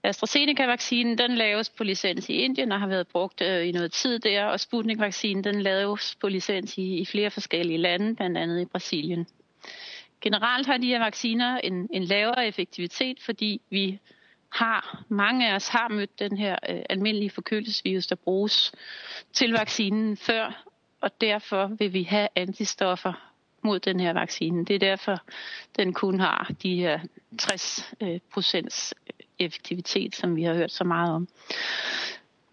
AstraZeneca-vaccinen, 0.03 1.19
den 1.19 1.35
laves 1.35 1.71
på 1.71 1.85
licens 1.85 2.29
i 2.29 2.33
Indien 2.33 2.73
og 2.73 2.81
har 2.81 2.87
været 2.87 3.09
brugt 3.09 3.41
øh, 3.43 3.69
i 3.69 3.73
noget 3.73 3.93
tid 3.93 4.19
der, 4.19 4.45
og 4.45 4.61
Sputnik-vaccinen, 4.61 5.45
den 5.45 5.63
laves 5.63 6.17
på 6.21 6.29
licens 6.29 6.79
i, 6.79 6.99
i 6.99 7.05
flere 7.07 7.31
forskellige 7.31 7.79
lande, 7.79 8.17
blandt 8.17 8.39
andet 8.39 8.61
i 8.61 8.65
Brasilien. 8.65 9.27
Generelt 10.21 10.67
har 10.67 10.77
de 10.77 10.87
her 10.87 10.99
vacciner 10.99 11.59
en, 11.59 11.89
en 11.93 12.05
lavere 12.05 12.47
effektivitet, 12.47 13.23
fordi 13.23 13.61
vi 13.71 13.99
har, 14.53 15.05
mange 15.09 15.51
af 15.51 15.55
os 15.55 15.69
har 15.69 15.89
mødt 15.89 16.19
den 16.19 16.37
her 16.37 16.57
øh, 16.69 16.83
almindelige 16.91 17.31
forkølelsesvirus, 17.31 18.07
der 18.07 18.17
bruges 18.17 18.73
til 19.33 19.53
vaccinen 19.53 20.17
før, 20.17 20.65
og 21.01 21.21
derfor 21.21 21.67
vil 21.67 21.93
vi 21.93 22.03
have 22.03 22.29
antistoffer 22.37 23.33
mod 23.63 23.81
den 23.81 24.01
her 24.01 24.13
vaccine. 24.13 24.65
Det 24.65 24.75
er 24.75 24.79
derfor, 24.79 25.17
den 25.77 25.93
kun 25.93 26.21
har 26.21 26.51
de 26.63 26.77
her 26.77 27.01
60 27.39 27.93
øh, 28.01 28.19
procents 28.33 28.95
effektivitet, 29.41 30.15
som 30.15 30.37
vi 30.37 30.43
har 30.43 30.55
hørt 30.55 30.73
så 30.73 30.85
meget 30.85 31.15
om. 31.15 31.29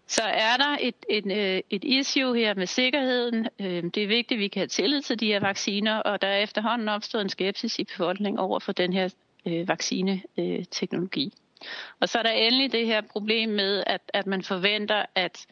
Så 0.06 0.22
er 0.22 0.56
der 0.56 0.76
et, 0.80 0.94
et, 1.08 1.26
øh, 1.26 1.62
et 1.70 1.84
issue 1.84 2.36
her 2.36 2.54
med 2.54 2.66
sikkerheden. 2.66 3.48
Øh, 3.60 3.82
det 3.94 4.02
er 4.02 4.06
vigtigt, 4.06 4.38
at 4.38 4.38
vi 4.38 4.48
kan 4.48 4.60
have 4.60 4.66
tillid 4.66 5.02
til 5.02 5.20
de 5.20 5.26
her 5.26 5.40
vacciner, 5.40 5.96
og 5.96 6.22
der 6.22 6.28
er 6.28 6.38
efterhånden 6.38 6.88
opstået 6.88 7.22
en 7.22 7.28
skepsis 7.28 7.78
i 7.78 7.84
befolkningen 7.84 8.38
over 8.38 8.58
for 8.58 8.72
den 8.72 8.92
her 8.92 9.08
øh, 9.46 9.68
vaccineteknologi. 9.68 11.32
Og 12.00 12.08
så 12.08 12.18
er 12.18 12.22
der 12.22 12.30
endelig 12.30 12.72
det 12.72 12.86
her 12.86 13.00
problem 13.00 13.48
med, 13.48 13.84
at, 13.86 14.00
at 14.14 14.26
man 14.26 14.42
forventer, 14.42 15.04
at, 15.14 15.46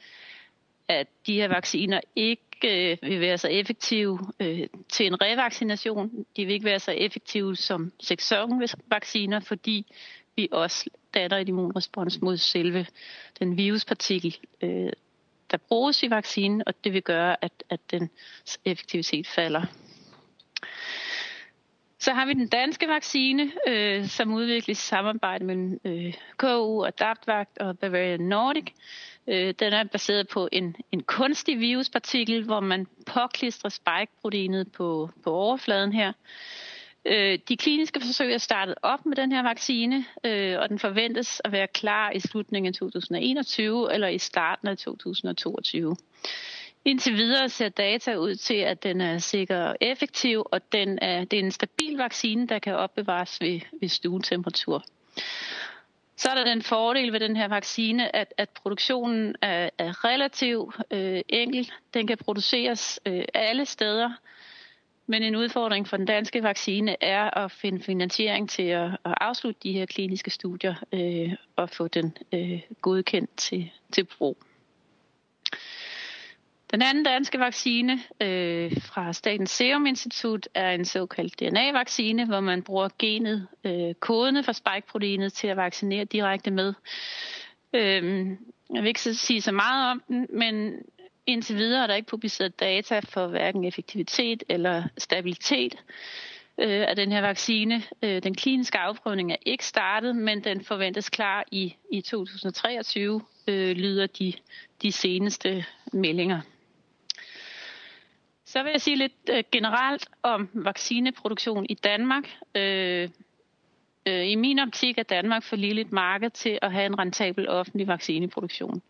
at 0.88 1.06
de 1.26 1.34
her 1.34 1.48
vacciner 1.48 2.00
ikke 2.16 2.40
øh, 2.64 3.10
vil 3.10 3.20
være 3.20 3.38
så 3.38 3.48
effektive 3.48 4.18
øh, 4.40 4.66
til 4.88 5.06
en 5.06 5.22
revaccination. 5.22 6.26
De 6.36 6.44
vil 6.46 6.54
ikke 6.54 6.64
være 6.64 6.80
så 6.80 6.92
effektive 6.92 7.56
som 7.56 7.92
sæsonvacciner, 8.00 9.40
fordi 9.40 9.86
vi 10.36 10.48
også 10.52 10.90
danner 11.16 11.36
et 11.36 11.48
immunrespons 11.48 12.22
mod 12.22 12.36
selve 12.36 12.86
den 13.38 13.56
viruspartikel, 13.56 14.36
øh, 14.62 14.92
der 15.50 15.56
bruges 15.68 16.02
i 16.02 16.10
vaccinen, 16.10 16.62
og 16.66 16.74
det 16.84 16.92
vil 16.92 17.02
gøre, 17.02 17.44
at, 17.44 17.52
at 17.70 17.80
den 17.90 18.10
effektivitet 18.64 19.26
falder. 19.26 19.62
Så 21.98 22.12
har 22.12 22.26
vi 22.26 22.32
den 22.32 22.48
danske 22.48 22.88
vaccine, 22.88 23.52
øh, 23.68 24.06
som 24.06 24.32
udvikles 24.32 24.82
i 24.82 24.86
samarbejde 24.86 25.44
mellem 25.44 25.80
øh, 25.84 26.14
KU, 26.36 26.84
Adaptvagt 26.84 27.58
og 27.58 27.78
Bavarian 27.78 28.20
Nordic. 28.20 28.64
Øh, 29.26 29.54
den 29.58 29.72
er 29.72 29.84
baseret 29.84 30.28
på 30.28 30.48
en, 30.52 30.76
en 30.92 31.02
kunstig 31.02 31.60
viruspartikel, 31.60 32.44
hvor 32.44 32.60
man 32.60 32.86
påklistrer 33.06 33.70
spike-proteinet 33.70 34.72
på, 34.72 35.10
på 35.24 35.34
overfladen 35.34 35.92
her. 35.92 36.12
Øh, 37.08 37.38
de 37.48 37.56
kliniske 37.56 38.00
forsøg 38.00 38.32
er 38.32 38.38
startet 38.38 38.74
op 38.82 39.06
med 39.06 39.16
den 39.16 39.32
her 39.32 39.42
vaccine, 39.42 40.04
øh, 40.24 40.58
og 40.58 40.68
den 40.68 40.78
forventes 40.78 41.42
at 41.44 41.52
være 41.52 41.66
klar 41.66 42.10
i 42.10 42.20
slutningen 42.20 42.68
af 42.68 42.74
2021 42.74 43.94
eller 43.94 44.08
i 44.08 44.18
starten 44.18 44.68
af 44.68 44.78
2022. 44.78 45.96
Indtil 46.84 47.14
videre 47.14 47.48
ser 47.48 47.68
data 47.68 48.16
ud 48.16 48.34
til, 48.34 48.54
at 48.54 48.82
den 48.82 49.00
er 49.00 49.18
sikker 49.18 49.58
og 49.58 49.76
effektiv, 49.80 50.46
og 50.52 50.72
den 50.72 50.98
er, 51.02 51.24
det 51.24 51.38
er 51.38 51.44
en 51.44 51.50
stabil 51.50 51.96
vaccine, 51.96 52.46
der 52.46 52.58
kan 52.58 52.74
opbevares 52.74 53.40
ved, 53.40 53.60
ved 53.80 53.88
stuetemperatur. 53.88 54.84
Så 56.16 56.28
er 56.28 56.34
der 56.34 56.44
den 56.44 56.62
fordel 56.62 57.12
ved 57.12 57.20
den 57.20 57.36
her 57.36 57.48
vaccine, 57.48 58.16
at, 58.16 58.34
at 58.36 58.48
produktionen 58.50 59.34
er, 59.42 59.70
er 59.78 60.04
relativt 60.04 60.76
øh, 60.90 61.20
enkel. 61.28 61.72
Den 61.94 62.06
kan 62.06 62.18
produceres 62.18 63.00
øh, 63.06 63.24
alle 63.34 63.64
steder 63.64 64.10
men 65.06 65.22
en 65.22 65.36
udfordring 65.36 65.88
for 65.88 65.96
den 65.96 66.06
danske 66.06 66.42
vaccine 66.42 66.96
er 67.04 67.38
at 67.38 67.50
finde 67.50 67.82
finansiering 67.82 68.50
til 68.50 68.62
at, 68.62 68.90
at 69.04 69.14
afslutte 69.20 69.60
de 69.62 69.72
her 69.72 69.86
kliniske 69.86 70.30
studier 70.30 70.74
øh, 70.92 71.32
og 71.56 71.70
få 71.70 71.88
den 71.88 72.16
øh, 72.32 72.60
godkendt 72.82 73.36
til, 73.36 73.70
til 73.92 74.04
brug. 74.04 74.36
Den 76.70 76.82
anden 76.82 77.04
danske 77.04 77.38
vaccine 77.38 77.92
øh, 78.20 78.72
fra 78.82 79.12
Statens 79.12 79.50
Serum 79.50 79.86
Institut 79.86 80.48
er 80.54 80.70
en 80.70 80.84
såkaldt 80.84 81.40
DNA-vaccine, 81.40 82.26
hvor 82.26 82.40
man 82.40 82.62
bruger 82.62 82.88
genet, 82.98 83.46
øh, 83.64 83.94
kodene 83.94 84.42
for 84.42 84.52
spike-proteinet 84.52 85.32
til 85.32 85.48
at 85.48 85.56
vaccinere 85.56 86.04
direkte 86.04 86.50
med. 86.50 86.74
Øh, 87.72 88.26
jeg 88.74 88.82
vil 88.82 88.86
ikke 88.86 89.00
sige 89.00 89.40
så 89.40 89.52
meget 89.52 89.90
om 89.90 90.02
den, 90.08 90.26
men 90.30 90.72
indtil 91.26 91.56
videre 91.56 91.82
er 91.82 91.86
der 91.86 91.94
ikke 91.94 92.08
publiceret 92.08 92.60
data 92.60 92.98
for 92.98 93.26
hverken 93.26 93.64
effektivitet 93.64 94.42
eller 94.48 94.82
stabilitet 94.98 95.74
øh, 96.58 96.84
af 96.88 96.96
den 96.96 97.12
her 97.12 97.20
vaccine. 97.20 97.82
Øh, 98.02 98.22
den 98.22 98.34
kliniske 98.34 98.78
afprøvning 98.78 99.32
er 99.32 99.36
ikke 99.46 99.66
startet, 99.66 100.16
men 100.16 100.44
den 100.44 100.64
forventes 100.64 101.10
klar 101.10 101.44
i, 101.52 101.74
i 101.92 102.00
2023, 102.00 103.20
øh, 103.48 103.76
lyder 103.76 104.06
de, 104.06 104.32
de 104.82 104.92
seneste 104.92 105.64
meldinger. 105.92 106.40
Så 108.44 108.62
vil 108.62 108.70
jeg 108.70 108.80
sige 108.80 108.96
lidt 108.96 109.12
øh, 109.30 109.44
generelt 109.52 110.08
om 110.22 110.48
vaccineproduktion 110.54 111.66
i 111.68 111.74
Danmark. 111.74 112.30
Øh, 112.54 113.08
øh, 114.06 114.26
I 114.26 114.34
min 114.34 114.58
optik 114.58 114.98
er 114.98 115.02
Danmark 115.02 115.42
for 115.42 115.56
lille 115.56 115.80
et 115.80 115.92
marked 115.92 116.30
til 116.30 116.58
at 116.62 116.72
have 116.72 116.86
en 116.86 116.98
rentabel 116.98 117.48
offentlig 117.48 117.86
vaccineproduktion. 117.86 118.82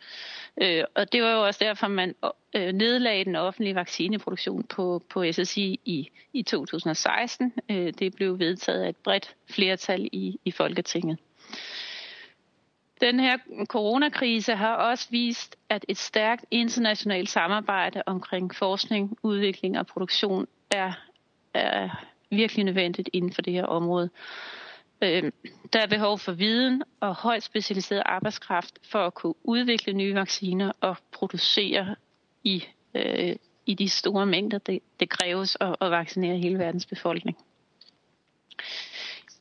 Øh, 0.63 0.85
og 0.95 1.13
det 1.13 1.23
var 1.23 1.33
jo 1.33 1.47
også 1.47 1.65
derfor, 1.65 1.89
man 1.89 2.15
øh, 2.57 2.73
nedlagde 2.73 3.25
den 3.25 3.37
offentlige 3.37 3.75
vaccineproduktion 3.75 4.63
på, 4.65 5.03
på 5.11 5.33
SSI 5.33 5.81
i, 5.85 6.11
i 6.33 6.43
2016. 6.43 7.53
Øh, 7.71 7.93
det 7.99 8.15
blev 8.15 8.39
vedtaget 8.39 8.83
af 8.83 8.89
et 8.89 8.97
bredt 8.97 9.35
flertal 9.51 10.09
i, 10.13 10.41
i 10.45 10.51
Folketinget. 10.51 11.19
Den 13.01 13.21
her 13.21 13.39
coronakrise 13.67 14.55
har 14.55 14.75
også 14.75 15.09
vist, 15.11 15.57
at 15.69 15.85
et 15.89 15.99
stærkt 15.99 16.45
internationalt 16.51 17.29
samarbejde 17.29 18.03
omkring 18.07 18.55
forskning, 18.55 19.19
udvikling 19.23 19.79
og 19.79 19.87
produktion 19.87 20.47
er, 20.71 20.93
er 21.55 22.07
virkelig 22.31 22.65
nødvendigt 22.65 23.11
inden 23.13 23.33
for 23.33 23.43
det 23.43 23.53
her 23.53 23.65
område. 23.65 24.11
Øh, 25.03 25.33
der 25.73 25.81
er 25.81 25.87
behov 25.87 26.19
for 26.19 26.33
viden 26.33 26.83
og 27.01 27.15
højt 27.15 27.43
specialiseret 27.43 28.03
arbejdskraft 28.07 28.79
for 28.91 29.07
at 29.07 29.15
kunne 29.15 29.35
udvikle 29.45 29.93
nye 29.93 30.15
vacciner 30.15 30.73
og 30.81 30.97
producere 31.13 31.97
i, 32.45 32.65
øh, 32.95 33.37
i 33.67 33.75
de 33.75 33.89
store 33.89 34.27
mængder, 34.27 34.59
det, 34.59 34.83
det 35.01 35.09
kræves 35.09 35.57
at, 35.61 35.77
at 35.81 35.91
vaccinere 35.91 36.37
hele 36.37 36.59
verdens 36.59 36.87
befolkning. 36.87 37.37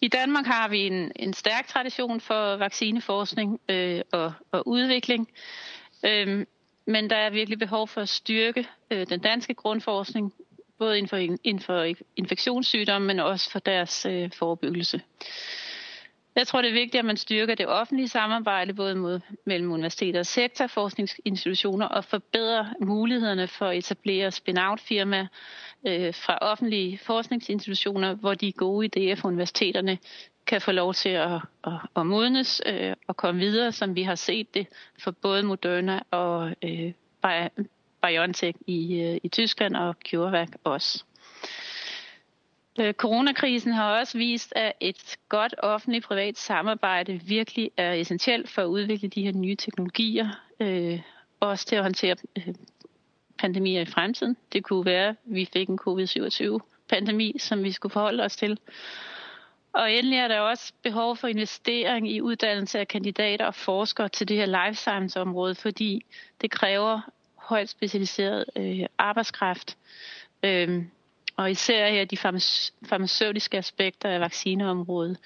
I 0.02 0.08
Danmark 0.08 0.46
har 0.46 0.68
vi 0.68 0.80
en, 0.80 1.12
en 1.16 1.34
stærk 1.34 1.68
tradition 1.68 2.22
for 2.22 2.58
vaccineforskning 2.58 3.60
øh, 3.70 4.02
og, 4.12 4.34
og 4.52 4.68
udvikling, 4.68 5.30
øh, 6.06 6.46
men 6.88 7.10
der 7.10 7.16
er 7.16 7.30
virkelig 7.30 7.60
behov 7.60 7.88
for 7.88 8.02
at 8.02 8.10
styrke 8.10 8.68
øh, 8.92 9.08
den 9.10 9.20
danske 9.20 9.54
grundforskning, 9.54 10.34
både 10.80 10.98
inden 10.98 11.10
for, 11.10 11.18
inden 11.18 11.60
for 11.60 11.94
infektionssygdomme, 12.16 13.08
men 13.08 13.20
også 13.20 13.52
for 13.52 13.60
deres 13.60 14.06
øh, 14.06 14.32
forebyggelse. 14.34 15.02
Jeg 16.36 16.48
tror, 16.48 16.62
det 16.62 16.70
er 16.70 16.74
vigtigt, 16.74 17.00
at 17.00 17.06
man 17.06 17.18
styrker 17.18 17.56
det 17.56 17.68
offentlige 17.68 18.08
samarbejde, 18.08 18.74
både 18.74 18.96
mod, 18.96 19.20
mellem 19.46 19.72
universiteter 19.72 20.20
og 20.20 20.26
sektor, 20.26 20.68
forskningsinstitutioner 20.68 21.86
og 21.86 22.06
forbedrer 22.06 22.66
mulighederne 22.82 23.48
for 23.48 23.66
at 23.66 23.78
etablere 23.78 24.32
spin-out-firmaer 24.32 25.28
øh, 25.88 26.14
fra 26.14 26.38
offentlige 26.42 26.98
forskningsinstitutioner, 26.98 28.14
hvor 28.14 28.34
de 28.34 28.52
gode 28.52 28.86
idéer 28.86 29.16
fra 29.16 29.28
universiteterne 29.28 29.98
kan 30.48 30.62
få 30.62 30.72
lov 30.72 30.94
til 30.94 31.10
at, 31.10 31.32
at, 31.64 31.74
at 31.96 32.06
modnes 32.06 32.62
øh, 32.66 32.94
og 33.08 33.18
komme 33.18 33.40
videre, 33.40 33.72
som 33.72 33.96
vi 33.96 34.04
har 34.04 34.16
set 34.16 34.54
det 34.54 34.68
for 35.00 35.12
både 35.12 35.44
Moderna 35.44 36.00
og 36.12 36.56
øh, 36.64 36.92
BioNTech 38.08 38.58
i, 38.68 39.02
øh, 39.02 39.18
i 39.24 39.28
Tyskland 39.28 39.76
og 39.76 39.96
CureVac 40.10 40.50
også. 40.64 41.04
Øh, 42.80 42.94
coronakrisen 42.94 43.74
har 43.74 44.00
også 44.00 44.18
vist, 44.18 44.54
at 44.56 44.74
et 44.80 45.18
godt 45.30 45.56
offentligt-privat 45.58 46.38
samarbejde 46.38 47.22
virkelig 47.28 47.72
er 47.78 47.94
essentielt 47.94 48.50
for 48.50 48.62
at 48.62 48.66
udvikle 48.66 49.10
de 49.10 49.24
her 49.24 49.32
nye 49.32 49.56
teknologier, 49.56 50.30
øh, 50.60 51.00
også 51.40 51.66
til 51.66 51.76
at 51.76 51.84
håndtere 51.84 52.16
øh, 52.38 52.56
pandemier 53.40 53.82
i 53.82 53.86
fremtiden. 53.86 54.38
Det 54.54 54.64
kunne 54.64 54.86
være, 54.86 55.10
at 55.10 55.16
vi 55.26 55.50
fik 55.54 55.70
en 55.70 55.80
covid-27-pandemi, 55.82 57.36
som 57.40 57.64
vi 57.64 57.72
skulle 57.72 57.94
forholde 57.94 58.24
os 58.24 58.36
til. 58.36 58.60
Og 59.74 59.92
endelig 59.92 60.20
er 60.20 60.28
der 60.28 60.40
også 60.40 60.74
behov 60.84 61.16
for 61.18 61.28
investering 61.28 62.12
i 62.12 62.22
uddannelse 62.22 62.80
af 62.80 62.88
kandidater 62.88 63.46
og 63.46 63.56
forskere 63.56 64.10
til 64.10 64.28
det 64.28 64.38
her 64.38 64.46
life 64.46 64.76
science 64.76 65.22
område, 65.22 65.56
fordi 65.56 66.06
det 66.42 66.52
kræver 66.52 67.02
højt 67.46 67.70
specialiseret 67.70 68.46
øh, 68.56 68.86
arbejdskraft. 68.98 69.78
Øh, 70.44 70.84
og 71.38 71.52
især 71.52 71.90
her 71.90 72.06
de 72.06 72.18
farmaceutiske 72.86 73.58
aspekter 73.58 74.10
af 74.10 74.20
vaccineområdet, 74.20 75.18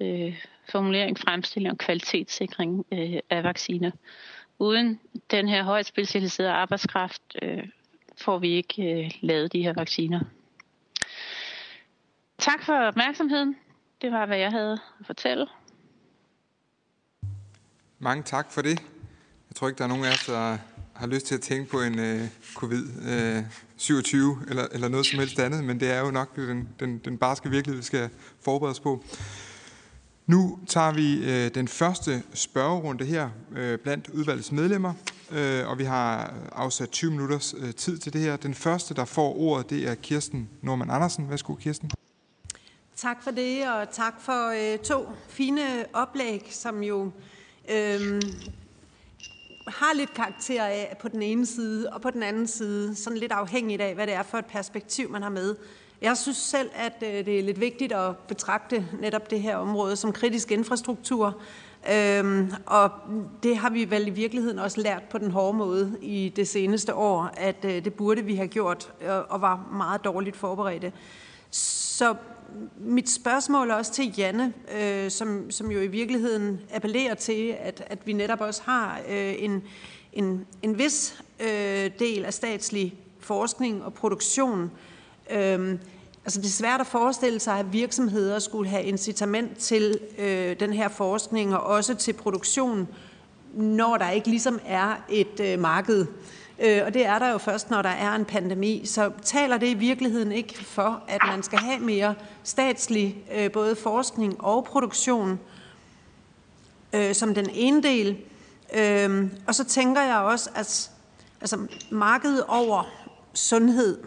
øh, 0.00 0.44
formulering, 0.70 1.18
fremstilling 1.18 1.72
og 1.72 1.78
kvalitetssikring 1.78 2.86
øh, 2.92 3.18
af 3.30 3.44
vacciner. 3.44 3.90
Uden 4.58 5.00
den 5.30 5.48
her 5.48 5.62
højt 5.62 5.86
specialiserede 5.86 6.52
arbejdskraft 6.52 7.22
øh, 7.42 7.68
får 8.16 8.38
vi 8.38 8.48
ikke 8.48 8.82
øh, 8.82 9.10
lavet 9.20 9.52
de 9.52 9.62
her 9.62 9.72
vacciner. 9.72 10.20
Tak 12.38 12.62
for 12.62 12.72
opmærksomheden. 12.72 13.56
Det 14.02 14.12
var, 14.12 14.26
hvad 14.26 14.38
jeg 14.38 14.50
havde 14.50 14.78
at 15.00 15.06
fortælle. 15.06 15.46
Mange 17.98 18.22
tak 18.22 18.52
for 18.52 18.62
det. 18.62 18.80
Jeg 19.48 19.56
tror 19.56 19.68
ikke, 19.68 19.78
der 19.78 19.84
er 19.84 19.88
nogen 19.88 20.04
af 20.04 20.12
os, 20.12 20.26
der 20.26 20.58
har 20.94 21.06
lyst 21.06 21.26
til 21.26 21.34
at 21.34 21.40
tænke 21.40 21.70
på 21.70 21.80
en 21.80 21.98
øh, 21.98 22.28
covid-27 22.56 24.16
øh, 24.16 24.36
eller, 24.48 24.66
eller 24.72 24.88
noget 24.88 25.06
som 25.06 25.18
helst 25.18 25.38
andet, 25.38 25.64
men 25.64 25.80
det 25.80 25.90
er 25.90 26.00
jo 26.00 26.10
nok 26.10 26.36
den, 26.36 26.68
den, 26.80 26.98
den 26.98 27.18
barske 27.18 27.50
virkelighed, 27.50 27.80
vi 27.80 27.86
skal 27.86 28.08
forberede 28.40 28.70
os 28.70 28.80
på. 28.80 29.04
Nu 30.26 30.58
tager 30.66 30.92
vi 30.92 31.24
øh, 31.24 31.54
den 31.54 31.68
første 31.68 32.22
spørgerunde 32.34 33.04
her 33.04 33.30
øh, 33.56 33.78
blandt 33.78 34.08
udvalgets 34.08 34.52
medlemmer, 34.52 34.94
øh, 35.30 35.68
og 35.68 35.78
vi 35.78 35.84
har 35.84 36.34
afsat 36.52 36.90
20 36.90 37.10
minutters 37.10 37.54
øh, 37.58 37.74
tid 37.74 37.98
til 37.98 38.12
det 38.12 38.20
her. 38.20 38.36
Den 38.36 38.54
første, 38.54 38.94
der 38.94 39.04
får 39.04 39.38
ordet, 39.38 39.70
det 39.70 39.88
er 39.88 39.94
Kirsten 39.94 40.48
Norman 40.62 40.90
Andersen. 40.90 41.30
Værsgo, 41.30 41.54
Kirsten. 41.54 41.90
Tak 42.96 43.22
for 43.22 43.30
det, 43.30 43.68
og 43.68 43.90
tak 43.92 44.14
for 44.20 44.72
øh, 44.72 44.78
to 44.78 45.08
fine 45.28 45.84
oplæg, 45.92 46.48
som 46.50 46.82
jo 46.82 47.10
øh, 47.70 48.22
har 49.66 49.94
lidt 49.94 50.14
karakter 50.14 50.64
af 50.64 50.96
på 51.00 51.08
den 51.08 51.22
ene 51.22 51.46
side, 51.46 51.90
og 51.90 52.00
på 52.00 52.10
den 52.10 52.22
anden 52.22 52.46
side, 52.46 52.94
sådan 52.94 53.18
lidt 53.18 53.32
afhængigt 53.32 53.82
af, 53.82 53.94
hvad 53.94 54.06
det 54.06 54.14
er 54.14 54.22
for 54.22 54.38
et 54.38 54.46
perspektiv, 54.46 55.10
man 55.10 55.22
har 55.22 55.30
med. 55.30 55.56
Jeg 56.02 56.16
synes 56.16 56.36
selv, 56.36 56.70
at 56.74 56.94
øh, 57.02 57.26
det 57.26 57.38
er 57.38 57.42
lidt 57.42 57.60
vigtigt 57.60 57.92
at 57.92 58.16
betragte 58.16 58.86
netop 59.00 59.30
det 59.30 59.40
her 59.40 59.56
område 59.56 59.96
som 59.96 60.12
kritisk 60.12 60.50
infrastruktur, 60.50 61.40
Øhm, 61.92 62.52
og 62.66 62.90
det 63.42 63.56
har 63.56 63.70
vi 63.70 63.90
vel 63.90 64.06
i 64.06 64.10
virkeligheden 64.10 64.58
også 64.58 64.80
lært 64.80 65.02
på 65.02 65.18
den 65.18 65.30
hårde 65.30 65.58
måde 65.58 65.96
i 66.02 66.32
det 66.36 66.48
seneste 66.48 66.94
år, 66.94 67.30
at 67.36 67.64
øh, 67.64 67.84
det 67.84 67.94
burde 67.94 68.24
vi 68.24 68.34
have 68.34 68.48
gjort 68.48 68.92
øh, 69.00 69.10
og 69.28 69.40
var 69.40 69.68
meget 69.72 70.04
dårligt 70.04 70.36
forberedte. 70.36 70.92
Så 71.50 72.14
mit 72.78 73.10
spørgsmål 73.10 73.70
er 73.70 73.74
også 73.74 73.92
til 73.92 74.14
Janne, 74.18 74.52
øh, 74.80 75.10
som, 75.10 75.50
som 75.50 75.70
jo 75.70 75.80
i 75.80 75.86
virkeligheden 75.86 76.60
appellerer 76.74 77.14
til, 77.14 77.54
at, 77.60 77.84
at 77.86 77.98
vi 78.04 78.12
netop 78.12 78.40
også 78.40 78.62
har 78.64 79.00
øh, 79.08 79.34
en, 79.38 79.62
en, 80.12 80.46
en 80.62 80.78
vis 80.78 81.22
øh, 81.40 81.90
del 81.98 82.24
af 82.24 82.34
statslig 82.34 82.94
forskning 83.20 83.84
og 83.84 83.94
produktion. 83.94 84.70
Øh, 85.30 85.78
altså 86.24 86.40
det 86.40 86.46
er 86.46 86.50
svært 86.50 86.80
at 86.80 86.86
forestille 86.86 87.40
sig, 87.40 87.58
at 87.58 87.72
virksomheder 87.72 88.38
skulle 88.38 88.70
have 88.70 88.84
incitament 88.84 89.58
til 89.58 89.98
øh, 90.18 90.60
den 90.60 90.72
her 90.72 90.88
forskning 90.88 91.54
og 91.56 91.62
også 91.62 91.94
til 91.94 92.12
produktion, 92.12 92.88
når 93.54 93.96
der 93.96 94.10
ikke 94.10 94.28
ligesom 94.28 94.60
er 94.66 95.04
et 95.08 95.40
øh, 95.40 95.58
marked. 95.58 96.00
Øh, 96.00 96.06
Øh, 96.58 96.82
og 96.86 96.94
det 96.94 97.06
er 97.06 97.18
der 97.18 97.30
jo 97.30 97.38
først, 97.38 97.70
når 97.70 97.82
der 97.82 97.88
er 97.88 98.14
en 98.14 98.24
pandemi. 98.24 98.86
Så 98.86 99.10
taler 99.22 99.58
det 99.58 99.66
i 99.66 99.74
virkeligheden 99.74 100.32
ikke 100.32 100.64
for, 100.64 101.02
at 101.08 101.20
man 101.26 101.42
skal 101.42 101.58
have 101.58 101.78
mere 101.78 102.14
statslig 102.44 103.16
øh, 103.34 103.52
både 103.52 103.76
forskning 103.76 104.40
og 104.40 104.64
produktion 104.64 105.40
øh, 106.92 107.14
som 107.14 107.34
den 107.34 107.50
ene 107.52 107.82
del. 107.82 108.16
Og 109.46 109.54
så 109.54 109.64
tænker 109.64 110.02
jeg 110.02 110.16
også, 110.16 110.50
at 110.54 110.90
altså, 111.40 111.58
markedet 111.90 112.44
over 112.48 112.84
sundhed, 113.34 113.98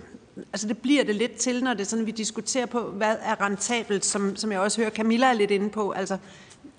altså 0.53 0.67
det 0.67 0.77
bliver 0.77 1.03
det 1.03 1.15
lidt 1.15 1.35
til, 1.35 1.63
når 1.63 1.73
det 1.73 1.81
er 1.81 1.85
sådan, 1.85 2.05
vi 2.05 2.11
diskuterer 2.11 2.65
på, 2.65 2.81
hvad 2.81 3.15
er 3.21 3.41
rentabelt, 3.41 4.05
som, 4.05 4.35
som 4.35 4.51
jeg 4.51 4.59
også 4.59 4.81
hører 4.81 4.89
Camilla 4.89 5.27
er 5.27 5.33
lidt 5.33 5.51
inde 5.51 5.69
på. 5.69 5.91
Altså, 5.91 6.17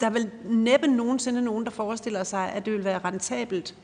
der 0.00 0.06
er 0.06 0.10
vel 0.10 0.30
næppe 0.44 0.86
nogensinde 0.86 1.42
nogen, 1.42 1.64
der 1.64 1.70
forestiller 1.70 2.24
sig, 2.24 2.52
at 2.52 2.64
det 2.64 2.72
vil 2.72 2.84
være 2.84 3.00
rentabelt 3.04 3.74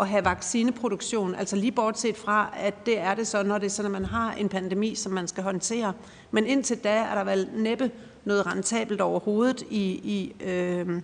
at 0.00 0.08
have 0.08 0.24
vaccineproduktion. 0.24 1.34
Altså 1.34 1.56
lige 1.56 1.72
bortset 1.72 2.16
fra, 2.16 2.54
at 2.56 2.86
det 2.86 2.98
er 2.98 3.14
det 3.14 3.26
så, 3.26 3.42
når 3.42 3.58
det 3.58 3.66
er 3.66 3.70
sådan, 3.70 3.94
at 3.94 4.00
man 4.00 4.04
har 4.04 4.32
en 4.32 4.48
pandemi, 4.48 4.94
som 4.94 5.12
man 5.12 5.28
skal 5.28 5.42
håndtere. 5.42 5.92
Men 6.30 6.46
indtil 6.46 6.78
da 6.78 6.94
er 6.94 7.14
der 7.14 7.24
vel 7.24 7.48
næppe 7.54 7.90
noget 8.24 8.46
rentabelt 8.46 9.00
overhovedet 9.00 9.62
i, 9.70 9.84
i, 9.90 10.42
øh, 10.44 11.02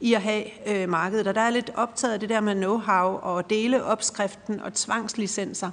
i 0.00 0.14
at 0.14 0.22
have 0.22 0.44
øh, 0.66 0.88
markedet. 0.88 1.26
Og 1.26 1.34
der 1.34 1.40
er 1.40 1.50
lidt 1.50 1.70
optaget 1.74 2.14
af 2.14 2.20
det 2.20 2.28
der 2.28 2.40
med 2.40 2.64
know-how 2.64 3.24
og 3.24 3.50
dele 3.50 3.84
opskriften 3.84 4.60
og 4.60 4.74
tvangslicenser. 4.74 5.70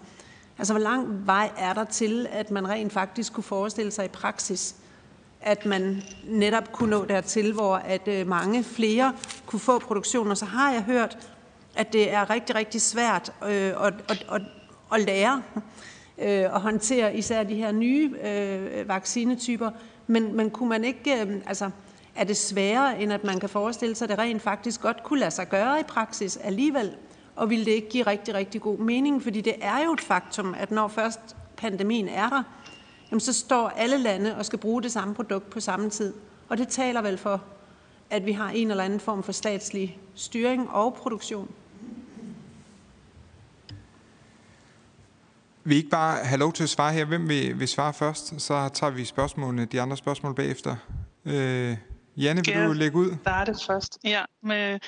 Altså, 0.58 0.74
hvor 0.74 0.82
lang 0.82 1.28
vej 1.28 1.52
er 1.58 1.74
der 1.74 1.84
til, 1.84 2.28
at 2.32 2.52
man 2.52 2.70
rent 2.70 2.94
faktisk 2.94 3.34
kunne 3.34 3.44
forestille 3.44 3.92
sig 3.92 4.06
i 4.06 4.08
praksis, 4.08 4.76
at 5.42 5.66
man 5.66 6.04
netop 6.28 6.72
kunne 6.72 6.90
nå 6.90 7.06
dertil, 7.06 7.54
hvor 7.54 7.76
at 7.76 8.08
øh, 8.08 8.28
mange 8.28 8.64
flere 8.64 9.14
kunne 9.46 9.60
få 9.60 9.80
produktion. 9.80 10.32
Og 10.32 10.38
så 10.38 10.46
har 10.46 10.72
jeg 10.72 10.84
hørt, 10.84 11.18
at 11.76 11.94
det 11.94 12.14
er 12.14 12.30
rigtig, 12.30 12.56
rigtig 12.56 12.82
svært 12.82 13.34
øh, 13.44 13.50
at, 13.50 13.94
at, 14.10 14.26
at, 14.32 14.42
at 14.94 15.02
lære 15.02 15.42
øh, 16.18 16.46
og 16.54 16.62
håndtere 16.62 17.18
især 17.18 17.44
de 17.44 17.56
her 17.56 17.72
nye 17.72 18.16
øh, 18.24 18.88
vaccinetyper. 18.88 19.72
Men, 20.08 20.36
men 20.36 20.50
kunne 20.50 20.70
man 20.70 20.84
ikke, 20.84 21.22
øh, 21.22 21.42
altså, 21.46 21.70
er 22.16 22.24
det 22.24 22.38
sværere, 22.38 23.02
end 23.02 23.14
at 23.14 23.24
man 23.24 23.40
kan 23.40 23.50
forestille 23.50 23.96
sig, 23.96 24.06
at 24.06 24.10
det 24.10 24.20
rent 24.20 24.42
faktisk 24.42 24.82
godt 24.82 25.04
kunne 25.04 25.20
lade 25.20 25.32
sig 25.32 25.50
gøre 25.50 25.80
i 25.80 25.84
praksis 25.84 26.38
alligevel? 26.38 26.96
Og 27.36 27.50
ville 27.50 27.66
det 27.66 27.72
ikke 27.72 27.90
give 27.90 28.04
rigtig, 28.08 28.34
rigtig 28.34 28.62
god 28.62 28.78
mening? 28.78 29.24
Fordi 29.24 29.42
det 29.42 29.56
er 29.62 29.84
jo 29.86 29.94
et 29.94 30.02
faktum, 30.02 30.56
at 30.58 30.72
når 30.72 30.88
først 30.88 31.20
pandemien 31.58 32.08
er 32.08 32.30
der, 32.30 32.44
jamen 33.12 33.20
så 33.20 33.34
står 33.34 33.70
alle 33.70 33.98
lande 33.98 34.36
og 34.38 34.46
skal 34.46 34.60
bruge 34.60 34.84
det 34.84 34.92
samme 34.92 35.16
produkt 35.16 35.50
på 35.50 35.60
samme 35.60 35.90
tid. 35.90 36.14
Og 36.50 36.58
det 36.58 36.68
taler 36.68 37.02
vel 37.02 37.18
for, 37.18 37.42
at 38.10 38.26
vi 38.26 38.32
har 38.32 38.50
en 38.50 38.72
eller 38.72 38.84
anden 38.84 39.00
form 39.00 39.24
for 39.24 39.32
statslig 39.32 40.00
styring 40.16 40.70
og 40.70 40.94
produktion. 40.94 41.50
Vi 45.66 45.76
ikke 45.76 45.90
bare 45.90 46.26
have 46.26 46.40
lov 46.40 46.54
til 46.54 46.64
at 46.64 46.70
svare 46.70 46.94
her? 46.94 47.06
Hvem 47.06 47.30
vil, 47.30 47.60
vil 47.60 47.68
svare 47.68 47.94
først? 47.94 48.42
Så 48.42 48.70
tager 48.70 48.92
vi 48.92 49.06
spørgsmålene, 49.06 49.66
de 49.66 49.82
andre 49.82 49.98
spørgsmål 49.98 50.36
bagefter. 50.36 50.76
Øh, 51.26 51.78
Janne, 52.18 52.42
vil 52.46 52.66
du 52.66 52.74
lægge 52.74 52.98
ud? 52.98 53.16
Der 53.24 53.32
er 53.32 53.46
det 53.46 53.58
først. 53.68 53.98
Ja, 54.04 54.24
med, 54.42 54.80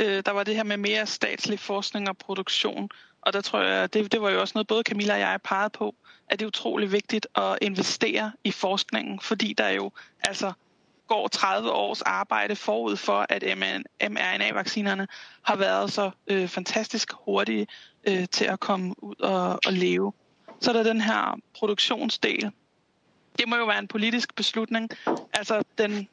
øh, 0.00 0.22
der 0.26 0.30
var 0.30 0.44
det 0.44 0.56
her 0.56 0.64
med 0.64 0.76
mere 0.76 1.06
statslig 1.06 1.58
forskning 1.60 2.08
og 2.08 2.16
produktion. 2.16 2.88
Og 3.22 3.32
der 3.32 3.40
tror 3.40 3.62
jeg, 3.62 3.94
det, 3.94 4.12
det 4.12 4.22
var 4.22 4.30
jo 4.30 4.40
også 4.40 4.52
noget, 4.54 4.66
både 4.66 4.82
Camilla 4.82 5.14
og 5.14 5.20
jeg 5.20 5.38
pegede 5.44 5.70
på, 5.70 5.94
at 6.28 6.38
det 6.38 6.44
er 6.44 6.48
utrolig 6.48 6.92
vigtigt 6.92 7.26
at 7.34 7.58
investere 7.62 8.32
i 8.44 8.50
forskningen, 8.50 9.20
fordi 9.20 9.54
der 9.58 9.68
jo 9.68 9.90
altså 10.20 10.52
går 11.10 11.28
30 11.28 11.70
års 11.70 12.02
arbejde 12.02 12.56
forud 12.56 12.96
for, 12.96 13.26
at 13.28 13.42
mRNA-vaccinerne 14.10 15.08
har 15.42 15.56
været 15.56 15.92
så 15.92 16.10
øh, 16.26 16.48
fantastisk 16.48 17.12
hurtige 17.12 17.66
øh, 18.08 18.28
til 18.28 18.44
at 18.44 18.60
komme 18.60 19.04
ud 19.04 19.14
og, 19.20 19.58
og 19.66 19.72
leve. 19.72 20.12
Så 20.60 20.70
er 20.70 20.72
der 20.72 20.82
den 20.82 21.00
her 21.00 21.38
produktionsdel. 21.54 22.50
Det 23.38 23.48
må 23.48 23.56
jo 23.56 23.64
være 23.64 23.78
en 23.78 23.88
politisk 23.88 24.34
beslutning. 24.34 24.90
Altså, 25.32 25.62
den 25.78 26.08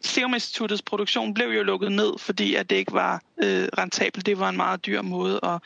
Serum 0.00 0.34
Instituttets 0.34 0.82
produktion 0.82 1.34
blev 1.34 1.48
jo 1.48 1.62
lukket 1.62 1.92
ned, 1.92 2.18
fordi 2.18 2.54
at 2.54 2.70
det 2.70 2.76
ikke 2.76 2.92
var 2.92 3.22
øh, 3.42 3.68
rentabelt. 3.78 4.26
Det 4.26 4.38
var 4.38 4.48
en 4.48 4.56
meget 4.56 4.86
dyr 4.86 5.02
måde 5.02 5.40
at, 5.42 5.62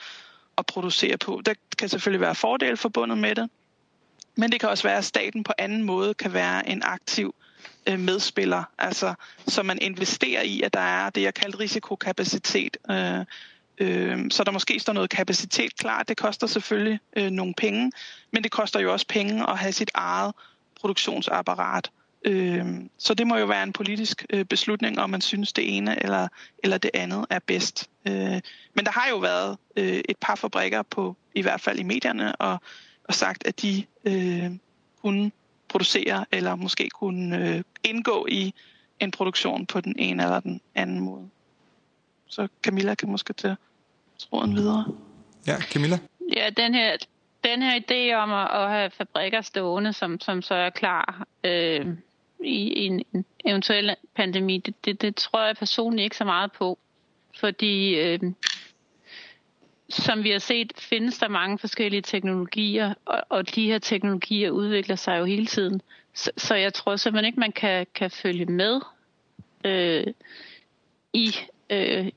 at 0.58 0.66
producere 0.66 1.16
på. 1.16 1.42
Der 1.46 1.54
kan 1.78 1.88
selvfølgelig 1.88 2.20
være 2.20 2.34
fordele 2.34 2.76
forbundet 2.76 3.18
med 3.18 3.34
det, 3.34 3.50
men 4.36 4.52
det 4.52 4.60
kan 4.60 4.68
også 4.68 4.82
være, 4.82 4.98
at 4.98 5.04
staten 5.04 5.44
på 5.44 5.52
anden 5.58 5.82
måde 5.82 6.14
kan 6.14 6.32
være 6.32 6.68
en 6.68 6.82
aktiv 6.84 7.34
øh, 7.38 7.47
Øh, 7.88 7.98
medspiller, 7.98 8.64
altså 8.78 9.14
så 9.46 9.62
man 9.62 9.78
investerer 9.82 10.42
i, 10.42 10.62
at 10.62 10.74
der 10.74 10.80
er 10.80 11.10
det, 11.10 11.22
jeg 11.22 11.34
kalder 11.34 11.60
risikokapacitet. 11.60 12.76
Øh, 12.90 13.24
øh, 13.78 14.30
så 14.30 14.44
der 14.44 14.50
måske 14.50 14.80
står 14.80 14.92
noget 14.92 15.10
kapacitet 15.10 15.76
klar. 15.76 16.02
Det 16.02 16.16
koster 16.16 16.46
selvfølgelig 16.46 17.00
øh, 17.16 17.30
nogle 17.30 17.54
penge, 17.54 17.92
men 18.32 18.42
det 18.42 18.50
koster 18.50 18.80
jo 18.80 18.92
også 18.92 19.06
penge 19.08 19.50
at 19.50 19.58
have 19.58 19.72
sit 19.72 19.90
eget 19.94 20.34
produktionsapparat. 20.80 21.90
Øh, 22.24 22.66
så 22.98 23.14
det 23.14 23.26
må 23.26 23.36
jo 23.36 23.46
være 23.46 23.62
en 23.62 23.72
politisk 23.72 24.26
øh, 24.30 24.44
beslutning, 24.44 24.98
om 24.98 25.10
man 25.10 25.20
synes 25.20 25.52
det 25.52 25.76
ene 25.76 26.02
eller, 26.02 26.28
eller 26.64 26.78
det 26.78 26.90
andet 26.94 27.26
er 27.30 27.38
bedst. 27.38 27.90
Øh, 28.08 28.40
men 28.74 28.84
der 28.84 28.90
har 28.90 29.08
jo 29.10 29.16
været 29.16 29.58
øh, 29.76 30.00
et 30.08 30.16
par 30.20 30.34
fabrikker 30.34 30.82
på, 30.82 31.16
i 31.34 31.42
hvert 31.42 31.60
fald 31.60 31.78
i 31.78 31.82
medierne, 31.82 32.36
og, 32.36 32.60
og 33.04 33.14
sagt, 33.14 33.46
at 33.46 33.62
de 33.62 33.84
øh, 34.04 34.50
kunne 35.02 35.30
producere, 35.68 36.24
eller 36.32 36.54
måske 36.54 36.88
kunne 36.88 37.48
øh, 37.48 37.62
indgå 37.84 38.26
i 38.30 38.54
en 39.00 39.10
produktion 39.10 39.66
på 39.66 39.80
den 39.80 39.94
ene 39.98 40.22
eller 40.22 40.40
den 40.40 40.60
anden 40.74 41.00
måde. 41.00 41.28
Så 42.26 42.48
Camilla 42.62 42.94
kan 42.94 43.10
måske 43.10 43.32
tage 43.32 43.56
tråden 44.18 44.56
videre. 44.56 44.84
Ja, 45.46 45.60
Camilla? 45.60 45.98
Ja, 46.36 46.50
den 46.56 46.74
her, 46.74 46.96
den 47.44 47.62
her 47.62 47.80
idé 47.80 48.14
om 48.14 48.32
at, 48.32 48.62
at 48.62 48.70
have 48.70 48.90
fabrikker 48.90 49.40
stående, 49.40 49.92
som, 49.92 50.20
som 50.20 50.42
så 50.42 50.54
er 50.54 50.70
klar 50.70 51.26
øh, 51.44 51.86
i 52.44 52.86
en, 52.86 53.04
en 53.14 53.24
eventuel 53.44 53.94
pandemi, 54.16 54.58
det, 54.58 54.84
det, 54.84 55.02
det 55.02 55.16
tror 55.16 55.46
jeg 55.46 55.56
personligt 55.56 56.04
ikke 56.04 56.16
så 56.16 56.24
meget 56.24 56.52
på. 56.52 56.78
Fordi 57.40 57.94
øh, 57.94 58.20
som 59.88 60.24
vi 60.24 60.30
har 60.30 60.38
set, 60.38 60.72
findes 60.76 61.18
der 61.18 61.28
mange 61.28 61.58
forskellige 61.58 62.02
teknologier, 62.02 62.94
og, 63.04 63.22
og 63.28 63.54
de 63.54 63.66
her 63.66 63.78
teknologier 63.78 64.50
udvikler 64.50 64.96
sig 64.96 65.18
jo 65.18 65.24
hele 65.24 65.46
tiden. 65.46 65.80
Så, 66.14 66.30
så 66.36 66.54
jeg 66.54 66.74
tror 66.74 66.96
simpelthen 66.96 67.26
ikke, 67.26 67.40
man 67.40 67.52
kan, 67.52 67.86
kan 67.94 68.10
følge 68.10 68.46
med 68.46 68.80
øh, 69.64 70.06
i, 71.12 71.34
øh, 71.70 72.08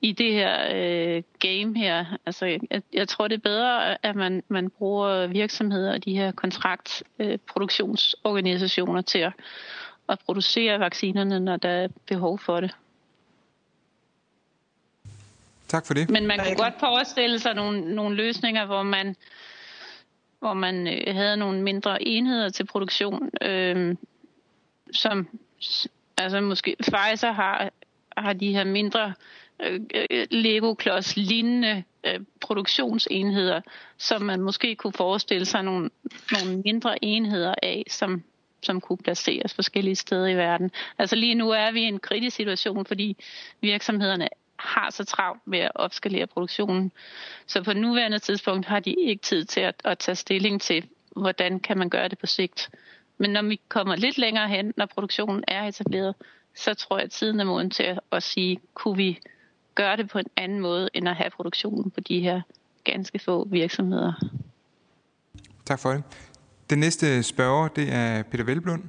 i 0.00 0.12
det 0.12 0.32
her 0.32 0.74
øh, 0.74 1.22
game 1.38 1.78
her. 1.78 2.04
Altså, 2.26 2.46
jeg, 2.46 2.60
jeg 2.92 3.08
tror, 3.08 3.28
det 3.28 3.34
er 3.34 3.40
bedre, 3.40 4.06
at 4.06 4.16
man, 4.16 4.42
man 4.48 4.70
bruger 4.70 5.26
virksomheder 5.26 5.92
og 5.92 6.04
de 6.04 6.14
her 6.14 6.32
kontraktproduktionsorganisationer 6.32 8.98
øh, 8.98 9.04
til 9.04 9.18
at, 9.18 9.32
at 10.08 10.18
producere 10.18 10.80
vaccinerne, 10.80 11.40
når 11.40 11.56
der 11.56 11.68
er 11.68 11.88
behov 12.06 12.38
for 12.38 12.60
det. 12.60 12.74
Tak 15.70 15.86
for 15.86 15.94
det. 15.94 16.10
Men 16.10 16.26
man 16.26 16.38
kan 16.38 16.56
godt 16.56 16.74
forestille 16.80 17.38
sig 17.38 17.54
nogle, 17.54 17.94
nogle 17.94 18.16
løsninger, 18.16 18.66
hvor 18.66 18.82
man, 18.82 19.16
hvor 20.38 20.54
man 20.54 20.86
øh, 20.86 21.14
havde 21.14 21.36
nogle 21.36 21.62
mindre 21.62 22.02
enheder 22.02 22.48
til 22.48 22.66
produktion, 22.66 23.30
øh, 23.42 23.96
som 24.92 25.28
altså 26.18 26.40
måske 26.40 26.76
Pfizer 26.82 27.32
har, 27.32 27.70
har 28.16 28.32
de 28.32 28.52
her 28.52 28.64
mindre 28.64 29.14
øh, 29.62 29.80
Lego-klods 30.30 31.16
lignende 31.16 31.84
øh, 32.06 32.20
produktionsenheder, 32.40 33.60
som 33.98 34.22
man 34.22 34.40
måske 34.40 34.76
kunne 34.76 34.92
forestille 34.92 35.46
sig 35.46 35.62
nogle, 35.62 35.90
nogle 36.32 36.62
mindre 36.64 37.04
enheder 37.04 37.54
af, 37.62 37.84
som, 37.88 38.22
som 38.62 38.80
kunne 38.80 38.98
placeres 38.98 39.54
forskellige 39.54 39.96
steder 39.96 40.26
i 40.26 40.36
verden. 40.36 40.70
Altså 40.98 41.16
lige 41.16 41.34
nu 41.34 41.50
er 41.50 41.72
vi 41.72 41.80
i 41.80 41.88
en 41.88 41.98
kritisk 41.98 42.36
situation, 42.36 42.86
fordi 42.86 43.16
virksomhederne 43.60 44.28
har 44.60 44.90
så 44.90 45.04
travlt 45.04 45.46
med 45.46 45.58
at 45.58 45.72
opskalere 45.74 46.26
produktionen. 46.26 46.92
Så 47.46 47.62
på 47.64 47.72
nuværende 47.72 48.18
tidspunkt 48.18 48.66
har 48.66 48.80
de 48.80 48.94
ikke 48.94 49.22
tid 49.22 49.44
til 49.44 49.60
at, 49.60 49.74
at 49.84 49.98
tage 49.98 50.16
stilling 50.16 50.60
til, 50.60 50.88
hvordan 51.16 51.60
kan 51.60 51.78
man 51.78 51.90
gøre 51.90 52.08
det 52.08 52.18
på 52.18 52.26
sigt. 52.26 52.70
Men 53.18 53.30
når 53.30 53.42
vi 53.42 53.60
kommer 53.68 53.96
lidt 53.96 54.18
længere 54.18 54.48
hen, 54.48 54.72
når 54.76 54.86
produktionen 54.86 55.44
er 55.48 55.62
etableret, 55.62 56.14
så 56.54 56.74
tror 56.74 56.96
jeg, 56.96 57.04
at 57.04 57.10
tiden 57.10 57.40
er 57.40 57.44
moden 57.44 57.70
til 57.70 57.82
at, 57.82 58.00
at 58.12 58.22
sige, 58.22 58.60
kunne 58.74 58.96
vi 58.96 59.18
gøre 59.74 59.96
det 59.96 60.10
på 60.10 60.18
en 60.18 60.26
anden 60.36 60.60
måde, 60.60 60.88
end 60.94 61.08
at 61.08 61.16
have 61.16 61.30
produktionen 61.30 61.90
på 61.90 62.00
de 62.00 62.20
her 62.20 62.40
ganske 62.84 63.18
få 63.18 63.48
virksomheder. 63.48 64.12
Tak 65.64 65.78
for 65.78 65.90
det. 65.90 66.02
Den 66.70 66.78
næste 66.78 67.22
spørger, 67.22 67.68
det 67.68 67.92
er 67.92 68.22
Peter 68.22 68.44
Velblund. 68.44 68.82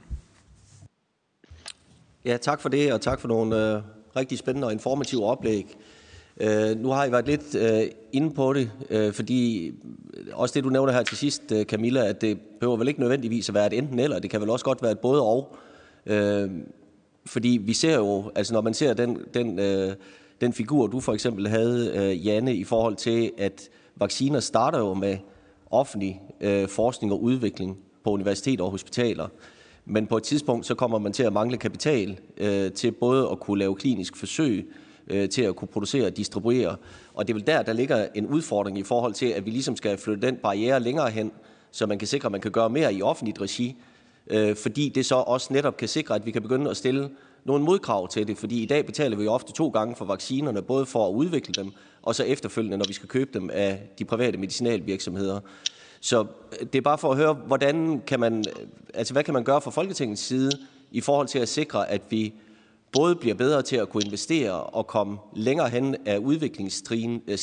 Ja, 2.25 2.37
tak 2.37 2.61
for 2.61 2.69
det, 2.69 2.93
og 2.93 3.01
tak 3.01 3.19
for 3.19 3.27
nogle 3.27 3.75
øh, 3.75 3.81
rigtig 4.15 4.37
spændende 4.37 4.67
og 4.67 4.73
informativt 4.73 5.23
oplæg. 5.23 5.77
Øh, 6.37 6.79
nu 6.79 6.89
har 6.89 7.05
I 7.05 7.11
været 7.11 7.27
lidt 7.27 7.55
øh, 7.55 7.81
inde 8.11 8.31
på 8.31 8.53
det, 8.53 8.71
øh, 8.89 9.13
fordi 9.13 9.71
også 10.33 10.53
det, 10.55 10.63
du 10.63 10.69
nævner 10.69 10.93
her 10.93 11.03
til 11.03 11.17
sidst, 11.17 11.53
Camilla, 11.63 12.07
at 12.07 12.21
det 12.21 12.39
behøver 12.59 12.77
vel 12.77 12.87
ikke 12.87 12.99
nødvendigvis 12.99 13.49
at 13.49 13.55
være 13.55 13.67
et 13.67 13.77
enten 13.77 13.99
eller, 13.99 14.19
det 14.19 14.29
kan 14.29 14.41
vel 14.41 14.49
også 14.49 14.65
godt 14.65 14.81
være 14.81 14.91
et 14.91 14.99
både 14.99 15.21
og. 15.21 15.55
Fordi 17.25 17.59
vi 17.61 17.73
ser 17.73 17.95
jo, 17.95 18.31
altså 18.35 18.53
når 18.53 18.61
man 18.61 18.73
ser 18.73 18.93
den, 18.93 19.17
den, 19.33 19.59
den 20.41 20.53
figur, 20.53 20.87
du 20.87 20.99
for 20.99 21.13
eksempel 21.13 21.47
havde, 21.47 22.13
Janne, 22.13 22.55
i 22.55 22.63
forhold 22.63 22.95
til, 22.95 23.31
at 23.37 23.69
vacciner 23.95 24.39
starter 24.39 24.79
jo 24.79 24.93
med 24.93 25.17
offentlig 25.71 26.21
forskning 26.67 27.13
og 27.13 27.23
udvikling 27.23 27.77
på 28.03 28.09
universiteter 28.09 28.63
og 28.63 28.71
hospitaler. 28.71 29.27
Men 29.85 30.07
på 30.07 30.17
et 30.17 30.23
tidspunkt 30.23 30.65
så 30.65 30.75
kommer 30.75 30.99
man 30.99 31.13
til 31.13 31.23
at 31.23 31.33
mangle 31.33 31.57
kapital 31.57 32.19
øh, 32.37 32.71
til 32.71 32.91
både 32.91 33.29
at 33.31 33.39
kunne 33.39 33.59
lave 33.59 33.75
klinisk 33.75 34.15
forsøg, 34.15 34.71
øh, 35.07 35.29
til 35.29 35.41
at 35.41 35.55
kunne 35.55 35.67
producere 35.67 36.05
og 36.05 36.17
distribuere. 36.17 36.75
Og 37.13 37.27
det 37.27 37.33
er 37.33 37.35
vel 37.35 37.47
der, 37.47 37.61
der 37.61 37.73
ligger 37.73 38.07
en 38.15 38.25
udfordring 38.25 38.77
i 38.77 38.83
forhold 38.83 39.13
til, 39.13 39.25
at 39.25 39.45
vi 39.45 39.51
ligesom 39.51 39.75
skal 39.75 39.97
flytte 39.97 40.27
den 40.27 40.35
barriere 40.35 40.79
længere 40.79 41.09
hen, 41.09 41.31
så 41.71 41.85
man 41.85 41.99
kan 41.99 42.07
sikre, 42.07 42.25
at 42.25 42.31
man 42.31 42.41
kan 42.41 42.51
gøre 42.51 42.69
mere 42.69 42.93
i 42.93 43.01
offentligt 43.01 43.41
regi, 43.41 43.75
øh, 44.27 44.55
fordi 44.55 44.89
det 44.89 45.05
så 45.05 45.15
også 45.15 45.53
netop 45.53 45.77
kan 45.77 45.87
sikre, 45.87 46.15
at 46.15 46.25
vi 46.25 46.31
kan 46.31 46.41
begynde 46.41 46.69
at 46.69 46.77
stille 46.77 47.09
nogle 47.45 47.63
modkrav 47.63 48.07
til 48.07 48.27
det, 48.27 48.37
fordi 48.37 48.63
i 48.63 48.65
dag 48.65 48.85
betaler 48.85 49.17
vi 49.17 49.23
jo 49.23 49.31
ofte 49.33 49.53
to 49.53 49.69
gange 49.69 49.95
for 49.95 50.05
vaccinerne, 50.05 50.61
både 50.61 50.85
for 50.85 51.07
at 51.07 51.13
udvikle 51.13 51.53
dem, 51.63 51.71
og 52.01 52.15
så 52.15 52.23
efterfølgende, 52.23 52.77
når 52.77 52.85
vi 52.87 52.93
skal 52.93 53.09
købe 53.09 53.39
dem 53.39 53.49
af 53.53 53.81
de 53.99 54.05
private 54.05 54.37
medicinalvirksomheder. 54.37 55.39
Så 56.01 56.21
øh, 56.21 56.67
det 56.73 56.75
er 56.75 56.81
bare 56.81 56.97
for 56.97 57.11
at 57.11 57.17
høre, 57.17 57.33
hvordan 57.33 58.01
kan 58.07 58.19
man, 58.19 58.37
øh, 58.37 58.67
altså 58.93 59.13
hvad 59.13 59.23
kan 59.23 59.33
man 59.33 59.43
gøre 59.43 59.61
fra 59.61 59.71
Folketingets 59.71 60.21
side 60.21 60.51
i 60.91 61.01
forhold 61.01 61.27
til 61.27 61.39
at 61.39 61.49
sikre, 61.49 61.89
at 61.89 62.01
vi 62.09 62.33
både 62.91 63.15
bliver 63.15 63.35
bedre 63.35 63.61
til 63.61 63.75
at 63.75 63.89
kunne 63.89 64.03
investere 64.05 64.63
og 64.63 64.87
komme 64.87 65.17
længere 65.35 65.69
hen 65.69 65.95
af 66.05 66.17
udviklingsstigen, 66.17 67.21
øh, 67.27 67.37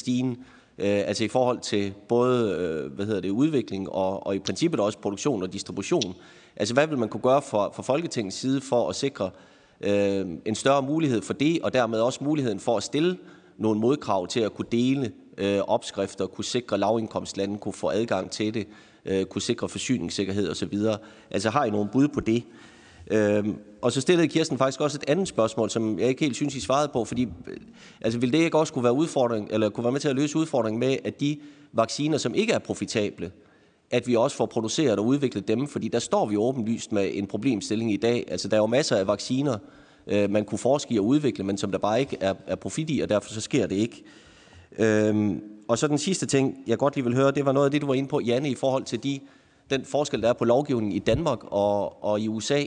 øh, 0.79 1.09
altså 1.09 1.25
i 1.25 1.29
forhold 1.29 1.61
til 1.61 1.95
både 2.09 2.53
øh, 2.53 2.93
hvad 2.93 3.07
hedder 3.07 3.21
det, 3.21 3.31
udvikling 3.31 3.91
og, 3.91 4.27
og 4.27 4.37
i 4.37 4.39
princippet 4.39 4.81
også 4.81 4.99
produktion 4.99 5.43
og 5.43 5.53
distribution. 5.53 6.15
Altså 6.57 6.75
hvad 6.75 6.87
vil 6.87 6.99
man 6.99 7.09
kunne 7.09 7.21
gøre 7.21 7.43
fra, 7.43 7.71
fra 7.73 7.83
Folketingets 7.83 8.37
side 8.37 8.61
for 8.61 8.89
at 8.89 8.97
sikre 8.97 9.31
øh, 9.81 10.27
en 10.45 10.55
større 10.55 10.83
mulighed 10.83 11.23
for 11.23 11.33
det, 11.33 11.63
og 11.63 11.73
dermed 11.73 12.01
også 12.01 12.25
muligheden 12.25 12.61
for 12.61 12.77
at 12.77 12.83
stille 12.83 13.19
nogle 13.59 13.81
modkrav 13.81 14.27
til 14.27 14.41
at 14.41 14.55
kunne 14.55 14.69
dele 14.73 15.13
øh, 15.39 15.59
opskrifter, 15.59 16.27
kunne 16.27 16.45
sikre 16.45 16.79
lavindkomstlande, 16.79 17.59
kunne 17.59 17.73
få 17.73 17.91
adgang 17.91 18.31
til 18.31 18.55
det, 18.55 18.67
øh, 19.05 19.25
kunne 19.25 19.43
sikre 19.43 19.69
forsyningssikkerhed 19.69 20.51
osv. 20.51 20.79
Altså 21.31 21.51
har 21.51 21.65
I 21.65 21.71
nogle 21.71 21.89
bud 21.93 22.09
på 22.09 22.21
det? 22.21 22.43
Øhm, 23.11 23.57
og 23.83 23.93
så 23.93 24.01
stillede 24.01 24.29
Kirsten 24.29 24.59
faktisk 24.59 24.81
også 24.81 24.99
et 25.03 25.11
andet 25.11 25.29
spørgsmål, 25.29 25.71
som 25.71 25.99
jeg 25.99 26.09
ikke 26.09 26.25
helt 26.25 26.37
synes, 26.37 26.55
I 26.55 26.61
svarede 26.61 26.91
på, 26.93 27.05
fordi 27.05 27.23
øh, 27.23 27.57
altså, 28.01 28.19
vil 28.19 28.33
det 28.33 28.39
ikke 28.39 28.59
også 28.59 28.73
kunne 28.73 28.85
være, 28.85 28.93
udfordring, 28.93 29.49
eller 29.51 29.69
kunne 29.69 29.85
være 29.85 29.93
med 29.93 30.01
til 30.01 30.09
at 30.09 30.17
løse 30.17 30.39
udfordringen 30.39 30.81
med, 30.81 30.97
at 31.05 31.21
de 31.21 31.39
vacciner, 31.73 32.19
som 32.19 32.35
ikke 32.35 32.53
er 32.53 32.59
profitable, 32.59 33.31
at 33.91 34.07
vi 34.07 34.17
også 34.17 34.37
får 34.37 34.47
produceret 34.47 34.99
og 34.99 35.07
udviklet 35.07 35.49
dem, 35.49 35.67
fordi 35.67 35.89
der 35.89 35.99
står 35.99 36.27
vi 36.27 36.37
åbenlyst 36.37 36.93
med 36.93 37.11
en 37.13 37.27
problemstilling 37.27 37.93
i 37.93 37.97
dag. 37.97 38.25
Altså, 38.29 38.49
der 38.49 38.57
er 38.57 38.61
jo 38.61 38.67
masser 38.67 38.97
af 38.97 39.07
vacciner, 39.07 39.53
øh, 39.55 39.59
Øh, 40.09 40.31
man 40.31 40.45
kunne 40.45 40.59
forske 40.59 40.95
i 40.95 40.99
og 40.99 41.05
udvikle, 41.05 41.45
men 41.45 41.59
som 41.59 41.71
der 41.71 41.79
bare 41.79 42.01
ikke 42.01 42.17
er, 42.21 42.35
er 42.47 42.55
profit 42.55 42.91
i, 42.91 43.01
og 43.01 43.09
derfor 43.09 43.31
så 43.31 43.41
sker 43.41 43.67
det 43.67 43.77
ikke. 43.77 44.03
Øhm, 44.79 45.43
og 45.69 45.79
så 45.79 45.89
den 45.89 45.99
sidste 45.99 46.27
ting, 46.27 46.57
jeg 46.67 46.79
godt 46.79 46.95
lige 46.95 47.05
vil 47.05 47.15
høre, 47.15 47.31
det 47.31 47.45
var 47.45 47.53
noget 47.53 47.67
af 47.67 47.71
det, 47.71 47.81
du 47.81 47.87
var 47.87 47.95
inde 47.95 48.09
på, 48.09 48.21
Janne, 48.21 48.51
i 48.51 48.55
forhold 48.55 48.85
til 48.85 49.03
de, 49.03 49.21
den 49.71 49.85
forskel, 49.85 50.23
der 50.23 50.29
er 50.29 50.33
på 50.33 50.45
lovgivningen 50.45 50.93
i 50.93 50.99
Danmark 50.99 51.39
og, 51.43 52.05
og 52.05 52.21
i 52.21 52.29
USA. 52.29 52.65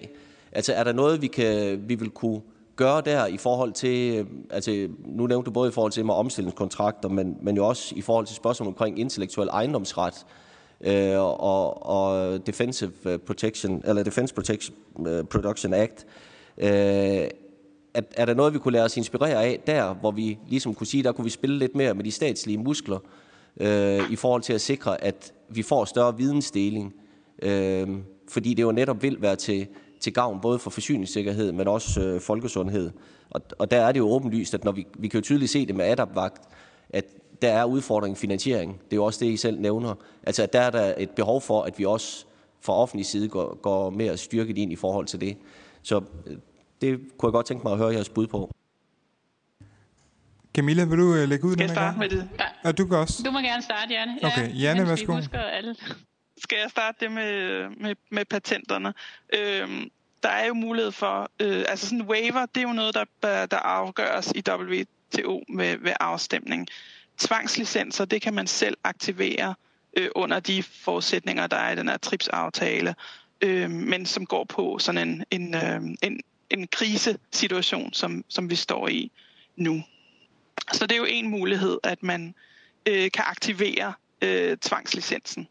Altså 0.52 0.74
er 0.74 0.84
der 0.84 0.94
noget, 0.94 1.22
vi, 1.22 1.28
kan, 1.28 1.84
vi 1.88 1.96
vil 1.96 2.10
kunne 2.10 2.42
gøre 2.76 3.02
der 3.02 3.26
i 3.26 3.38
forhold 3.38 3.74
til, 3.74 4.16
øh, 4.16 4.26
altså 4.50 4.88
nu 5.06 5.28
nævnte 5.28 5.46
du 5.46 5.52
både 5.52 5.70
i 5.70 5.72
forhold 5.72 5.92
til 5.92 6.06
med 6.06 6.14
omstillingskontrakter, 6.14 7.10
men, 7.10 7.38
men 7.42 7.56
jo 7.56 7.68
også 7.68 7.96
i 7.96 8.02
forhold 8.02 8.26
til 8.26 8.36
spørgsmål 8.36 8.68
omkring 8.68 9.00
intellektuel 9.00 9.48
ejendomsret 9.48 10.26
øh, 10.82 11.20
og, 11.20 11.86
og 11.86 12.40
Defensive 12.48 13.18
Protection, 13.26 13.82
eller 13.86 14.04
Defense 14.04 14.34
Protection, 14.34 14.76
uh, 14.96 15.26
Production 15.26 15.74
Act. 15.74 16.06
Øh, 16.06 16.31
Øh, 16.58 17.28
er, 17.94 18.02
er 18.16 18.26
der 18.26 18.34
noget, 18.34 18.54
vi 18.54 18.60
kunne 18.60 18.72
lade 18.72 18.86
os 18.86 18.98
inspirere 18.98 19.44
af 19.44 19.60
der, 19.68 19.94
hvor 19.94 20.12
vi 20.12 20.38
ligesom 20.48 20.74
kunne 20.74 20.88
sige, 20.88 21.04
der 21.04 21.12
kunne 21.12 21.26
vi 21.26 21.30
spille 21.30 21.60
lidt 21.60 21.76
mere 21.76 21.94
med 21.94 22.04
de 22.04 22.12
statslige 22.12 22.58
muskler 22.58 23.00
øh, 23.58 24.12
i 24.12 24.16
forhold 24.16 24.42
til 24.42 24.54
at 24.54 24.62
sikre, 24.62 25.04
at 25.04 25.34
vi 25.50 25.62
får 25.62 25.86
større 25.86 26.18
vidensdeling, 26.18 26.94
øh, 27.42 27.88
fordi 28.28 28.54
det 28.54 28.64
jo 28.64 28.72
netop 28.72 29.04
vil 29.04 29.22
være 29.22 29.36
til, 29.36 29.68
til 30.00 30.14
gavn 30.14 30.42
både 30.42 30.60
for 30.60 30.70
forsyningssikkerhed, 30.70 31.52
men 31.52 31.68
også 31.68 32.02
øh, 32.02 32.22
folkesundhed. 32.22 32.92
Og, 33.30 33.42
og 33.60 33.72
der 33.72 33.82
er 33.82 33.92
det 33.92 34.00
jo 34.00 34.10
åbenlyst, 34.10 34.54
at 34.54 34.64
når 34.64 34.72
vi, 34.72 34.88
vi 35.00 35.08
kan 35.08 35.18
jo 35.18 35.24
tydeligt 35.24 35.52
se 35.52 35.66
det 35.66 35.76
med 35.76 35.86
ADAP-vagt, 35.86 36.42
at 36.90 37.06
der 37.42 37.50
er 37.50 37.66
udfordringen 37.66 38.16
finansiering. 38.16 38.74
Det 38.74 38.94
er 38.94 38.96
jo 38.96 39.06
også 39.06 39.26
det, 39.26 39.32
I 39.32 39.38
selv 39.38 39.60
nævner. 39.60 39.96
Altså, 40.24 40.44
at 40.44 40.54
der 40.54 40.60
er 40.60 40.70
der 40.70 40.94
et 40.98 41.10
behov 41.10 41.42
for, 41.42 41.62
at 41.62 41.80
vi 41.80 41.86
også 41.86 42.26
fra 42.62 42.74
offentlig 42.74 43.06
side 43.06 43.28
går, 43.28 43.56
går 43.62 43.90
mere 43.90 44.18
styrket 44.18 44.58
ind 44.58 44.72
i 44.72 44.76
forhold 44.76 45.06
til 45.06 45.22
det. 45.22 45.38
Så 45.84 46.02
øh, 46.28 46.38
det 46.82 47.00
kunne 47.18 47.28
jeg 47.28 47.32
godt 47.32 47.46
tænke 47.46 47.64
mig 47.64 47.72
at 47.72 47.78
høre 47.78 47.94
jeres 47.94 48.10
bud 48.10 48.28
på. 48.28 48.52
Camilla, 50.56 50.84
vil 50.84 50.98
du 50.98 51.16
øh, 51.16 51.30
lægge 51.30 51.46
ud 51.46 51.54
Skal 51.54 51.64
jeg 51.64 51.70
starte 51.70 52.00
med 52.00 52.10
det? 52.10 52.30
Ja. 52.40 52.46
ja, 52.66 52.72
du 52.72 52.88
kan 52.88 52.98
også. 52.98 53.24
Du 53.24 53.32
må 53.32 53.40
gerne 53.40 53.62
starte, 53.62 53.94
Janne. 53.94 54.20
Okay, 54.24 54.62
Janne, 54.62 54.88
værsgo. 54.88 55.18
Alle. 55.34 55.76
Skal 56.44 56.58
jeg 56.62 56.70
starte 56.70 56.98
det 57.00 57.12
med, 57.12 57.64
med, 57.70 57.96
med 58.12 58.26
patenterne? 58.26 58.94
Øhm, 59.34 59.90
der 60.24 60.30
er 60.30 60.46
jo 60.48 60.54
mulighed 60.54 60.92
for, 60.92 61.32
øh, 61.40 61.64
altså 61.68 61.86
sådan 61.86 62.02
en 62.02 62.08
waiver, 62.08 62.46
det 62.46 62.58
er 62.58 62.68
jo 62.68 62.74
noget, 62.74 62.96
der, 63.22 63.46
der 63.46 63.58
afgøres 63.58 64.32
i 64.36 64.44
WTO 64.50 65.44
med, 65.50 65.78
ved 65.78 65.94
afstemning. 66.00 66.68
Tvangslicenser, 67.18 68.06
det 68.06 68.22
kan 68.22 68.34
man 68.34 68.48
selv 68.48 68.78
aktivere 68.84 69.56
øh, 69.98 70.10
under 70.16 70.40
de 70.40 70.64
forudsætninger, 70.64 71.48
der 71.48 71.58
er 71.58 71.72
i 71.72 71.76
den 71.76 71.90
her 71.90 71.98
TRIPS-aftale, 71.98 72.96
øh, 73.42 73.70
men 73.70 74.06
som 74.06 74.26
går 74.26 74.44
på 74.44 74.80
sådan 74.80 75.08
en, 75.08 75.24
en, 75.32 75.56
øh, 75.56 75.82
en, 76.02 76.20
en 76.50 76.68
krisesituation, 76.68 77.94
som, 77.94 78.26
som 78.28 78.50
vi 78.50 78.56
står 78.56 78.88
i 78.88 79.12
nu. 79.56 79.84
Så 80.74 80.88
det 80.88 80.92
er 80.92 81.00
jo 81.00 81.08
en 81.10 81.30
mulighed, 81.30 81.78
at 81.84 82.04
man 82.04 82.36
øh, 82.86 83.12
kan 83.12 83.24
aktivere 83.28 83.94
øh, 84.22 84.58
tvangslicensen. 84.58 85.48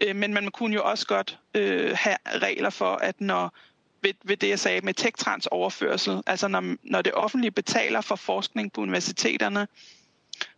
Øh, 0.00 0.16
men 0.16 0.34
man 0.34 0.50
kunne 0.50 0.74
jo 0.74 0.84
også 0.84 1.06
godt 1.06 1.38
øh, 1.54 1.96
have 1.98 2.16
regler 2.26 2.70
for, 2.70 2.94
at 2.94 3.20
når 3.20 3.56
ved, 4.02 4.14
ved 4.24 4.36
det, 4.36 4.48
jeg 4.48 4.58
sagde 4.58 4.80
med 4.80 4.94
tech 4.94 5.46
overførsel, 5.50 6.22
altså 6.26 6.48
når, 6.48 6.76
når 6.82 7.02
det 7.02 7.12
offentlige 7.12 7.50
betaler 7.50 8.00
for 8.00 8.16
forskning 8.16 8.72
på 8.72 8.80
universiteterne, 8.80 9.68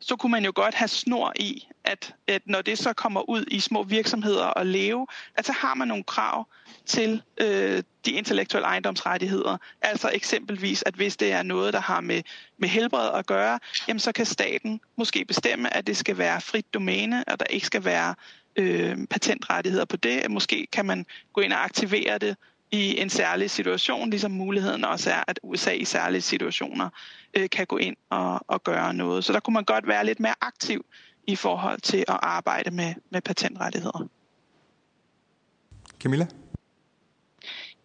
så 0.00 0.16
kunne 0.16 0.32
man 0.32 0.44
jo 0.44 0.52
godt 0.54 0.74
have 0.74 0.88
snor 0.88 1.32
i, 1.36 1.68
at, 1.84 2.14
at 2.26 2.42
når 2.46 2.62
det 2.62 2.78
så 2.78 2.92
kommer 2.92 3.30
ud 3.30 3.44
i 3.48 3.60
små 3.60 3.82
virksomheder 3.82 4.44
og 4.44 4.66
leve, 4.66 5.06
at 5.34 5.46
så 5.46 5.52
har 5.52 5.74
man 5.74 5.88
nogle 5.88 6.04
krav 6.04 6.46
til 6.86 7.22
øh, 7.40 7.82
de 8.04 8.10
intellektuelle 8.10 8.66
ejendomsrettigheder. 8.66 9.56
Altså 9.82 10.10
eksempelvis, 10.14 10.82
at 10.86 10.94
hvis 10.94 11.16
det 11.16 11.32
er 11.32 11.42
noget, 11.42 11.72
der 11.72 11.80
har 11.80 12.00
med, 12.00 12.22
med 12.58 12.68
helbred 12.68 13.10
at 13.14 13.26
gøre, 13.26 13.58
jamen 13.88 14.00
så 14.00 14.12
kan 14.12 14.26
staten 14.26 14.80
måske 14.96 15.24
bestemme, 15.24 15.76
at 15.76 15.86
det 15.86 15.96
skal 15.96 16.18
være 16.18 16.40
frit 16.40 16.74
domæne, 16.74 17.24
og 17.26 17.40
der 17.40 17.46
ikke 17.46 17.66
skal 17.66 17.84
være 17.84 18.14
øh, 18.56 19.06
patentrettigheder 19.10 19.84
på 19.84 19.96
det. 19.96 20.30
Måske 20.30 20.66
kan 20.72 20.86
man 20.86 21.06
gå 21.32 21.40
ind 21.40 21.52
og 21.52 21.64
aktivere 21.64 22.18
det 22.18 22.36
i 22.72 23.00
en 23.00 23.10
særlig 23.10 23.50
situation, 23.50 24.10
ligesom 24.10 24.30
muligheden 24.30 24.84
også 24.84 25.10
er, 25.10 25.24
at 25.26 25.40
USA 25.42 25.72
i 25.72 25.84
særlige 25.84 26.20
situationer 26.20 26.88
øh, 27.34 27.50
kan 27.50 27.66
gå 27.66 27.76
ind 27.76 27.96
og, 28.10 28.40
og 28.46 28.64
gøre 28.64 28.94
noget. 28.94 29.24
Så 29.24 29.32
der 29.32 29.40
kunne 29.40 29.54
man 29.54 29.64
godt 29.64 29.88
være 29.88 30.06
lidt 30.06 30.20
mere 30.20 30.34
aktiv 30.40 30.84
i 31.26 31.36
forhold 31.36 31.80
til 31.80 31.98
at 31.98 32.18
arbejde 32.22 32.70
med, 32.70 32.94
med 33.10 33.20
patentrettigheder. 33.20 34.08
Camilla? 36.00 36.26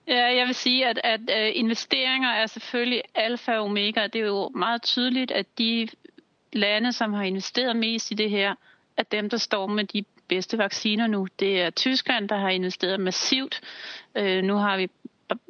Ja, 0.08 0.36
jeg 0.36 0.48
vil 0.48 0.56
sige, 0.56 0.88
at, 0.88 1.00
at 1.04 1.20
uh, 1.22 1.60
investeringer 1.60 2.30
er 2.30 2.48
selvfølgelig 2.48 3.02
alfa 3.16 3.58
og 3.58 3.66
omega. 3.66 4.08
Det 4.08 4.22
er 4.22 4.26
jo 4.26 4.50
meget 4.50 4.82
tydeligt, 4.82 5.32
at 5.32 5.46
de 5.58 5.88
lande, 6.54 6.94
som 6.94 7.14
har 7.14 7.24
investeret 7.24 7.76
mest 7.76 8.12
i 8.12 8.14
det 8.14 8.30
her, 8.30 8.56
er 8.98 9.04
dem, 9.04 9.30
der 9.30 9.38
står 9.38 9.68
med 9.68 9.84
de 9.84 10.04
bedste 10.32 10.58
vacciner 10.58 11.08
nu. 11.08 11.28
Det 11.40 11.62
er 11.62 11.70
Tyskland, 11.70 12.30
der 12.30 12.38
har 12.38 12.50
investeret 12.50 13.00
massivt. 13.00 13.62
Øh, 14.16 14.44
nu 14.44 14.56
har 14.56 14.78
vi 14.78 14.88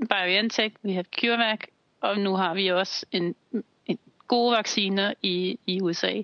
BioNTech, 0.10 0.76
vi 0.84 0.94
har 0.94 1.06
CureVac, 1.20 1.60
og 2.02 2.18
nu 2.18 2.36
har 2.36 2.54
vi 2.54 2.68
også 2.68 3.06
en, 3.12 3.36
en 3.86 4.00
gode 4.28 4.56
vacciner 4.58 5.14
i, 5.22 5.60
i 5.68 5.82
USA. 5.82 6.22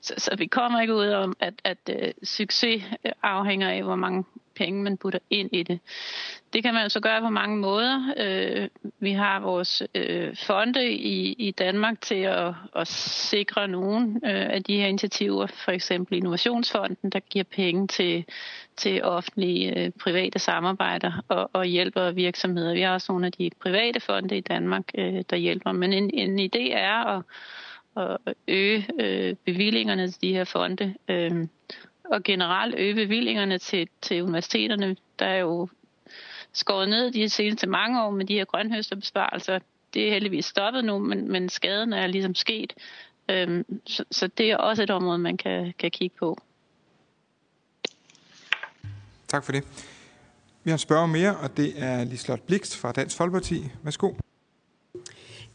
Så, 0.00 0.14
så 0.18 0.36
vi 0.38 0.46
kommer 0.46 0.80
ikke 0.80 0.94
ud 0.94 1.08
om, 1.08 1.36
at, 1.40 1.54
at 1.64 1.90
uh, 1.92 2.08
succes 2.22 2.82
afhænger 3.22 3.70
af, 3.70 3.82
hvor 3.82 3.96
mange 3.96 4.24
penge, 4.56 4.82
man 4.82 4.96
putter 4.96 5.18
ind 5.30 5.48
i 5.52 5.62
det. 5.62 5.80
Det 6.52 6.62
kan 6.62 6.74
man 6.74 6.82
altså 6.82 7.00
gøre 7.00 7.20
på 7.20 7.28
mange 7.28 7.56
måder. 7.56 8.14
Øh, 8.16 8.68
vi 9.00 9.12
har 9.12 9.40
vores 9.40 9.82
øh, 9.94 10.36
fonde 10.46 10.92
i, 10.92 11.32
i 11.32 11.50
Danmark 11.50 12.00
til 12.00 12.14
at, 12.14 12.54
at 12.76 12.88
sikre 12.88 13.68
nogle 13.68 14.06
øh, 14.24 14.54
af 14.54 14.62
de 14.62 14.76
her 14.76 14.86
initiativer, 14.86 15.46
for 15.46 15.72
eksempel 15.72 16.16
Innovationsfonden, 16.16 17.10
der 17.10 17.20
giver 17.20 17.44
penge 17.44 17.86
til, 17.86 18.24
til 18.76 19.04
offentlige 19.04 19.78
øh, 19.78 19.90
private 19.90 20.38
samarbejder 20.38 21.24
og, 21.28 21.50
og 21.52 21.64
hjælper 21.64 22.10
virksomheder. 22.10 22.74
Vi 22.74 22.80
har 22.80 22.92
også 22.92 23.12
nogle 23.12 23.26
af 23.26 23.32
de 23.32 23.50
private 23.60 24.00
fonde 24.00 24.36
i 24.36 24.40
Danmark, 24.40 24.84
øh, 24.98 25.22
der 25.30 25.36
hjælper. 25.36 25.72
Men 25.72 25.92
en, 25.92 26.10
en 26.14 26.40
idé 26.40 26.72
er 26.72 27.16
at, 27.16 27.22
at 27.96 28.34
øge 28.48 28.86
øh, 29.00 29.34
bevillingerne 29.44 30.10
til 30.10 30.22
de 30.22 30.32
her 30.32 30.44
fonde. 30.44 30.94
Øh, 31.08 31.46
og 32.12 32.22
generelt 32.22 32.74
øge 32.78 32.94
bevillingerne 32.94 33.58
til, 33.58 33.88
til 34.02 34.22
universiteterne. 34.22 34.96
Der 35.18 35.26
er 35.26 35.38
jo 35.38 35.68
skåret 36.52 36.88
ned 36.88 37.10
de 37.10 37.28
seneste 37.28 37.66
mange 37.66 38.02
år 38.02 38.10
med 38.10 38.24
de 38.26 38.34
her 38.34 38.44
grønhøsterbesparelser. 38.44 39.58
Det 39.94 40.08
er 40.08 40.12
heldigvis 40.12 40.44
stoppet 40.44 40.84
nu, 40.84 40.98
men, 40.98 41.32
men 41.32 41.48
skaden 41.48 41.92
er 41.92 42.06
ligesom 42.06 42.34
sket. 42.34 42.72
Øhm, 43.28 43.64
så, 43.86 44.04
så 44.10 44.26
det 44.26 44.50
er 44.50 44.56
også 44.56 44.82
et 44.82 44.90
område, 44.90 45.18
man 45.18 45.36
kan, 45.36 45.74
kan 45.78 45.90
kigge 45.90 46.16
på. 46.18 46.38
Tak 49.28 49.44
for 49.44 49.52
det. 49.52 49.64
Vi 50.64 50.70
har 50.70 50.74
en 50.74 50.78
spørger 50.78 51.06
mere, 51.06 51.36
og 51.36 51.56
det 51.56 51.72
er 51.76 52.04
Lislot 52.04 52.40
Blikst 52.40 52.76
fra 52.76 52.92
Dansk 52.92 53.16
Folkeparti. 53.16 53.64
Værsgo. 53.82 54.12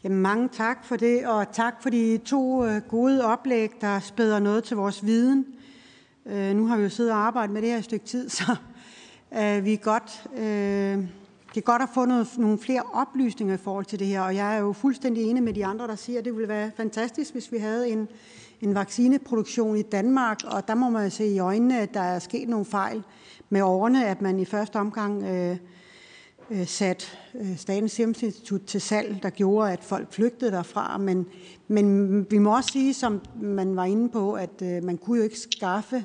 Jamen, 0.04 0.18
mange 0.18 0.48
tak 0.48 0.84
for 0.84 0.96
det, 0.96 1.26
og 1.26 1.52
tak 1.52 1.82
for 1.82 1.90
de 1.90 2.18
to 2.18 2.66
øh, 2.66 2.82
gode 2.88 3.24
oplæg, 3.24 3.70
der 3.80 4.00
spæder 4.00 4.38
noget 4.38 4.64
til 4.64 4.76
vores 4.76 5.06
viden. 5.06 5.57
Øh, 6.28 6.56
nu 6.56 6.66
har 6.66 6.76
vi 6.76 6.82
jo 6.82 6.88
siddet 6.88 7.12
og 7.12 7.18
arbejdet 7.18 7.52
med 7.52 7.62
det 7.62 7.70
her 7.70 7.78
et 7.78 7.84
stykke 7.84 8.06
tid, 8.06 8.28
så 8.38 8.56
øh, 9.38 9.64
vi 9.64 9.72
er 9.72 9.76
godt 9.76 10.26
øh, 10.36 11.04
det 11.54 11.56
er 11.56 11.64
godt 11.64 11.82
at 11.82 11.88
få 11.94 12.04
noget, 12.04 12.28
nogle 12.38 12.58
flere 12.58 12.82
oplysninger 12.92 13.54
i 13.54 13.58
forhold 13.58 13.84
til 13.84 13.98
det 13.98 14.06
her, 14.06 14.20
og 14.20 14.34
jeg 14.34 14.56
er 14.56 14.58
jo 14.58 14.72
fuldstændig 14.72 15.24
enig 15.24 15.42
med 15.42 15.52
de 15.52 15.66
andre, 15.66 15.86
der 15.86 15.96
siger, 15.96 16.18
at 16.18 16.24
det 16.24 16.34
ville 16.34 16.48
være 16.48 16.70
fantastisk, 16.76 17.32
hvis 17.32 17.52
vi 17.52 17.58
havde 17.58 17.88
en, 17.88 18.08
en 18.60 18.74
vaccineproduktion 18.74 19.76
i 19.76 19.82
Danmark, 19.82 20.38
og 20.46 20.68
der 20.68 20.74
må 20.74 20.90
man 20.90 21.10
se 21.10 21.26
i 21.26 21.38
øjnene, 21.38 21.80
at 21.80 21.94
der 21.94 22.00
er 22.00 22.18
sket 22.18 22.48
nogle 22.48 22.64
fejl 22.64 23.02
med 23.50 23.62
årene, 23.62 24.06
at 24.06 24.22
man 24.22 24.38
i 24.38 24.44
første 24.44 24.76
omgang 24.76 25.22
øh, 25.22 25.56
øh 26.50 26.66
satte 26.66 27.04
sat 27.04 27.18
Statens 27.56 27.92
Serum 27.92 28.14
Institut 28.22 28.60
til 28.60 28.80
salg, 28.80 29.22
der 29.22 29.30
gjorde, 29.30 29.72
at 29.72 29.84
folk 29.84 30.12
flygtede 30.12 30.50
derfra. 30.50 30.98
Men, 30.98 31.26
men 31.68 32.26
vi 32.30 32.38
må 32.38 32.56
også 32.56 32.70
sige, 32.72 32.94
som 32.94 33.20
man 33.40 33.76
var 33.76 33.84
inde 33.84 34.08
på, 34.08 34.32
at 34.32 34.62
øh, 34.62 34.84
man 34.84 34.98
kunne 34.98 35.18
jo 35.18 35.24
ikke 35.24 35.38
skaffe 35.38 36.04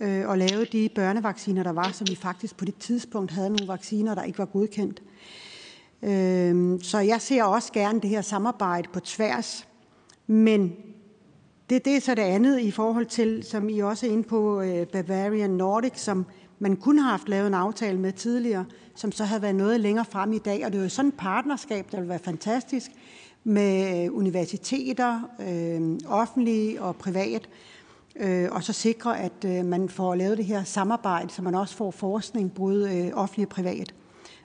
Øh, 0.00 0.28
og 0.28 0.38
lave 0.38 0.64
de 0.64 0.88
børnevacciner, 0.94 1.62
der 1.62 1.72
var, 1.72 1.90
så 1.92 2.04
vi 2.04 2.14
faktisk 2.14 2.56
på 2.56 2.64
det 2.64 2.74
tidspunkt 2.76 3.30
havde 3.30 3.48
nogle 3.50 3.68
vacciner, 3.68 4.14
der 4.14 4.22
ikke 4.22 4.38
var 4.38 4.44
godkendt. 4.44 5.02
Øh, 6.02 6.80
så 6.82 6.98
jeg 6.98 7.20
ser 7.20 7.44
også 7.44 7.72
gerne 7.72 8.00
det 8.00 8.10
her 8.10 8.20
samarbejde 8.20 8.88
på 8.92 9.00
tværs, 9.00 9.68
men 10.26 10.72
det, 11.70 11.84
det 11.84 11.96
er 11.96 12.00
så 12.00 12.14
det 12.14 12.22
andet 12.22 12.60
i 12.60 12.70
forhold 12.70 13.06
til, 13.06 13.44
som 13.44 13.68
I 13.68 13.78
også 13.78 14.06
er 14.06 14.10
inde 14.10 14.22
på, 14.22 14.60
øh, 14.60 14.86
Bavarian 14.86 15.50
Nordic, 15.50 16.00
som 16.00 16.26
man 16.58 16.76
kunne 16.76 17.02
have 17.02 17.10
haft 17.10 17.28
lavet 17.28 17.46
en 17.46 17.54
aftale 17.54 17.98
med 17.98 18.12
tidligere, 18.12 18.64
som 18.94 19.12
så 19.12 19.24
havde 19.24 19.42
været 19.42 19.54
noget 19.54 19.80
længere 19.80 20.04
frem 20.04 20.32
i 20.32 20.38
dag. 20.38 20.66
Og 20.66 20.72
det 20.72 20.78
er 20.78 20.82
jo 20.82 20.88
sådan 20.88 21.08
et 21.08 21.14
partnerskab, 21.14 21.86
der 21.90 21.96
ville 21.96 22.08
være 22.08 22.18
fantastisk 22.18 22.90
med 23.44 24.10
universiteter, 24.10 25.20
øh, 25.40 25.98
offentlige 26.06 26.82
og 26.82 26.96
privat, 26.96 27.48
Øh, 28.16 28.48
og 28.50 28.62
så 28.62 28.72
sikre, 28.72 29.20
at 29.20 29.44
øh, 29.46 29.64
man 29.64 29.88
får 29.88 30.14
lavet 30.14 30.38
det 30.38 30.44
her 30.44 30.64
samarbejde, 30.64 31.30
så 31.30 31.42
man 31.42 31.54
også 31.54 31.76
får 31.76 31.90
forskning, 31.90 32.54
både 32.54 32.98
øh, 32.98 33.10
offentlig 33.14 33.46
og 33.46 33.50
privat. 33.50 33.94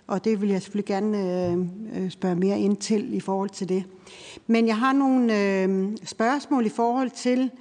Og 0.08 0.26
det 0.26 0.42
vil 0.42 0.50
jeg 0.50 0.62
selvfølgelig 0.62 0.86
gerne 0.86 1.48
øh, 1.52 2.04
øh, 2.04 2.12
spørge 2.12 2.36
mere 2.36 2.60
ind 2.60 2.78
til 2.78 3.14
i 3.14 3.20
forhold 3.20 3.50
til 3.50 3.70
det. 3.70 3.84
Men 4.48 4.68
jeg 4.68 4.78
har 4.78 4.94
nogle 4.94 5.40
øh, 5.42 5.98
spørgsmål 6.04 6.66
i 6.66 6.70
forhold 6.70 7.10
til, 7.10 7.52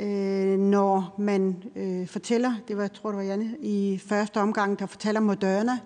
øh, 0.00 0.58
når 0.58 1.14
man 1.18 1.56
øh, 1.76 2.06
fortæller, 2.06 2.52
det 2.68 2.76
var, 2.76 2.82
jeg 2.82 2.92
tror 2.92 3.10
det 3.10 3.16
var 3.16 3.24
Janne, 3.24 3.56
i 3.60 4.00
første 4.06 4.40
omgang, 4.40 4.78
der 4.78 4.86
fortæller 4.86 5.20
Moderna, 5.20 5.78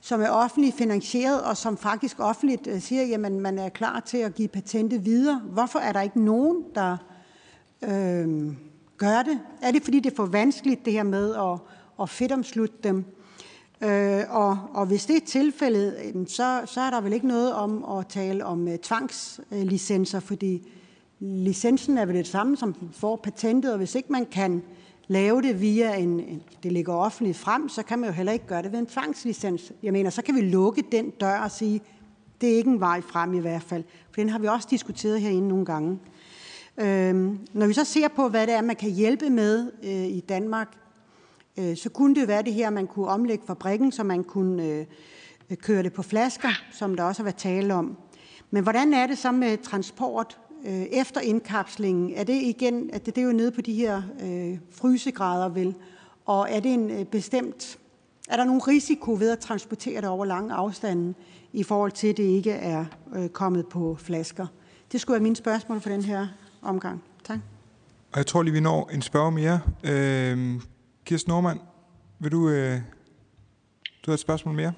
som 0.00 0.20
er 0.20 0.28
offentligt 0.28 0.76
finansieret, 0.76 1.42
og 1.42 1.56
som 1.56 1.76
faktisk 1.76 2.20
offentligt 2.20 2.66
øh, 2.66 2.80
siger, 2.80 3.14
at 3.14 3.32
man 3.32 3.58
er 3.58 3.68
klar 3.68 4.00
til 4.00 4.18
at 4.18 4.34
give 4.34 4.48
patentet 4.48 5.04
videre. 5.04 5.42
Hvorfor 5.52 5.78
er 5.78 5.92
der 5.92 6.00
ikke 6.00 6.24
nogen, 6.24 6.64
der 6.74 6.96
øh, 7.82 8.52
gør 9.00 9.22
det? 9.22 9.40
Er 9.62 9.70
det, 9.70 9.82
fordi 9.82 10.00
det 10.00 10.12
er 10.12 10.16
for 10.16 10.26
vanskeligt, 10.26 10.84
det 10.84 10.92
her 10.92 11.02
med 11.02 11.34
at, 11.34 11.58
at 12.02 12.10
fedtomslutte 12.10 12.76
dem? 12.84 13.04
Øh, 13.82 14.22
og, 14.28 14.58
og 14.74 14.86
hvis 14.86 15.06
det 15.06 15.16
er 15.16 15.26
tilfældet, 15.26 15.94
så, 16.26 16.60
så 16.66 16.80
er 16.80 16.90
der 16.90 17.00
vel 17.00 17.12
ikke 17.12 17.26
noget 17.26 17.54
om 17.54 17.98
at 17.98 18.06
tale 18.06 18.44
om 18.44 18.66
uh, 18.66 18.74
tvangslicenser, 18.82 20.20
fordi 20.20 20.68
licensen 21.20 21.98
er 21.98 22.04
vel 22.04 22.16
det 22.16 22.26
samme, 22.26 22.56
som 22.56 22.74
får 22.92 23.16
patentet, 23.16 23.72
og 23.72 23.78
hvis 23.78 23.94
ikke 23.94 24.12
man 24.12 24.26
kan 24.26 24.62
lave 25.08 25.42
det 25.42 25.60
via 25.60 25.96
en, 25.96 26.42
det 26.62 26.72
ligger 26.72 26.94
offentligt 26.94 27.36
frem, 27.36 27.68
så 27.68 27.82
kan 27.82 27.98
man 27.98 28.08
jo 28.08 28.14
heller 28.14 28.32
ikke 28.32 28.46
gøre 28.46 28.62
det 28.62 28.72
ved 28.72 28.78
en 28.78 28.86
tvangslicens. 28.86 29.72
Jeg 29.82 29.92
mener, 29.92 30.10
så 30.10 30.22
kan 30.22 30.34
vi 30.34 30.40
lukke 30.40 30.84
den 30.92 31.10
dør 31.10 31.38
og 31.38 31.50
sige, 31.50 31.80
det 32.40 32.52
er 32.52 32.56
ikke 32.56 32.70
en 32.70 32.80
vej 32.80 33.00
frem 33.00 33.34
i 33.34 33.38
hvert 33.38 33.62
fald. 33.62 33.84
For 34.10 34.20
den 34.20 34.28
har 34.28 34.38
vi 34.38 34.46
også 34.46 34.68
diskuteret 34.70 35.20
herinde 35.20 35.48
nogle 35.48 35.64
gange. 35.64 35.98
Øhm, 36.80 37.38
når 37.52 37.66
vi 37.66 37.72
så 37.72 37.84
ser 37.84 38.08
på, 38.08 38.28
hvad 38.28 38.46
det 38.46 38.54
er, 38.54 38.62
man 38.62 38.76
kan 38.76 38.90
hjælpe 38.90 39.30
med 39.30 39.72
øh, 39.82 40.06
i 40.06 40.20
Danmark, 40.20 40.76
øh, 41.56 41.76
så 41.76 41.88
kunne 41.90 42.14
det 42.14 42.28
være 42.28 42.42
det 42.42 42.54
her, 42.54 42.70
man 42.70 42.86
kunne 42.86 43.06
omlægge 43.06 43.46
fabrikken, 43.46 43.92
så 43.92 44.04
man 44.04 44.24
kunne 44.24 44.66
øh, 44.66 44.86
køre 45.56 45.82
det 45.82 45.92
på 45.92 46.02
flasker, 46.02 46.48
som 46.72 46.96
der 46.96 47.02
også 47.02 47.22
har 47.22 47.24
været 47.24 47.36
tale 47.36 47.74
om. 47.74 47.96
Men 48.50 48.62
hvordan 48.62 48.94
er 48.94 49.06
det 49.06 49.18
så 49.18 49.32
med 49.32 49.58
transport 49.58 50.38
efter 50.92 51.20
indkapslingen? 51.20 52.12
Er 52.16 52.24
det 52.24 52.42
igen, 52.42 52.90
at 52.92 53.06
det, 53.06 53.16
det 53.16 53.22
er 53.22 53.26
jo 53.26 53.32
nede 53.32 53.50
på 53.50 53.60
de 53.60 53.74
her 53.74 54.02
øh, 54.22 54.58
frysegrader 54.70 55.48
vel? 55.48 55.74
Og 56.24 56.46
er 56.50 56.60
det 56.60 56.74
en 56.74 57.06
bestemt, 57.06 57.78
er 58.28 58.36
der 58.36 58.44
nogen 58.44 58.68
risiko 58.68 59.12
ved 59.12 59.30
at 59.30 59.38
transportere 59.38 60.00
det 60.00 60.08
over 60.08 60.24
lange 60.24 60.54
afstande, 60.54 61.14
i 61.52 61.62
forhold 61.62 61.92
til, 61.92 62.08
at 62.08 62.16
det 62.16 62.22
ikke 62.22 62.50
er 62.50 62.84
øh, 63.16 63.28
kommet 63.28 63.66
på 63.66 63.96
flasker? 64.00 64.46
Det 64.92 65.00
skulle 65.00 65.14
være 65.14 65.22
mine 65.22 65.36
spørgsmål 65.36 65.80
for 65.80 65.90
den 65.90 66.02
her 66.02 66.26
omgang. 66.62 67.02
Tak. 67.24 67.38
Og 68.12 68.18
jeg 68.18 68.26
tror 68.26 68.42
lige, 68.42 68.54
vi 68.54 68.60
når 68.60 68.90
en 68.92 69.02
spørg 69.02 69.32
mere. 69.32 69.60
Øh, 69.84 70.60
Kirsten 71.04 71.30
Norman, 71.30 71.60
vil 72.18 72.32
du, 72.32 72.48
øh, 72.48 72.80
du 74.06 74.10
har 74.10 74.14
et 74.14 74.20
spørgsmål 74.20 74.54
mere? 74.54 74.72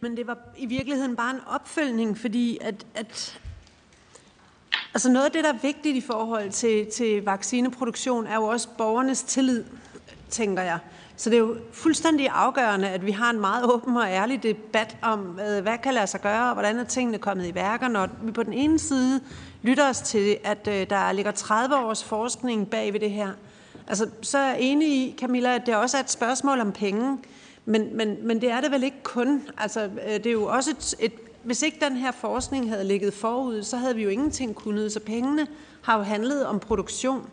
Men 0.00 0.16
det 0.16 0.26
var 0.26 0.38
i 0.56 0.66
virkeligheden 0.66 1.16
bare 1.16 1.34
en 1.34 1.40
opfølgning, 1.46 2.18
fordi 2.18 2.58
at, 2.60 2.86
at 2.94 3.40
altså 4.94 5.12
noget 5.12 5.26
af 5.26 5.32
det, 5.32 5.44
der 5.44 5.52
er 5.52 5.58
vigtigt 5.62 5.96
i 5.96 6.00
forhold 6.00 6.50
til, 6.50 6.90
til 6.92 7.24
vaccineproduktion, 7.24 8.26
er 8.26 8.34
jo 8.34 8.44
også 8.44 8.68
borgernes 8.78 9.22
tillid, 9.22 9.64
tænker 10.30 10.62
jeg. 10.62 10.78
Så 11.16 11.30
det 11.30 11.36
er 11.36 11.40
jo 11.40 11.56
fuldstændig 11.72 12.28
afgørende, 12.28 12.88
at 12.88 13.06
vi 13.06 13.10
har 13.10 13.30
en 13.30 13.40
meget 13.40 13.72
åben 13.72 13.96
og 13.96 14.06
ærlig 14.06 14.42
debat 14.42 14.96
om, 15.02 15.18
hvad 15.62 15.78
kan 15.82 15.94
lade 15.94 16.06
sig 16.06 16.20
gøre, 16.20 16.48
og 16.48 16.52
hvordan 16.52 16.78
er 16.78 16.84
tingene 16.84 17.18
kommet 17.18 17.46
i 17.46 17.54
værker, 17.54 17.88
når 17.88 18.08
vi 18.22 18.32
på 18.32 18.42
den 18.42 18.52
ene 18.52 18.78
side 18.78 19.20
lytter 19.62 19.88
os 19.88 20.00
til, 20.00 20.36
at 20.44 20.68
øh, 20.68 20.90
der 20.90 21.12
ligger 21.12 21.32
30 21.32 21.76
års 21.76 22.04
forskning 22.04 22.70
bag 22.70 22.92
ved 22.92 23.00
det 23.00 23.10
her. 23.10 23.30
Altså, 23.88 24.08
så 24.22 24.38
er 24.38 24.48
jeg 24.48 24.56
enig 24.60 24.88
i, 24.88 25.16
Camilla, 25.20 25.54
at 25.54 25.66
det 25.66 25.76
også 25.76 25.96
er 25.96 26.00
et 26.00 26.10
spørgsmål 26.10 26.60
om 26.60 26.72
penge, 26.72 27.18
men, 27.64 27.96
men, 27.96 28.16
men 28.22 28.40
det 28.40 28.50
er 28.50 28.60
det 28.60 28.70
vel 28.70 28.82
ikke 28.82 29.02
kun. 29.02 29.42
Altså, 29.58 29.84
øh, 29.84 30.12
det 30.12 30.26
er 30.26 30.32
jo 30.32 30.46
også 30.46 30.70
et, 30.70 30.94
et, 30.98 31.12
hvis 31.42 31.62
ikke 31.62 31.78
den 31.88 31.96
her 31.96 32.12
forskning 32.12 32.68
havde 32.68 32.84
ligget 32.84 33.14
forud, 33.14 33.62
så 33.62 33.76
havde 33.76 33.94
vi 33.94 34.02
jo 34.02 34.08
ingenting 34.08 34.54
kunnet. 34.54 34.92
Så 34.92 35.00
pengene 35.00 35.46
har 35.82 35.96
jo 35.96 36.02
handlet 36.02 36.46
om 36.46 36.60
produktion. 36.60 37.28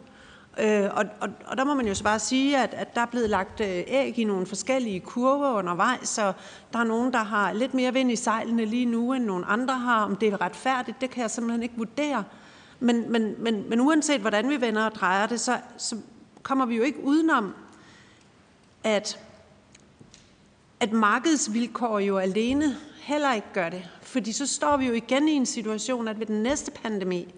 Øh, 0.60 0.90
og, 0.94 1.06
og, 1.20 1.30
og 1.48 1.58
der 1.58 1.64
må 1.64 1.74
man 1.74 1.88
jo 1.88 1.96
så 1.96 2.04
bare 2.04 2.20
sige, 2.20 2.58
at, 2.58 2.74
at 2.74 2.96
der 2.96 3.02
er 3.02 3.06
blevet 3.06 3.30
lagt 3.30 3.62
øh, 3.62 3.84
æg 3.88 4.20
i 4.20 4.24
nogle 4.24 4.46
forskellige 4.46 5.00
kurver 5.00 5.52
undervejs, 5.52 6.10
så 6.10 6.34
der 6.74 6.80
er 6.80 6.84
nogen, 6.84 7.14
der 7.14 7.24
har 7.24 7.54
lidt 7.54 7.74
mere 7.74 7.94
vind 7.94 8.12
i 8.12 8.16
sejlene 8.16 8.66
lige 8.66 8.86
nu, 8.86 9.14
end 9.14 9.26
nogle 9.26 9.46
andre 9.46 9.74
har. 9.74 10.04
Om 10.04 10.16
det 10.16 10.30
er 10.30 10.42
retfærdigt, 10.42 11.02
det 11.02 11.10
kan 11.10 11.22
jeg 11.22 11.32
simpelthen 11.32 11.64
ikke 11.64 11.76
vurdere. 11.78 12.24
Men, 12.80 13.12
men, 13.12 13.36
men, 13.38 13.70
men 13.70 13.80
uanset 13.80 14.22
hvordan 14.22 14.50
vi 14.50 14.62
vender 14.62 14.86
og 14.86 14.96
drejer 14.96 15.28
det, 15.28 15.40
så, 15.40 15.58
så 15.78 15.98
kommer 16.44 16.66
vi 16.66 16.76
jo 16.76 16.84
ikke 16.84 17.04
udenom, 17.04 17.54
at, 18.84 19.20
at 20.80 20.92
markedsvilkår 20.92 22.00
jo 22.00 22.18
alene 22.18 22.76
heller 23.02 23.34
ikke 23.34 23.48
gør 23.54 23.70
det. 23.70 23.90
Fordi 24.02 24.32
så 24.32 24.48
står 24.48 24.78
vi 24.78 24.88
jo 24.88 24.94
igen 24.94 25.28
i 25.28 25.32
en 25.32 25.46
situation, 25.46 26.08
at 26.08 26.20
ved 26.20 26.26
den 26.26 26.44
næste 26.44 26.72
pandemi, 26.72 27.34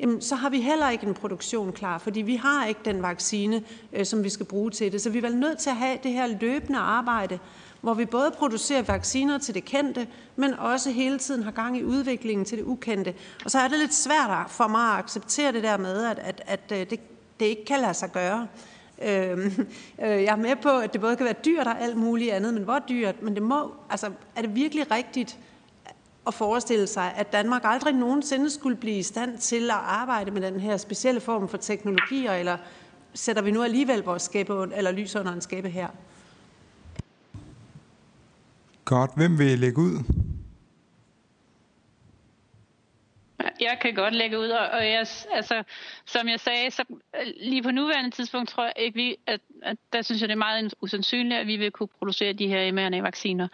jamen, 0.00 0.22
så 0.22 0.34
har 0.34 0.50
vi 0.50 0.60
heller 0.60 0.90
ikke 0.90 1.06
en 1.06 1.14
produktion 1.14 1.72
klar, 1.72 1.98
fordi 1.98 2.20
vi 2.20 2.36
har 2.36 2.66
ikke 2.66 2.80
den 2.84 3.02
vaccine, 3.02 3.62
øh, 3.92 4.06
som 4.06 4.24
vi 4.24 4.28
skal 4.28 4.46
bruge 4.46 4.70
til 4.70 4.92
det. 4.92 5.02
Så 5.02 5.10
vi 5.10 5.18
er 5.18 5.22
vel 5.22 5.36
nødt 5.36 5.58
til 5.58 5.70
at 5.70 5.76
have 5.76 5.98
det 6.02 6.12
her 6.12 6.26
løbende 6.26 6.78
arbejde, 6.78 7.38
hvor 7.80 7.94
vi 7.94 8.04
både 8.04 8.30
producerer 8.30 8.82
vacciner 8.82 9.38
til 9.38 9.54
det 9.54 9.64
kendte, 9.64 10.06
men 10.36 10.54
også 10.54 10.90
hele 10.90 11.18
tiden 11.18 11.42
har 11.42 11.50
gang 11.50 11.78
i 11.78 11.84
udviklingen 11.84 12.44
til 12.44 12.58
det 12.58 12.64
ukendte. 12.64 13.14
Og 13.44 13.50
så 13.50 13.58
er 13.58 13.68
det 13.68 13.78
lidt 13.78 13.94
svært 13.94 14.50
for 14.50 14.66
mig 14.66 14.92
at 14.92 14.98
acceptere 14.98 15.52
det 15.52 15.62
der 15.62 15.76
med, 15.76 16.04
at, 16.04 16.18
at, 16.18 16.42
at 16.46 16.72
øh, 16.72 16.90
det, 16.90 17.00
det 17.40 17.46
ikke 17.46 17.64
kan 17.64 17.80
lade 17.80 17.94
sig 17.94 18.12
gøre. 18.12 18.46
Øhm, 19.02 19.66
øh, 20.04 20.22
jeg 20.22 20.32
er 20.32 20.36
med 20.36 20.56
på, 20.62 20.68
at 20.68 20.92
det 20.92 21.00
både 21.00 21.16
kan 21.16 21.24
være 21.24 21.34
dyrt 21.44 21.66
og 21.66 21.82
alt 21.82 21.96
muligt 21.96 22.32
andet, 22.32 22.54
men 22.54 22.62
hvor 22.62 22.78
dyrt? 22.88 23.22
Men 23.22 23.34
det 23.34 23.42
må, 23.42 23.74
altså, 23.90 24.10
er 24.36 24.42
det 24.42 24.54
virkelig 24.54 24.90
rigtigt, 24.90 25.38
at 26.28 26.34
forestille 26.34 26.86
sig, 26.86 27.12
at 27.16 27.32
Danmark 27.32 27.62
aldrig 27.64 27.94
nogensinde 27.94 28.50
skulle 28.50 28.76
blive 28.76 28.98
i 28.98 29.02
stand 29.02 29.38
til 29.38 29.70
at 29.70 29.76
arbejde 29.76 30.30
med 30.30 30.42
den 30.42 30.60
her 30.60 30.76
specielle 30.76 31.20
form 31.20 31.48
for 31.48 31.56
teknologier, 31.56 32.32
eller 32.32 32.56
sætter 33.14 33.42
vi 33.42 33.50
nu 33.50 33.62
alligevel 33.62 34.02
vores 34.02 34.22
skæbe, 34.22 34.66
eller 34.76 34.92
lys 34.92 35.16
under 35.16 35.32
en 35.32 35.40
skæbe 35.40 35.68
her? 35.68 35.88
Godt. 38.84 39.10
Hvem 39.16 39.38
vil 39.38 39.58
lægge 39.58 39.78
ud? 39.78 40.02
Jeg 43.60 43.78
kan 43.80 43.94
godt 43.94 44.14
lægge 44.14 44.38
ud, 44.38 44.48
og 44.48 44.86
jeg, 44.86 45.06
altså, 45.32 45.62
som 46.06 46.28
jeg 46.28 46.40
sagde, 46.40 46.70
så 46.70 46.84
lige 47.40 47.62
på 47.62 47.70
nuværende 47.70 48.10
tidspunkt 48.10 48.48
tror 48.48 48.64
jeg 48.64 48.72
ikke, 48.76 48.96
vi, 48.96 49.16
at, 49.26 49.40
at 49.62 49.76
der 49.92 50.02
synes 50.02 50.20
jeg, 50.20 50.28
det 50.28 50.34
er 50.34 50.38
meget 50.38 50.74
usandsynligt, 50.80 51.40
at 51.40 51.46
vi 51.46 51.56
vil 51.56 51.70
kunne 51.70 51.88
producere 51.98 52.32
de 52.32 52.48
her 52.48 52.72
mRNA-vacciner. 52.72 53.48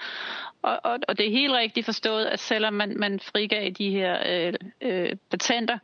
Og, 0.63 0.81
og, 0.85 0.99
og 1.09 1.19
det 1.19 1.27
er 1.27 1.31
helt 1.31 1.53
rigtigt 1.53 1.85
forstået, 1.85 2.27
at 2.27 2.41
selvom 2.41 2.75
man, 2.75 2.99
man 2.99 3.21
frigav 3.21 3.71
de 3.71 3.91
her 3.91 4.19
øh, 4.27 4.55
øh, 4.81 5.17
patenter, 5.31 5.79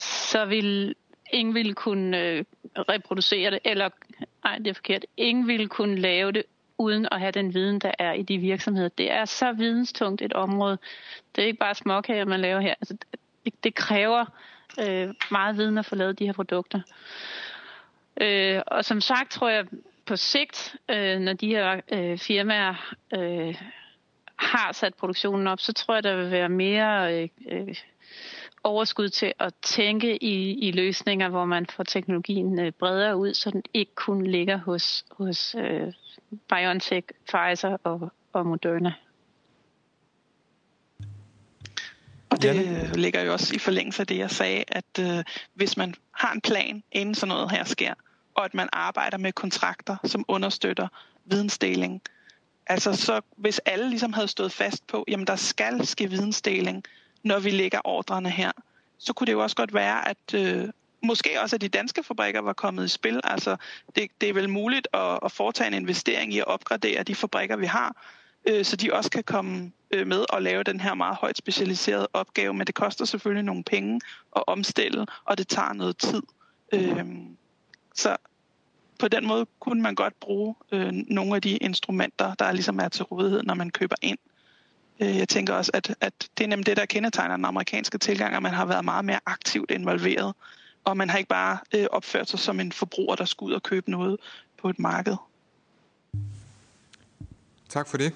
så 0.00 0.44
vil 0.44 0.94
ingen 1.32 1.54
ville 1.54 1.74
kunne 1.74 2.18
øh, 2.18 2.44
reproducere 2.76 3.50
det, 3.50 3.58
eller 3.64 3.88
nej, 4.44 4.58
det 4.58 4.66
er 4.66 4.74
forkert, 4.74 5.04
ingen 5.16 5.48
ville 5.48 5.68
kunne 5.68 5.96
lave 5.96 6.32
det 6.32 6.42
uden 6.78 7.08
at 7.12 7.20
have 7.20 7.32
den 7.32 7.54
viden, 7.54 7.78
der 7.78 7.92
er 7.98 8.12
i 8.12 8.22
de 8.22 8.38
virksomheder. 8.38 8.88
Det 8.88 9.12
er 9.12 9.24
så 9.24 9.52
videnstungt 9.52 10.22
et 10.22 10.32
område. 10.32 10.78
Det 11.36 11.42
er 11.42 11.46
ikke 11.46 11.58
bare 11.58 11.74
småkager, 11.74 12.24
man 12.24 12.40
laver 12.40 12.60
her. 12.60 12.74
Altså, 12.80 12.96
det, 13.50 13.64
det 13.64 13.74
kræver 13.74 14.24
øh, 14.80 15.14
meget 15.30 15.56
viden 15.56 15.78
at 15.78 15.86
få 15.86 15.94
lavet 15.94 16.18
de 16.18 16.26
her 16.26 16.32
produkter. 16.32 16.80
Øh, 18.20 18.62
og 18.66 18.84
som 18.84 19.00
sagt 19.00 19.30
tror 19.30 19.48
jeg 19.48 19.66
på 20.06 20.16
sigt, 20.16 20.76
øh, 20.90 21.18
når 21.18 21.32
de 21.32 21.48
her 21.48 21.80
øh, 21.92 22.18
firmaer 22.18 22.94
øh, 23.14 23.62
har 24.36 24.72
sat 24.72 24.94
produktionen 24.94 25.46
op, 25.46 25.60
så 25.60 25.72
tror 25.72 25.94
jeg, 25.94 26.04
der 26.04 26.16
vil 26.16 26.30
være 26.30 26.48
mere 26.48 27.22
øh, 27.22 27.28
øh, 27.50 27.74
overskud 28.64 29.08
til 29.08 29.32
at 29.38 29.54
tænke 29.62 30.24
i, 30.24 30.68
i 30.68 30.72
løsninger, 30.72 31.28
hvor 31.28 31.44
man 31.44 31.66
får 31.66 31.84
teknologien 31.84 32.60
øh, 32.60 32.72
bredere 32.72 33.16
ud, 33.16 33.34
så 33.34 33.50
den 33.50 33.62
ikke 33.74 33.94
kun 33.94 34.26
ligger 34.26 34.56
hos, 34.56 35.04
hos 35.10 35.54
øh, 35.54 35.92
BioNTech, 36.48 37.06
Pfizer 37.26 37.76
og, 37.84 38.12
og 38.32 38.46
Moderna. 38.46 38.92
Og 42.38 42.42
det 42.42 42.68
øh, 42.68 42.94
ligger 42.94 43.22
jo 43.22 43.32
også 43.32 43.54
i 43.54 43.58
forlængelse 43.58 44.02
af 44.02 44.06
det, 44.06 44.18
jeg 44.18 44.30
sagde, 44.30 44.64
at 44.68 44.98
øh, 45.00 45.24
hvis 45.54 45.76
man 45.76 45.94
har 46.12 46.32
en 46.32 46.40
plan, 46.40 46.82
inden 46.92 47.14
sådan 47.14 47.28
noget 47.28 47.50
her 47.50 47.64
sker, 47.64 47.94
og 48.34 48.44
at 48.44 48.54
man 48.54 48.68
arbejder 48.72 49.18
med 49.18 49.32
kontrakter, 49.32 49.96
som 50.04 50.24
understøtter 50.28 50.88
vidensdeling, 51.24 52.02
altså 52.66 52.92
så 52.92 53.20
hvis 53.36 53.58
alle 53.58 53.88
ligesom 53.90 54.12
havde 54.12 54.28
stået 54.28 54.52
fast 54.52 54.86
på, 54.86 55.04
jamen 55.08 55.26
der 55.26 55.36
skal 55.36 55.86
ske 55.86 56.10
vidensdeling, 56.10 56.84
når 57.22 57.38
vi 57.38 57.50
lægger 57.50 57.80
ordrene 57.84 58.30
her, 58.30 58.52
så 58.98 59.12
kunne 59.12 59.26
det 59.26 59.32
jo 59.32 59.42
også 59.42 59.56
godt 59.56 59.74
være, 59.74 60.08
at 60.08 60.34
øh, 60.34 60.68
måske 61.02 61.40
også 61.40 61.56
at 61.56 61.60
de 61.60 61.68
danske 61.68 62.02
fabrikker 62.02 62.40
var 62.40 62.52
kommet 62.52 62.84
i 62.84 62.88
spil. 62.88 63.20
Altså 63.24 63.56
det, 63.96 64.10
det 64.20 64.28
er 64.28 64.32
vel 64.32 64.48
muligt 64.50 64.88
at, 64.92 65.18
at 65.24 65.32
foretage 65.32 65.68
en 65.68 65.74
investering 65.74 66.34
i 66.34 66.38
at 66.38 66.46
opgradere 66.46 67.02
de 67.02 67.14
fabrikker, 67.14 67.56
vi 67.56 67.66
har, 67.66 67.96
øh, 68.48 68.64
så 68.64 68.76
de 68.76 68.92
også 68.92 69.10
kan 69.10 69.24
komme 69.24 69.72
øh, 69.90 70.06
med 70.06 70.24
og 70.28 70.42
lave 70.42 70.62
den 70.62 70.80
her 70.80 70.94
meget 70.94 71.16
højt 71.16 71.38
specialiserede 71.38 72.08
opgave, 72.12 72.54
men 72.54 72.66
det 72.66 72.74
koster 72.74 73.04
selvfølgelig 73.04 73.44
nogle 73.44 73.64
penge 73.64 74.00
at 74.36 74.44
omstille, 74.46 75.06
og 75.24 75.38
det 75.38 75.48
tager 75.48 75.72
noget 75.72 75.96
tid. 75.96 76.22
Øh, 76.72 77.06
så 77.94 78.16
på 78.98 79.08
den 79.08 79.26
måde 79.26 79.46
kunne 79.60 79.82
man 79.82 79.94
godt 79.94 80.20
bruge 80.20 80.54
øh, 80.72 80.92
nogle 80.92 81.34
af 81.34 81.42
de 81.42 81.56
instrumenter, 81.56 82.34
der 82.34 82.52
ligesom 82.52 82.78
er 82.78 82.88
til 82.88 83.04
rådighed, 83.04 83.42
når 83.42 83.54
man 83.54 83.70
køber 83.70 83.96
ind. 84.02 84.18
Øh, 85.00 85.16
jeg 85.16 85.28
tænker 85.28 85.54
også, 85.54 85.70
at, 85.74 85.94
at 86.00 86.12
det 86.38 86.44
er 86.44 86.48
nemlig 86.48 86.66
det, 86.66 86.76
der 86.76 86.86
kendetegner 86.86 87.36
den 87.36 87.44
amerikanske 87.44 87.98
tilgang, 87.98 88.34
at 88.34 88.42
man 88.42 88.52
har 88.52 88.66
været 88.66 88.84
meget 88.84 89.04
mere 89.04 89.20
aktivt 89.26 89.70
involveret, 89.70 90.34
og 90.84 90.96
man 90.96 91.10
har 91.10 91.18
ikke 91.18 91.28
bare 91.28 91.58
øh, 91.74 91.86
opført 91.90 92.30
sig 92.30 92.38
som 92.38 92.60
en 92.60 92.72
forbruger, 92.72 93.14
der 93.14 93.24
skal 93.24 93.44
ud 93.44 93.52
og 93.52 93.62
købe 93.62 93.90
noget 93.90 94.20
på 94.58 94.68
et 94.68 94.78
marked. 94.78 95.16
Tak 97.68 97.88
for 97.88 97.96
det. 97.96 98.12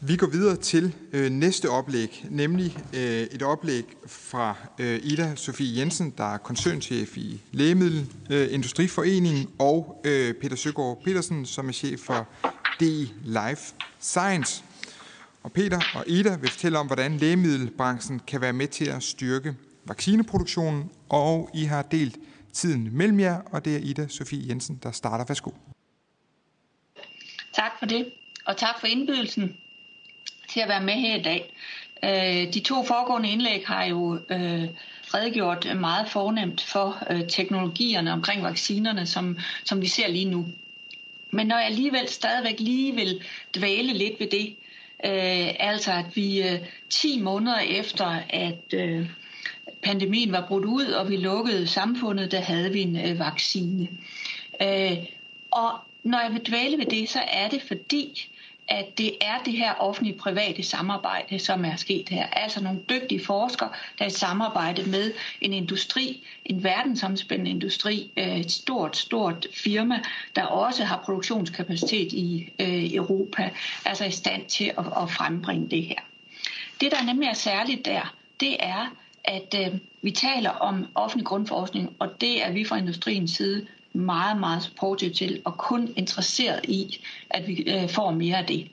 Vi 0.00 0.16
går 0.16 0.26
videre 0.26 0.56
til 0.56 0.94
øh, 1.12 1.30
næste 1.30 1.70
oplæg, 1.70 2.26
nemlig 2.30 2.76
øh, 2.94 3.22
et 3.22 3.42
oplæg 3.42 3.84
fra 4.06 4.54
øh, 4.78 5.00
Ida 5.02 5.34
Sofie 5.34 5.80
Jensen, 5.80 6.14
der 6.18 6.34
er 6.34 6.38
koncernchef 6.38 7.16
i 7.16 7.40
Lægemiddelindustriforeningen, 7.52 9.42
øh, 9.42 9.50
og 9.58 10.02
øh, 10.04 10.34
Peter 10.34 10.56
Søgaard 10.56 11.02
Petersen, 11.04 11.46
som 11.46 11.68
er 11.68 11.72
chef 11.72 12.00
for 12.00 12.28
DI 12.80 13.12
Life 13.24 13.74
Science. 14.00 14.64
Og 15.42 15.52
Peter 15.52 15.80
og 15.94 16.04
Ida 16.06 16.36
vil 16.36 16.50
fortælle 16.50 16.78
om, 16.78 16.86
hvordan 16.86 17.16
lægemiddelbranchen 17.16 18.20
kan 18.26 18.40
være 18.40 18.52
med 18.52 18.68
til 18.68 18.84
at 18.84 19.02
styrke 19.02 19.56
vaccineproduktionen, 19.84 20.90
og 21.08 21.50
I 21.54 21.64
har 21.64 21.82
delt 21.82 22.16
tiden 22.52 22.88
mellem 22.92 23.20
jer, 23.20 23.40
og 23.52 23.64
det 23.64 23.76
er 23.76 23.80
Ida 23.80 24.08
Sofie 24.08 24.48
Jensen, 24.48 24.80
der 24.82 24.90
starter. 24.90 25.24
Værsgo. 25.28 25.50
Tak 27.54 27.72
for 27.78 27.86
det, 27.86 28.06
og 28.46 28.56
tak 28.56 28.80
for 28.80 28.86
indbydelsen 28.86 29.56
til 30.56 30.62
at 30.62 30.68
være 30.68 30.82
med 30.82 30.94
her 30.94 31.16
i 31.16 31.22
dag. 31.22 31.52
Øh, 32.04 32.54
de 32.54 32.60
to 32.60 32.84
foregående 32.84 33.30
indlæg 33.30 33.66
har 33.66 33.84
jo 33.84 34.18
øh, 34.30 34.64
redegjort 35.14 35.76
meget 35.76 36.08
fornemt 36.08 36.60
for 36.60 37.02
øh, 37.10 37.28
teknologierne 37.28 38.12
omkring 38.12 38.42
vaccinerne, 38.42 39.06
som, 39.06 39.38
som 39.64 39.80
vi 39.80 39.86
ser 39.86 40.08
lige 40.08 40.24
nu. 40.24 40.46
Men 41.30 41.46
når 41.46 41.56
jeg 41.56 41.66
alligevel 41.66 42.08
stadigvæk 42.08 42.60
lige 42.60 42.94
vil 42.94 43.22
dvæle 43.56 43.92
lidt 43.92 44.20
ved 44.20 44.26
det, 44.26 44.46
øh, 45.04 45.54
altså 45.60 45.92
at 45.92 46.16
vi 46.16 46.42
øh, 46.42 46.58
10 46.90 47.20
måneder 47.20 47.58
efter, 47.58 48.20
at 48.30 48.74
øh, 48.74 49.06
pandemien 49.82 50.32
var 50.32 50.46
brudt 50.48 50.64
ud, 50.64 50.86
og 50.86 51.10
vi 51.10 51.16
lukkede 51.16 51.66
samfundet, 51.66 52.32
der 52.32 52.40
havde 52.40 52.72
vi 52.72 52.80
en 52.80 52.96
øh, 52.96 53.18
vaccine. 53.18 53.88
Øh, 54.62 54.96
og 55.50 55.70
når 56.02 56.20
jeg 56.20 56.32
vil 56.32 56.46
dvæle 56.46 56.78
ved 56.78 56.86
det, 56.86 57.08
så 57.08 57.20
er 57.32 57.48
det 57.48 57.62
fordi, 57.62 58.28
at 58.68 58.98
det 58.98 59.12
er 59.20 59.38
det 59.44 59.52
her 59.52 59.74
offentlige-private 59.74 60.62
samarbejde, 60.62 61.38
som 61.38 61.64
er 61.64 61.76
sket 61.76 62.08
her. 62.08 62.26
Altså 62.26 62.62
nogle 62.62 62.80
dygtige 62.90 63.24
forskere, 63.24 63.68
der 63.98 64.04
er 64.04 64.08
i 64.08 64.12
samarbejde 64.12 64.90
med 64.90 65.12
en 65.40 65.52
industri, 65.52 66.26
en 66.44 66.64
verdensomspændende 66.64 67.50
industri, 67.50 68.10
øh, 68.16 68.36
et 68.38 68.52
stort, 68.52 68.96
stort 68.96 69.46
firma, 69.54 70.00
der 70.36 70.44
også 70.44 70.84
har 70.84 71.02
produktionskapacitet 71.04 72.12
i 72.12 72.52
øh, 72.60 72.94
Europa, 72.94 73.50
altså 73.84 74.04
i 74.04 74.10
stand 74.10 74.44
til 74.44 74.64
at, 74.64 74.86
at 75.02 75.10
frembringe 75.10 75.68
det 75.70 75.82
her. 75.82 76.00
Det, 76.80 76.92
der 76.92 77.04
nemlig 77.04 77.28
er 77.28 77.34
særligt 77.34 77.84
der, 77.84 78.14
det 78.40 78.56
er, 78.58 78.96
at 79.24 79.54
øh, 79.58 79.78
vi 80.02 80.10
taler 80.10 80.50
om 80.50 80.86
offentlig 80.94 81.26
grundforskning, 81.26 81.96
og 81.98 82.20
det 82.20 82.46
er 82.46 82.52
vi 82.52 82.64
fra 82.64 82.76
industriens 82.76 83.30
side 83.30 83.66
meget, 83.96 84.40
meget 84.40 84.62
supportive 84.62 85.10
til, 85.10 85.42
og 85.44 85.58
kun 85.58 85.92
interesseret 85.96 86.60
i, 86.64 86.98
at 87.30 87.48
vi 87.48 87.62
øh, 87.62 87.88
får 87.88 88.10
mere 88.10 88.38
af 88.38 88.46
det. 88.46 88.68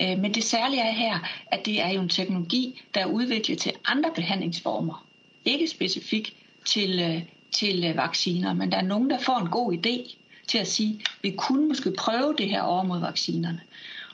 Øh, 0.00 0.18
men 0.18 0.34
det 0.34 0.44
særlige 0.44 0.82
er 0.82 0.92
her, 0.92 1.18
at 1.46 1.66
det 1.66 1.82
er 1.82 1.88
jo 1.88 2.00
en 2.00 2.08
teknologi, 2.08 2.82
der 2.94 3.00
er 3.00 3.06
udviklet 3.06 3.58
til 3.58 3.72
andre 3.84 4.10
behandlingsformer. 4.14 5.06
Ikke 5.44 5.68
specifikt 5.68 6.32
til, 6.64 7.00
øh, 7.00 7.22
til 7.52 7.84
øh, 7.84 7.96
vacciner, 7.96 8.54
men 8.54 8.72
der 8.72 8.78
er 8.78 8.82
nogen, 8.82 9.10
der 9.10 9.18
får 9.18 9.38
en 9.38 9.48
god 9.48 9.72
idé 9.72 10.16
til 10.46 10.58
at 10.58 10.68
sige, 10.68 11.00
vi 11.22 11.30
kunne 11.30 11.68
måske 11.68 11.92
prøve 11.98 12.34
det 12.38 12.48
her 12.48 12.62
over 12.62 12.82
mod 12.82 13.00
vaccinerne. 13.00 13.60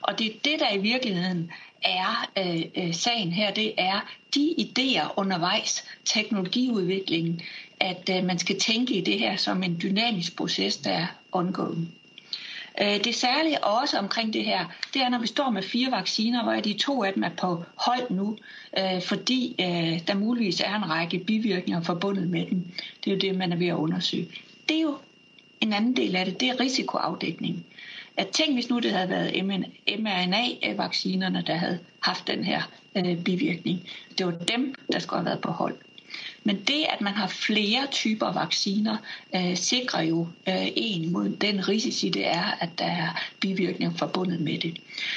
Og 0.00 0.18
det 0.18 0.26
er 0.26 0.38
det, 0.44 0.60
der 0.60 0.74
i 0.74 0.78
virkeligheden 0.78 1.50
er 1.82 2.30
øh, 2.38 2.62
øh 2.76 2.94
sagen 2.94 3.32
her, 3.32 3.54
det 3.54 3.74
er 3.78 4.00
de 4.34 4.54
idéer 4.58 5.14
undervejs, 5.16 5.84
teknologiudviklingen, 6.04 7.40
at 7.84 8.10
øh, 8.16 8.24
man 8.24 8.38
skal 8.38 8.60
tænke 8.60 8.94
i 8.94 9.00
det 9.00 9.18
her 9.18 9.36
som 9.36 9.62
en 9.62 9.78
dynamisk 9.82 10.36
proces, 10.36 10.76
der 10.76 10.90
er 10.90 11.06
ongoing. 11.32 11.94
Øh, 12.80 13.04
det 13.04 13.14
særlige 13.14 13.64
også 13.64 13.98
omkring 13.98 14.32
det 14.32 14.44
her, 14.44 14.64
det 14.94 15.02
er, 15.02 15.08
når 15.08 15.18
vi 15.18 15.26
står 15.26 15.50
med 15.50 15.62
fire 15.62 15.90
vacciner, 15.90 16.42
hvor 16.42 16.52
de 16.52 16.72
to 16.72 17.04
af 17.04 17.12
dem 17.12 17.22
er 17.22 17.30
på 17.38 17.64
hold 17.74 18.10
nu, 18.10 18.36
øh, 18.78 19.02
fordi 19.02 19.54
øh, 19.60 20.06
der 20.06 20.14
muligvis 20.14 20.60
er 20.60 20.74
en 20.76 20.90
række 20.90 21.18
bivirkninger 21.18 21.82
forbundet 21.82 22.28
med 22.28 22.46
dem. 22.46 22.64
Det 23.04 23.10
er 23.10 23.14
jo 23.14 23.20
det, 23.20 23.38
man 23.38 23.52
er 23.52 23.56
ved 23.56 23.66
at 23.66 23.74
undersøge. 23.74 24.28
Det 24.68 24.76
er 24.76 24.82
jo 24.82 24.98
en 25.60 25.72
anden 25.72 25.96
del 25.96 26.16
af 26.16 26.24
det, 26.24 26.40
det 26.40 26.48
er 26.48 26.60
risikoafdækning. 26.60 27.66
At 28.16 28.28
tænk, 28.28 28.54
hvis 28.54 28.70
nu 28.70 28.78
det 28.78 28.92
havde 28.92 29.08
været 29.08 29.44
mRNA-vaccinerne, 29.98 31.44
der 31.46 31.54
havde 31.54 31.78
haft 32.00 32.26
den 32.26 32.44
her 32.44 32.62
øh, 32.96 33.24
bivirkning. 33.24 33.80
Det 34.18 34.26
var 34.26 34.32
dem, 34.32 34.74
der 34.92 34.98
skulle 34.98 35.18
have 35.18 35.26
været 35.26 35.40
på 35.40 35.50
hold. 35.50 35.74
Men 36.44 36.56
det, 36.56 36.84
at 36.88 37.00
man 37.00 37.12
har 37.12 37.26
flere 37.26 37.86
typer 37.90 38.32
vacciner, 38.32 38.96
øh, 39.34 39.56
sikrer 39.56 40.02
jo 40.02 40.28
øh, 40.48 40.66
en 40.76 41.12
mod 41.12 41.28
den 41.28 41.68
risici, 41.68 42.08
det 42.08 42.26
er, 42.26 42.56
at 42.60 42.68
der 42.78 42.84
er 42.84 43.22
bivirkninger 43.40 43.96
forbundet 43.96 44.40
med 44.40 44.58
det. 44.58 44.76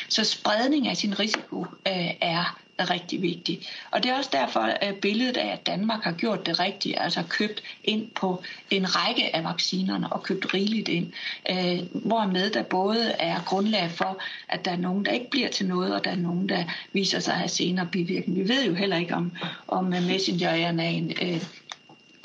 Så 0.10 0.24
spredning 0.24 0.88
af 0.88 0.98
sin 0.98 1.20
risiko 1.20 1.62
øh, 1.88 2.12
er 2.22 2.60
er 2.78 2.90
rigtig 2.90 3.22
vigtigt. 3.22 3.68
Og 3.92 4.04
det 4.04 4.12
er 4.12 4.18
også 4.18 4.30
derfor 4.34 4.60
at 4.60 4.96
billedet 4.96 5.38
af, 5.38 5.48
at 5.48 5.68
Danmark 5.68 6.04
har 6.04 6.12
gjort 6.12 6.46
det 6.46 6.60
rigtige, 6.60 7.00
altså 7.00 7.24
købt 7.30 7.64
ind 7.84 8.08
på 8.16 8.44
en 8.70 8.96
række 8.96 9.36
af 9.36 9.44
vaccinerne 9.44 10.14
og 10.14 10.24
købt 10.24 10.54
rigeligt 10.54 10.90
ind, 10.90 11.12
øh, 11.50 11.80
hvormed 11.94 12.50
der 12.50 12.64
både 12.64 13.12
er 13.20 13.40
grundlag 13.46 13.92
for, 13.92 14.22
at 14.50 14.66
der 14.66 14.72
er 14.72 14.78
nogen, 14.78 15.06
der 15.06 15.12
ikke 15.12 15.30
bliver 15.30 15.50
til 15.50 15.68
noget, 15.68 15.96
og 15.96 16.04
der 16.04 16.12
er 16.12 16.16
nogen, 16.16 16.50
der 16.50 16.64
viser 16.94 17.20
sig 17.20 17.34
at 17.34 17.40
have 17.40 17.50
senere 17.50 17.88
bivirkninger. 17.92 18.44
Vi 18.44 18.50
ved 18.50 18.66
jo 18.66 18.74
heller 18.74 18.98
ikke, 18.98 19.16
om, 19.16 19.32
om 19.68 19.94
messenger-RNA'en 19.94 21.26
øh, 21.26 21.44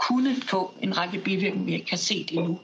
kunne 0.08 0.36
få 0.46 0.74
en 0.82 0.98
række 0.98 1.18
bivirkninger, 1.18 1.66
vi 1.66 1.74
ikke 1.74 1.90
har 1.90 1.96
set 1.96 2.30
endnu 2.30 2.58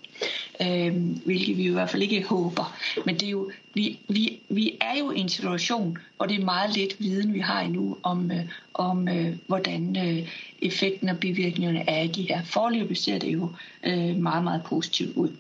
øh, 0.61 0.95
hvilket 1.25 1.57
vi 1.57 1.65
i 1.65 1.69
hvert 1.69 1.91
fald 1.91 2.03
ikke 2.03 2.25
håber. 2.25 2.77
Men 3.07 3.15
det 3.15 3.27
er 3.27 3.31
jo, 3.31 3.51
vi, 3.75 3.99
vi, 4.09 4.41
vi 4.49 4.77
er 4.81 4.99
jo 4.99 5.11
i 5.11 5.19
en 5.19 5.29
situation, 5.29 5.99
hvor 6.17 6.27
det 6.27 6.41
er 6.41 6.45
meget 6.45 6.77
lidt 6.77 7.01
viden, 7.01 7.35
vi 7.35 7.41
har 7.41 7.61
endnu 7.61 7.99
om, 8.03 8.31
øh, 8.31 8.45
om 8.75 9.09
øh, 9.09 9.37
hvordan 9.47 9.97
øh, 9.97 10.29
effekten 10.63 11.09
og 11.09 11.19
bivirkningerne 11.19 11.91
er 11.91 12.03
i 12.03 12.09
de 12.09 12.23
her. 12.23 12.45
Forløbig 12.45 12.97
ser 12.97 13.19
det 13.19 13.33
jo 13.33 13.51
øh, 13.85 14.17
meget, 14.17 14.45
meget 14.45 14.63
positivt 14.67 15.17
ud. 15.17 15.31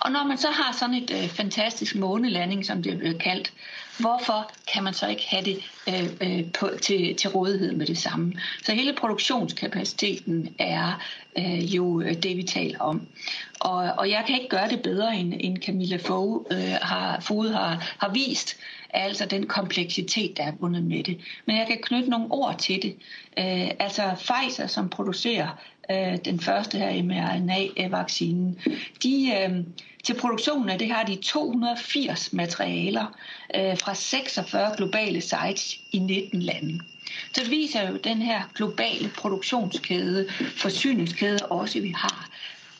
Og 0.00 0.12
når 0.12 0.24
man 0.24 0.38
så 0.38 0.48
har 0.48 0.76
sådan 0.78 0.94
et 0.94 1.10
øh, 1.10 1.28
fantastisk 1.28 1.96
månelanding, 1.96 2.66
som 2.66 2.82
det 2.82 2.98
bliver 2.98 3.18
kaldt, 3.18 3.52
hvorfor 3.98 4.50
kan 4.72 4.84
man 4.84 4.94
så 4.94 5.06
ikke 5.06 5.26
have 5.28 5.44
det 5.44 5.58
øh, 5.88 6.10
øh, 6.20 6.52
på, 6.52 6.70
til, 6.82 7.16
til 7.16 7.30
rådighed 7.30 7.72
med 7.72 7.86
det 7.86 7.98
samme? 7.98 8.32
Så 8.62 8.72
hele 8.72 8.92
produktionskapaciteten 8.92 10.54
er 10.58 11.02
øh, 11.38 11.74
jo 11.74 12.00
øh, 12.00 12.14
det, 12.14 12.36
vi 12.36 12.42
taler 12.42 12.78
om. 12.78 13.06
Og, 13.60 13.76
og 13.98 14.10
jeg 14.10 14.24
kan 14.26 14.34
ikke 14.34 14.48
gøre 14.48 14.68
det 14.68 14.82
bedre, 14.82 15.16
end, 15.16 15.34
end 15.40 15.58
Camilla 15.58 15.96
Fogh 15.96 16.46
øh, 16.50 16.76
har, 16.82 17.20
Fogh 17.20 17.52
har, 17.52 17.94
har 17.98 18.12
vist, 18.12 18.56
altså 18.90 19.26
den 19.26 19.46
kompleksitet, 19.46 20.36
der 20.36 20.44
er 20.44 20.52
bundet 20.52 20.84
med 20.84 21.04
det. 21.04 21.20
Men 21.46 21.56
jeg 21.56 21.66
kan 21.66 21.78
knytte 21.82 22.10
nogle 22.10 22.26
ord 22.30 22.58
til 22.58 22.82
det. 22.82 22.96
Øh, 23.38 23.70
altså 23.78 24.02
Pfizer, 24.16 24.66
som 24.66 24.88
producerer 24.88 25.48
øh, 25.90 26.18
den 26.24 26.40
første 26.40 26.78
her 26.78 27.02
mRNA-vaccinen, 27.02 28.58
de, 29.02 29.32
øh, 29.40 29.64
til 30.04 30.14
produktionen 30.14 30.68
af 30.68 30.78
det 30.78 30.90
har 30.90 31.04
de 31.04 31.16
280 31.16 32.32
materialer 32.32 33.06
øh, 33.56 33.78
fra 33.78 33.94
46 33.94 34.74
globale 34.76 35.20
sites 35.20 35.76
i 35.92 35.98
19 35.98 36.42
lande. 36.42 36.80
Så 37.32 37.48
viser 37.48 37.90
jo 37.90 37.96
den 37.96 38.22
her 38.22 38.42
globale 38.54 39.08
produktionskæde, 39.16 40.28
forsyningskæde 40.56 41.38
også, 41.50 41.80
vi 41.80 41.94
har 41.96 42.28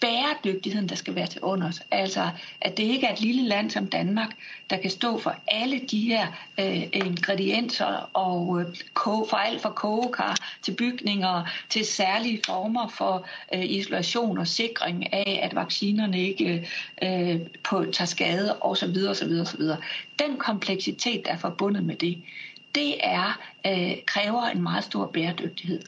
bæredygtigheden, 0.05 0.89
der 0.89 0.95
skal 0.95 1.14
være 1.14 1.26
til 1.26 1.41
under 1.41 1.68
os. 1.68 1.82
Altså, 1.91 2.30
at 2.61 2.76
det 2.76 2.82
ikke 2.82 3.07
er 3.07 3.12
et 3.12 3.20
lille 3.20 3.49
land 3.49 3.70
som 3.70 3.87
Danmark, 3.87 4.30
der 4.70 4.76
kan 4.76 4.91
stå 4.91 5.18
for 5.18 5.35
alle 5.49 5.80
de 5.91 6.01
her 6.01 6.26
øh, 6.61 6.82
ingredienser 6.93 8.11
og 8.12 8.61
øh, 8.61 8.66
koge, 8.95 9.26
for 9.30 9.37
alt 9.37 9.62
fra 9.62 9.70
kogekar 9.70 10.37
til 10.62 10.72
bygninger 10.72 11.45
til 11.70 11.85
særlige 11.85 12.41
former 12.47 12.89
for 12.89 13.26
øh, 13.55 13.64
isolation 13.64 14.39
og 14.39 14.47
sikring 14.47 15.12
af, 15.12 15.41
at 15.43 15.55
vaccinerne 15.55 16.20
ikke 16.20 16.68
øh, 17.03 17.41
på, 17.64 17.85
tager 17.93 18.07
skade 18.07 18.57
osv. 18.61 18.97
osv. 19.09 19.32
osv. 19.41 19.62
Den 20.18 20.37
kompleksitet, 20.39 21.26
der 21.26 21.32
er 21.32 21.39
forbundet 21.39 21.85
med 21.85 21.97
det, 21.97 22.22
det 22.75 22.95
er 23.01 23.41
øh, 23.66 23.97
kræver 24.07 24.43
en 24.43 24.62
meget 24.62 24.85
stor 24.85 25.07
bæredygtighed. 25.07 25.81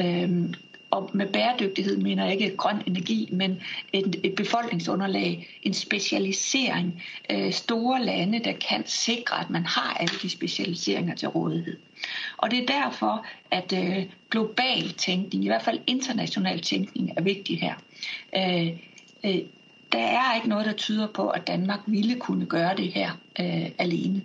Øhm, 0.00 0.54
og 0.90 1.10
med 1.14 1.26
bæredygtighed 1.26 1.96
mener 1.96 2.24
jeg 2.24 2.40
ikke 2.40 2.56
grøn 2.56 2.82
energi, 2.86 3.28
men 3.32 3.60
et, 3.92 4.20
et 4.22 4.34
befolkningsunderlag, 4.34 5.58
en 5.62 5.74
specialisering, 5.74 7.02
øh, 7.30 7.52
store 7.52 8.04
lande, 8.04 8.38
der 8.38 8.52
kan 8.52 8.82
sikre, 8.86 9.40
at 9.40 9.50
man 9.50 9.66
har 9.66 9.96
alle 10.00 10.14
de 10.22 10.30
specialiseringer 10.30 11.14
til 11.14 11.28
rådighed. 11.28 11.76
Og 12.36 12.50
det 12.50 12.58
er 12.58 12.66
derfor, 12.66 13.26
at 13.50 13.72
øh, 13.72 14.04
global 14.30 14.92
tænkning, 14.96 15.44
i 15.44 15.46
hvert 15.46 15.62
fald 15.62 15.80
international 15.86 16.60
tænkning, 16.60 17.12
er 17.16 17.22
vigtig 17.22 17.60
her. 17.60 17.74
Øh, 18.36 18.68
øh, 19.24 19.40
der 19.92 19.98
er 19.98 20.34
ikke 20.34 20.48
noget, 20.48 20.66
der 20.66 20.72
tyder 20.72 21.06
på, 21.06 21.28
at 21.28 21.46
Danmark 21.46 21.80
ville 21.86 22.14
kunne 22.14 22.46
gøre 22.46 22.76
det 22.76 22.92
her 22.92 23.10
øh, 23.40 23.70
alene, 23.78 24.22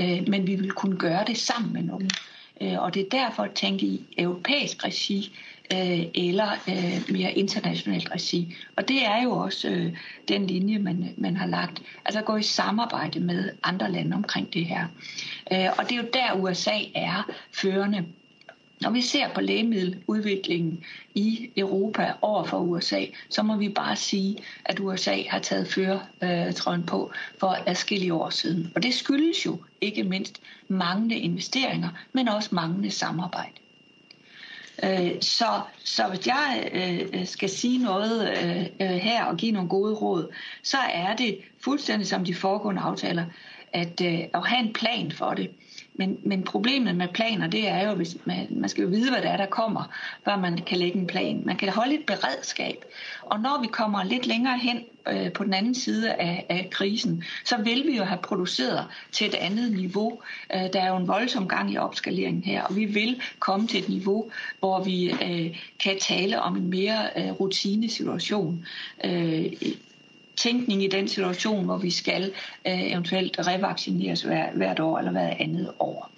øh, 0.00 0.28
men 0.28 0.46
vi 0.46 0.54
vil 0.54 0.72
kunne 0.72 0.96
gøre 0.96 1.24
det 1.26 1.36
sammen 1.38 1.72
med 1.72 1.82
nogen. 1.82 2.10
Øh, 2.60 2.82
og 2.82 2.94
det 2.94 3.02
er 3.02 3.08
derfor 3.10 3.42
at 3.42 3.52
tænke 3.52 3.86
i 3.86 4.00
europæisk 4.18 4.84
regi, 4.84 5.38
øh, 5.72 6.06
eller 6.14 6.50
øh, 6.68 7.12
mere 7.12 7.32
internationalt 7.32 8.10
regi. 8.10 8.54
Og 8.76 8.88
det 8.88 9.06
er 9.06 9.22
jo 9.22 9.32
også 9.32 9.68
øh, 9.68 9.96
den 10.28 10.46
linje, 10.46 10.78
man, 10.78 11.14
man 11.16 11.36
har 11.36 11.46
lagt. 11.46 11.82
Altså 12.04 12.20
gå 12.20 12.36
i 12.36 12.42
samarbejde 12.42 13.20
med 13.20 13.50
andre 13.62 13.92
lande 13.92 14.14
omkring 14.16 14.52
det 14.52 14.66
her. 14.66 14.86
Øh, 15.52 15.68
og 15.78 15.84
det 15.84 15.92
er 15.92 15.96
jo 15.96 16.08
der, 16.12 16.32
USA 16.32 16.78
er 16.94 17.30
førende. 17.52 18.04
Når 18.80 18.90
vi 18.90 19.02
ser 19.02 19.28
på 19.34 19.40
lægemiddeludviklingen 19.40 20.84
i 21.14 21.50
Europa 21.56 22.12
over 22.22 22.44
for 22.44 22.58
USA, 22.58 23.04
så 23.28 23.42
må 23.42 23.56
vi 23.56 23.68
bare 23.68 23.96
sige, 23.96 24.36
at 24.64 24.80
USA 24.80 25.22
har 25.28 25.38
taget 25.38 25.68
føretrøjen 25.68 26.82
på 26.82 27.12
for 27.40 27.56
adskillige 27.66 28.14
år 28.14 28.30
siden. 28.30 28.72
Og 28.74 28.82
det 28.82 28.94
skyldes 28.94 29.46
jo 29.46 29.58
ikke 29.80 30.04
mindst 30.04 30.40
manglende 30.68 31.16
investeringer, 31.16 31.88
men 32.12 32.28
også 32.28 32.48
manglende 32.52 32.90
samarbejde. 32.90 33.52
Øh, 34.84 35.10
så, 35.20 35.60
så 35.84 36.08
hvis 36.08 36.26
jeg 36.26 36.70
øh, 36.72 37.26
skal 37.26 37.48
sige 37.48 37.78
noget 37.78 38.30
øh, 38.30 38.66
øh, 38.80 38.96
her 38.96 39.24
og 39.24 39.36
give 39.36 39.52
nogle 39.52 39.68
gode 39.68 39.94
råd, 39.94 40.32
så 40.62 40.78
er 40.78 41.16
det 41.16 41.38
fuldstændig 41.64 42.06
som 42.06 42.24
de 42.24 42.34
foregående 42.34 42.80
aftaler, 42.80 43.24
at, 43.72 44.00
øh, 44.00 44.18
at 44.34 44.46
have 44.46 44.60
en 44.60 44.72
plan 44.72 45.12
for 45.12 45.34
det. 45.34 45.50
Men, 45.98 46.18
men 46.24 46.42
problemet 46.42 46.96
med 46.96 47.08
planer, 47.08 47.46
det 47.46 47.68
er 47.68 47.88
jo, 47.88 47.94
hvis 47.94 48.16
man, 48.24 48.46
man 48.50 48.68
skal 48.68 48.82
jo 48.82 48.88
vide, 48.88 49.10
hvad 49.10 49.22
det 49.22 49.30
er, 49.30 49.36
der 49.36 49.46
kommer, 49.46 49.84
før 50.24 50.36
man 50.36 50.58
kan 50.58 50.78
lægge 50.78 50.98
en 50.98 51.06
plan. 51.06 51.42
Man 51.44 51.56
kan 51.56 51.68
holde 51.68 51.94
et 51.94 52.06
beredskab. 52.06 52.84
Og 53.22 53.40
når 53.40 53.60
vi 53.60 53.66
kommer 53.66 54.04
lidt 54.04 54.26
længere 54.26 54.58
hen 54.58 54.84
øh, 55.08 55.32
på 55.32 55.44
den 55.44 55.54
anden 55.54 55.74
side 55.74 56.12
af, 56.12 56.46
af 56.48 56.68
krisen, 56.70 57.24
så 57.44 57.56
vil 57.62 57.84
vi 57.86 57.96
jo 57.96 58.04
have 58.04 58.20
produceret 58.22 58.86
til 59.12 59.26
et 59.26 59.34
andet 59.34 59.72
niveau. 59.72 60.20
Øh, 60.54 60.60
der 60.72 60.80
er 60.80 60.88
jo 60.88 60.96
en 60.96 61.08
voldsom 61.08 61.48
gang 61.48 61.72
i 61.72 61.78
opskaleringen 61.78 62.44
her, 62.44 62.62
og 62.62 62.76
vi 62.76 62.84
vil 62.84 63.22
komme 63.38 63.66
til 63.66 63.80
et 63.80 63.88
niveau, 63.88 64.30
hvor 64.58 64.82
vi 64.82 65.10
øh, 65.10 65.58
kan 65.80 65.98
tale 66.00 66.40
om 66.40 66.56
en 66.56 66.70
mere 66.70 67.08
øh, 67.16 67.32
rutinesituation. 67.32 68.66
Øh, 69.04 69.52
tænkning 70.36 70.84
i 70.84 70.88
den 70.88 71.08
situation, 71.08 71.64
hvor 71.64 71.76
vi 71.76 71.90
skal 71.90 72.32
øh, 72.66 72.92
eventuelt 72.92 73.36
revaccineres 73.38 74.22
hver, 74.22 74.52
hvert 74.54 74.80
år 74.80 74.98
eller 74.98 75.10
hvert 75.10 75.36
andet 75.40 75.72
år. 75.78 76.10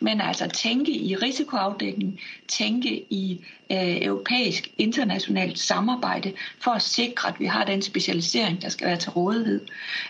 Men 0.00 0.20
altså 0.20 0.48
tænke 0.48 0.92
i 0.92 1.16
risikoafdækning, 1.16 2.20
tænke 2.48 3.04
i 3.10 3.40
øh, 3.72 4.02
europæisk 4.02 4.70
internationalt 4.78 5.58
samarbejde 5.58 6.32
for 6.60 6.70
at 6.70 6.82
sikre, 6.82 7.28
at 7.28 7.40
vi 7.40 7.46
har 7.46 7.64
den 7.64 7.82
specialisering, 7.82 8.62
der 8.62 8.68
skal 8.68 8.86
være 8.86 8.96
til 8.96 9.10
rådighed. 9.10 9.60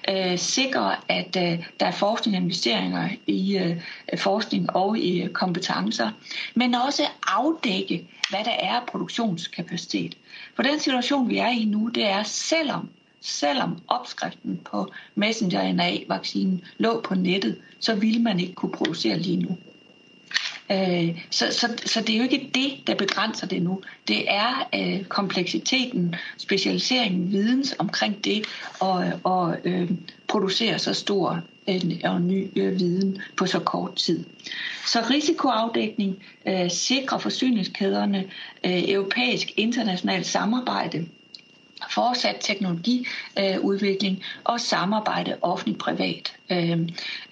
Øh, 0.09 0.39
sikre, 0.39 0.97
at 1.09 1.37
øh, 1.37 1.67
der 1.81 1.87
er 1.87 1.91
forskning 1.91 2.37
og 2.37 2.43
investeringer 2.43 3.09
i 3.27 3.59
øh, 3.59 3.77
forskning 4.19 4.77
og 4.77 4.99
i 4.99 5.23
øh, 5.23 5.29
kompetencer. 5.29 6.11
Men 6.55 6.75
også 6.75 7.03
afdække, 7.27 8.07
hvad 8.31 8.45
der 8.45 8.51
er 8.51 8.81
produktionskapacitet. 8.89 10.17
For 10.55 10.63
den 10.63 10.81
situation, 10.81 11.29
vi 11.29 11.39
er 11.39 11.49
i 11.49 11.65
nu, 11.65 11.89
det 11.89 12.05
er, 12.05 12.23
selvom 12.23 12.89
selvom 13.25 13.79
opskriften 13.89 14.61
på 14.65 14.93
messenger-RNA-vaccinen 15.15 16.65
lå 16.79 17.01
på 17.01 17.15
nettet, 17.15 17.57
så 17.81 17.95
ville 17.95 18.23
man 18.23 18.41
ikke 18.41 18.55
kunne 18.55 18.73
producere 18.73 19.19
lige 19.19 19.37
nu. 19.37 19.57
Øh, 20.73 21.23
så, 21.31 21.47
så, 21.51 21.69
så 21.87 22.01
det 22.01 22.11
er 22.11 22.17
jo 22.17 22.23
ikke 22.23 22.51
det, 22.55 22.87
der 22.87 22.95
begrænser 22.95 23.47
det 23.47 23.63
nu. 23.63 23.83
Det 24.09 24.25
er 24.29 24.69
øh, 24.75 25.05
kompleksiteten, 25.05 26.15
specialiseringen, 26.39 27.33
videns 27.33 27.75
omkring 27.79 28.25
det 28.25 28.45
og, 28.81 29.05
og 29.25 29.57
øh, 29.65 29.91
producere 30.29 30.79
så 30.79 30.95
stor 30.95 31.43
en, 31.67 32.01
og 32.05 32.21
ny 32.23 32.49
øh, 32.57 32.79
viden 32.79 33.19
på 33.37 33.47
så 33.47 33.59
kort 33.59 33.95
tid. 33.95 34.25
Så 34.87 34.99
risikoafdækning, 35.11 36.17
øh, 36.49 36.71
sikre 36.71 37.21
forsyningskæderne, 37.21 38.19
øh, 38.67 38.89
europæisk 38.89 39.53
internationalt 39.57 40.27
samarbejde, 40.27 41.07
fortsat 41.91 42.37
teknologiudvikling 42.41 44.17
øh, 44.17 44.25
og 44.45 44.61
samarbejde 44.61 45.37
offentligt-privat. 45.43 46.35
Øh, 46.51 46.79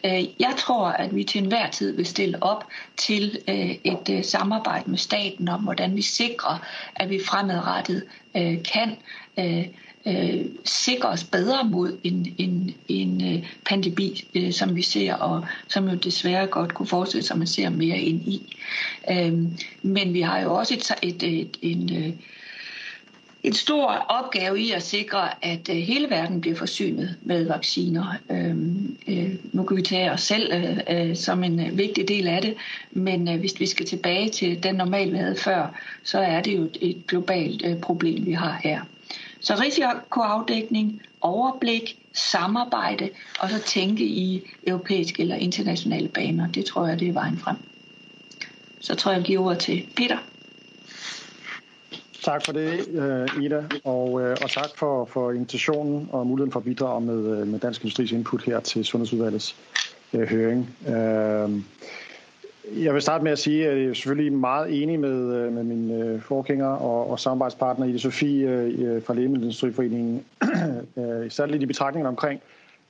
øh, 0.04 0.24
jeg 0.40 0.54
tror, 0.58 0.86
at 0.86 1.16
vi 1.16 1.24
til 1.24 1.42
enhver 1.42 1.70
tid 1.70 1.96
vil 1.96 2.06
stille 2.06 2.42
op 2.42 2.64
til 2.96 3.38
øh, 3.48 3.70
et 3.84 4.08
øh, 4.10 4.24
samarbejde 4.24 4.90
med 4.90 4.98
staten 4.98 5.48
om, 5.48 5.60
hvordan 5.60 5.96
vi 5.96 6.02
sikrer, 6.02 6.66
at 6.96 7.10
vi 7.10 7.20
fremadrettet 7.24 8.04
øh, 8.36 8.62
kan 8.62 8.96
øh, 9.38 9.66
øh, 10.06 10.44
sikre 10.64 11.08
os 11.08 11.24
bedre 11.24 11.64
mod 11.64 11.98
en, 12.04 12.34
en, 12.38 12.74
en 12.88 13.34
øh, 13.34 13.48
pandemi, 13.66 14.28
øh, 14.34 14.52
som 14.52 14.76
vi 14.76 14.82
ser, 14.82 15.14
og 15.14 15.46
som 15.68 15.88
jo 15.88 15.94
desværre 15.94 16.46
godt 16.46 16.74
kunne 16.74 16.86
fortsætte, 16.86 17.26
som 17.26 17.38
man 17.38 17.46
ser 17.46 17.68
mere 17.68 17.98
ind 17.98 18.22
i. 18.28 18.56
Øh, 19.10 19.32
men 19.82 20.14
vi 20.14 20.20
har 20.20 20.40
jo 20.40 20.54
også 20.54 20.74
et, 20.74 20.90
et, 21.02 21.22
et, 21.22 21.40
et 21.40 21.58
en 21.62 21.96
øh, 21.96 22.12
en 23.42 23.52
stor 23.52 23.86
opgave 24.08 24.60
i 24.60 24.70
at 24.70 24.82
sikre, 24.82 25.44
at 25.44 25.68
øh, 25.68 25.76
hele 25.76 26.10
verden 26.10 26.40
bliver 26.40 26.56
forsynet 26.56 27.16
med 27.22 27.46
vacciner. 27.46 28.14
Øhm, 28.30 28.96
øh, 29.08 29.34
nu 29.52 29.62
kan 29.62 29.76
vi 29.76 29.82
tage 29.82 30.12
os 30.12 30.20
selv 30.20 30.52
øh, 30.90 31.16
som 31.16 31.44
en 31.44 31.78
vigtig 31.78 32.08
del 32.08 32.28
af 32.28 32.42
det, 32.42 32.54
men 32.90 33.38
hvis 33.38 33.60
vi 33.60 33.66
skal 33.66 33.86
tilbage 33.86 34.28
til 34.28 34.62
den 34.62 34.74
normal, 34.74 35.12
vi 35.12 35.16
havde 35.16 35.36
før, 35.36 35.80
så 36.04 36.18
er 36.18 36.40
det 36.40 36.56
jo 36.56 36.68
et, 36.80 37.06
globalt 37.06 37.80
problem, 37.80 38.26
vi 38.26 38.32
har 38.32 38.60
her. 38.64 38.80
Så 39.40 39.54
risikoafdækning, 39.54 41.02
overblik, 41.20 41.96
samarbejde 42.12 43.10
og 43.38 43.50
så 43.50 43.58
tænke 43.58 44.04
i 44.04 44.42
europæiske 44.66 45.22
eller 45.22 45.36
internationale 45.36 46.08
baner. 46.08 46.48
Det 46.52 46.64
tror 46.64 46.86
jeg, 46.86 47.00
det 47.00 47.08
er 47.08 47.12
vejen 47.12 47.38
frem. 47.38 47.56
Så 48.80 48.94
tror 48.94 49.10
jeg, 49.10 49.18
jeg 49.18 49.26
giver 49.26 49.40
ordet 49.40 49.58
til 49.58 49.86
Peter. 49.96 50.18
Tak 52.22 52.44
for 52.44 52.52
det, 52.52 52.88
øh, 52.88 53.42
Ida, 53.44 53.64
og, 53.84 54.22
øh, 54.22 54.36
og 54.42 54.50
tak 54.50 54.70
for, 54.76 55.04
for 55.04 55.32
invitationen 55.32 56.08
og 56.12 56.26
muligheden 56.26 56.52
for 56.52 56.60
at 56.60 56.64
bidrage 56.64 57.00
med, 57.00 57.38
øh, 57.38 57.46
med 57.46 57.58
Dansk 57.58 57.82
Industris 57.82 58.12
input 58.12 58.44
her 58.44 58.60
til 58.60 58.84
Sundhedsudvalgets 58.84 59.56
øh, 60.12 60.28
høring. 60.28 60.76
Øh, 60.88 61.50
jeg 62.84 62.94
vil 62.94 63.02
starte 63.02 63.24
med 63.24 63.32
at 63.32 63.38
sige, 63.38 63.68
at 63.68 63.78
jeg 63.78 63.86
er 63.86 63.94
selvfølgelig 63.94 64.32
meget 64.32 64.82
enig 64.82 65.00
med, 65.00 65.50
med 65.50 65.62
mine 65.62 66.20
forgænger 66.20 66.66
og, 66.66 67.10
og 67.10 67.20
samarbejdspartner 67.20 67.86
Ida 67.86 67.98
Sofie 67.98 69.02
fra 69.06 69.14
Lægemiddelindustriforeningen, 69.14 70.24
særligt 71.28 71.62
i 71.62 71.66
betragtningen 71.66 72.06
omkring 72.06 72.40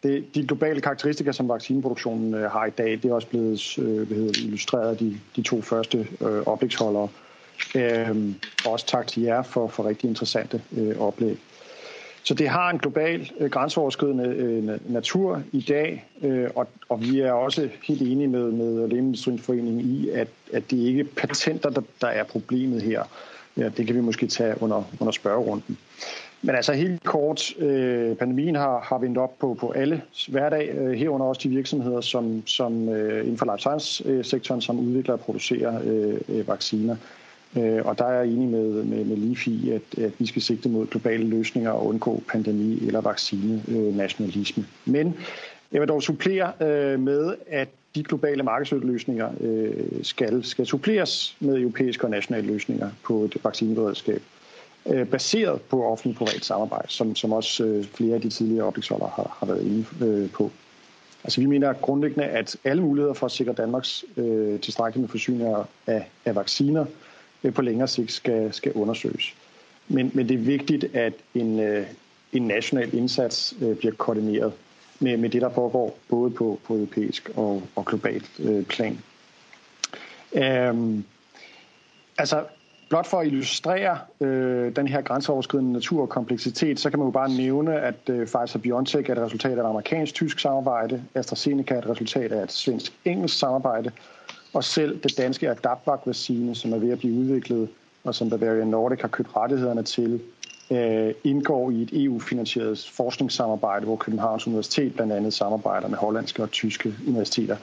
det, 0.03 0.35
de 0.35 0.47
globale 0.47 0.80
karakteristika, 0.80 1.33
som 1.33 1.49
vaccineproduktionen 1.49 2.33
har 2.33 2.66
i 2.66 2.70
dag. 2.70 2.91
Det 2.91 3.05
er 3.05 3.14
også 3.14 3.28
blevet 3.28 3.78
øh, 3.78 4.11
illustreret 4.45 4.91
af 4.91 4.97
de, 4.97 5.18
de 5.37 5.43
to 5.43 5.62
første 5.62 6.07
øh, 6.20 6.43
oplægsholdere. 6.47 7.05
Øh, 7.05 7.22
Øhm, 7.75 8.35
også 8.67 8.87
tak 8.87 9.07
til 9.07 9.23
jer 9.23 9.43
for, 9.43 9.69
for 9.69 9.87
rigtig 9.87 10.09
interessante 10.09 10.63
øh, 10.77 11.01
oplæg. 11.01 11.39
Så 12.25 12.35
det 12.35 12.49
har 12.49 12.71
en 12.71 12.79
global, 12.79 13.31
øh, 13.41 13.51
grænseoverskridende 13.51 14.25
øh, 14.25 14.93
natur 14.93 15.43
i 15.53 15.61
dag, 15.69 16.05
øh, 16.23 16.51
og, 16.55 16.69
og 16.89 17.01
vi 17.01 17.21
er 17.21 17.33
også 17.33 17.69
helt 17.85 18.03
enige 18.03 18.29
med, 18.29 18.51
med 18.51 18.89
Lægemiddelindustriens 18.89 19.85
i, 19.85 20.09
at, 20.09 20.29
at 20.53 20.71
det 20.71 20.77
ikke 20.77 21.01
er 21.01 21.05
patenter, 21.17 21.71
der, 21.71 21.83
der 22.01 22.07
er 22.07 22.25
problemet 22.25 22.83
her. 22.83 23.03
ja, 23.57 23.69
det 23.69 23.87
kan 23.87 23.97
vi 23.97 24.01
måske 24.01 24.27
tage 24.27 24.55
under, 24.61 24.83
under 25.01 25.13
spørgerunden. 25.13 25.79
Men 26.43 26.55
altså 26.55 26.73
helt 26.73 27.05
kort, 27.05 27.59
øh, 27.59 28.17
pandemien 28.17 28.57
har, 28.57 28.81
har 28.81 28.99
vendt 28.99 29.19
op 29.19 29.39
på, 29.39 29.57
på 29.61 29.71
alle 29.71 30.03
hverdag, 30.29 30.75
øh, 30.75 30.93
herunder 30.93 31.27
også 31.27 31.41
de 31.45 31.49
virksomheder, 31.49 32.01
som, 32.01 32.47
som 32.47 32.89
øh, 32.89 33.21
inden 33.21 33.39
for 33.39 33.45
life 33.45 33.59
science-sektoren, 33.59 34.59
øh, 34.59 34.63
som 34.63 34.79
udvikler 34.79 35.15
og 35.15 35.21
producerer 35.21 35.81
øh, 35.85 36.21
øh 36.29 36.49
vacciner. 36.49 36.97
Øh, 37.57 37.86
og 37.86 37.98
der 37.98 38.05
er 38.05 38.22
jeg 38.22 38.26
enig 38.32 38.48
med, 38.48 38.84
med, 38.84 39.05
med 39.05 39.16
LIFI 39.16 39.50
i, 39.50 39.70
at, 39.70 39.98
at 39.98 40.12
vi 40.18 40.26
skal 40.26 40.42
sigte 40.42 40.68
mod 40.68 40.86
globale 40.86 41.24
løsninger 41.24 41.70
og 41.70 41.86
undgå 41.86 42.22
pandemi 42.28 42.86
eller 42.86 43.00
vaccinenationalisme. 43.00 44.62
Øh, 44.86 44.92
Men 44.92 45.14
jeg 45.72 45.80
vil 45.80 45.88
dog 45.88 46.03
supplere 46.03 46.53
øh, 46.61 47.00
med, 47.00 47.34
at 47.46 47.68
de 47.94 48.03
globale 48.03 48.42
markedsløsninger 48.42 49.30
øh, 49.40 49.72
skal, 50.03 50.44
skal 50.44 50.66
suppleres 50.66 51.36
med 51.40 51.59
europæiske 51.59 52.05
og 52.05 52.11
nationale 52.11 52.46
løsninger 52.46 52.90
på 53.05 53.24
et 53.24 53.36
vaccineberedskab 53.44 54.22
øh, 54.86 55.07
baseret 55.07 55.61
på 55.61 55.84
offentlig-privat 55.84 56.44
samarbejde, 56.44 56.88
som, 56.88 57.16
som 57.16 57.32
også 57.32 57.64
øh, 57.64 57.84
flere 57.84 58.14
af 58.14 58.20
de 58.20 58.30
tidligere 58.30 58.66
oplægsholdere 58.66 59.11
har, 59.16 59.36
har 59.38 59.46
været 59.46 59.62
inde 59.62 59.84
øh, 60.00 60.30
på. 60.30 60.50
Altså 61.24 61.40
vi 61.40 61.46
mener 61.46 61.72
grundlæggende, 61.72 62.24
at 62.24 62.57
alle 62.64 62.82
muligheder 62.82 63.14
for 63.14 63.26
at 63.26 63.32
sikre 63.32 63.53
Danmarks 63.53 64.05
øh, 64.16 64.61
tilstrækkelige 64.61 65.09
forsyninger 65.09 65.64
af, 65.86 66.11
af 66.24 66.34
vacciner 66.34 66.82
øh, 66.82 66.88
på 67.51 67.62
længere 67.62 67.88
sigt 67.88 68.12
skal, 68.12 68.53
skal 68.53 68.72
undersøges. 68.72 69.34
Men, 69.88 70.11
men 70.14 70.28
det 70.28 70.34
er 70.34 70.38
vigtigt, 70.38 70.84
at 70.95 71.12
en, 71.34 71.61
øh, 71.61 71.86
en 72.32 72.43
national 72.43 72.95
indsats 72.95 73.55
øh, 73.62 73.76
bliver 73.76 73.95
koordineret 73.95 74.53
med, 75.01 75.16
med 75.16 75.30
det, 75.30 75.43
der 75.43 75.51
foregår 75.51 75.99
både 76.09 76.30
på, 76.30 76.61
på 76.64 76.74
europæisk 76.74 77.30
og, 77.36 77.62
og 77.76 77.84
globalt 77.86 78.30
øh, 78.38 78.64
plan. 78.64 78.99
Øhm, 80.32 81.05
altså, 82.18 82.45
blot 82.88 83.07
for 83.07 83.20
at 83.20 83.26
illustrere 83.26 83.99
øh, 84.20 84.76
den 84.76 84.88
her 84.88 85.03
grænseoverskridende 85.03 85.72
natur 85.72 86.03
og 86.03 86.09
kompleksitet, 86.09 86.80
så 86.80 86.90
kan 86.90 86.99
man 86.99 87.07
jo 87.07 87.11
bare 87.11 87.28
nævne, 87.28 87.80
at 87.80 88.11
øh, 88.11 88.26
Pfizer-BioNTech 88.26 89.11
er 89.11 89.12
et 89.12 89.18
resultat 89.18 89.59
af 89.59 89.62
et 89.62 89.66
amerikansk-tysk 89.66 90.38
samarbejde, 90.38 91.05
AstraZeneca 91.14 91.74
er 91.74 91.78
et 91.78 91.88
resultat 91.88 92.32
af 92.32 92.43
et 92.43 92.53
svensk-engelsk 92.53 93.38
samarbejde, 93.38 93.90
og 94.55 94.64
selv 94.64 95.03
det 95.03 95.18
danske 95.18 95.50
Adapvac-vaccine, 95.50 96.55
som 96.55 96.72
er 96.72 96.78
ved 96.78 96.90
at 96.90 96.98
blive 96.98 97.14
udviklet, 97.14 97.68
og 98.05 98.14
som 98.14 98.30
Bavarian 98.30 98.68
Nordic 98.68 99.00
har 99.00 99.09
købt 99.09 99.36
rettighederne 99.36 99.82
til, 99.82 100.20
øh, 100.70 101.14
indgår 101.24 101.70
i 101.70 101.82
et 101.82 102.05
EU-finansieret 102.05 102.90
forskningssamarbejde, 102.92 103.84
hvor 103.84 103.96
Københavns 103.96 104.46
Universitet 104.46 104.94
blandt 104.94 105.12
andet 105.12 105.34
samarbejder 105.34 105.88
med 105.88 105.98
hollandske 105.98 106.42
og 106.42 106.50
tyske 106.50 106.94
universiteter. 107.07 107.57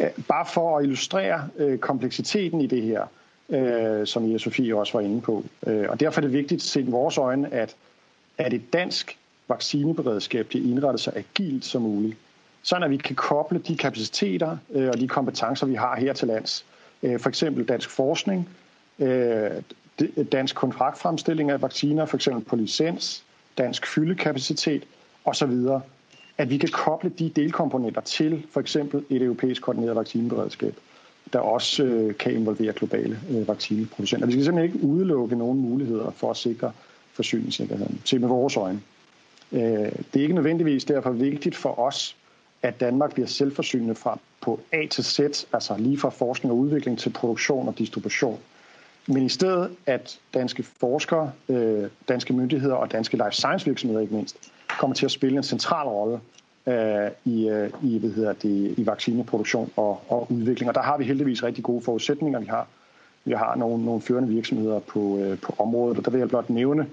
Øh, 0.00 0.10
bare 0.28 0.46
for 0.54 0.78
at 0.78 0.84
illustrere 0.84 1.48
øh, 1.56 1.78
kompleksiteten 1.78 2.60
i 2.60 2.66
det 2.66 2.82
her, 2.82 3.02
øh, 3.48 4.06
som 4.06 4.24
Ida 4.24 4.38
Sofie 4.38 4.76
også 4.76 4.92
var 4.92 5.00
inde 5.00 5.20
på. 5.20 5.44
Øh, 5.66 5.86
og 5.88 6.00
derfor 6.00 6.20
er 6.20 6.22
det 6.22 6.32
vigtigt 6.32 6.62
set 6.62 6.88
i 6.88 6.90
vores 6.90 7.18
øjne, 7.18 7.54
at, 7.54 7.76
at 8.38 8.52
et 8.52 8.72
dansk 8.72 9.18
vaccineberedskab 9.48 10.46
bliver 10.46 10.64
indrettet 10.64 11.00
så 11.00 11.10
agilt 11.14 11.64
som 11.64 11.82
muligt, 11.82 12.16
sådan 12.66 12.82
at 12.82 12.90
vi 12.90 12.96
kan 12.96 13.16
koble 13.16 13.58
de 13.58 13.76
kapaciteter 13.76 14.56
øh, 14.72 14.88
og 14.88 15.00
de 15.00 15.08
kompetencer, 15.08 15.66
vi 15.66 15.74
har 15.74 15.96
her 15.96 16.12
til 16.12 16.28
lands. 16.28 16.64
Øh, 17.02 17.20
for 17.20 17.28
eksempel 17.28 17.64
dansk 17.64 17.90
forskning, 17.90 18.48
øh, 18.98 19.50
dansk 20.32 20.54
kontraktfremstilling 20.54 21.50
af 21.50 21.62
vacciner, 21.62 22.06
for 22.06 22.16
eksempel 22.16 22.44
på 22.44 22.56
licens, 22.56 23.24
dansk 23.58 23.86
fyldekapacitet 23.86 24.84
osv., 25.24 25.52
at 26.38 26.50
vi 26.50 26.56
kan 26.56 26.68
koble 26.72 27.10
de 27.18 27.28
delkomponenter 27.28 28.00
til 28.00 28.46
for 28.52 28.60
eksempel 28.60 29.04
et 29.10 29.22
europæisk 29.22 29.62
koordineret 29.62 29.96
vaccineberedskab, 29.96 30.74
der 31.32 31.38
også 31.38 31.84
øh, 31.84 32.16
kan 32.16 32.32
involvere 32.32 32.72
globale 32.72 33.20
øh, 33.30 33.48
vaccineproducenter. 33.48 34.26
Vi 34.26 34.32
skal 34.32 34.44
simpelthen 34.44 34.74
ikke 34.74 34.86
udelukke 34.86 35.36
nogen 35.36 35.60
muligheder 35.60 36.10
for 36.10 36.30
at 36.30 36.36
sikre 36.36 36.72
forsyningssikkerheden 37.12 38.00
se 38.04 38.18
med 38.18 38.28
vores 38.28 38.56
øjne. 38.56 38.80
Øh, 39.52 39.60
det 39.60 40.16
er 40.16 40.20
ikke 40.20 40.34
nødvendigvis 40.34 40.84
derfor 40.84 41.10
vigtigt 41.10 41.56
for 41.56 41.78
os, 41.78 42.16
at 42.62 42.80
Danmark 42.80 43.14
bliver 43.14 43.26
selvforsynende 43.26 43.94
fra 43.94 44.18
på 44.40 44.60
A 44.72 44.86
til 44.90 45.04
Z, 45.04 45.20
altså 45.52 45.76
lige 45.78 45.98
fra 45.98 46.10
forskning 46.10 46.52
og 46.52 46.58
udvikling 46.58 46.98
til 46.98 47.10
produktion 47.10 47.68
og 47.68 47.78
distribution. 47.78 48.38
Men 49.08 49.22
i 49.22 49.28
stedet, 49.28 49.70
at 49.86 50.18
danske 50.34 50.62
forskere, 50.62 51.32
øh, 51.48 51.90
danske 52.08 52.32
myndigheder 52.32 52.74
og 52.74 52.92
danske 52.92 53.16
life 53.16 53.32
science 53.32 53.66
virksomheder 53.66 54.00
ikke 54.00 54.14
mindst, 54.14 54.52
kommer 54.68 54.94
til 54.94 55.04
at 55.04 55.10
spille 55.10 55.36
en 55.36 55.42
central 55.42 55.88
rolle 55.88 56.20
øh, 56.66 57.10
i, 57.24 57.48
øh, 57.48 57.70
i, 57.82 57.98
hvad 57.98 58.10
hedder 58.10 58.32
det, 58.32 58.74
i 58.78 58.86
vaccineproduktion 58.86 59.70
og, 59.76 60.02
og 60.08 60.26
udvikling. 60.32 60.68
Og 60.68 60.74
der 60.74 60.82
har 60.82 60.98
vi 60.98 61.04
heldigvis 61.04 61.42
rigtig 61.42 61.64
gode 61.64 61.82
forudsætninger. 61.84 62.40
Vi 62.40 62.46
har, 62.46 62.68
vi 63.24 63.32
har 63.32 63.56
nogle, 63.56 63.84
nogle 63.84 64.00
førende 64.00 64.28
virksomheder 64.28 64.78
på, 64.78 65.18
øh, 65.18 65.38
på 65.38 65.54
området, 65.58 65.98
og 65.98 66.04
der 66.04 66.10
vil 66.10 66.18
jeg 66.18 66.28
blot 66.28 66.50
nævne 66.50 66.86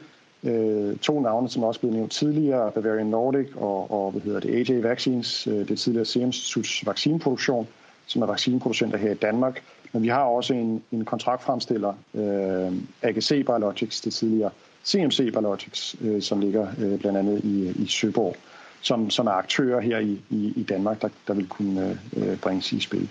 øh, 0.44 0.98
to 0.98 1.20
navne, 1.20 1.50
som 1.50 1.64
også 1.64 1.80
blev 1.80 1.92
nævnt 1.92 2.12
tidligere, 2.12 2.72
Bavarian 2.72 3.08
Nordic 3.08 3.48
og, 3.56 3.92
og 3.92 4.12
hvad 4.12 4.22
hedder 4.22 4.40
det, 4.40 4.70
AJ 4.70 4.82
Vaccines, 4.82 5.48
øh, 5.48 5.68
det 5.68 5.80
tidligere 5.80 6.06
Serum 6.06 6.26
Instituts 6.26 6.86
vaccineproduktion, 6.86 7.68
som 8.08 8.22
er 8.22 8.26
vaccineproducenter 8.26 8.98
her 8.98 9.12
i 9.12 9.16
Danmark. 9.16 9.64
Men 9.92 10.04
vi 10.04 10.08
har 10.08 10.24
også 10.24 10.54
en, 10.54 10.84
en 10.92 11.06
kontraktfremstiller, 11.06 11.94
øh, 12.14 12.74
AGC 13.02 13.46
Biologics, 13.46 14.02
det 14.02 14.14
tidligere 14.14 14.52
CMC 14.86 15.18
Biologics, 15.18 15.96
øh, 16.02 16.22
som 16.22 16.40
ligger 16.40 16.68
øh, 16.80 17.00
blandt 17.00 17.18
andet 17.18 17.42
i, 17.44 17.84
i 17.84 17.88
Søborg, 17.88 18.36
som, 18.82 19.10
som 19.10 19.28
er 19.28 19.32
aktører 19.32 19.80
her 19.80 20.00
i, 20.00 20.22
i, 20.30 20.54
i 20.56 20.64
Danmark, 20.64 21.02
der, 21.02 21.10
der 21.28 21.34
vil 21.34 21.48
kunne 21.48 21.98
øh, 22.18 22.30
øh 22.30 22.38
bringes 22.38 22.74
i 22.74 22.80
spil. 22.80 23.10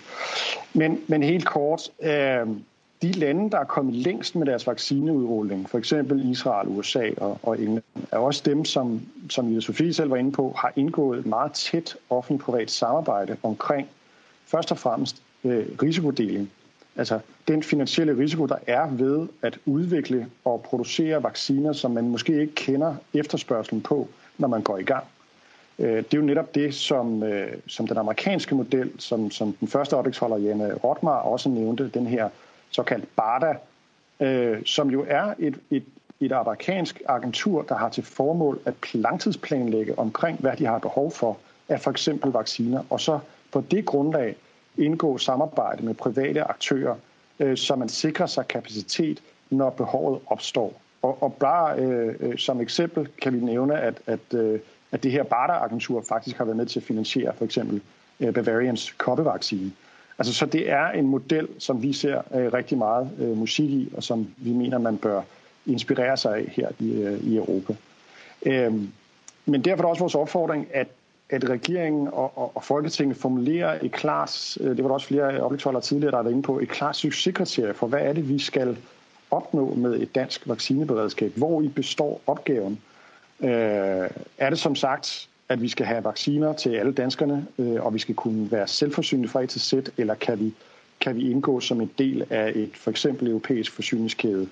Men, 0.72 1.00
men 1.06 1.22
helt 1.22 1.46
kort, 1.46 1.90
øh, 2.02 2.46
de 3.02 3.12
lande, 3.12 3.50
der 3.50 3.58
er 3.58 3.64
kommet 3.64 3.94
længst 3.94 4.36
med 4.36 4.46
deres 4.46 4.66
vaccineudrulling, 4.66 5.70
for 5.70 5.78
eksempel 5.78 6.30
Israel, 6.30 6.68
USA 6.68 7.10
og, 7.16 7.38
og 7.42 7.58
England, 7.58 7.82
er 8.12 8.18
også 8.18 8.42
dem, 8.44 8.64
som, 8.64 9.00
som 9.30 9.52
Ida 9.52 9.60
Sofie 9.60 9.92
selv 9.92 10.10
var 10.10 10.16
inde 10.16 10.32
på, 10.32 10.54
har 10.58 10.72
indgået 10.76 11.18
et 11.18 11.26
meget 11.26 11.52
tæt 11.52 11.96
offentlig-privat 12.10 12.70
samarbejde 12.70 13.36
omkring 13.42 13.88
først 14.46 14.72
og 14.72 14.78
fremmest 14.78 15.22
øh, 15.44 15.66
risikodeling. 15.82 16.50
Altså 16.96 17.18
den 17.48 17.62
finansielle 17.62 18.18
risiko, 18.18 18.46
der 18.46 18.56
er 18.66 18.86
ved 18.90 19.28
at 19.42 19.58
udvikle 19.66 20.26
og 20.44 20.62
producere 20.62 21.22
vacciner, 21.22 21.72
som 21.72 21.90
man 21.90 22.08
måske 22.08 22.40
ikke 22.40 22.54
kender 22.54 22.94
efterspørgselen 23.14 23.82
på, 23.82 24.08
når 24.38 24.48
man 24.48 24.62
går 24.62 24.78
i 24.78 24.82
gang. 24.82 25.04
Øh, 25.78 25.96
det 25.96 26.14
er 26.14 26.18
jo 26.18 26.22
netop 26.22 26.54
det, 26.54 26.74
som, 26.74 27.22
øh, 27.22 27.52
som 27.66 27.86
den 27.86 27.96
amerikanske 27.96 28.54
model, 28.54 28.90
som, 28.98 29.30
som 29.30 29.52
den 29.52 29.68
første 29.68 29.96
oplægsholder, 29.96 30.36
Janne 30.36 30.74
Rotmar, 30.74 31.18
også 31.18 31.48
nævnte, 31.48 31.88
den 31.88 32.06
her 32.06 32.28
såkaldt 32.72 33.16
BARDA, 33.16 33.54
øh, 34.20 34.64
som 34.64 34.90
jo 34.90 35.04
er 35.08 35.34
et, 35.38 35.58
et, 35.70 35.84
et 36.20 36.32
amerikansk 36.32 37.02
agentur, 37.08 37.62
der 37.62 37.74
har 37.74 37.88
til 37.88 38.04
formål 38.04 38.60
at 38.64 38.74
langtidsplanlægge 38.92 39.98
omkring, 39.98 40.38
hvad 40.40 40.56
de 40.56 40.66
har 40.66 40.78
behov 40.78 41.10
for 41.10 41.38
af 41.68 41.80
for 41.80 41.90
eksempel 41.90 42.30
vacciner, 42.32 42.82
og 42.90 43.00
så 43.00 43.18
på 43.52 43.64
det 43.70 43.84
grundlag 43.84 44.36
indgå 44.76 45.18
samarbejde 45.18 45.84
med 45.84 45.94
private 45.94 46.42
aktører, 46.42 46.94
øh, 47.38 47.56
så 47.56 47.76
man 47.76 47.88
sikrer 47.88 48.26
sig 48.26 48.48
kapacitet, 48.48 49.22
når 49.50 49.70
behovet 49.70 50.20
opstår. 50.26 50.82
Og, 51.02 51.22
og 51.22 51.34
bare 51.34 51.78
øh, 51.78 52.14
øh, 52.20 52.38
som 52.38 52.60
eksempel 52.60 53.08
kan 53.22 53.32
vi 53.32 53.40
nævne, 53.40 53.80
at, 53.80 54.00
at, 54.06 54.34
øh, 54.34 54.60
at 54.92 55.02
det 55.02 55.10
her 55.10 55.22
BARDA-agentur 55.22 56.04
faktisk 56.08 56.36
har 56.36 56.44
været 56.44 56.56
med 56.56 56.66
til 56.66 56.80
at 56.80 56.84
finansiere 56.84 57.34
for 57.34 57.44
eksempel 57.44 57.80
øh, 58.20 58.34
Bavarians 58.34 58.92
koppevaccine. 58.98 59.72
Altså, 60.18 60.34
så 60.34 60.46
det 60.46 60.70
er 60.70 60.88
en 60.88 61.06
model, 61.06 61.48
som 61.58 61.82
vi 61.82 61.92
ser 61.92 62.22
øh, 62.34 62.52
rigtig 62.52 62.78
meget 62.78 63.10
øh, 63.18 63.36
musik 63.36 63.70
i, 63.70 63.92
og 63.96 64.02
som 64.02 64.28
vi 64.36 64.52
mener, 64.52 64.78
man 64.78 64.96
bør 64.96 65.22
inspirere 65.66 66.16
sig 66.16 66.36
af 66.36 66.52
her 66.56 66.68
i, 66.78 66.92
øh, 66.92 67.24
i 67.24 67.36
Europa. 67.36 67.74
Øh, 68.46 68.72
men 69.46 69.64
derfor 69.64 69.82
er 69.82 69.86
det 69.86 69.90
også 69.90 70.02
vores 70.02 70.14
opfordring, 70.14 70.68
at 70.74 70.88
at 71.32 71.48
regeringen 71.48 72.08
og, 72.08 72.38
og, 72.38 72.52
og 72.54 72.64
Folketinget 72.64 73.16
formulerer 73.16 73.78
et 73.82 73.92
klart, 73.92 74.56
øh, 74.60 74.76
det 74.76 74.84
var 74.84 74.88
der 74.88 74.94
også 74.94 75.06
flere 75.06 75.40
oplægsholdere 75.40 75.82
tidligere, 75.82 76.10
der 76.10 76.16
har 76.16 76.22
været 76.22 76.32
inde 76.32 76.42
på, 76.42 76.58
et 76.58 76.68
klart 76.68 76.96
succeskriterie 76.96 77.74
for, 77.74 77.86
hvad 77.86 78.00
er 78.00 78.12
det, 78.12 78.28
vi 78.28 78.38
skal 78.38 78.76
opnå 79.30 79.74
med 79.74 80.00
et 80.00 80.14
dansk 80.14 80.48
vaccineberedskab? 80.48 81.32
Hvor 81.36 81.62
i 81.62 81.68
består 81.68 82.20
opgaven? 82.26 82.80
Øh, 83.40 84.10
er 84.38 84.50
det 84.50 84.58
som 84.58 84.76
sagt, 84.76 85.28
at 85.52 85.62
vi 85.62 85.68
skal 85.68 85.86
have 85.86 86.04
vacciner 86.04 86.52
til 86.52 86.70
alle 86.70 86.92
danskerne, 86.92 87.46
øh, 87.58 87.84
og 87.84 87.94
vi 87.94 87.98
skal 87.98 88.14
kunne 88.14 88.52
være 88.52 88.68
selvforsynende 88.68 89.28
fra 89.28 89.42
A 89.42 89.46
til 89.46 89.60
Z, 89.60 89.72
eller 89.96 90.14
kan 90.14 90.40
vi, 90.40 90.54
kan 91.00 91.16
vi 91.16 91.30
indgå 91.30 91.60
som 91.60 91.80
en 91.80 91.90
del 91.98 92.24
af 92.30 92.52
et 92.54 92.70
for 92.74 92.90
eksempel 92.90 93.28
europæisk 93.28 93.72
forsyningskæde? 93.72 94.48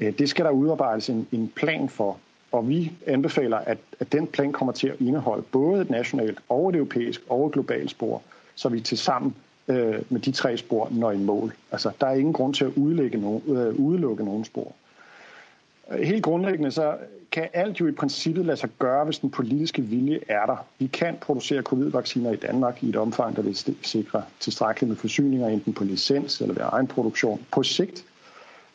Øh, 0.00 0.18
det 0.18 0.28
skal 0.28 0.44
der 0.44 0.50
udarbejdes 0.50 1.08
en, 1.08 1.26
en 1.32 1.52
plan 1.56 1.88
for, 1.88 2.18
og 2.52 2.68
vi 2.68 2.92
anbefaler, 3.06 3.56
at, 3.56 3.78
at 4.00 4.12
den 4.12 4.26
plan 4.26 4.52
kommer 4.52 4.72
til 4.72 4.88
at 4.88 5.00
indeholde 5.00 5.42
både 5.42 5.82
et 5.82 5.90
nationalt 5.90 6.38
og 6.48 6.68
et 6.68 6.76
europæisk 6.76 7.20
og 7.28 7.46
et 7.46 7.52
globalt 7.52 7.90
spor, 7.90 8.22
så 8.54 8.68
vi 8.68 8.80
til 8.80 8.98
sammen 8.98 9.34
øh, 9.68 9.94
med 10.08 10.20
de 10.20 10.32
tre 10.32 10.56
spor 10.56 10.88
når 10.90 11.12
i 11.12 11.18
mål. 11.18 11.54
Altså, 11.72 11.90
der 12.00 12.06
er 12.06 12.14
ingen 12.14 12.32
grund 12.32 12.54
til 12.54 12.64
at 12.64 12.72
udelukke 12.76 13.18
nogen, 13.18 13.42
øh, 13.56 13.74
udelukke 13.74 14.24
nogen 14.24 14.44
spor. 14.44 14.72
Øh, 15.90 16.00
helt 16.00 16.22
grundlæggende 16.24 16.70
så 16.70 16.96
kan 17.32 17.48
alt 17.52 17.80
jo 17.80 17.86
i 17.86 17.92
princippet 17.92 18.46
lade 18.46 18.56
sig 18.56 18.70
gøre, 18.78 19.04
hvis 19.04 19.18
den 19.18 19.30
politiske 19.30 19.82
vilje 19.82 20.20
er 20.28 20.46
der. 20.46 20.66
Vi 20.78 20.86
kan 20.86 21.16
producere 21.20 21.62
covid-vacciner 21.62 22.32
i 22.32 22.36
Danmark 22.36 22.82
i 22.82 22.88
et 22.88 22.96
omfang, 22.96 23.36
der 23.36 23.42
vil 23.42 23.76
sikre 23.82 24.22
tilstrækkeligt 24.40 24.88
med 24.88 24.96
forsyninger, 24.96 25.48
enten 25.48 25.72
på 25.74 25.84
licens 25.84 26.40
eller 26.40 26.54
ved 26.54 26.62
egen 26.72 26.86
produktion 26.86 27.46
på 27.52 27.62
sigt. 27.62 28.04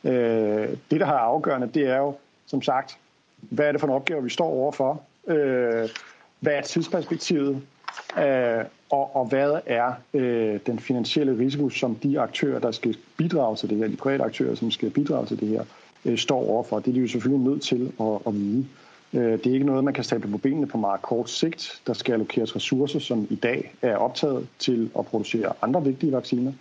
Øh, 0.04 0.70
det, 0.92 1.00
der 1.00 1.06
har 1.06 1.18
afgørende, 1.18 1.70
det 1.74 1.88
er 1.88 1.98
jo, 1.98 2.16
som 2.46 2.62
sagt, 2.62 2.98
hvad 3.38 3.66
er 3.66 3.72
det 3.72 3.82
for 3.82 3.88
en 3.88 3.94
opgave, 3.94 4.24
vi 4.24 4.30
står 4.30 4.48
overfor? 4.48 5.02
Øh, 5.28 5.90
hvad 6.40 6.54
er 6.54 6.62
tidsperspektivet? 6.62 7.62
Og, 8.90 9.16
og 9.16 9.26
hvad 9.26 9.60
er 9.66 9.94
øh, 10.14 10.60
den 10.66 10.80
finansielle 10.80 11.38
risiko, 11.38 11.70
som 11.70 11.96
de 11.96 12.20
aktører, 12.20 12.60
der 12.60 12.72
skal 12.72 12.98
bidrage 13.18 13.56
til 13.56 13.70
det 13.70 13.78
her, 13.78 13.88
de 13.88 13.96
private 13.96 14.24
aktører, 14.24 14.56
som 14.56 14.72
skal 14.72 14.90
bidrage 14.90 15.26
til 15.26 15.40
det 15.40 15.48
her, 15.48 15.64
øh, 16.06 16.18
står 16.18 16.50
overfor? 16.50 16.80
Det 16.80 16.88
er 16.88 16.94
de 16.94 17.00
jo 17.00 17.08
selvfølgelig 17.08 17.48
nødt 17.48 17.62
til 17.62 17.92
at, 18.00 18.20
at 18.28 18.34
vide. 18.34 18.66
Øh, 19.14 19.32
det 19.32 19.48
er 19.48 19.54
ikke 19.54 19.66
noget, 19.66 19.84
man 19.84 19.94
kan 19.94 20.04
stable 20.04 20.32
på 20.32 20.38
benene 20.38 20.68
på 20.68 20.78
meget 20.78 21.02
kort 21.02 21.30
sigt. 21.30 21.82
Der 21.88 21.94
skal 21.94 22.14
allokeres 22.14 22.56
ressourcer, 22.56 23.00
som 23.00 23.28
i 23.30 23.36
dag 23.36 23.74
er 23.82 23.98
optaget 23.98 24.48
til 24.60 24.90
at 25.00 25.06
producere 25.06 25.54
andre 25.62 25.84
vigtige 25.84 26.12
vacciner. 26.12 26.52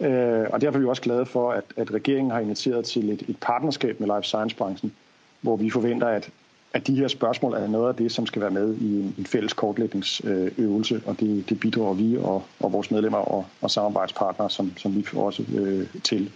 Øh, 0.00 0.46
og 0.50 0.60
derfor 0.60 0.78
er 0.78 0.80
vi 0.80 0.86
også 0.86 1.02
glade 1.02 1.26
for, 1.26 1.52
at, 1.52 1.64
at 1.76 1.94
regeringen 1.94 2.30
har 2.30 2.40
initieret 2.40 2.84
til 2.84 3.10
et, 3.10 3.22
et 3.28 3.36
partnerskab 3.40 4.00
med 4.00 4.08
life 4.16 4.22
science-branchen, 4.22 4.92
hvor 5.40 5.56
vi 5.56 5.70
forventer, 5.70 6.06
at, 6.06 6.30
at 6.72 6.86
de 6.86 6.96
her 6.96 7.08
spørgsmål 7.08 7.54
er 7.54 7.66
noget 7.66 7.88
af 7.88 7.94
det, 7.94 8.12
som 8.12 8.26
skal 8.26 8.42
være 8.42 8.50
med 8.50 8.74
i 8.74 9.00
en, 9.00 9.14
en 9.18 9.26
fælles 9.26 9.52
kortlægningsøvelse, 9.52 11.02
og 11.06 11.20
det, 11.20 11.48
det 11.48 11.60
bidrager 11.60 11.94
vi 11.94 12.16
og, 12.16 12.42
og 12.60 12.72
vores 12.72 12.90
medlemmer 12.90 13.18
og, 13.18 13.46
og 13.60 13.70
samarbejdspartnere, 13.70 14.50
som, 14.50 14.72
som 14.76 14.96
vi 14.96 15.06
også 15.14 15.44
øh, 15.58 15.86
til. 16.02 16.30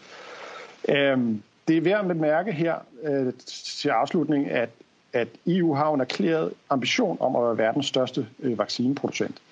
Øh, 0.89 1.19
det 1.69 1.77
er 1.77 1.81
værd 1.81 2.01
at 2.01 2.09
bemærke 2.09 2.53
her 2.53 2.75
øh, 3.03 3.33
til 3.47 3.89
afslutning, 3.89 4.51
at, 4.51 4.69
at 5.13 5.29
EU 5.47 5.75
har 5.75 5.95
en 5.95 6.01
erklæret 6.01 6.53
ambition 6.71 7.17
om 7.21 7.37
at 7.37 7.43
være 7.43 7.59
verdens 7.59 7.87
største 7.87 8.27
øh, 8.41 8.59
vaccineproducent. 8.59 9.43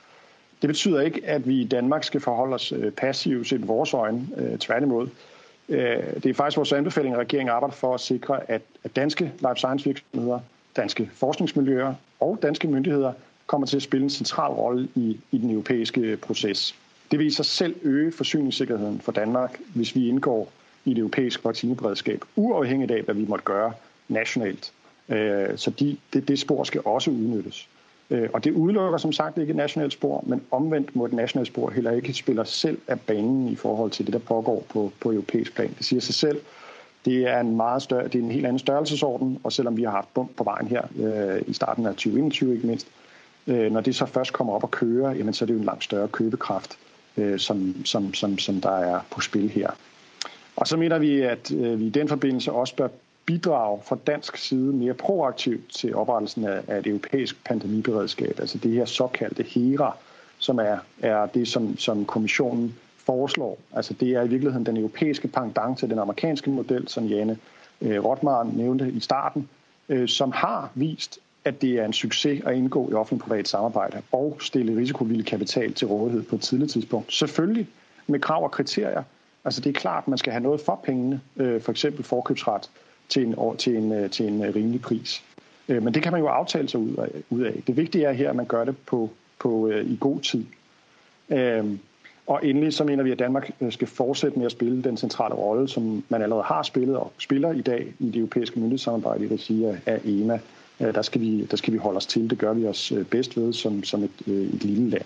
Det 0.63 0.69
betyder 0.69 1.01
ikke, 1.01 1.21
at 1.27 1.49
vi 1.49 1.61
i 1.61 1.65
Danmark 1.65 2.05
skal 2.05 2.21
forholde 2.21 2.55
os 2.55 2.73
øh, 2.73 2.93
passivt 2.93 3.49
set 3.49 3.69
vores 3.69 3.95
øjne. 3.95 4.29
Øh, 4.37 4.59
tværtimod. 4.59 5.09
Øh, 5.69 6.15
det 6.15 6.27
er 6.27 6.35
faktisk 6.35 6.57
vores 6.57 6.73
anbefaling, 6.73 7.15
at 7.15 7.21
regeringen 7.21 7.55
arbejder 7.55 7.75
for 7.75 7.95
at 7.95 8.01
sikre, 8.01 8.51
at, 8.51 8.63
at 8.85 8.97
danske 8.97 9.25
life 9.25 9.57
science 9.57 9.85
virksomheder, 9.85 10.41
danske 10.77 11.11
forskningsmiljøer 11.15 11.95
og 12.21 12.39
danske 12.43 12.69
myndigheder 12.69 13.13
kommer 13.47 13.67
til 13.67 13.77
at 13.77 13.83
spille 13.83 14.05
en 14.05 14.11
central 14.11 14.53
rolle 14.53 14.89
i, 14.95 15.21
i 15.31 15.39
den 15.39 15.51
europæiske 15.51 16.17
proces. 16.17 16.75
Det 17.11 17.19
vil 17.19 17.27
i 17.27 17.31
sig 17.31 17.45
selv 17.45 17.77
øge 17.83 18.13
forsyningssikkerheden 18.13 19.01
for 19.01 19.13
Danmark, 19.13 19.61
hvis 19.75 19.95
vi 19.95 20.09
indgår 20.09 20.53
i 20.89 20.95
det 20.95 20.99
europæiske 20.99 21.45
vaccineberedskab, 21.45 22.25
uafhængigt 22.37 22.91
af, 22.91 23.03
hvad 23.03 23.15
vi 23.15 23.27
måtte 23.29 23.45
gøre 23.45 23.73
nationalt. 24.09 24.73
Øh, 25.09 25.49
så 25.57 25.71
de, 25.71 25.97
det, 26.13 26.29
det 26.29 26.39
spor 26.39 26.65
skal 26.65 26.81
også 26.85 27.11
udnyttes. 27.11 27.69
Øh, 28.11 28.29
og 28.33 28.45
det 28.45 28.53
udelukker 28.53 28.99
som 28.99 29.13
sagt 29.13 29.39
ikke 29.39 29.51
et 29.51 29.57
nationalt 29.57 29.93
spor, 29.93 30.25
men 30.27 30.43
omvendt 30.51 30.97
må 30.97 31.05
et 31.05 31.13
nationalt 31.13 31.49
spor 31.49 31.71
heller 31.71 31.91
ikke 31.91 32.13
spille 32.13 32.47
selv 32.47 32.79
af 32.87 33.01
banen 33.01 33.49
i 33.49 33.57
forhold 33.57 33.91
til 33.91 34.07
det, 34.07 34.13
der 34.13 34.19
pågår 34.19 34.65
på, 34.69 34.93
på 35.01 35.13
europæisk 35.13 35.55
plan. 35.55 35.75
Det 35.79 35.87
siger 35.87 36.01
sig 36.01 36.15
selv. 36.15 36.41
Det 37.05 37.29
er 37.29 37.41
en 37.41 37.57
meget 37.57 37.83
større, 37.83 38.05
det 38.05 38.15
er 38.15 38.23
en 38.23 38.31
helt 38.31 38.47
anden 38.47 38.59
størrelsesorden, 38.59 39.39
og 39.45 39.53
selvom 39.53 39.77
vi 39.77 39.83
har 39.83 39.91
haft 39.91 40.15
bump 40.15 40.37
på 40.37 40.45
vejen 40.45 40.69
her 40.69 40.83
øh, 40.99 41.43
i 41.47 41.53
starten 41.53 41.87
af 41.87 41.93
2021 41.93 42.55
ikke 42.55 42.67
mindst, 42.67 42.87
øh, 43.47 43.73
når 43.73 43.81
det 43.81 43.95
så 43.95 44.07
først 44.07 44.33
kommer 44.33 44.53
op 44.53 44.65
og 44.65 44.71
kører, 44.71 45.15
jamen, 45.15 45.35
så 45.35 45.45
er 45.45 45.47
det 45.47 45.55
jo 45.55 45.59
en 45.59 45.65
langt 45.65 45.85
større 45.85 46.09
købekraft, 46.09 46.79
øh, 47.17 47.39
som, 47.39 47.85
som, 47.85 48.15
som, 48.15 48.39
som 48.39 48.61
der 48.61 48.71
er 48.71 49.01
på 49.11 49.21
spil 49.21 49.49
her. 49.49 49.71
Og 50.59 50.67
så 50.67 50.77
mener 50.77 50.99
vi, 50.99 51.21
at 51.21 51.53
øh, 51.53 51.81
vi 51.81 51.87
i 51.87 51.91
den 51.91 52.09
forbindelse 52.09 52.53
også 52.53 52.77
bør 52.77 52.89
bidrage 53.27 53.81
fra 53.85 53.99
dansk 54.07 54.37
side 54.37 54.73
mere 54.73 54.95
proaktivt 54.95 55.73
til 55.73 55.95
oprettelsen 55.95 56.45
af, 56.45 56.61
af 56.69 56.79
et 56.79 56.87
europæisk 56.87 57.45
pandemiberedskab, 57.45 58.41
altså 58.41 58.59
det 58.59 58.71
her 58.71 58.85
såkaldte 58.85 59.43
HERA, 59.43 59.97
som 60.39 60.59
er, 60.59 60.79
er 61.03 61.27
det, 61.27 61.49
som, 61.49 61.79
som 61.79 62.05
kommissionen 62.05 62.77
foreslår. 62.97 63.59
Altså 63.73 63.95
det 63.95 64.09
er 64.09 64.23
i 64.23 64.29
virkeligheden 64.29 64.67
den 64.67 64.77
europæiske 64.77 65.29
pendant 65.29 65.79
til 65.79 65.91
den 65.91 65.99
amerikanske 65.99 66.51
model, 66.51 66.89
som 66.89 67.07
Jane 67.07 67.39
øh, 67.81 68.05
Rotmar 68.05 68.51
nævnte 68.57 68.91
i 68.91 69.01
starten, 69.01 69.49
øh, 69.89 70.09
som 70.09 70.33
har 70.33 70.71
vist, 70.75 71.19
at 71.45 71.63
det 71.63 71.71
er 71.71 71.85
en 71.85 71.93
succes 71.93 72.43
at 72.47 72.57
indgå 72.57 72.91
i 72.91 72.93
offentlig-privat 72.93 73.49
samarbejde 73.49 74.03
og 74.13 74.37
stille 74.41 74.81
risikovillig 74.81 75.27
kapital 75.27 75.73
til 75.73 75.87
rådighed 75.87 76.23
på 76.23 76.37
et 76.37 76.43
tidligt 76.43 76.71
tidspunkt. 76.71 77.13
Selvfølgelig 77.13 77.69
med 78.07 78.21
krav 78.21 78.45
og 78.45 78.51
kriterier. 78.51 79.03
Altså 79.45 79.61
det 79.61 79.77
er 79.77 79.81
klart, 79.81 80.09
man 80.09 80.19
skal 80.19 80.33
have 80.33 80.43
noget 80.43 80.61
for 80.61 80.81
pengene, 80.85 81.21
øh, 81.37 81.61
for 81.61 81.73
eksempel 81.73 82.05
forkøbsret, 82.05 82.71
til 83.09 83.27
en, 83.27 83.57
til 83.59 83.77
en, 83.77 83.93
øh, 83.93 84.11
til 84.11 84.29
en 84.29 84.45
øh, 84.45 84.55
rimelig 84.55 84.81
pris. 84.81 85.23
Øh, 85.69 85.83
men 85.83 85.95
det 85.95 86.03
kan 86.03 86.13
man 86.13 86.21
jo 86.21 86.27
aftale 86.27 86.69
sig 86.69 86.81
ud 86.81 86.95
af. 86.97 87.09
Ud 87.31 87.43
af. 87.43 87.63
Det 87.67 87.77
vigtige 87.77 88.05
er 88.05 88.13
her, 88.13 88.31
at 88.31 88.37
man 88.37 88.47
gør 88.47 88.65
det 88.65 88.77
på, 88.87 89.11
på, 89.39 89.69
øh, 89.69 89.87
i 89.87 89.97
god 90.01 90.21
tid. 90.21 90.45
Øh, 91.31 91.65
og 92.27 92.47
endelig 92.47 92.73
så 92.73 92.85
mener 92.85 93.03
vi, 93.03 93.11
at 93.11 93.19
Danmark 93.19 93.51
skal 93.71 93.89
fortsætte 93.89 94.39
med 94.39 94.47
at 94.47 94.53
spille 94.53 94.83
den 94.83 94.97
centrale 94.97 95.35
rolle, 95.35 95.69
som 95.69 96.05
man 96.09 96.23
allerede 96.23 96.45
har 96.45 96.63
spillet 96.63 96.97
og 96.97 97.13
spiller 97.19 97.53
i 97.53 97.61
dag 97.61 97.95
i 97.99 98.07
det 98.07 98.17
europæiske 98.17 98.59
myndighedssamarbejde 98.61 99.25
i 99.25 99.29
regi 99.29 99.65
af 99.65 100.01
EMA. 100.05 100.41
Der 100.79 101.03
skal, 101.03 101.21
vi, 101.21 101.45
der 101.45 101.57
skal 101.57 101.73
vi 101.73 101.79
holde 101.79 101.97
os 101.97 102.07
til. 102.07 102.31
Det 102.31 102.39
gør 102.39 102.53
vi 102.53 102.67
os 102.67 102.93
bedst 103.11 103.37
ved 103.37 103.53
som, 103.53 103.85
som 103.85 104.03
et, 104.05 104.21
et 104.27 104.65
lille 104.65 104.91
land. 104.91 105.05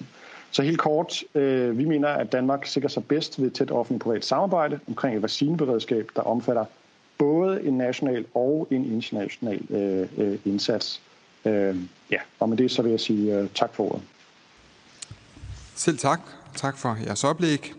Så 0.52 0.62
helt 0.62 0.78
kort, 0.78 1.24
øh, 1.34 1.78
vi 1.78 1.84
mener, 1.84 2.08
at 2.08 2.32
Danmark 2.32 2.66
sikrer 2.66 2.88
sig 2.88 3.04
bedst 3.04 3.42
ved 3.42 3.50
tæt 3.50 3.70
offentligt-privat 3.70 4.24
samarbejde 4.24 4.80
omkring 4.88 5.16
et 5.16 5.22
vaccineberedskab, 5.22 6.10
der 6.16 6.22
omfatter 6.22 6.64
både 7.18 7.62
en 7.62 7.78
national 7.78 8.24
og 8.34 8.68
en 8.70 8.92
international 8.92 9.60
øh, 9.70 10.08
øh, 10.18 10.38
indsats. 10.44 11.02
Øh, 11.44 11.76
ja, 12.10 12.18
og 12.40 12.48
med 12.48 12.56
det 12.56 12.70
så 12.70 12.82
vil 12.82 12.90
jeg 12.90 13.00
sige 13.00 13.38
øh, 13.38 13.48
tak 13.54 13.74
for 13.74 13.84
ordet. 13.84 14.02
Selv 15.74 15.98
tak. 15.98 16.20
Tak 16.56 16.78
for 16.78 16.96
jeres 17.06 17.24
oplæg. 17.24 17.74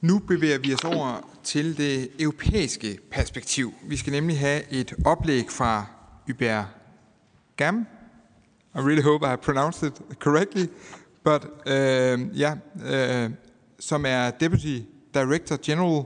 Nu 0.00 0.18
bevæger 0.18 0.58
vi 0.58 0.74
os 0.74 0.84
over 0.84 1.30
til 1.44 1.78
det 1.78 2.10
europæiske 2.20 2.98
perspektiv. 3.10 3.74
Vi 3.82 3.96
skal 3.96 4.12
nemlig 4.12 4.38
have 4.38 4.72
et 4.72 4.94
oplæg 5.04 5.44
fra 5.50 5.86
Hubert 6.26 6.64
Gam. 7.56 7.86
I 8.74 8.78
really 8.78 9.02
hope 9.02 9.32
I 9.32 9.36
pronounced 9.36 9.88
it 9.88 10.18
correctly. 10.18 10.66
But 11.26 11.46
øh, 11.66 12.20
uh, 12.20 12.38
yeah, 12.38 12.56
øh, 12.86 13.24
uh, 13.24 13.30
som 13.80 14.06
er 14.06 14.30
Deputy 14.30 14.78
Director 15.14 15.58
General 15.62 16.04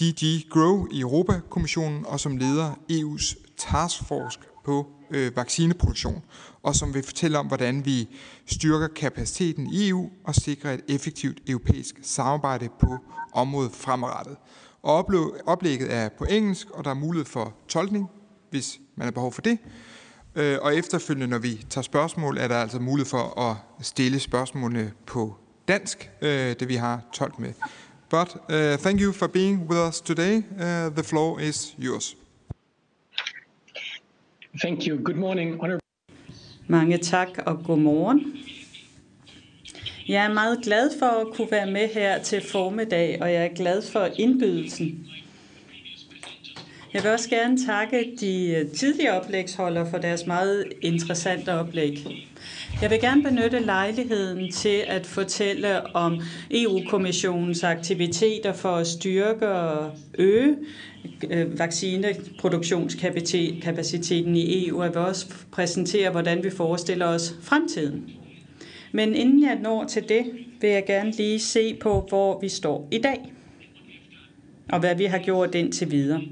DG 0.00 0.50
Grow 0.50 0.86
i 0.92 1.00
Europakommissionen 1.00 2.06
og 2.06 2.20
som 2.20 2.36
leder 2.36 2.72
EU's 2.92 3.54
taskforce 3.58 4.38
på 4.64 4.86
øh, 5.10 5.36
vaccineproduktion, 5.36 6.22
og 6.62 6.74
som 6.74 6.94
vil 6.94 7.02
fortælle 7.02 7.38
om, 7.38 7.46
hvordan 7.46 7.84
vi 7.84 8.08
styrker 8.46 8.88
kapaciteten 8.88 9.66
i 9.72 9.88
EU 9.88 10.10
og 10.24 10.34
sikrer 10.34 10.72
et 10.72 10.80
effektivt 10.88 11.38
europæisk 11.48 11.98
samarbejde 12.02 12.68
på 12.80 12.98
området 13.32 13.72
fremadrettet. 13.72 14.36
Og 14.82 15.08
oplægget 15.46 15.94
er 15.94 16.08
på 16.18 16.24
engelsk, 16.24 16.70
og 16.70 16.84
der 16.84 16.90
er 16.90 16.94
mulighed 16.94 17.26
for 17.26 17.54
tolkning, 17.68 18.06
hvis 18.50 18.80
man 18.96 19.04
har 19.04 19.12
behov 19.12 19.32
for 19.32 19.42
det. 19.42 19.58
Øh, 20.36 20.58
og 20.62 20.76
efterfølgende, 20.76 21.26
når 21.26 21.38
vi 21.38 21.64
tager 21.70 21.82
spørgsmål, 21.82 22.38
er 22.38 22.48
der 22.48 22.56
altså 22.56 22.78
mulighed 22.78 23.10
for 23.10 23.40
at 23.50 23.56
stille 23.84 24.20
spørgsmålene 24.20 24.92
på 25.06 25.34
dansk, 25.68 26.10
øh, 26.22 26.30
det 26.30 26.68
vi 26.68 26.74
har 26.74 27.00
tolk 27.12 27.38
med. 27.38 27.52
But 28.10 28.36
uh, 28.48 28.78
thank 28.78 29.00
you 29.00 29.12
for 29.12 29.26
being 29.26 29.70
with 29.70 29.88
us 29.88 30.00
today. 30.00 30.36
Uh, 30.36 30.94
the 30.94 31.02
floor 31.02 31.38
is 31.38 31.76
yours. 31.78 32.16
Thank 34.60 34.86
you. 34.86 35.04
Good 35.04 35.16
morning. 35.16 35.60
Mange 36.66 36.98
tak 36.98 37.28
og 37.46 37.64
god 37.64 37.78
morgen. 37.78 38.36
Jeg 40.08 40.24
er 40.24 40.32
meget 40.32 40.58
glad 40.64 40.90
for 40.98 41.06
at 41.06 41.26
kunne 41.34 41.50
være 41.50 41.70
med 41.70 41.88
her 41.88 42.22
til 42.22 42.42
formiddag, 42.50 43.18
og 43.22 43.32
jeg 43.32 43.44
er 43.44 43.54
glad 43.54 43.82
for 43.82 44.08
indbydelsen. 44.18 45.06
Jeg 46.94 47.02
vil 47.02 47.10
også 47.10 47.30
gerne 47.30 47.66
takke 47.66 48.12
de 48.20 48.68
tidligere 48.76 49.20
oplægsholdere 49.20 49.90
for 49.90 49.98
deres 49.98 50.26
meget 50.26 50.64
interessante 50.82 51.54
oplæg. 51.54 52.06
Jeg 52.82 52.90
vil 52.90 53.00
gerne 53.00 53.22
benytte 53.22 53.58
lejligheden 53.58 54.52
til 54.52 54.84
at 54.86 55.06
fortælle 55.06 55.96
om 55.96 56.20
EU-kommissionens 56.50 57.64
aktiviteter 57.64 58.52
for 58.52 58.68
at 58.68 58.86
styrke 58.86 59.48
og 59.48 59.90
øge 60.18 60.56
øh, 61.30 61.58
vaccineproduktionskapaciteten 61.58 64.36
i 64.36 64.68
EU, 64.68 64.78
og 64.78 64.84
jeg 64.84 64.94
vil 64.94 65.02
også 65.02 65.26
præsentere, 65.52 66.10
hvordan 66.10 66.44
vi 66.44 66.50
forestiller 66.50 67.06
os 67.06 67.34
fremtiden. 67.42 68.10
Men 68.92 69.14
inden 69.14 69.42
jeg 69.42 69.58
når 69.62 69.84
til 69.84 70.08
det, 70.08 70.24
vil 70.60 70.70
jeg 70.70 70.84
gerne 70.86 71.10
lige 71.10 71.40
se 71.40 71.74
på, 71.74 72.06
hvor 72.08 72.40
vi 72.40 72.48
står 72.48 72.88
i 72.90 72.98
dag, 72.98 73.32
og 74.68 74.80
hvad 74.80 74.94
vi 74.94 75.04
har 75.04 75.18
gjort 75.18 75.54
indtil 75.54 75.90
videre. 75.90 76.22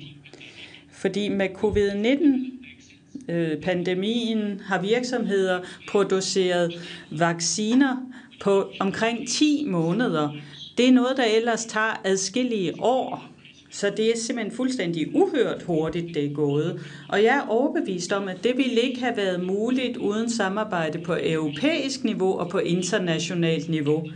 Fordi 1.01 1.28
med 1.28 1.48
covid-19-pandemien 1.55 4.39
øh, 4.39 4.60
har 4.60 4.82
virksomheder 4.82 5.60
produceret 5.89 6.72
vacciner 7.10 7.97
på 8.40 8.70
omkring 8.81 9.28
10 9.28 9.64
måneder. 9.68 10.36
Det 10.78 10.89
er 10.89 10.93
noget, 10.93 11.16
der 11.16 11.24
ellers 11.24 11.64
tager 11.64 12.01
adskillige 12.05 12.82
år. 12.82 13.24
Så 13.70 13.93
det 13.97 14.06
er 14.06 14.16
simpelthen 14.16 14.56
fuldstændig 14.56 15.14
uhørt 15.14 15.62
hurtigt, 15.62 16.14
det 16.14 16.24
er 16.24 16.35
gået. 16.35 16.81
Og 17.09 17.22
jeg 17.22 17.36
er 17.36 17.47
overbevist 17.48 18.12
om, 18.12 18.28
at 18.28 18.44
det 18.44 18.56
ville 18.56 18.81
ikke 18.81 19.01
have 19.01 19.16
været 19.16 19.44
muligt 19.44 19.97
uden 19.97 20.31
samarbejde 20.31 20.98
på 20.98 21.16
europæisk 21.22 22.05
niveau 22.05 22.39
og 22.39 22.51
på 22.51 22.59
internationalt 22.59 23.68
niveau. 23.68 24.06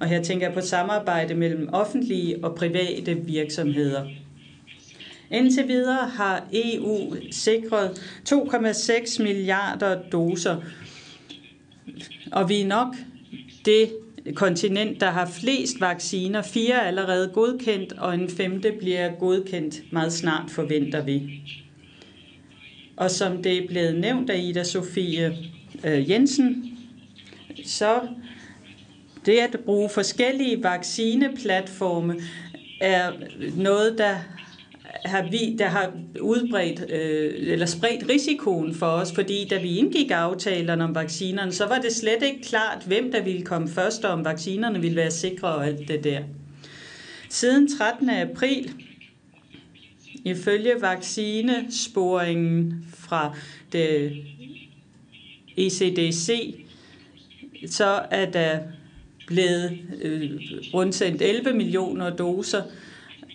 Og 0.00 0.06
her 0.06 0.22
tænker 0.22 0.46
jeg 0.46 0.54
på 0.54 0.60
samarbejde 0.60 1.34
mellem 1.34 1.68
offentlige 1.72 2.44
og 2.44 2.54
private 2.54 3.14
virksomheder. 3.14 4.04
Indtil 5.30 5.68
videre 5.68 6.08
har 6.08 6.44
EU 6.52 7.16
sikret 7.30 7.90
2,6 8.28 9.22
milliarder 9.22 10.02
doser, 10.12 10.56
og 12.32 12.48
vi 12.48 12.60
er 12.60 12.66
nok 12.66 12.94
det 13.64 13.92
kontinent, 14.34 15.00
der 15.00 15.10
har 15.10 15.26
flest 15.26 15.80
vacciner. 15.80 16.42
Fire 16.42 16.74
er 16.74 16.80
allerede 16.80 17.30
godkendt, 17.34 17.92
og 17.92 18.14
en 18.14 18.30
femte 18.30 18.72
bliver 18.80 19.10
godkendt 19.20 19.92
meget 19.92 20.12
snart, 20.12 20.50
forventer 20.50 21.02
vi. 21.02 21.42
Og 22.96 23.10
som 23.10 23.42
det 23.42 23.58
er 23.58 23.66
blevet 23.66 24.00
nævnt 24.00 24.30
af 24.30 24.38
Ida 24.38 24.64
Sofie 24.64 25.36
øh, 25.84 26.10
Jensen, 26.10 26.78
så 27.64 28.00
det 29.26 29.38
at 29.38 29.56
bruge 29.64 29.88
forskellige 29.88 30.62
vaccineplatforme 30.62 32.14
er 32.80 33.12
noget, 33.56 33.98
der 33.98 34.16
har 35.04 35.28
vi, 35.30 35.56
der 35.58 35.68
har 35.68 35.92
udbredt 36.20 36.90
øh, 36.90 37.52
eller 37.52 37.66
spredt 37.66 38.08
risikoen 38.08 38.74
for 38.74 38.86
os, 38.86 39.12
fordi 39.12 39.46
da 39.50 39.58
vi 39.58 39.78
indgik 39.78 40.10
aftalerne 40.10 40.84
om 40.84 40.94
vaccinerne, 40.94 41.52
så 41.52 41.66
var 41.66 41.78
det 41.78 41.92
slet 41.92 42.22
ikke 42.22 42.42
klart, 42.42 42.82
hvem 42.86 43.12
der 43.12 43.22
ville 43.22 43.42
komme 43.42 43.68
først, 43.68 44.04
og 44.04 44.12
om 44.12 44.24
vaccinerne 44.24 44.80
ville 44.80 44.96
være 44.96 45.10
sikre 45.10 45.48
og 45.48 45.66
alt 45.66 45.88
det 45.88 46.04
der. 46.04 46.22
Siden 47.28 47.78
13. 47.78 48.10
april, 48.10 48.72
ifølge 50.24 50.74
vaccinesporingen 50.80 52.84
fra 52.94 53.36
det 53.72 54.12
ECDC, 55.56 56.54
så 57.66 58.02
er 58.10 58.30
der 58.30 58.58
blevet 59.26 59.78
øh, 60.02 60.30
rundsendt 60.74 61.22
11 61.22 61.52
millioner 61.52 62.10
doser, 62.10 62.62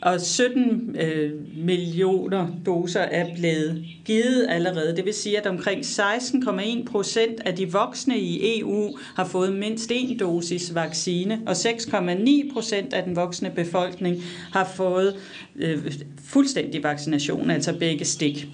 og 0.02 0.22
17 0.22 0.96
øh, 1.00 1.32
millioner 1.58 2.48
doser 2.66 3.00
er 3.00 3.36
blevet 3.36 3.86
givet 4.06 4.46
allerede. 4.50 4.96
Det 4.96 5.06
vil 5.06 5.14
sige, 5.14 5.38
at 5.38 5.48
omkring 5.48 5.82
16,1 5.82 6.86
procent 6.92 7.42
af 7.46 7.56
de 7.56 7.72
voksne 7.72 8.20
i 8.20 8.60
EU 8.60 8.98
har 9.16 9.26
fået 9.26 9.54
mindst 9.54 9.92
en 9.94 10.20
dosis 10.20 10.76
vaccine, 10.76 11.42
og 11.48 11.52
6,9 11.52 12.54
procent 12.54 12.94
af 12.94 13.04
den 13.04 13.16
voksne 13.16 13.52
befolkning 13.56 14.24
har 14.52 14.72
fået 14.76 15.16
øh, 15.56 15.92
fuldstændig 16.24 16.84
vaccination, 16.84 17.52
altså 17.52 17.78
begge 17.80 18.06
stik. 18.06 18.48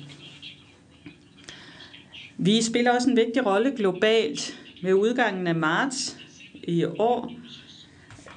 Vi 2.38 2.62
spiller 2.62 2.92
også 2.92 3.10
en 3.10 3.18
vigtig 3.18 3.46
rolle 3.46 3.72
globalt. 3.78 4.60
Ved 4.84 4.94
udgangen 4.94 5.48
af 5.48 5.56
marts 5.56 6.18
i 6.64 6.86
år 6.86 7.32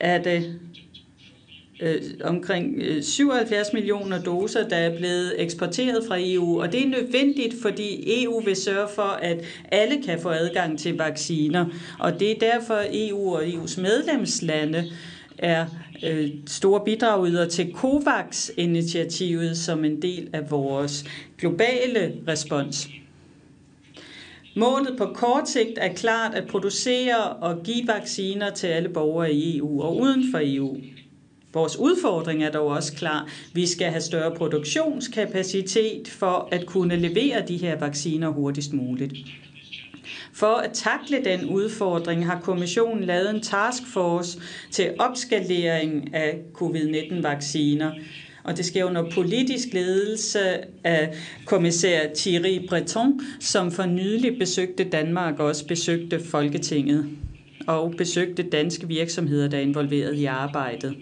er 0.01 0.23
det 0.23 0.61
øh, 1.81 2.03
omkring 2.25 2.75
øh, 2.83 3.03
77 3.03 3.73
millioner 3.73 4.23
doser, 4.23 4.69
der 4.69 4.77
er 4.77 4.97
blevet 4.97 5.43
eksporteret 5.43 6.05
fra 6.09 6.17
EU. 6.19 6.61
Og 6.61 6.73
det 6.73 6.83
er 6.83 6.89
nødvendigt, 6.89 7.55
fordi 7.63 8.23
EU 8.25 8.41
vil 8.41 8.57
sørge 8.57 8.89
for, 8.95 9.03
at 9.03 9.45
alle 9.73 10.03
kan 10.03 10.21
få 10.21 10.29
adgang 10.29 10.79
til 10.79 10.97
vacciner. 10.97 11.67
Og 11.99 12.21
det 12.21 12.31
er 12.31 12.53
derfor 12.53 12.83
EU 12.93 13.35
og 13.35 13.43
EU's 13.43 13.81
medlemslande 13.81 14.85
er 15.39 15.67
øh, 16.05 16.29
store 16.47 16.81
bidragydere 16.85 17.49
til 17.49 17.73
COVAX-initiativet 17.73 19.57
som 19.59 19.85
en 19.85 20.03
del 20.03 20.29
af 20.33 20.51
vores 20.51 21.05
globale 21.39 22.15
respons. 22.29 22.89
Målet 24.57 24.95
på 24.99 25.07
kort 25.15 25.49
sigt 25.49 25.79
er 25.79 25.93
klart 25.95 26.35
at 26.35 26.47
producere 26.49 27.29
og 27.33 27.63
give 27.65 27.87
vacciner 27.87 28.51
til 28.51 28.67
alle 28.67 28.89
borgere 28.89 29.33
i 29.33 29.59
EU 29.59 29.83
og 29.83 29.97
uden 29.97 30.25
for 30.31 30.41
EU. 30.43 30.77
Vores 31.53 31.77
udfordring 31.77 32.45
er 32.45 32.51
dog 32.51 32.67
også 32.67 32.93
klar. 32.93 33.29
Vi 33.53 33.67
skal 33.67 33.87
have 33.87 34.01
større 34.01 34.37
produktionskapacitet 34.37 36.09
for 36.09 36.49
at 36.51 36.67
kunne 36.67 36.97
levere 36.97 37.45
de 37.49 37.57
her 37.57 37.79
vacciner 37.79 38.29
hurtigst 38.29 38.73
muligt. 38.73 39.13
For 40.33 40.55
at 40.55 40.71
takle 40.75 41.25
den 41.25 41.49
udfordring 41.49 42.27
har 42.27 42.41
kommissionen 42.41 43.05
lavet 43.05 43.31
en 43.31 43.43
taskforce 43.43 44.41
til 44.71 44.95
opskalering 44.99 46.15
af 46.15 46.39
covid-19-vacciner. 46.55 47.93
Og 48.45 48.57
det 48.57 48.65
sker 48.65 48.85
under 48.85 49.11
politisk 49.11 49.69
ledelse 49.73 50.41
af 50.85 51.15
kommissær 51.47 52.07
Thierry 52.15 52.67
Breton, 52.69 53.21
som 53.41 53.73
for 53.73 53.85
nylig 53.85 54.39
besøgte 54.39 54.85
Danmark 54.85 55.41
og 55.41 55.47
også 55.47 55.67
besøgte 55.67 56.21
Folketinget 56.21 57.07
og 57.67 57.95
besøgte 57.99 58.43
danske 58.43 58.89
virksomheder, 58.89 59.49
der 59.49 59.57
er 59.57 59.63
involveret 59.63 60.17
i 60.17 60.25
arbejdet. 60.25 60.97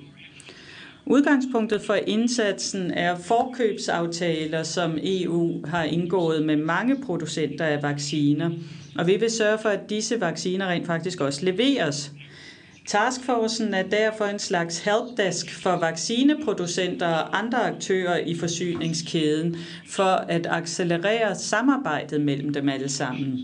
Udgangspunktet 1.10 1.82
for 1.82 1.94
indsatsen 1.94 2.90
er 2.90 3.16
forkøbsaftaler, 3.16 4.62
som 4.62 4.98
EU 5.02 5.66
har 5.66 5.84
indgået 5.84 6.42
med 6.42 6.56
mange 6.56 6.96
producenter 7.02 7.64
af 7.64 7.82
vacciner. 7.82 8.50
Og 8.98 9.06
vi 9.06 9.16
vil 9.16 9.30
sørge 9.30 9.58
for, 9.58 9.68
at 9.68 9.90
disse 9.90 10.20
vacciner 10.20 10.66
rent 10.66 10.86
faktisk 10.86 11.20
også 11.20 11.44
leveres. 11.44 12.12
Taskforcen 12.86 13.74
er 13.74 13.82
derfor 13.82 14.24
en 14.24 14.38
slags 14.38 14.78
helpdesk 14.78 15.62
for 15.62 15.76
vaccineproducenter 15.76 17.06
og 17.06 17.38
andre 17.38 17.58
aktører 17.58 18.16
i 18.16 18.34
forsyningskæden 18.34 19.56
for 19.88 20.24
at 20.28 20.46
accelerere 20.50 21.34
samarbejdet 21.34 22.20
mellem 22.20 22.52
dem 22.52 22.68
alle 22.68 22.88
sammen. 22.88 23.38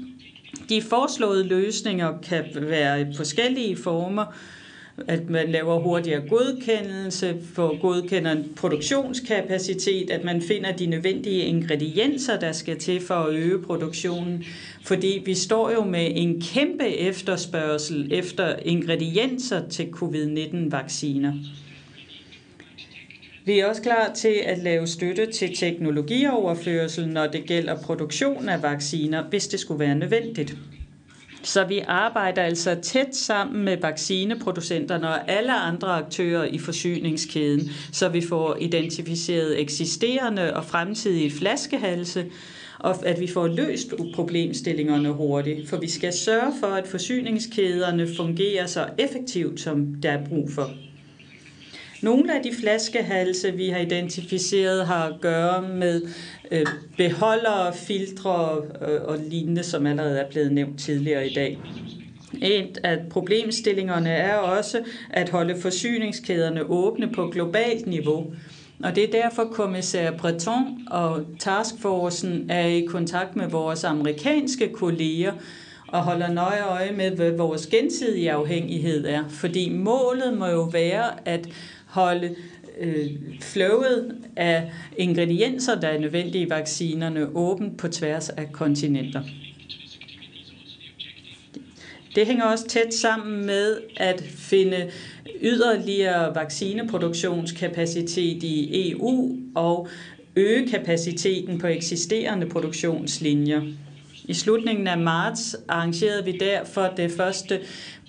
De 0.69 0.83
foreslåede 0.83 1.45
løsninger 1.45 2.13
kan 2.23 2.45
være 2.55 3.01
i 3.01 3.05
forskellige 3.17 3.77
former, 3.77 4.25
at 5.09 5.31
man 5.31 5.53
laver 5.53 5.79
hurtigere 5.79 6.21
godkendelse, 6.29 7.37
for 7.55 7.81
godkender 7.81 8.33
en 8.33 8.53
produktionskapacitet, 8.57 10.11
at 10.11 10.25
man 10.25 10.43
finder 10.43 10.73
de 10.73 10.87
nødvendige 10.87 11.45
ingredienser, 11.45 12.41
der 12.41 12.53
skal 12.53 12.79
til 12.79 13.01
for 13.01 13.15
at 13.15 13.35
øge 13.35 13.59
produktionen. 13.59 14.45
Fordi 14.85 15.23
vi 15.25 15.35
står 15.35 15.71
jo 15.71 15.85
med 15.85 16.11
en 16.15 16.41
kæmpe 16.41 16.89
efterspørgsel 16.89 18.09
efter 18.11 18.57
ingredienser 18.65 19.61
til 19.71 19.87
covid-19-vacciner. 19.93 21.33
Vi 23.45 23.59
er 23.59 23.67
også 23.67 23.83
klar 23.83 24.13
til 24.13 24.43
at 24.47 24.59
lave 24.59 24.87
støtte 24.87 25.27
til 25.27 25.57
teknologioverførsel, 25.57 27.09
når 27.09 27.27
det 27.27 27.47
gælder 27.47 27.75
produktion 27.75 28.49
af 28.49 28.63
vacciner, 28.63 29.23
hvis 29.23 29.49
det 29.49 29.61
skulle 29.61 29.81
være 29.81 29.95
nødvendigt. 29.95 30.57
Så 31.45 31.65
vi 31.65 31.79
arbejder 31.87 32.43
altså 32.43 32.75
tæt 32.83 33.17
sammen 33.17 33.65
med 33.65 33.77
vaccineproducenterne 33.77 35.09
og 35.09 35.31
alle 35.31 35.53
andre 35.53 35.89
aktører 35.89 36.45
i 36.45 36.59
forsyningskæden, 36.59 37.71
så 37.93 38.09
vi 38.09 38.27
får 38.27 38.57
identificeret 38.61 39.61
eksisterende 39.61 40.57
og 40.57 40.65
fremtidige 40.65 41.31
flaskehalse, 41.31 42.27
og 42.79 43.07
at 43.07 43.21
vi 43.21 43.27
får 43.27 43.47
løst 43.47 43.95
problemstillingerne 44.15 45.09
hurtigt. 45.09 45.69
For 45.69 45.77
vi 45.77 45.89
skal 45.89 46.13
sørge 46.13 46.53
for, 46.61 46.67
at 46.67 46.87
forsyningskæderne 46.87 48.09
fungerer 48.17 48.67
så 48.67 48.87
effektivt, 48.99 49.61
som 49.61 49.95
der 50.03 50.11
er 50.11 50.27
brug 50.29 50.51
for. 50.51 50.71
Nogle 52.05 52.37
af 52.37 52.43
de 52.43 52.53
flaskehalse, 52.61 53.53
vi 53.53 53.69
har 53.69 53.79
identificeret, 53.79 54.87
har 54.87 55.07
at 55.07 55.21
gøre 55.21 55.63
med 55.63 56.03
øh, 56.51 56.67
beholdere, 56.97 57.75
filtre 57.75 58.57
øh, 58.89 59.03
og 59.05 59.19
lignende, 59.31 59.63
som 59.63 59.87
allerede 59.87 60.19
er 60.19 60.31
blevet 60.31 60.53
nævnt 60.53 60.81
tidligere 60.81 61.29
i 61.29 61.35
dag. 61.35 61.59
Et 62.43 62.79
af 62.83 62.99
problemstillingerne 63.11 64.11
er 64.11 64.37
også 64.37 64.81
at 65.11 65.29
holde 65.29 65.61
forsyningskæderne 65.61 66.63
åbne 66.63 67.13
på 67.13 67.27
globalt 67.27 67.87
niveau. 67.87 68.33
Og 68.85 68.95
det 68.95 69.05
er 69.05 69.23
derfor 69.23 69.45
kommissær 69.45 70.11
Breton 70.11 70.89
og 70.91 71.25
taskforcen 71.39 72.51
er 72.51 72.67
i 72.67 72.81
kontakt 72.81 73.37
med 73.37 73.49
vores 73.49 73.85
amerikanske 73.85 74.69
kolleger 74.69 75.33
og 75.89 76.03
holder 76.03 76.33
nøje 76.33 76.63
øje 76.63 76.93
med, 76.93 77.11
hvad 77.11 77.31
vores 77.31 77.67
gensidige 77.67 78.33
afhængighed 78.33 79.07
er. 79.07 79.25
Fordi 79.29 79.69
målet 79.69 80.39
må 80.39 80.47
jo 80.47 80.63
være 80.63 81.29
at 81.29 81.49
holde 81.95 82.37
øh, 82.81 83.11
flowet 83.41 84.17
af 84.37 84.73
ingredienser, 84.99 85.81
der 85.81 85.89
er 85.89 85.99
nødvendige 85.99 86.47
i 86.47 86.51
vaccinerne, 86.51 87.37
åbent 87.37 87.79
på 87.79 87.89
tværs 87.89 88.31
af 88.31 88.53
kontinenter. 88.53 89.23
Det 92.15 92.27
hænger 92.27 92.45
også 92.45 92.69
tæt 92.69 92.95
sammen 92.95 93.47
med 93.47 93.81
at 93.97 94.25
finde 94.37 94.91
yderligere 95.43 96.35
vaccineproduktionskapacitet 96.35 98.43
i 98.43 98.91
EU 98.91 99.37
og 99.55 99.89
øge 100.37 100.71
kapaciteten 100.71 101.59
på 101.59 101.67
eksisterende 101.67 102.47
produktionslinjer. 102.47 103.63
I 104.29 104.35
slutningen 104.35 104.87
af 104.87 104.99
marts 104.99 105.57
arrangerede 105.69 106.25
vi 106.25 106.33
derfor 106.33 106.93
det 106.97 107.11
første 107.11 107.61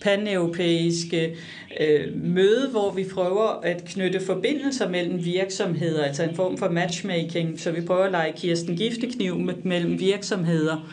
paneuropæiske 0.01 1.35
øh, 1.79 2.23
møde, 2.23 2.67
hvor 2.71 2.91
vi 2.91 3.05
prøver 3.13 3.61
at 3.63 3.85
knytte 3.85 4.19
forbindelser 4.25 4.89
mellem 4.89 5.25
virksomheder, 5.25 6.03
altså 6.03 6.23
en 6.23 6.35
form 6.35 6.57
for 6.57 6.69
matchmaking, 6.69 7.59
så 7.59 7.71
vi 7.71 7.81
prøver 7.81 8.03
at 8.03 8.11
lege 8.11 8.33
Kirsten 8.37 8.77
Giftekniv 8.77 9.53
mellem 9.63 9.99
virksomheder, 9.99 10.89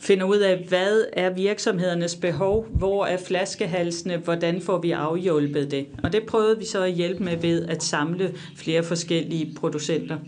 finder 0.00 0.24
ud 0.26 0.38
af, 0.38 0.64
hvad 0.68 1.04
er 1.12 1.30
virksomhedernes 1.30 2.16
behov, 2.16 2.66
hvor 2.70 3.06
er 3.06 3.16
flaskehalsene, 3.16 4.16
hvordan 4.16 4.60
får 4.60 4.78
vi 4.78 4.90
afhjulpet 4.90 5.70
det. 5.70 5.86
Og 6.02 6.12
det 6.12 6.22
prøvede 6.26 6.58
vi 6.58 6.64
så 6.64 6.82
at 6.82 6.92
hjælpe 6.92 7.24
med 7.24 7.36
ved 7.36 7.66
at 7.66 7.82
samle 7.82 8.34
flere 8.56 8.82
forskellige 8.82 9.54
producenter. 9.56 10.18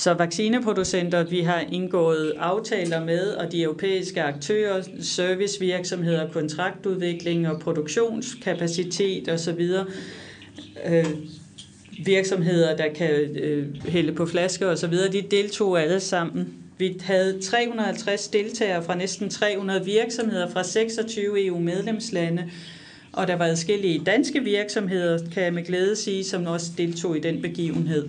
Så 0.00 0.14
vaccineproducenter, 0.14 1.24
vi 1.24 1.40
har 1.40 1.64
indgået 1.72 2.32
aftaler 2.38 3.04
med, 3.04 3.28
og 3.28 3.52
de 3.52 3.62
europæiske 3.62 4.22
aktører, 4.22 4.82
servicevirksomheder, 5.00 6.30
kontraktudvikling 6.32 7.48
og 7.48 7.60
produktionskapacitet 7.60 9.28
osv., 9.28 9.70
øh, 10.86 11.04
virksomheder, 12.04 12.76
der 12.76 12.88
kan 12.94 13.10
øh, 13.36 13.66
hælde 13.84 14.12
på 14.12 14.26
flasker 14.26 14.66
osv., 14.66 14.92
de 14.92 15.22
deltog 15.30 15.82
alle 15.82 16.00
sammen. 16.00 16.54
Vi 16.78 17.00
havde 17.00 17.40
350 17.42 18.28
deltagere 18.28 18.84
fra 18.84 18.94
næsten 18.94 19.30
300 19.30 19.84
virksomheder 19.84 20.50
fra 20.50 20.64
26 20.64 21.46
EU-medlemslande, 21.46 22.50
og 23.12 23.28
der 23.28 23.36
var 23.36 23.44
adskillige 23.44 24.02
danske 24.06 24.40
virksomheder, 24.40 25.18
kan 25.32 25.42
jeg 25.42 25.54
med 25.54 25.64
glæde 25.64 25.96
sige, 25.96 26.24
som 26.24 26.46
også 26.46 26.70
deltog 26.78 27.16
i 27.16 27.20
den 27.20 27.42
begivenhed. 27.42 28.08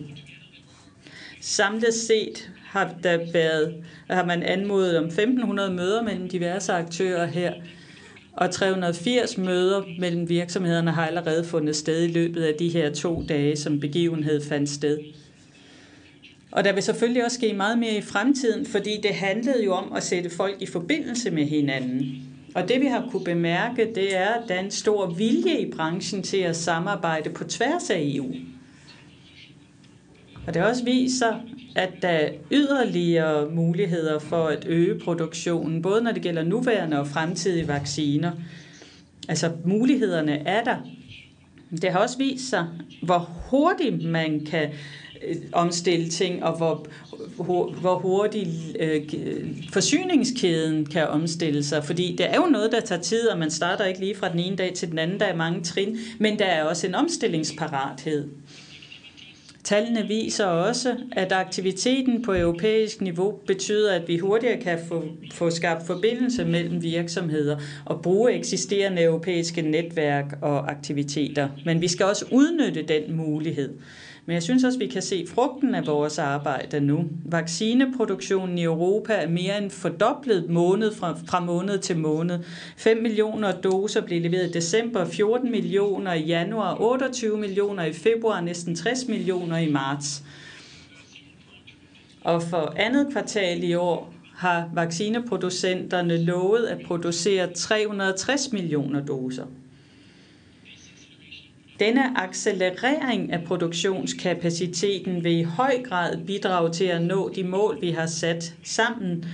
Samlet 1.42 1.94
set 1.94 2.50
har, 2.66 2.96
der 3.04 3.32
været, 3.34 3.76
har 4.10 4.26
man 4.26 4.44
anmodet 4.44 4.98
om 4.98 5.06
1500 5.06 5.74
møder 5.74 6.04
mellem 6.04 6.30
diverse 6.30 6.74
aktører 6.74 7.26
her, 7.26 7.54
og 8.34 8.52
380 8.52 9.38
møder 9.38 9.84
mellem 10.00 10.30
virksomhederne 10.30 10.92
har 10.92 11.08
allerede 11.08 11.44
fundet 11.44 11.76
sted 11.76 12.04
i 12.04 12.12
løbet 12.12 12.44
af 12.44 12.54
de 12.60 12.70
her 12.70 12.94
to 12.94 13.24
dage, 13.30 13.58
som 13.58 13.80
begivenhed 13.80 14.42
fandt 14.42 14.70
sted. 14.70 14.98
Og 16.52 16.64
der 16.64 16.74
vil 16.74 16.84
selvfølgelig 16.84 17.26
også 17.26 17.38
ske 17.38 17.54
meget 17.54 17.80
mere 17.80 17.96
i 17.96 18.02
fremtiden, 18.02 18.66
fordi 18.66 19.00
det 19.04 19.16
handlede 19.16 19.64
jo 19.66 19.74
om 19.74 19.94
at 19.94 20.04
sætte 20.04 20.30
folk 20.30 20.56
i 20.60 20.66
forbindelse 20.66 21.32
med 21.32 21.46
hinanden. 21.46 22.24
Og 22.56 22.70
det 22.70 22.82
vi 22.82 22.86
har 22.86 23.08
kunne 23.12 23.24
bemærke, 23.24 23.94
det 23.96 24.18
er, 24.18 24.30
at 24.30 24.44
der 24.48 24.56
er 24.56 24.60
en 24.60 24.72
stor 24.72 25.06
vilje 25.06 25.60
i 25.60 25.72
branchen 25.72 26.24
til 26.24 26.38
at 26.38 26.56
samarbejde 26.56 27.30
på 27.30 27.44
tværs 27.44 27.90
af 27.90 28.00
EU. 28.00 28.36
Og 30.48 30.54
det 30.54 30.64
også 30.64 30.84
viser, 30.84 31.34
at 31.76 31.90
der 32.02 32.08
er 32.08 32.30
yderligere 32.52 33.50
muligheder 33.52 34.20
for 34.20 34.48
at 34.48 34.66
øge 34.66 35.00
produktionen, 35.00 35.82
både 35.82 36.02
når 36.02 36.12
det 36.12 36.22
gælder 36.22 36.44
nuværende 36.44 37.00
og 37.00 37.08
fremtidige 37.08 37.68
vacciner. 37.68 38.32
Altså 39.30 39.52
mulighederne 39.66 40.48
er 40.48 40.64
der. 40.64 40.78
Det 41.82 41.92
har 41.92 42.00
også 42.00 42.18
vist 42.18 42.50
sig, 42.50 42.68
hvor 43.02 43.30
hurtigt 43.50 44.04
man 44.04 44.46
kan 44.46 44.70
øh, 45.28 45.36
omstille 45.54 46.10
ting, 46.10 46.44
og 46.44 46.58
hvor, 46.58 46.88
hvor 47.82 48.00
hurtigt 48.00 48.50
øh, 48.80 49.02
forsyningskæden 49.74 50.86
kan 50.86 51.08
omstille 51.08 51.64
sig. 51.64 51.84
Fordi 51.84 52.16
det 52.18 52.30
er 52.30 52.36
jo 52.36 52.46
noget, 52.46 52.72
der 52.72 52.80
tager 52.80 53.02
tid, 53.02 53.28
og 53.28 53.40
man 53.40 53.52
starter 53.52 53.86
ikke 53.86 54.00
lige 54.00 54.16
fra 54.16 54.30
den 54.30 54.40
ene 54.40 54.56
dag 54.56 54.74
til 54.74 54.92
den 54.92 55.00
anden. 55.00 55.20
Der 55.20 55.26
er 55.26 55.36
mange 55.36 55.64
trin, 55.64 55.98
men 56.20 56.40
der 56.40 56.46
er 56.46 56.64
også 56.64 56.88
en 56.88 56.96
omstillingsparathed. 56.96 58.28
Tallene 59.64 60.08
viser 60.08 60.46
også, 60.46 60.98
at 61.12 61.32
aktiviteten 61.32 62.22
på 62.22 62.34
europæisk 62.36 63.02
niveau 63.02 63.32
betyder, 63.48 63.94
at 63.94 64.08
vi 64.08 64.18
hurtigere 64.18 64.62
kan 64.62 64.80
få, 64.88 65.04
få 65.34 65.50
skabt 65.50 65.88
forbindelse 65.88 66.46
mellem 66.46 66.84
virksomheder 66.84 67.58
og 67.86 68.02
bruge 68.02 68.34
eksisterende 68.34 69.02
europæiske 69.04 69.62
netværk 69.62 70.38
og 70.42 70.72
aktiviteter. 70.72 71.50
Men 71.66 71.82
vi 71.82 71.88
skal 71.88 72.06
også 72.06 72.26
udnytte 72.32 72.82
den 72.82 73.16
mulighed. 73.18 73.74
Men 74.26 74.34
jeg 74.34 74.44
synes 74.44 74.64
også, 74.64 74.78
at 74.78 74.80
vi 74.80 74.88
kan 74.88 75.02
se 75.02 75.26
frugten 75.28 75.76
af 75.76 75.88
vores 75.88 76.20
arbejde 76.20 76.80
nu. 76.80 77.06
Vaccineproduktionen 77.26 78.58
i 78.58 78.64
Europa 78.64 79.14
er 79.14 79.30
mere 79.30 79.58
end 79.58 79.70
fordoblet 79.72 80.50
måned 80.50 80.94
fra, 80.94 81.18
fra 81.28 81.40
måned 81.40 81.80
til 81.80 81.98
måned. 81.98 82.40
5 82.78 82.98
millioner 82.98 83.62
doser 83.62 84.02
blev 84.02 84.22
leveret 84.22 84.50
i 84.50 84.52
december, 84.52 85.06
14 85.06 85.52
millioner 85.52 86.14
i 86.14 86.24
januar, 86.24 86.82
28 86.82 87.38
millioner 87.38 87.84
i 87.84 87.94
februar, 87.94 88.42
næsten 88.42 88.76
60 88.76 89.08
millioner 89.08 89.58
i 89.58 89.70
marts. 89.70 90.24
Og 92.24 92.44
for 92.44 92.74
andet 92.78 93.08
kvartal 93.12 93.64
i 93.64 93.74
år 93.74 94.14
har 94.36 94.70
vaccineproducenterne 94.74 96.24
lovet 96.24 96.66
at 96.66 96.86
producere 96.86 97.54
360 97.54 98.52
millioner 98.52 99.06
doser. 99.06 99.46
Denne 101.82 102.20
accelerering 102.20 103.34
af 103.34 103.44
produktionskapaciteten 103.44 105.24
vil 105.24 105.32
i 105.32 105.44
høj 105.44 105.84
grad 105.84 106.26
bidrage 106.26 106.72
til 106.72 106.86
at 106.86 107.02
nå 107.02 107.30
de 107.36 107.44
mål, 107.44 107.82
vi 107.82 107.92
har 107.92 108.06
sat 108.06 108.56
sammen 108.64 109.26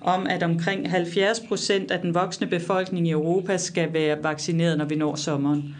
om, 0.00 0.26
at 0.26 0.42
omkring 0.42 0.90
70 0.90 1.40
procent 1.40 1.90
af 1.90 2.00
den 2.00 2.14
voksne 2.14 2.46
befolkning 2.46 3.08
i 3.08 3.10
Europa 3.10 3.56
skal 3.56 3.92
være 3.92 4.22
vaccineret, 4.22 4.78
når 4.78 4.84
vi 4.84 4.94
når 4.94 5.14
sommeren. 5.14 5.76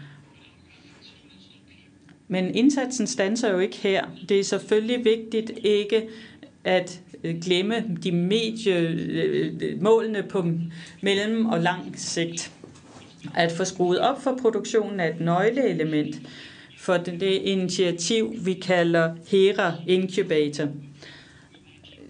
Men 2.27 2.55
indsatsen 2.55 3.07
standser 3.07 3.51
jo 3.51 3.59
ikke 3.59 3.77
her. 3.77 4.05
Det 4.29 4.39
er 4.39 4.43
selvfølgelig 4.43 5.05
vigtigt 5.05 5.51
ikke 5.63 6.07
at 6.63 7.01
øh, 7.23 7.41
glemme 7.41 7.97
de 8.03 8.11
medie, 8.11 8.79
øh, 8.79 9.53
øh, 9.61 9.81
målene 9.81 10.23
på 10.23 10.45
mellem 11.01 11.45
og 11.45 11.59
lang 11.59 11.99
sigt. 11.99 12.51
At 13.35 13.51
få 13.51 13.63
skruet 13.63 13.99
op 13.99 14.21
for 14.23 14.37
produktionen 14.41 14.99
er 14.99 15.07
et 15.07 15.19
nøgleelement 15.19 16.15
for 16.77 16.97
det 16.97 17.41
initiativ, 17.43 18.35
vi 18.45 18.53
kalder 18.53 19.15
HERA 19.27 19.73
Incubator, 19.87 20.67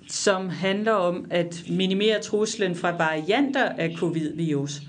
som 0.07 0.49
handler 0.49 0.91
om 0.91 1.25
at 1.29 1.63
minimere 1.69 2.21
truslen 2.21 2.75
fra 2.75 2.97
varianter 2.97 3.63
af 3.69 3.95
covid-virus. 3.97 4.81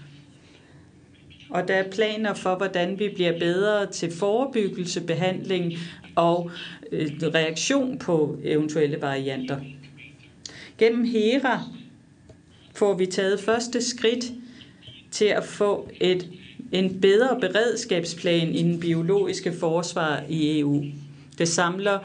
Og 1.50 1.68
der 1.68 1.74
er 1.74 1.90
planer 1.90 2.34
for, 2.34 2.54
hvordan 2.54 2.98
vi 2.98 3.08
bliver 3.14 3.38
bedre 3.38 3.86
til 3.86 4.12
forebyggelse, 4.12 5.00
behandling 5.00 5.72
og 6.14 6.50
øh, 6.92 7.10
reaktion 7.22 7.98
på 7.98 8.38
eventuelle 8.44 9.02
varianter. 9.02 9.60
Gennem 10.78 11.04
HERA 11.04 11.60
får 12.74 12.94
vi 12.94 13.06
taget 13.06 13.40
første 13.40 13.82
skridt 13.82 14.24
til 15.10 15.24
at 15.24 15.44
få 15.44 15.88
et, 16.00 16.30
en 16.72 17.00
bedre 17.00 17.40
beredskabsplan 17.40 18.48
i 18.48 18.62
den 18.62 18.80
biologiske 18.80 19.52
forsvar 19.52 20.22
i 20.28 20.60
EU. 20.60 20.84
Det 21.38 21.48
samler 21.48 21.98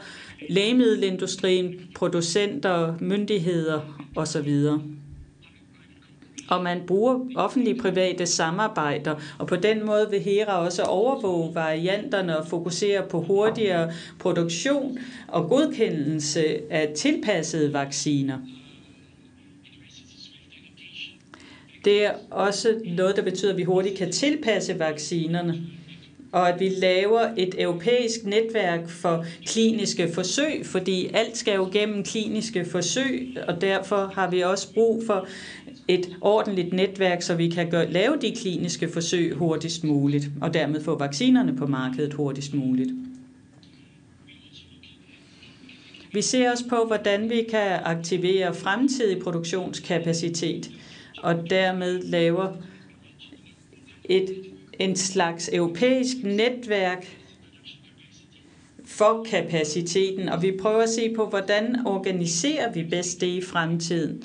lægemiddelindustrien, 0.48 1.80
producenter, 1.94 2.94
myndigheder 3.00 3.80
osv. 4.16 4.68
Og 6.48 6.62
man 6.62 6.82
bruger 6.86 7.20
offentlige 7.36 7.80
private 7.80 8.26
samarbejder, 8.26 9.14
og 9.38 9.46
på 9.46 9.56
den 9.56 9.86
måde 9.86 10.10
vil 10.10 10.20
HERA 10.20 10.58
også 10.58 10.82
overvåge 10.82 11.54
varianterne 11.54 12.38
og 12.38 12.46
fokusere 12.46 13.02
på 13.10 13.20
hurtigere 13.20 13.92
produktion 14.18 14.98
og 15.28 15.48
godkendelse 15.48 16.72
af 16.72 16.92
tilpassede 16.96 17.72
vacciner. 17.72 18.38
Det 21.84 22.04
er 22.04 22.12
også 22.30 22.76
noget, 22.84 23.16
der 23.16 23.22
betyder, 23.22 23.50
at 23.50 23.56
vi 23.56 23.62
hurtigt 23.62 23.94
kan 23.98 24.12
tilpasse 24.12 24.78
vaccinerne 24.78 25.54
og 26.34 26.48
at 26.48 26.60
vi 26.60 26.68
laver 26.68 27.26
et 27.36 27.54
europæisk 27.58 28.24
netværk 28.24 28.88
for 28.88 29.24
kliniske 29.46 30.08
forsøg, 30.08 30.66
fordi 30.66 31.06
alt 31.12 31.36
skal 31.36 31.54
jo 31.54 31.68
gennem 31.72 32.02
kliniske 32.04 32.64
forsøg, 32.64 33.36
og 33.48 33.60
derfor 33.60 34.10
har 34.14 34.26
vi 34.26 34.40
også 34.40 34.68
brug 34.74 35.02
for 35.06 35.26
et 35.88 36.16
ordentligt 36.20 36.72
netværk, 36.72 37.22
så 37.22 37.34
vi 37.34 37.48
kan 37.48 37.66
gøre, 37.70 37.90
lave 37.90 38.16
de 38.16 38.32
kliniske 38.32 38.88
forsøg 38.88 39.34
hurtigst 39.34 39.84
muligt, 39.84 40.30
og 40.40 40.54
dermed 40.54 40.80
få 40.80 40.94
vaccinerne 40.94 41.56
på 41.56 41.66
markedet 41.66 42.12
hurtigst 42.12 42.54
muligt. 42.54 42.90
Vi 46.12 46.22
ser 46.22 46.50
også 46.50 46.64
på, 46.68 46.84
hvordan 46.84 47.30
vi 47.30 47.42
kan 47.42 47.80
aktivere 47.84 48.54
fremtidig 48.54 49.18
produktionskapacitet 49.18 50.70
og 51.24 51.50
dermed 51.50 52.02
laver 52.02 52.52
et, 54.04 54.44
en 54.78 54.96
slags 54.96 55.50
europæisk 55.52 56.16
netværk 56.22 57.18
for 58.84 59.26
kapaciteten, 59.30 60.28
og 60.28 60.42
vi 60.42 60.52
prøver 60.62 60.82
at 60.82 60.88
se 60.88 61.14
på, 61.14 61.26
hvordan 61.26 61.86
organiserer 61.86 62.72
vi 62.72 62.82
bedst 62.82 63.20
det 63.20 63.26
i 63.26 63.40
fremtiden. 63.42 64.24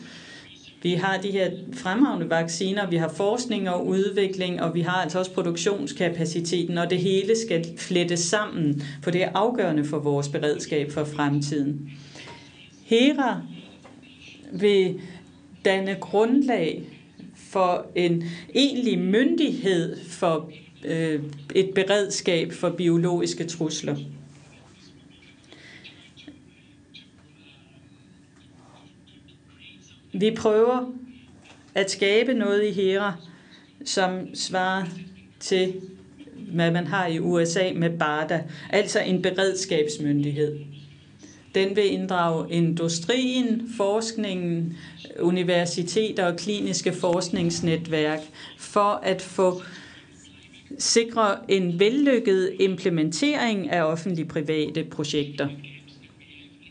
Vi 0.83 0.93
har 0.93 1.17
de 1.17 1.31
her 1.31 1.51
fremragende 1.73 2.29
vacciner, 2.29 2.89
vi 2.89 2.95
har 2.95 3.13
forskning 3.17 3.69
og 3.69 3.87
udvikling, 3.87 4.61
og 4.61 4.75
vi 4.75 4.81
har 4.81 5.01
altså 5.01 5.19
også 5.19 5.31
produktionskapaciteten, 5.31 6.77
og 6.77 6.89
det 6.89 6.99
hele 6.99 7.35
skal 7.45 7.65
flettes 7.77 8.19
sammen, 8.19 8.83
for 9.01 9.11
det 9.11 9.23
er 9.23 9.29
afgørende 9.33 9.85
for 9.85 9.99
vores 9.99 10.29
beredskab 10.29 10.91
for 10.91 11.03
fremtiden. 11.03 11.91
HERA 12.85 13.41
vil 14.51 15.01
danne 15.65 15.97
grundlag 15.99 16.83
for 17.35 17.91
en 17.95 18.23
egentlig 18.55 18.99
myndighed 18.99 19.97
for 20.09 20.51
øh, 20.85 21.23
et 21.55 21.71
beredskab 21.75 22.53
for 22.53 22.69
biologiske 22.69 23.43
trusler. 23.43 23.95
Vi 30.13 30.31
prøver 30.37 30.93
at 31.75 31.91
skabe 31.91 32.33
noget 32.33 32.65
i 32.67 32.71
HERA, 32.71 33.13
som 33.85 34.35
svarer 34.35 34.85
til, 35.39 35.81
hvad 36.53 36.71
man 36.71 36.87
har 36.87 37.07
i 37.07 37.19
USA 37.19 37.71
med 37.75 37.97
BARDA, 37.97 38.43
altså 38.69 38.99
en 38.99 39.21
beredskabsmyndighed. 39.21 40.59
Den 41.55 41.75
vil 41.75 41.93
inddrage 41.93 42.53
industrien, 42.53 43.69
forskningen, 43.77 44.77
universiteter 45.19 46.25
og 46.25 46.37
kliniske 46.37 46.93
forskningsnetværk 46.93 48.19
for 48.57 48.99
at 49.03 49.21
få 49.21 49.61
sikre 50.77 51.51
en 51.51 51.79
vellykket 51.79 52.53
implementering 52.59 53.69
af 53.69 53.83
offentlig-private 53.83 54.83
projekter. 54.83 55.47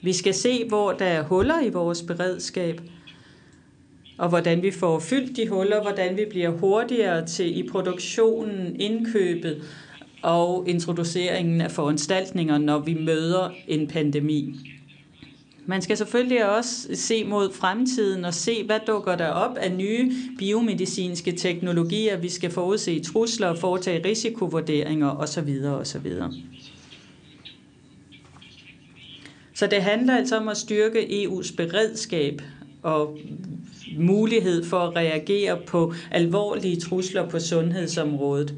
Vi 0.02 0.12
skal 0.12 0.34
se, 0.34 0.68
hvor 0.68 0.92
der 0.92 1.05
er 1.05 1.22
huller 1.22 1.60
i 1.64 1.68
vores 1.68 2.02
beredskab, 2.02 2.80
og 4.18 4.28
hvordan 4.28 4.62
vi 4.62 4.70
får 4.70 4.98
fyldt 4.98 5.36
de 5.36 5.48
huller, 5.48 5.82
hvordan 5.82 6.16
vi 6.16 6.24
bliver 6.30 6.50
hurtigere 6.50 7.26
til 7.26 7.59
i 7.59 7.68
produktionen, 7.68 8.80
indkøbet 8.80 9.62
og 10.22 10.64
introduceringen 10.68 11.60
af 11.60 11.70
foranstaltninger, 11.70 12.58
når 12.58 12.78
vi 12.78 12.94
møder 12.94 13.50
en 13.68 13.86
pandemi. 13.86 14.54
Man 15.66 15.82
skal 15.82 15.96
selvfølgelig 15.96 16.50
også 16.56 16.88
se 16.94 17.24
mod 17.24 17.52
fremtiden 17.52 18.24
og 18.24 18.34
se, 18.34 18.64
hvad 18.64 18.80
dukker 18.86 19.16
der 19.16 19.28
op 19.28 19.56
af 19.56 19.72
nye 19.72 20.12
biomedicinske 20.38 21.32
teknologier. 21.32 22.16
Vi 22.16 22.28
skal 22.28 22.50
forudse 22.50 23.00
trusler 23.00 23.46
og 23.46 23.58
foretage 23.58 24.08
risikovurderinger 24.08 25.10
osv. 25.10 25.64
osv. 25.80 26.12
Så 29.54 29.66
det 29.66 29.82
handler 29.82 30.16
altså 30.16 30.36
om 30.36 30.48
at 30.48 30.56
styrke 30.56 31.24
EU's 31.24 31.56
beredskab 31.56 32.42
og 32.82 33.18
mulighed 33.98 34.64
for 34.64 34.78
at 34.78 34.96
reagere 34.96 35.58
på 35.66 35.94
alvorlige 36.10 36.80
trusler 36.80 37.28
på 37.28 37.38
sundhedsområdet. 37.38 38.54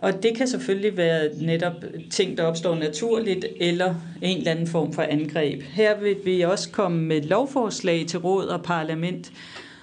Og 0.00 0.22
det 0.22 0.36
kan 0.36 0.48
selvfølgelig 0.48 0.96
være 0.96 1.28
netop 1.40 1.72
ting, 2.10 2.38
der 2.38 2.44
opstår 2.44 2.74
naturligt, 2.74 3.46
eller 3.56 3.94
en 4.22 4.38
eller 4.38 4.50
anden 4.50 4.66
form 4.66 4.92
for 4.92 5.02
angreb. 5.02 5.62
Her 5.62 6.00
vil 6.00 6.16
vi 6.24 6.40
også 6.40 6.70
komme 6.70 7.02
med 7.02 7.22
lovforslag 7.22 8.06
til 8.06 8.18
råd 8.18 8.46
og 8.46 8.62
parlament, 8.62 9.32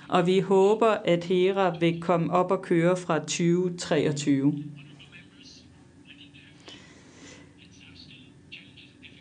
og 0.07 0.27
vi 0.27 0.39
håber, 0.39 0.88
at 1.06 1.23
HERA 1.23 1.77
vil 1.80 2.02
komme 2.02 2.34
op 2.34 2.52
og 2.52 2.61
køre 2.61 2.98
fra 2.98 3.19
2023. 3.19 4.64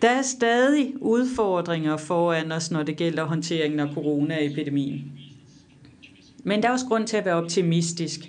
Der 0.02 0.09
er 0.09 0.23
stadig 0.23 0.93
udfordringer 1.01 1.97
foran 1.97 2.52
os, 2.52 2.70
når 2.70 2.82
det 2.82 2.97
gælder 2.97 3.24
håndteringen 3.24 3.81
af 3.81 3.94
coronaepidemien. 3.94 5.12
Men 6.44 6.62
der 6.62 6.68
er 6.68 6.73
også 6.73 6.86
grund 6.86 7.06
til 7.06 7.16
at 7.16 7.24
være 7.24 7.35
optimistisk. 7.35 8.20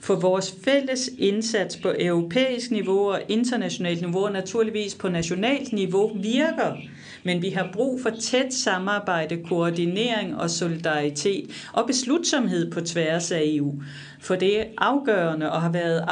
For 0.00 0.14
vores 0.14 0.54
fælles 0.64 1.10
indsats 1.18 1.76
på 1.76 1.92
europæisk 1.98 2.70
niveau 2.70 3.10
og 3.10 3.22
internationalt 3.28 4.00
niveau, 4.00 4.24
og 4.24 4.32
naturligvis 4.32 4.94
på 4.94 5.08
nationalt 5.08 5.72
niveau, 5.72 6.18
virker. 6.22 6.76
Men 7.22 7.42
vi 7.42 7.50
har 7.50 7.70
brug 7.72 8.00
for 8.02 8.10
tæt 8.10 8.54
samarbejde, 8.54 9.36
koordinering 9.48 10.36
og 10.36 10.50
solidaritet 10.50 11.50
og 11.72 11.86
beslutsomhed 11.86 12.70
på 12.70 12.80
tværs 12.80 13.32
af 13.32 13.42
EU. 13.44 13.82
For 14.20 14.36
det 14.36 14.60
er 14.60 14.64
afgørende 14.78 15.52
og 15.52 15.62
har 15.62 15.72
været 15.72 16.04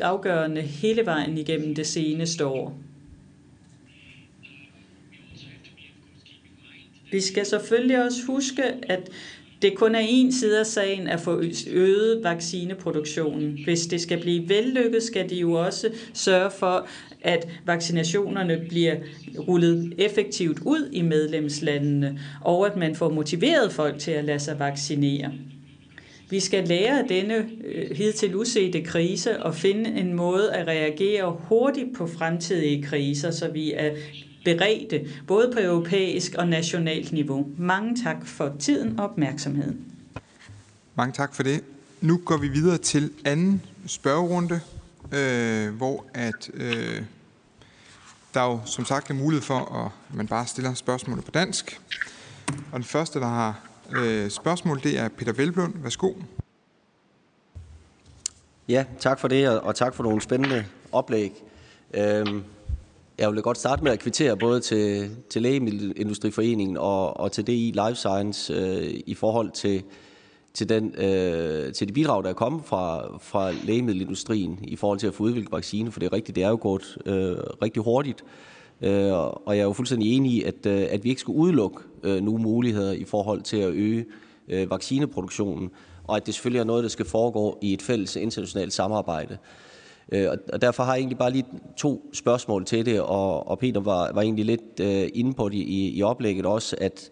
afgørende 0.00 0.62
hele 0.62 1.06
vejen 1.06 1.38
igennem 1.38 1.74
det 1.74 1.86
seneste 1.86 2.46
år. 2.46 2.78
Vi 7.12 7.20
skal 7.20 7.46
selvfølgelig 7.46 8.04
også 8.04 8.18
huske, 8.26 8.62
at 8.82 9.10
det 9.62 9.74
kun 9.74 9.94
er 9.94 10.02
en 10.08 10.32
side 10.32 10.60
af 10.60 10.66
sagen 10.66 11.08
at 11.08 11.20
få 11.20 11.42
øget 11.70 12.20
vaccineproduktionen. 12.24 13.58
Hvis 13.64 13.86
det 13.86 14.00
skal 14.00 14.20
blive 14.20 14.48
vellykket, 14.48 15.02
skal 15.02 15.30
de 15.30 15.34
jo 15.34 15.52
også 15.52 15.90
sørge 16.14 16.50
for, 16.50 16.88
at 17.22 17.48
vaccinationerne 17.66 18.64
bliver 18.68 18.96
rullet 19.48 19.94
effektivt 19.98 20.58
ud 20.64 20.88
i 20.92 21.02
medlemslandene, 21.02 22.20
og 22.40 22.66
at 22.66 22.76
man 22.76 22.94
får 22.94 23.10
motiveret 23.10 23.72
folk 23.72 23.98
til 23.98 24.10
at 24.10 24.24
lade 24.24 24.38
sig 24.38 24.58
vaccinere. 24.58 25.32
Vi 26.30 26.40
skal 26.40 26.68
lære 26.68 27.02
af 27.02 27.08
denne 27.08 27.46
øh, 27.64 27.96
hidtil 27.96 28.36
usete 28.36 28.80
krise 28.80 29.42
og 29.42 29.54
finde 29.54 30.00
en 30.00 30.14
måde 30.14 30.52
at 30.52 30.68
reagere 30.68 31.36
hurtigt 31.40 31.88
på 31.96 32.06
fremtidige 32.06 32.82
kriser, 32.82 33.30
så 33.30 33.48
vi 33.48 33.72
er 33.72 33.90
beredte, 34.56 35.08
både 35.26 35.50
på 35.52 35.60
europæisk 35.60 36.34
og 36.34 36.48
nationalt 36.48 37.12
niveau. 37.12 37.46
Mange 37.58 37.96
tak 38.04 38.26
for 38.26 38.52
tiden 38.58 38.98
og 38.98 39.04
opmærksomheden. 39.04 39.84
Mange 40.94 41.12
tak 41.12 41.34
for 41.34 41.42
det. 41.42 41.64
Nu 42.00 42.20
går 42.24 42.36
vi 42.36 42.48
videre 42.48 42.78
til 42.78 43.10
anden 43.24 43.62
spørgerunde, 43.86 44.60
øh, 45.12 45.74
hvor 45.74 46.04
at 46.14 46.50
øh, 46.54 47.02
der 48.34 48.44
jo 48.44 48.60
som 48.64 48.84
sagt 48.84 49.10
er 49.10 49.14
mulighed 49.14 49.42
for, 49.42 49.84
at 49.84 50.16
man 50.16 50.26
bare 50.26 50.46
stiller 50.46 50.74
spørgsmålet 50.74 51.24
på 51.24 51.30
dansk. 51.30 51.80
Og 52.72 52.74
den 52.74 52.84
første, 52.84 53.20
der 53.20 53.26
har 53.26 53.60
øh, 53.96 54.30
spørgsmål, 54.30 54.82
det 54.82 54.98
er 54.98 55.08
Peter 55.08 55.32
Velblund. 55.32 55.74
Værsgo. 55.76 56.12
Ja, 58.68 58.84
tak 59.00 59.18
for 59.20 59.28
det, 59.28 59.48
og 59.48 59.74
tak 59.74 59.94
for 59.94 60.02
nogle 60.02 60.20
spændende 60.20 60.64
oplæg. 60.92 61.44
Øhm, 61.94 62.44
jeg 63.18 63.32
vil 63.32 63.42
godt 63.42 63.58
starte 63.58 63.84
med 63.84 63.92
at 63.92 63.98
kvittere 63.98 64.36
både 64.36 64.60
til, 64.60 65.10
til 65.30 65.42
Lægemiddelindustriforeningen 65.42 66.76
og, 66.76 67.20
og 67.20 67.32
til 67.32 67.46
DI 67.46 67.74
Life 67.74 67.94
Science 67.94 68.54
øh, 68.54 69.00
i 69.06 69.14
forhold 69.14 69.50
til, 69.50 69.82
til, 70.54 70.68
den, 70.68 70.94
øh, 70.94 71.72
til 71.72 71.88
de 71.88 71.92
bidrag, 71.92 72.24
der 72.24 72.30
er 72.30 72.34
kommet 72.34 72.64
fra, 72.64 73.16
fra 73.18 73.50
lægemiddelindustrien 73.64 74.58
i 74.62 74.76
forhold 74.76 74.98
til 74.98 75.06
at 75.06 75.14
få 75.14 75.22
udviklet 75.22 75.52
vaccine, 75.52 75.92
for 75.92 76.00
det 76.00 76.06
er 76.06 76.12
rigtigt, 76.12 76.36
det 76.36 76.44
er 76.44 76.48
jo 76.48 76.58
gået 76.60 76.98
øh, 77.06 77.36
rigtig 77.62 77.82
hurtigt. 77.82 78.24
Øh, 78.82 79.12
og 79.12 79.56
jeg 79.56 79.58
er 79.58 79.64
jo 79.64 79.72
fuldstændig 79.72 80.16
enig 80.16 80.32
i, 80.32 80.42
at, 80.42 80.66
øh, 80.66 80.86
at 80.90 81.04
vi 81.04 81.08
ikke 81.08 81.20
skal 81.20 81.32
udelukke 81.32 81.78
øh, 82.02 82.20
nogle 82.20 82.42
muligheder 82.42 82.92
i 82.92 83.04
forhold 83.04 83.42
til 83.42 83.56
at 83.56 83.70
øge 83.70 84.06
øh, 84.48 84.70
vaccineproduktionen, 84.70 85.70
og 86.04 86.16
at 86.16 86.26
det 86.26 86.34
selvfølgelig 86.34 86.60
er 86.60 86.64
noget, 86.64 86.82
der 86.82 86.90
skal 86.90 87.06
foregå 87.06 87.58
i 87.62 87.72
et 87.72 87.82
fælles 87.82 88.16
internationalt 88.16 88.72
samarbejde. 88.72 89.38
Øh, 90.12 90.28
og 90.52 90.62
derfor 90.62 90.82
har 90.82 90.92
jeg 90.92 91.00
egentlig 91.00 91.18
bare 91.18 91.30
lige 91.30 91.44
to 91.76 92.10
spørgsmål 92.12 92.64
til 92.64 92.86
det, 92.86 93.00
og, 93.00 93.48
og 93.48 93.58
Peter 93.58 93.80
var, 93.80 94.12
var 94.12 94.22
egentlig 94.22 94.44
lidt 94.44 94.80
øh, 94.80 95.08
inde 95.14 95.34
på 95.34 95.48
det 95.48 95.56
i, 95.56 95.98
i 95.98 96.02
oplægget 96.02 96.46
også, 96.46 96.76
at 96.80 97.10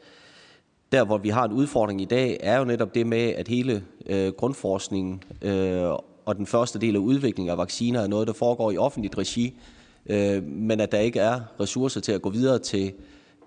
der, 0.92 1.04
hvor 1.04 1.18
vi 1.18 1.28
har 1.28 1.44
en 1.44 1.52
udfordring 1.52 2.00
i 2.00 2.04
dag, 2.04 2.36
er 2.40 2.58
jo 2.58 2.64
netop 2.64 2.94
det 2.94 3.06
med, 3.06 3.18
at 3.18 3.48
hele 3.48 3.84
øh, 4.06 4.32
grundforskningen 4.32 5.22
øh, 5.42 5.90
og 6.24 6.36
den 6.36 6.46
første 6.46 6.78
del 6.78 6.94
af 6.94 7.00
udviklingen 7.00 7.50
af 7.50 7.58
vacciner 7.58 8.00
er 8.00 8.06
noget, 8.06 8.26
der 8.26 8.32
foregår 8.32 8.70
i 8.70 8.76
offentligt 8.76 9.18
regi, 9.18 9.58
øh, 10.06 10.42
men 10.42 10.80
at 10.80 10.92
der 10.92 10.98
ikke 10.98 11.20
er 11.20 11.40
ressourcer 11.60 12.00
til 12.00 12.12
at 12.12 12.22
gå 12.22 12.30
videre 12.30 12.58
til, 12.58 12.92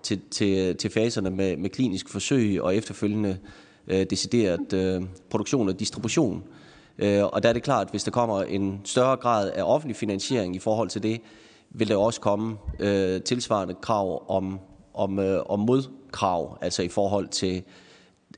til, 0.02 0.20
til, 0.30 0.76
til 0.76 0.90
faserne 0.90 1.30
med, 1.30 1.56
med 1.56 1.70
klinisk 1.70 2.08
forsøg 2.08 2.62
og 2.62 2.76
efterfølgende 2.76 3.38
øh, 3.86 4.06
decideret 4.10 4.72
øh, 4.72 5.02
produktion 5.30 5.68
og 5.68 5.80
distribution. 5.80 6.36
Øh, 6.36 6.59
Øh, 7.00 7.24
og 7.24 7.42
der 7.42 7.48
er 7.48 7.52
det 7.52 7.62
klart, 7.62 7.86
at 7.86 7.90
hvis 7.90 8.04
der 8.04 8.10
kommer 8.10 8.42
en 8.42 8.80
større 8.84 9.16
grad 9.16 9.50
af 9.50 9.62
offentlig 9.62 9.96
finansiering 9.96 10.56
i 10.56 10.58
forhold 10.58 10.88
til 10.88 11.02
det, 11.02 11.20
vil 11.70 11.88
der 11.88 11.96
også 11.96 12.20
komme 12.20 12.56
øh, 12.80 13.22
tilsvarende 13.22 13.74
krav 13.74 14.30
om, 14.30 14.58
om, 14.94 15.18
øh, 15.18 15.42
om 15.46 15.58
modkrav, 15.58 16.58
altså 16.60 16.82
i 16.82 16.88
forhold 16.88 17.28
til, 17.28 17.62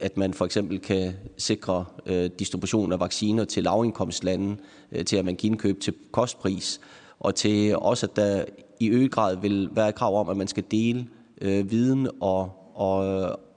at 0.01 0.17
man 0.17 0.35
for 0.35 0.45
eksempel 0.45 0.81
kan 0.81 1.15
sikre 1.39 1.85
øh, 2.07 2.31
distribution 2.39 2.93
af 2.93 3.01
vacciner 3.01 3.45
til 3.45 3.63
lavindkomstlande, 3.63 4.57
øh, 4.93 5.05
til 5.05 5.17
at 5.17 5.25
man 5.25 5.37
kan 5.37 5.47
indkøbe 5.47 5.81
til 5.81 5.95
kostpris, 6.13 6.81
og 7.21 7.35
til 7.35 7.77
også, 7.77 8.07
at 8.07 8.17
der 8.17 8.45
i 8.81 8.89
øget 8.89 9.11
grad 9.11 9.37
vil 9.37 9.69
være 9.73 9.93
krav 9.93 10.21
om, 10.21 10.29
at 10.29 10.37
man 10.37 10.49
skal 10.49 10.65
dele 10.71 11.07
øh, 11.41 11.71
viden 11.71 12.09
og, 12.21 12.51
og, 12.75 12.99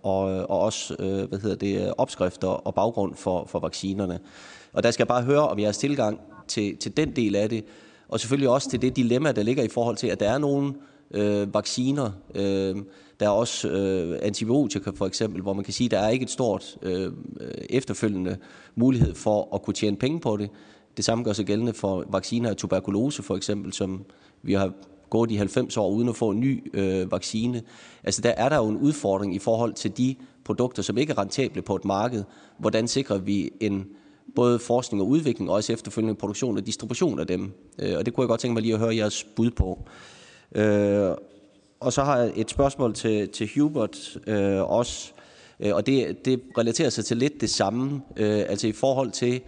og, 0.04 0.22
og 0.50 0.60
også 0.60 0.96
øh, 1.00 1.30
hvad 1.30 1.40
hedder 1.40 1.56
det, 1.56 1.94
opskrifter 1.98 2.48
og 2.48 2.76
baggrund 2.76 3.16
for, 3.16 3.46
for 3.46 3.60
vaccinerne. 3.60 4.20
Og 4.76 4.84
der 4.84 4.92
skal 4.92 5.04
jeg 5.04 5.08
bare 5.08 5.24
høre 5.24 5.48
om 5.48 5.60
jeres 5.60 5.78
tilgang 5.78 6.20
til, 6.48 6.78
til 6.78 6.98
den 6.98 7.16
del 7.16 7.36
af 7.36 7.50
det, 7.50 7.66
og 8.08 8.20
selvfølgelig 8.20 8.50
også 8.50 8.70
til 8.70 8.82
det 8.82 8.96
dilemma, 8.96 9.32
der 9.32 9.44
ligger 9.44 9.64
i 9.64 9.68
forhold 9.68 9.98
til, 9.98 10.08
at 10.08 10.20
der 10.20 10.30
er 10.30 10.38
nogle 10.38 10.74
øh, 11.12 11.54
vacciner, 11.54 12.12
øh, 12.36 12.76
der 13.20 13.26
er 13.26 13.30
også 13.30 13.68
øh, 13.70 14.20
antibiotika 14.22 14.90
for 14.96 15.06
eksempel, 15.06 15.42
hvor 15.42 15.54
man 15.54 15.64
kan 15.64 15.74
sige, 15.74 15.86
at 15.88 15.92
der 15.92 16.00
er 16.00 16.10
ikke 16.10 16.24
et 16.24 16.30
stort 16.30 16.78
øh, 16.82 17.12
efterfølgende 17.70 18.38
mulighed 18.76 19.16
for 19.16 19.56
at 19.56 19.62
kunne 19.62 19.74
tjene 19.74 19.98
penge 19.98 20.20
på 20.20 20.38
det. 20.38 20.50
Det 20.98 21.06
samme 21.06 21.24
gør 21.24 21.34
sig 21.34 21.46
gældende 21.46 21.74
for 21.74 22.06
vacciner 22.10 22.50
af 22.50 22.56
tuberkulose 22.56 23.24
for 23.24 23.36
eksempel, 23.36 23.74
som 23.74 24.06
vi 24.42 24.54
har 24.54 24.72
gået 25.10 25.32
i 25.32 25.36
90 25.36 25.78
år 25.78 25.90
uden 25.90 26.10
at 26.10 26.16
få 26.16 26.30
en 26.30 26.40
ny 26.40 26.72
øh, 26.74 27.12
vaccine. 27.12 27.62
Altså 28.04 28.22
der 28.22 28.30
er 28.30 28.50
der 28.50 28.58
jo 28.58 28.68
en 28.68 28.78
udfordring 28.78 29.36
i 29.36 29.40
forhold 29.40 29.74
til 29.74 29.98
de 29.98 30.16
produkter, 30.44 30.84
som 30.84 30.98
ikke 30.98 31.12
er 31.12 31.18
rentable 31.18 31.62
på 31.62 31.76
et 31.76 31.86
marked. 31.86 32.24
Hvordan 32.58 32.88
sikrer 32.88 33.18
vi 33.18 33.52
en 33.60 33.86
både 34.36 34.60
forskning 34.60 35.02
og 35.02 35.08
udvikling, 35.08 35.50
og 35.50 35.56
også 35.56 35.74
efterfølgende 35.74 36.16
produktion 36.16 36.58
og 36.58 36.66
distribution 36.66 37.20
af 37.20 37.28
dem. 37.28 37.52
Øh, 37.80 37.98
og 37.98 38.06
det 38.06 38.14
kunne 38.14 38.22
jeg 38.22 38.28
godt 38.28 38.40
tænke 38.40 38.54
mig 38.54 38.62
lige 38.62 38.74
at 38.74 38.80
høre 38.80 38.96
jeres 38.96 39.24
bud 39.36 39.52
på. 39.52 39.88
Øh, 40.56 41.12
og 41.80 41.94
så 41.94 42.04
har 42.04 42.18
jeg 42.18 42.32
et 42.36 42.50
spørgsmål 42.50 42.94
til, 42.94 43.30
til 43.30 43.50
Hubert 43.56 44.18
øh, 44.28 44.62
også, 44.62 45.12
øh, 45.60 45.76
og 45.76 45.86
det, 45.86 46.26
det 46.26 46.42
relaterer 46.58 46.90
sig 46.90 47.06
til 47.06 47.18
lidt 47.18 47.42
det 47.42 47.50
samme, 47.50 48.02
altså 48.18 48.68
i 48.68 48.72
forhold 48.72 49.12
til, 49.12 49.42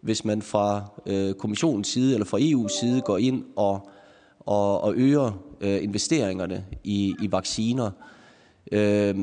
hvis 0.00 0.24
man 0.24 0.42
fra 0.42 0.84
kommissionens 1.38 1.88
side 1.88 2.14
eller 2.14 2.26
fra 2.26 2.38
EU's 2.38 2.80
side 2.80 3.00
går 3.00 3.18
ind 3.18 3.44
og, 3.56 3.88
og, 4.40 4.80
og 4.80 4.94
øger 4.96 5.44
øh, 5.60 5.82
investeringerne 5.82 6.64
i, 6.84 7.14
i 7.22 7.32
vacciner, 7.32 7.90
øh, 8.72 9.14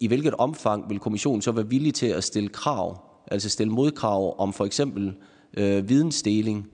i 0.00 0.06
hvilket 0.06 0.34
omfang 0.34 0.90
vil 0.90 0.98
kommissionen 0.98 1.42
så 1.42 1.52
være 1.52 1.68
villig 1.68 1.94
til 1.94 2.06
at 2.06 2.24
stille 2.24 2.48
krav, 2.48 3.07
altså 3.30 3.48
stille 3.48 3.72
modkrav 3.72 4.40
om 4.40 4.52
for 4.52 4.64
eksempel 4.64 5.14
øh, 5.56 5.88
vidensdeling 5.88 6.68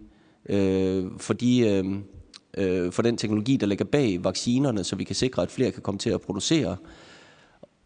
øh, 0.48 1.06
for, 1.18 1.34
de, 1.34 1.60
øh, 1.60 1.84
øh, 2.56 2.92
for 2.92 3.02
den 3.02 3.16
teknologi, 3.16 3.56
der 3.56 3.66
ligger 3.66 3.84
bag 3.84 4.24
vaccinerne, 4.24 4.84
så 4.84 4.96
vi 4.96 5.04
kan 5.04 5.16
sikre, 5.16 5.42
at 5.42 5.50
flere 5.50 5.70
kan 5.70 5.82
komme 5.82 5.98
til 5.98 6.10
at 6.10 6.20
producere. 6.20 6.76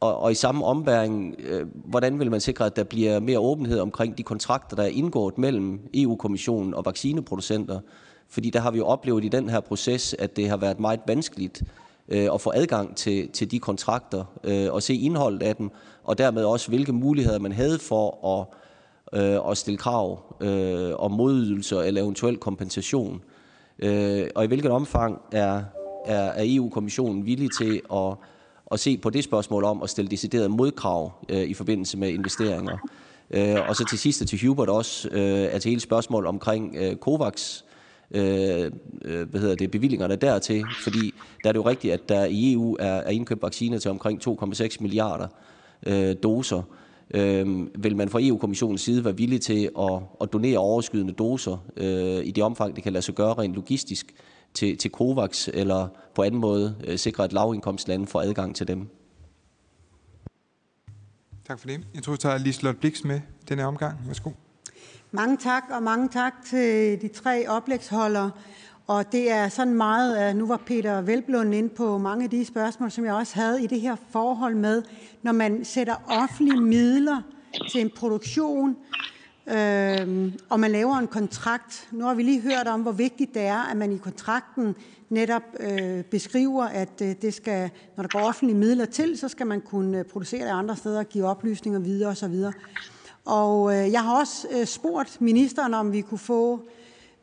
Og, 0.01 0.19
og 0.19 0.33
i 0.33 0.35
samme 0.35 0.65
ombæring, 0.65 1.35
øh, 1.39 1.67
hvordan 1.75 2.19
vil 2.19 2.31
man 2.31 2.41
sikre, 2.41 2.67
at 2.67 2.77
der 2.77 2.85
bliver 2.85 3.21
mere 3.21 3.39
åbenhed 3.39 3.81
omkring 3.81 4.19
de 4.19 4.23
kontrakter, 4.23 4.77
der 4.77 4.83
er 4.83 4.87
indgået 4.89 5.39
mellem 5.39 5.81
EU-kommissionen 5.95 6.75
og 6.75 6.85
vaccineproducenter? 6.85 7.81
Fordi 8.29 8.51
der 8.51 8.61
har 8.61 8.71
vi 8.71 8.79
jo 8.79 8.87
oplevet 8.87 9.25
i 9.25 9.29
den 9.29 9.49
her 9.49 9.61
proces, 9.61 10.15
at 10.19 10.37
det 10.37 10.49
har 10.49 10.57
været 10.57 10.81
meget 10.81 11.01
vanskeligt 11.07 11.63
øh, 12.09 12.33
og 12.33 12.41
få 12.41 12.53
adgang 12.55 12.97
til, 12.97 13.29
til 13.29 13.51
de 13.51 13.59
kontrakter 13.59 14.25
øh, 14.45 14.73
og 14.73 14.83
se 14.83 14.95
indholdet 14.95 15.43
af 15.43 15.57
dem, 15.57 15.71
og 16.05 16.19
dermed 16.19 16.45
også, 16.45 16.69
hvilke 16.69 16.93
muligheder 16.93 17.39
man 17.39 17.53
havde 17.53 17.79
for 17.79 18.39
at, 18.39 18.47
øh, 19.21 19.51
at 19.51 19.59
stille 19.59 19.79
krav 19.79 20.37
øh, 20.41 20.93
om 20.97 21.11
modydelser 21.11 21.81
eller 21.81 22.03
eventuel 22.03 22.37
kompensation. 22.37 23.23
Øh, 23.79 24.27
og 24.35 24.45
i 24.45 24.47
hvilket 24.47 24.71
omfang 24.71 25.21
er, 25.33 25.63
er, 26.07 26.23
er 26.23 26.45
EU-kommissionen 26.47 27.27
villig 27.27 27.49
til 27.59 27.81
at, 27.93 28.15
at 28.73 28.81
se 28.81 28.99
på 28.99 29.11
det 29.11 29.25
spørgsmål 29.25 29.65
om 29.65 29.83
at 29.83 29.91
stille 29.91 30.11
deciderede 30.11 30.49
modkrav 30.49 31.13
øh, 31.29 31.43
i 31.43 31.55
forbindelse 31.55 31.99
med 31.99 32.09
investeringer. 32.09 32.79
Øh, 33.31 33.69
og 33.69 33.77
så 33.77 33.85
til 33.91 33.99
sidst 33.99 34.27
til 34.27 34.47
Hubert 34.47 34.69
også, 34.69 35.09
øh, 35.09 35.49
at 35.55 35.65
hele 35.65 35.81
spørgsmål 35.81 36.27
omkring 36.27 36.77
øh, 36.77 36.97
COVAX, 36.97 37.63
Øh, 38.11 38.71
øh, 39.05 39.29
hvad 39.31 39.41
hedder 39.41 39.55
det, 39.55 39.71
bevillingerne 39.71 40.17
dertil, 40.17 40.65
fordi 40.85 41.15
der 41.43 41.49
er 41.49 41.53
det 41.53 41.59
jo 41.59 41.69
rigtigt, 41.69 41.95
at 41.95 42.09
der 42.09 42.25
i 42.25 42.53
EU 42.53 42.77
er, 42.81 42.87
er 42.87 43.11
indkøbt 43.11 43.43
vacciner 43.43 43.79
til 43.79 43.91
omkring 43.91 44.29
2,6 44.29 44.77
milliarder 44.81 45.29
øh, 45.87 46.17
doser. 46.23 46.63
Øh, 47.15 47.67
vil 47.83 47.97
man 47.97 48.09
fra 48.09 48.19
EU-kommissionens 48.23 48.81
side 48.81 49.05
være 49.05 49.17
villig 49.17 49.41
til 49.41 49.71
at, 49.79 50.03
at 50.21 50.33
donere 50.33 50.59
overskydende 50.59 51.13
doser 51.13 51.65
øh, 51.77 52.27
i 52.27 52.31
det 52.31 52.45
omfang, 52.45 52.77
det 52.77 52.85
kan 52.85 52.93
lade 52.93 53.03
sig 53.03 53.15
gøre 53.15 53.35
rent 53.35 53.55
logistisk 53.55 54.15
til, 54.55 54.77
til 54.77 54.91
COVAX, 54.91 55.49
eller 55.55 55.89
på 56.15 56.23
anden 56.23 56.41
måde 56.41 56.77
øh, 56.85 56.99
sikre, 56.99 57.25
at 57.25 57.33
lavindkomstlande 57.33 58.07
får 58.07 58.21
adgang 58.21 58.57
til 58.57 58.69
dem? 58.69 58.89
Tak 61.47 61.59
for 61.59 61.69
det. 61.69 61.87
Jeg 61.95 62.03
tror, 62.03 62.13
vi 62.13 62.19
tager 62.19 62.39
Liselotte 62.39 62.81
Blix 62.81 63.05
med 63.05 63.21
denne 63.49 63.65
omgang. 63.65 63.99
Værsgo. 64.07 64.31
Mange 65.11 65.37
tak, 65.37 65.65
og 65.71 65.83
mange 65.83 66.09
tak 66.09 66.35
til 66.47 67.01
de 67.03 67.09
tre 67.09 67.49
oplægsholdere. 67.49 68.31
Og 68.87 69.13
det 69.13 69.31
er 69.31 69.49
sådan 69.49 69.75
meget, 69.75 70.17
at 70.17 70.37
nu 70.37 70.47
var 70.47 70.57
Peter 70.57 71.01
Velblund 71.01 71.55
inde 71.55 71.69
på 71.69 71.99
mange 71.99 72.25
af 72.25 72.31
de 72.31 72.45
spørgsmål, 72.45 72.91
som 72.91 73.05
jeg 73.05 73.15
også 73.15 73.35
havde 73.35 73.65
i 73.65 73.67
det 73.67 73.81
her 73.81 73.97
forhold 74.11 74.55
med, 74.55 74.83
når 75.23 75.33
man 75.33 75.65
sætter 75.65 75.95
offentlige 76.23 76.61
midler 76.61 77.23
til 77.71 77.81
en 77.81 77.91
produktion, 77.97 78.77
øh, 79.47 80.33
og 80.49 80.61
man 80.61 80.71
laver 80.71 80.97
en 80.97 81.07
kontrakt. 81.07 81.89
Nu 81.93 82.05
har 82.05 82.15
vi 82.15 82.23
lige 82.23 82.41
hørt 82.41 82.69
om, 82.69 82.83
hvor 82.83 82.93
vigtigt 82.93 83.35
det 83.35 83.43
er, 83.43 83.71
at 83.71 83.77
man 83.77 83.93
i 83.93 83.99
kontrakten 83.99 84.75
netop 85.09 85.43
øh, 85.61 86.05
beskriver, 86.05 86.65
at 86.65 87.03
øh, 87.03 87.15
det 87.23 87.35
skal, 87.35 87.71
når 87.97 88.03
der 88.03 88.19
går 88.19 88.29
offentlige 88.29 88.59
midler 88.59 88.85
til, 88.85 89.19
så 89.19 89.29
skal 89.29 89.47
man 89.47 89.61
kunne 89.61 89.99
øh, 89.99 90.05
producere 90.05 90.45
det 90.45 90.53
andre 90.53 90.77
steder 90.77 90.99
og 90.99 91.09
give 91.09 91.25
oplysninger 91.25 91.81
videre 91.81 92.11
osv. 92.11 92.35
Og 93.29 93.75
øh, 93.75 93.93
jeg 93.93 94.05
har 94.05 94.19
også 94.19 94.49
øh, 94.51 94.67
spurgt 94.67 95.21
ministeren, 95.21 95.75
om 95.75 95.93
vi 95.93 96.01
kunne 96.01 96.19
få 96.19 96.61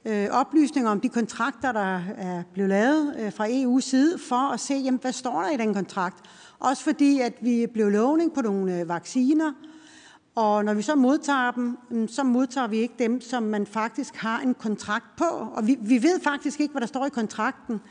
øh, 0.05 0.27
oplysninger 0.31 0.91
om 0.91 0.99
de 0.99 1.09
kontrakter, 1.09 1.71
der 1.71 2.01
er 2.17 2.43
blevet 2.53 2.69
lavet 2.69 3.33
fra 3.33 3.47
EU's 3.47 3.81
side, 3.81 4.19
for 4.29 4.53
at 4.53 4.59
se, 4.59 4.73
jamen, 4.73 4.99
hvad 5.01 5.11
står 5.11 5.41
der 5.41 5.49
i 5.49 5.57
den 5.57 5.73
kontrakt. 5.73 6.17
Også 6.59 6.83
fordi, 6.83 7.19
at 7.19 7.33
vi 7.41 7.67
blev 7.73 7.89
lovning 7.89 8.33
på 8.33 8.41
nogle 8.41 8.87
vacciner, 8.87 9.53
og 10.35 10.65
når 10.65 10.73
vi 10.73 10.81
så 10.81 10.95
modtager 10.95 11.51
dem, 11.51 11.77
mm, 11.89 12.07
så 12.07 12.23
modtager 12.23 12.67
vi 12.67 12.77
ikke 12.77 12.95
dem, 12.99 13.21
som 13.21 13.43
man 13.43 13.65
faktisk 13.65 14.15
har 14.15 14.39
en 14.39 14.53
kontrakt 14.53 15.15
på. 15.17 15.49
Og 15.55 15.67
vi, 15.67 15.77
vi 15.81 16.03
ved 16.03 16.19
faktisk 16.23 16.59
ikke, 16.59 16.71
hvad 16.71 16.81
der 16.81 16.87
står 16.87 17.05
i 17.05 17.09
kontrakten. 17.09 17.81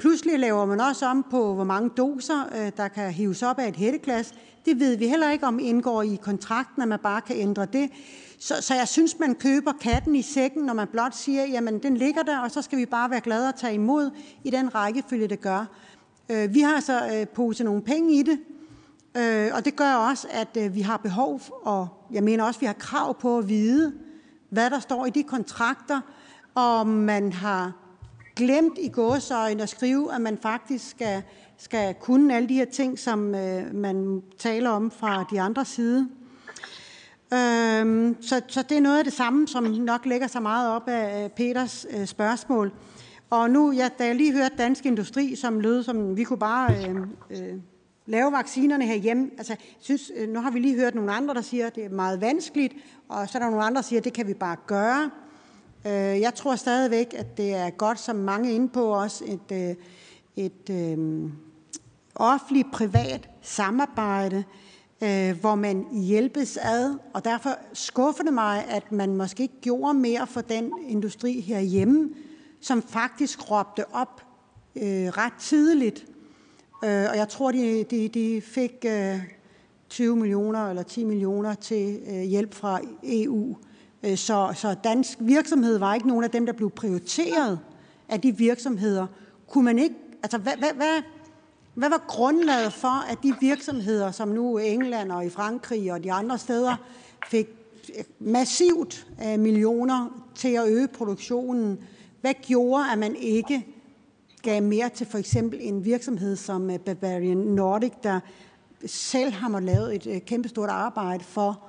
Pludselig 0.00 0.38
laver 0.38 0.66
man 0.66 0.80
også 0.80 1.06
om 1.06 1.26
på, 1.30 1.54
hvor 1.54 1.64
mange 1.64 1.90
doser, 1.96 2.70
der 2.76 2.88
kan 2.88 3.12
hives 3.12 3.42
op 3.42 3.58
af 3.58 3.68
et 3.68 3.76
hætteglas. 3.76 4.34
Det 4.66 4.80
ved 4.80 4.96
vi 4.96 5.08
heller 5.08 5.30
ikke, 5.30 5.46
om 5.46 5.58
indgår 5.58 6.02
i 6.02 6.18
kontrakten, 6.22 6.82
at 6.82 6.88
man 6.88 6.98
bare 6.98 7.20
kan 7.20 7.36
ændre 7.36 7.66
det. 7.66 7.90
Så, 8.38 8.54
så 8.60 8.74
jeg 8.74 8.88
synes, 8.88 9.18
man 9.18 9.34
køber 9.34 9.72
katten 9.80 10.14
i 10.14 10.22
sækken, 10.22 10.64
når 10.64 10.74
man 10.74 10.88
blot 10.88 11.14
siger, 11.14 11.44
jamen 11.44 11.78
den 11.78 11.96
ligger 11.96 12.22
der, 12.22 12.38
og 12.38 12.50
så 12.50 12.62
skal 12.62 12.78
vi 12.78 12.86
bare 12.86 13.10
være 13.10 13.20
glade 13.20 13.48
at 13.48 13.54
tage 13.54 13.74
imod 13.74 14.10
i 14.44 14.50
den 14.50 14.74
rækkefølge, 14.74 15.28
det 15.28 15.40
gør. 15.40 15.64
Øh, 16.28 16.54
vi 16.54 16.60
har 16.60 16.80
så 16.80 17.08
øh, 17.14 17.26
poset 17.26 17.64
nogle 17.64 17.82
penge 17.82 18.14
i 18.14 18.22
det, 18.22 18.38
øh, 19.16 19.50
og 19.54 19.64
det 19.64 19.76
gør 19.76 19.94
også, 19.94 20.28
at 20.30 20.56
øh, 20.56 20.74
vi 20.74 20.80
har 20.80 20.96
behov, 20.96 21.40
og 21.62 21.88
jeg 22.12 22.22
mener 22.22 22.44
også, 22.44 22.58
at 22.58 22.60
vi 22.60 22.66
har 22.66 22.72
krav 22.72 23.20
på 23.20 23.38
at 23.38 23.48
vide, 23.48 23.92
hvad 24.50 24.70
der 24.70 24.78
står 24.78 25.06
i 25.06 25.10
de 25.10 25.22
kontrakter, 25.22 26.00
og 26.54 26.86
man 26.86 27.32
har 27.32 27.72
glemt 28.36 28.78
i 28.78 28.88
gåsøjne 28.88 29.62
at 29.62 29.68
skrive, 29.68 30.14
at 30.14 30.20
man 30.20 30.38
faktisk 30.42 30.90
skal, 30.90 31.22
skal 31.58 31.94
kunne 31.94 32.36
alle 32.36 32.48
de 32.48 32.54
her 32.54 32.64
ting, 32.64 32.98
som 32.98 33.34
øh, 33.34 33.74
man 33.74 34.22
taler 34.38 34.70
om 34.70 34.90
fra 34.90 35.24
de 35.30 35.40
andre 35.40 35.64
side. 35.64 36.08
Øhm, 37.32 38.16
så, 38.22 38.40
så 38.48 38.62
det 38.62 38.76
er 38.76 38.80
noget 38.80 38.98
af 38.98 39.04
det 39.04 39.12
samme, 39.12 39.48
som 39.48 39.64
nok 39.64 40.06
lægger 40.06 40.26
sig 40.26 40.42
meget 40.42 40.70
op 40.70 40.88
af 40.88 41.32
Peters 41.32 41.86
øh, 41.90 42.06
spørgsmål. 42.06 42.72
Og 43.30 43.50
nu, 43.50 43.72
ja, 43.72 43.88
da 43.98 44.06
jeg 44.06 44.14
lige 44.14 44.32
hørte 44.32 44.56
Dansk 44.58 44.86
Industri, 44.86 45.36
som 45.36 45.60
lød 45.60 45.82
som, 45.82 46.16
vi 46.16 46.24
kunne 46.24 46.38
bare 46.38 46.74
øh, 46.74 46.96
øh, 47.30 47.58
lave 48.06 48.32
vaccinerne 48.32 48.86
herhjemme. 48.86 49.30
Altså, 49.38 49.52
jeg 49.52 49.76
synes, 49.80 50.12
øh, 50.16 50.28
nu 50.28 50.40
har 50.40 50.50
vi 50.50 50.58
lige 50.58 50.74
hørt 50.74 50.94
nogle 50.94 51.12
andre, 51.12 51.34
der 51.34 51.40
siger, 51.40 51.66
at 51.66 51.74
det 51.74 51.84
er 51.84 51.88
meget 51.88 52.20
vanskeligt, 52.20 52.74
og 53.08 53.28
så 53.28 53.38
er 53.38 53.42
der 53.42 53.50
nogle 53.50 53.64
andre, 53.64 53.76
der 53.76 53.82
siger, 53.82 54.00
at 54.00 54.04
det 54.04 54.12
kan 54.12 54.26
vi 54.26 54.34
bare 54.34 54.56
gøre. 54.66 55.10
Øh, 55.86 56.20
jeg 56.20 56.34
tror 56.34 56.56
stadigvæk, 56.56 57.14
at 57.18 57.36
det 57.36 57.54
er 57.54 57.70
godt, 57.70 58.00
som 58.00 58.16
mange 58.16 58.50
er 58.50 58.54
inde 58.54 58.68
på, 58.68 58.84
også 58.84 59.24
et, 59.26 59.56
øh, 59.68 59.74
et 60.36 60.70
øh, 60.70 61.30
offentligt-privat 62.14 63.28
samarbejde, 63.42 64.44
øh, 65.02 65.40
hvor 65.40 65.54
man 65.54 65.86
hjælpes 65.92 66.56
ad. 66.62 66.98
Og 67.14 67.24
derfor 67.24 67.50
skuffer 67.72 68.24
det 68.24 68.34
mig, 68.34 68.64
at 68.68 68.92
man 68.92 69.16
måske 69.16 69.42
ikke 69.42 69.60
gjorde 69.60 69.94
mere 69.94 70.26
for 70.26 70.40
den 70.40 70.72
industri 70.88 71.40
herhjemme, 71.40 72.10
som 72.60 72.82
faktisk 72.82 73.50
råbte 73.50 73.94
op 73.94 74.22
øh, 74.76 75.08
ret 75.08 75.32
tidligt. 75.40 76.06
Øh, 76.84 77.06
og 77.10 77.16
jeg 77.16 77.28
tror, 77.28 77.52
de, 77.52 77.84
de, 77.90 78.08
de 78.08 78.40
fik 78.40 78.84
øh, 78.86 79.18
20 79.88 80.16
millioner 80.16 80.68
eller 80.68 80.82
10 80.82 81.04
millioner 81.04 81.54
til 81.54 82.00
øh, 82.08 82.22
hjælp 82.22 82.54
fra 82.54 82.80
EU. 83.04 83.56
Øh, 84.02 84.16
så, 84.16 84.52
så 84.54 84.74
dansk 84.84 85.18
virksomhed 85.20 85.78
var 85.78 85.94
ikke 85.94 86.08
nogen 86.08 86.24
af 86.24 86.30
dem, 86.30 86.46
der 86.46 86.52
blev 86.52 86.70
prioriteret 86.70 87.58
af 88.08 88.20
de 88.20 88.36
virksomheder. 88.36 89.06
Kunne 89.48 89.64
man 89.64 89.78
ikke, 89.78 89.94
Altså, 90.22 90.38
hvad, 90.38 90.52
hvad, 90.56 90.72
hvad, 90.74 91.02
hvad 91.74 91.88
var 91.88 92.04
grundlaget 92.08 92.72
for, 92.72 93.10
at 93.10 93.18
de 93.22 93.34
virksomheder, 93.40 94.10
som 94.10 94.28
nu 94.28 94.58
i 94.58 94.68
England 94.68 95.12
og 95.12 95.26
i 95.26 95.30
Frankrig 95.30 95.92
og 95.92 96.04
de 96.04 96.12
andre 96.12 96.38
steder, 96.38 96.76
fik 97.28 97.48
øh, 97.98 98.04
massivt 98.18 99.06
af 99.18 99.38
millioner 99.38 100.24
til 100.34 100.48
at 100.48 100.68
øge 100.68 100.88
produktionen? 100.88 101.78
Hvad 102.20 102.34
gjorde, 102.42 102.84
at 102.92 102.98
man 102.98 103.16
ikke 103.16 103.66
gav 104.42 104.62
mere 104.62 104.88
til 104.88 105.06
for 105.06 105.18
eksempel 105.18 105.58
en 105.62 105.84
virksomhed 105.84 106.36
som 106.36 106.70
øh, 106.70 106.78
Bavarian 106.78 107.36
Nordic, 107.36 107.92
der 108.02 108.20
selv 108.86 109.32
har 109.32 109.48
måttet 109.48 109.70
lave 109.74 109.94
et 109.94 110.24
kæmpestort 110.24 110.70
arbejde 110.70 111.24
for 111.24 111.62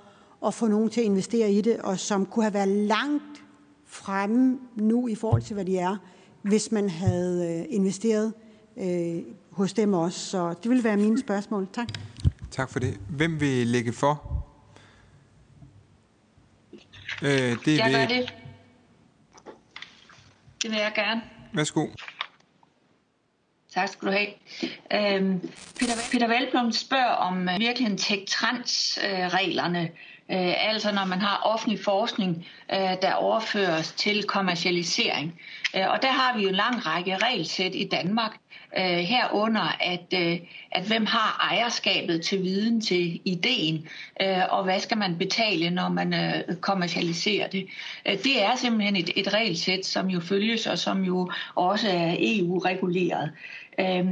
at 0.46 0.54
få 0.54 0.68
nogen 0.68 0.90
til 0.90 1.02
at 1.02 1.06
investere 1.06 1.52
i 1.52 1.62
det, 1.62 1.78
og 1.78 2.00
som 2.00 2.26
kunne 2.26 2.44
have 2.44 2.54
været 2.54 2.68
langt 2.68 3.44
fremme 3.86 4.60
nu 4.76 5.08
i 5.08 5.16
forhold 5.16 5.42
til, 5.42 5.54
hvad 5.54 5.66
de 5.66 5.78
er, 5.78 5.98
hvis 6.42 6.72
man 6.72 6.90
havde 6.90 7.68
investeret 7.68 8.28
øh, 8.28 8.43
hos 9.52 9.74
dem 9.74 9.94
også. 9.94 10.20
Så 10.20 10.56
det 10.64 10.72
vil 10.72 10.84
være 10.84 10.98
mine 10.98 11.20
spørgsmål. 11.20 11.68
Tak. 11.74 11.88
Tak 12.52 12.70
for 12.70 12.80
det. 12.80 13.00
Hvem 13.10 13.40
vil 13.40 13.68
lægge 13.68 13.94
for? 13.94 14.44
Øh, 17.22 17.30
det 17.30 17.78
jeg 17.78 17.86
vil... 17.86 17.94
gør 17.94 18.06
det. 18.06 18.34
Det 20.62 20.72
vil 20.72 20.80
jeg 20.80 20.92
gerne. 20.96 21.22
Værsgo. 21.54 21.88
Tak 23.74 23.90
skal 23.90 24.08
du 24.08 24.14
have. 24.14 24.28
Øhm, 24.94 25.40
Peter, 25.80 25.94
Peter 26.12 26.28
Velblom 26.28 26.72
spørger 26.72 27.12
om 27.12 27.38
uh, 27.38 27.60
virkeligheden 27.60 27.98
tech-trans-reglerne 27.98 29.90
Øh, 30.32 30.70
altså 30.70 30.92
når 30.92 31.06
man 31.06 31.22
har 31.22 31.42
offentlig 31.44 31.80
forskning, 31.84 32.46
øh, 32.74 32.78
der 33.02 33.14
overføres 33.14 33.92
til 33.92 34.24
kommercialisering. 34.24 35.40
Øh, 35.76 35.90
og 35.90 36.02
der 36.02 36.12
har 36.12 36.38
vi 36.38 36.44
jo 36.44 36.50
en 36.50 36.56
lang 36.56 36.86
række 36.86 37.18
regelsæt 37.18 37.76
i 37.76 37.88
Danmark, 37.92 38.32
øh, 38.78 38.98
herunder 38.98 39.78
at, 39.82 40.14
øh, 40.14 40.40
at 40.72 40.84
hvem 40.84 41.06
har 41.06 41.48
ejerskabet 41.52 42.22
til 42.22 42.44
viden, 42.44 42.82
til 42.82 43.22
ideen, 43.26 43.88
øh, 44.22 44.42
og 44.50 44.64
hvad 44.64 44.80
skal 44.80 44.98
man 44.98 45.18
betale, 45.18 45.70
når 45.70 45.90
man 45.90 46.14
øh, 46.14 46.56
kommercialiserer 46.56 47.48
det. 47.48 47.68
Øh, 48.06 48.18
det 48.24 48.44
er 48.44 48.56
simpelthen 48.56 48.96
et, 48.96 49.10
et 49.16 49.34
regelsæt, 49.34 49.86
som 49.86 50.08
jo 50.08 50.20
følges, 50.20 50.68
og 50.68 50.80
som 50.80 51.04
jo 51.04 51.32
også 51.56 51.90
er 51.90 52.16
EU-reguleret. 52.20 53.32
Øh, 53.80 54.06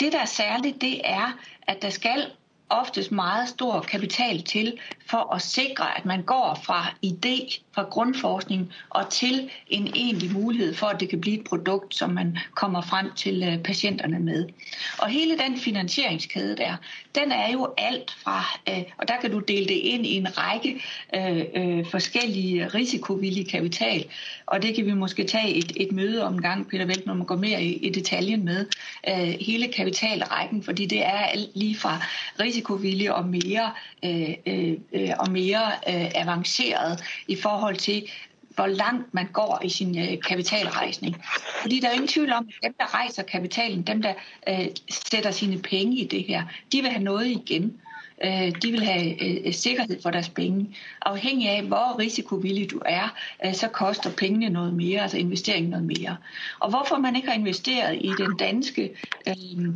det, 0.00 0.12
der 0.12 0.20
er 0.20 0.26
særligt, 0.26 0.80
det 0.80 1.00
er, 1.04 1.38
at 1.62 1.82
der 1.82 1.90
skal 1.90 2.24
oftest 2.68 3.12
meget 3.12 3.48
stor 3.48 3.80
kapital 3.80 4.42
til 4.42 4.78
for 5.10 5.34
at 5.34 5.42
sikre, 5.42 5.98
at 5.98 6.04
man 6.04 6.22
går 6.22 6.60
fra 6.64 6.94
idé, 7.06 7.60
fra 7.72 7.82
grundforskning 7.82 8.72
og 8.90 9.10
til 9.10 9.50
en 9.68 9.86
egentlig 9.94 10.32
mulighed 10.32 10.74
for, 10.74 10.86
at 10.86 11.00
det 11.00 11.08
kan 11.08 11.20
blive 11.20 11.38
et 11.38 11.44
produkt, 11.44 11.94
som 11.94 12.10
man 12.10 12.38
kommer 12.54 12.82
frem 12.82 13.12
til 13.16 13.42
øh, 13.42 13.58
patienterne 13.58 14.18
med. 14.18 14.48
Og 14.98 15.08
hele 15.08 15.38
den 15.38 15.58
finansieringskæde 15.58 16.56
der, 16.56 16.76
den 17.14 17.32
er 17.32 17.52
jo 17.52 17.74
alt 17.78 18.16
fra, 18.24 18.58
øh, 18.68 18.82
og 18.98 19.08
der 19.08 19.14
kan 19.20 19.30
du 19.30 19.38
dele 19.38 19.66
det 19.66 19.74
ind 19.74 20.06
i 20.06 20.14
en 20.16 20.28
række 20.38 20.82
øh, 21.14 21.86
forskellige 21.86 22.68
risikovillige 22.68 23.50
kapital, 23.50 24.04
og 24.46 24.62
det 24.62 24.74
kan 24.74 24.86
vi 24.86 24.94
måske 24.94 25.24
tage 25.24 25.54
et, 25.54 25.72
et 25.76 25.92
møde 25.92 26.24
om 26.24 26.34
en 26.34 26.42
gang, 26.42 26.68
Peter 26.68 26.84
Velt, 26.84 27.06
når 27.06 27.14
man 27.14 27.26
går 27.26 27.36
mere 27.36 27.62
i, 27.62 27.72
i 27.72 27.88
detaljen 27.90 28.44
med 28.44 28.66
hele 29.40 29.68
kapitalrækken, 29.72 30.62
fordi 30.62 30.86
det 30.86 31.06
er 31.06 31.26
lige 31.54 31.76
fra 31.76 32.02
risikovillig 32.40 33.14
og 33.14 33.26
mere 33.28 33.72
øh, 34.04 34.34
øh, 34.46 34.76
Øh, 34.96 35.10
og 35.18 35.30
mere 35.30 35.66
øh, 35.88 36.10
avanceret 36.14 37.04
i 37.28 37.36
forhold 37.36 37.76
til, 37.76 38.10
hvor 38.56 38.66
langt 38.66 39.14
man 39.14 39.26
går 39.32 39.60
i 39.64 39.68
sin 39.68 39.98
øh, 39.98 40.20
kapitalrejsning. 40.28 41.24
Fordi 41.60 41.80
der 41.80 41.88
er 41.88 41.92
ingen 41.92 42.08
tvivl 42.08 42.32
om, 42.32 42.48
at 42.48 42.54
dem, 42.62 42.74
der 42.78 42.94
rejser 42.94 43.22
kapitalen, 43.22 43.82
dem, 43.82 44.02
der 44.02 44.12
øh, 44.48 44.66
sætter 44.90 45.30
sine 45.30 45.58
penge 45.58 45.96
i 45.96 46.04
det 46.04 46.24
her, 46.24 46.44
de 46.72 46.82
vil 46.82 46.90
have 46.90 47.04
noget 47.04 47.26
igen. 47.26 47.80
Øh, 48.24 48.52
de 48.62 48.70
vil 48.70 48.84
have 48.84 49.46
øh, 49.46 49.54
sikkerhed 49.54 50.02
for 50.02 50.10
deres 50.10 50.28
penge. 50.28 50.76
Afhængig 51.02 51.48
af, 51.48 51.62
hvor 51.62 51.98
risikovillig 51.98 52.70
du 52.70 52.80
er, 52.86 53.14
øh, 53.44 53.54
så 53.54 53.68
koster 53.68 54.10
pengene 54.10 54.48
noget 54.48 54.74
mere, 54.74 55.02
altså 55.02 55.18
investeringen 55.18 55.70
noget 55.70 55.86
mere. 55.86 56.16
Og 56.60 56.70
hvorfor 56.70 56.96
man 56.96 57.16
ikke 57.16 57.28
har 57.28 57.34
investeret 57.34 57.98
i 58.00 58.08
den 58.18 58.36
danske 58.36 58.90
øh, 59.28 59.68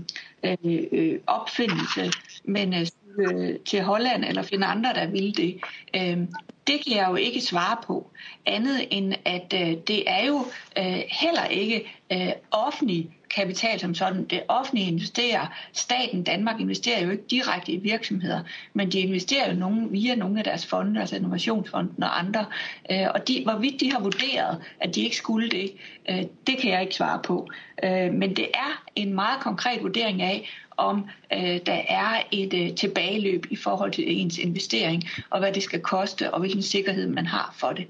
øh, 0.45 0.85
øh 0.93 1.19
opfindelse, 1.27 2.13
men 2.45 2.75
øh, 2.75 2.87
Øh, 3.19 3.59
til 3.65 3.83
Holland 3.83 4.25
eller 4.25 4.43
finde 4.43 4.67
andre, 4.67 4.95
der 4.95 5.07
vil 5.07 5.37
det, 5.37 5.61
øh, 5.97 6.19
det 6.67 6.85
kan 6.85 6.97
jeg 6.97 7.07
jo 7.11 7.15
ikke 7.15 7.41
svare 7.41 7.77
på. 7.87 8.11
Andet 8.47 8.87
end, 8.91 9.15
at 9.25 9.55
øh, 9.55 9.77
det 9.89 10.11
er 10.11 10.27
jo 10.27 10.47
øh, 10.79 11.03
heller 11.09 11.45
ikke 11.45 11.93
øh, 12.13 12.33
offentlig 12.51 13.11
kapital 13.31 13.81
som 13.81 13.95
sådan. 13.95 14.25
Det 14.25 14.43
offentlige 14.49 14.87
investerer, 14.87 15.47
staten 15.73 16.23
Danmark 16.23 16.61
investerer 16.61 17.05
jo 17.05 17.11
ikke 17.11 17.25
direkte 17.31 17.73
i 17.73 17.77
virksomheder, 17.77 18.41
men 18.75 18.93
de 18.93 19.01
investerer 19.01 19.53
jo 19.53 19.59
nogen, 19.59 19.93
via 19.93 20.15
nogle 20.15 20.39
af 20.39 20.45
deres 20.45 20.67
fonde, 20.67 21.01
altså 21.01 21.17
Innovationsfonden 21.17 22.03
og 22.03 22.19
andre. 22.19 22.47
Øh, 22.91 23.07
og 23.15 23.29
de, 23.29 23.43
hvorvidt 23.45 23.81
de 23.81 23.93
har 23.93 24.01
vurderet, 24.01 24.59
at 24.81 24.95
de 24.95 25.01
ikke 25.01 25.17
skulle 25.17 25.51
det, 25.51 25.73
øh, 26.11 26.23
det 26.47 26.59
kan 26.59 26.71
jeg 26.71 26.83
ikke 26.83 26.95
svare 26.95 27.21
på. 27.25 27.49
Øh, 27.83 28.13
men 28.13 28.37
det 28.37 28.47
er 28.55 28.85
en 28.97 29.15
meget 29.15 29.41
konkret 29.41 29.83
vurdering 29.83 30.23
af, 30.23 30.49
om 30.81 31.09
øh, 31.33 31.59
der 31.67 31.81
er 31.89 32.23
et 32.33 32.55
øh, 32.55 32.75
tilbageløb 32.75 33.47
i 33.51 33.57
forhold 33.57 33.93
til 33.93 34.21
ens 34.21 34.39
investering, 34.39 35.05
og 35.31 35.39
hvad 35.39 35.53
det 35.53 35.63
skal 35.63 35.81
koste, 35.81 36.35
og 36.35 36.41
hvilken 36.41 36.63
sikkerhed 36.63 37.09
man 37.09 37.27
har 37.27 37.55
for 37.59 37.73
det. 37.73 37.87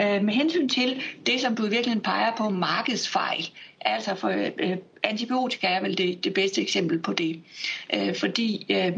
Øh, 0.00 0.24
med 0.24 0.34
hensyn 0.34 0.68
til 0.68 1.02
det, 1.26 1.40
som 1.40 1.56
du 1.56 1.66
virkelig 1.66 2.02
peger 2.02 2.32
på, 2.36 2.48
markedsfejl, 2.48 3.50
altså 3.80 4.14
for 4.14 4.28
øh, 4.58 4.76
antibiotika 5.02 5.66
er 5.66 5.80
vel 5.82 5.98
det, 5.98 6.24
det 6.24 6.34
bedste 6.34 6.62
eksempel 6.62 6.98
på 6.98 7.12
det. 7.12 7.40
Øh, 7.94 8.16
fordi 8.16 8.66
øh, 8.70 8.92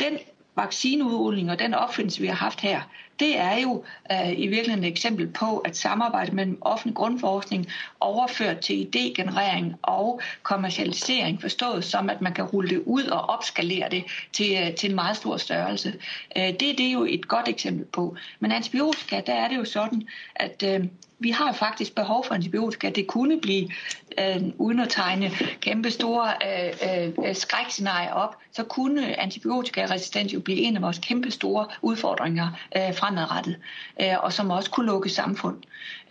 den 0.00 0.18
vaccineudrulling 0.56 1.50
og 1.50 1.58
den 1.58 1.74
opfindelse, 1.74 2.20
vi 2.20 2.26
har 2.26 2.34
haft 2.34 2.60
her, 2.60 2.80
det 3.20 3.38
er 3.38 3.58
jo 3.58 3.84
øh, 4.12 4.32
i 4.32 4.46
virkeligheden 4.46 4.84
et 4.84 4.90
eksempel 4.90 5.26
på, 5.26 5.58
at 5.58 5.76
samarbejde 5.76 6.34
mellem 6.34 6.58
offentlig 6.60 6.96
grundforskning 6.96 7.66
overført 8.00 8.58
til 8.58 8.88
idégenerering 8.88 9.78
og 9.82 10.20
kommercialisering, 10.42 11.40
forstået 11.40 11.84
som, 11.84 12.10
at 12.10 12.20
man 12.20 12.34
kan 12.34 12.44
rulle 12.44 12.70
det 12.70 12.82
ud 12.86 13.04
og 13.04 13.20
opskalere 13.20 13.88
det 13.90 14.04
til, 14.32 14.56
øh, 14.62 14.74
til 14.74 14.88
en 14.88 14.94
meget 14.94 15.16
stor 15.16 15.36
størrelse. 15.36 15.94
Øh, 16.36 16.42
det, 16.42 16.60
det 16.60 16.80
er 16.80 16.92
jo 16.92 17.04
et 17.04 17.28
godt 17.28 17.48
eksempel 17.48 17.84
på. 17.84 18.16
Men 18.40 18.52
antibiotika, 18.52 19.20
der 19.26 19.34
er 19.34 19.48
det 19.48 19.56
jo 19.56 19.64
sådan, 19.64 20.08
at 20.34 20.62
øh, 20.66 20.84
vi 21.20 21.30
har 21.30 21.52
faktisk 21.52 21.94
behov 21.94 22.24
for 22.24 22.34
antibiotika. 22.34 22.90
Det 22.90 23.06
kunne 23.06 23.40
blive, 23.40 23.70
øh, 24.18 24.42
uden 24.58 24.80
at 24.80 24.88
tegne 24.88 25.30
kæmpe 25.60 25.90
store 25.90 26.32
øh, 26.46 27.12
øh, 27.26 27.34
skrækscenarier 27.34 28.12
op, 28.12 28.36
så 28.52 28.64
kunne 28.64 29.20
antibiotikaresistens 29.20 30.34
jo 30.34 30.40
blive 30.40 30.58
en 30.58 30.76
af 30.76 30.82
vores 30.82 30.98
kæmpe 30.98 31.30
store 31.30 31.66
udfordringer 31.82 32.48
øh, 32.76 32.94
fremadrettet, 32.94 33.56
øh, 34.00 34.24
og 34.24 34.32
som 34.32 34.50
også 34.50 34.70
kunne 34.70 34.86
lukke 34.86 35.08
samfund. 35.08 35.56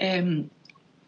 Øh, 0.01 0.45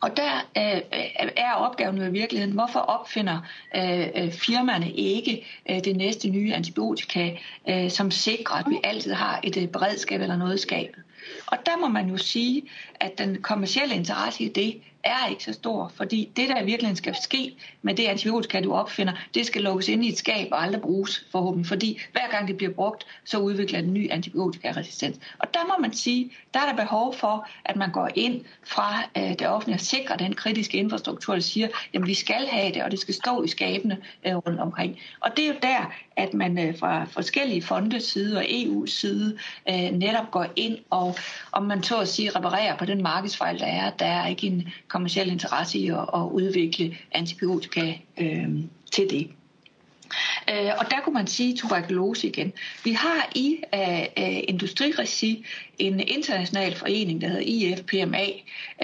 og 0.01 0.17
der 0.17 0.47
øh, 0.57 0.77
øh 0.77 1.29
er 1.37 1.53
opgaven 1.53 1.97
jo 1.97 2.03
i 2.03 2.11
virkeligheden, 2.11 2.53
hvorfor 2.53 2.79
opfinder 2.79 3.39
øh, 3.75 4.07
øh, 4.15 4.31
firmaerne 4.31 4.91
ikke 4.91 5.45
øh, 5.69 5.79
det 5.83 5.95
næste 5.95 6.29
nye 6.29 6.53
antibiotika, 6.53 7.35
øh, 7.69 7.89
som 7.89 8.11
sikrer, 8.11 8.55
at 8.55 8.65
vi 8.69 8.79
altid 8.83 9.13
har 9.13 9.39
et 9.43 9.57
øh, 9.57 9.67
beredskab 9.67 10.21
eller 10.21 10.37
noget 10.37 10.59
skabet. 10.59 11.03
Og 11.45 11.57
der 11.65 11.77
må 11.77 11.87
man 11.87 12.09
jo 12.09 12.17
sige, 12.17 12.63
at 12.99 13.17
den 13.17 13.41
kommercielle 13.41 13.95
interesse 13.95 14.43
i 14.43 14.49
det 14.49 14.81
er 15.03 15.27
ikke 15.29 15.43
så 15.43 15.53
stor, 15.53 15.91
fordi 15.95 16.31
det, 16.35 16.49
der 16.49 16.63
virkelig 16.63 16.97
skal 16.97 17.15
ske 17.21 17.55
med 17.81 17.95
det 17.95 18.05
antibiotika, 18.05 18.61
du 18.61 18.73
opfinder, 18.73 19.13
det 19.33 19.45
skal 19.45 19.61
lukkes 19.61 19.87
ind 19.87 20.05
i 20.05 20.09
et 20.09 20.17
skab 20.17 20.47
og 20.51 20.63
aldrig 20.63 20.81
bruges 20.81 21.25
forhåbentlig, 21.31 21.67
fordi 21.67 22.01
hver 22.11 22.31
gang 22.31 22.47
det 22.47 22.57
bliver 22.57 22.73
brugt, 22.73 23.05
så 23.25 23.37
udvikler 23.37 23.81
den 23.81 23.93
ny 23.93 24.11
antibiotikaresistens. 24.11 25.19
Og 25.39 25.53
der 25.53 25.59
må 25.67 25.73
man 25.81 25.93
sige, 25.93 26.31
der 26.53 26.59
er 26.59 26.65
der 26.65 26.83
behov 26.83 27.15
for, 27.15 27.47
at 27.65 27.75
man 27.75 27.91
går 27.91 28.09
ind 28.15 28.45
fra 28.63 29.03
øh, 29.17 29.29
det 29.29 29.47
offentlige 29.47 29.75
og 29.75 29.79
sikrer 29.79 30.17
den 30.17 30.33
kritiske 30.33 30.77
infrastruktur, 30.77 31.33
der 31.33 31.41
siger, 31.41 31.67
jamen 31.93 32.07
vi 32.07 32.13
skal 32.13 32.47
have 32.47 32.73
det, 32.73 32.83
og 32.83 32.91
det 32.91 32.99
skal 32.99 33.13
stå 33.13 33.43
i 33.43 33.47
skabene 33.47 33.97
øh, 34.27 34.35
rundt 34.35 34.59
omkring. 34.59 34.99
Og 35.19 35.37
det 35.37 35.43
er 35.43 35.47
jo 35.47 35.55
der, 35.61 35.93
at 36.15 36.33
man 36.33 36.59
øh, 36.59 36.77
fra 36.77 37.05
forskellige 37.05 37.61
fondes 37.61 38.03
side 38.03 38.37
og 38.37 38.43
EU's 38.43 38.87
side 38.87 39.37
øh, 39.69 39.91
netop 39.91 40.31
går 40.31 40.45
ind 40.55 40.77
og, 40.89 41.15
om 41.51 41.63
man 41.63 41.83
så 41.83 41.99
at 41.99 42.07
sige, 42.07 42.29
reparerer 42.29 42.77
på 42.77 42.85
den 42.85 43.03
markedsfejl, 43.03 43.59
der 43.59 43.65
er. 43.65 43.89
Der 43.89 44.05
er 44.05 44.27
ikke 44.27 44.47
en 44.47 44.67
kommersiel 44.87 45.31
interesse 45.31 45.79
i 45.79 45.89
at, 45.89 46.09
at 46.13 46.21
udvikle 46.31 46.97
antibiotika 47.11 47.93
øh, 48.17 48.49
til 48.91 49.09
det. 49.09 49.29
Øh, 50.49 50.71
og 50.79 50.85
der 50.91 50.99
kunne 51.03 51.13
man 51.13 51.27
sige 51.27 51.57
tuberkulose 51.57 52.27
igen. 52.27 52.53
Vi 52.83 52.91
har 52.91 53.29
i 53.35 53.57
øh, 53.73 54.39
industriregi 54.47 55.45
en 55.81 55.99
international 55.99 56.75
forening, 56.75 57.21
der 57.21 57.27
hedder 57.27 57.43
IFPMA, 57.45 58.25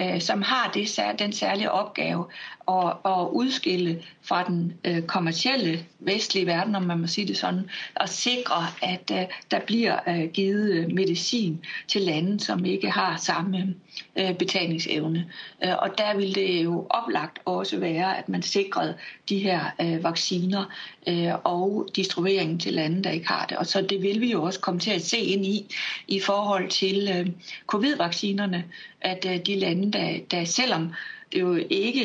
øh, 0.00 0.20
som 0.20 0.42
har 0.42 0.70
det, 0.74 1.00
den 1.18 1.32
særlige 1.32 1.70
opgave 1.70 2.24
at, 2.68 2.92
at 3.04 3.28
udskille 3.32 4.02
fra 4.22 4.44
den 4.44 4.72
øh, 4.84 5.02
kommercielle 5.02 5.84
vestlige 5.98 6.46
verden, 6.46 6.74
om 6.74 6.82
man 6.82 6.98
må 6.98 7.06
sige 7.06 7.26
det 7.26 7.36
sådan, 7.36 7.70
og 7.94 8.08
sikre, 8.08 8.66
at 8.82 9.10
øh, 9.12 9.24
der 9.50 9.60
bliver 9.66 9.98
øh, 10.08 10.30
givet 10.32 10.70
øh, 10.70 10.92
medicin 10.92 11.64
til 11.88 12.02
lande, 12.02 12.40
som 12.40 12.64
ikke 12.64 12.90
har 12.90 13.16
samme 13.16 13.74
øh, 14.16 14.34
betalingsevne. 14.34 15.26
Øh, 15.64 15.72
og 15.78 15.98
der 15.98 16.16
vil 16.16 16.34
det 16.34 16.64
jo 16.64 16.86
oplagt 16.90 17.38
også 17.44 17.78
være, 17.78 18.18
at 18.18 18.28
man 18.28 18.42
sikrede 18.42 18.94
de 19.28 19.38
her 19.38 19.60
øh, 19.80 20.04
vacciner 20.04 20.64
øh, 21.08 21.32
og 21.44 21.88
distribueringen 21.96 22.58
til 22.58 22.72
lande, 22.74 23.04
der 23.04 23.10
ikke 23.10 23.28
har 23.28 23.46
det. 23.46 23.56
Og 23.56 23.66
så 23.66 23.82
det 23.82 24.02
vil 24.02 24.20
vi 24.20 24.30
jo 24.30 24.42
også 24.42 24.60
komme 24.60 24.80
til 24.80 24.90
at 24.90 25.02
se 25.02 25.18
ind 25.18 25.46
i, 25.46 25.74
i 26.08 26.20
forhold 26.20 26.68
til 26.68 26.87
øh, 26.96 27.26
covid-vaccinerne, 27.66 28.64
at 29.00 29.26
øh, 29.28 29.46
de 29.46 29.56
lande, 29.56 29.92
der, 29.92 30.18
der 30.30 30.44
selvom 30.44 30.92
det 31.32 31.40
jo 31.40 31.58
ikke 31.70 32.02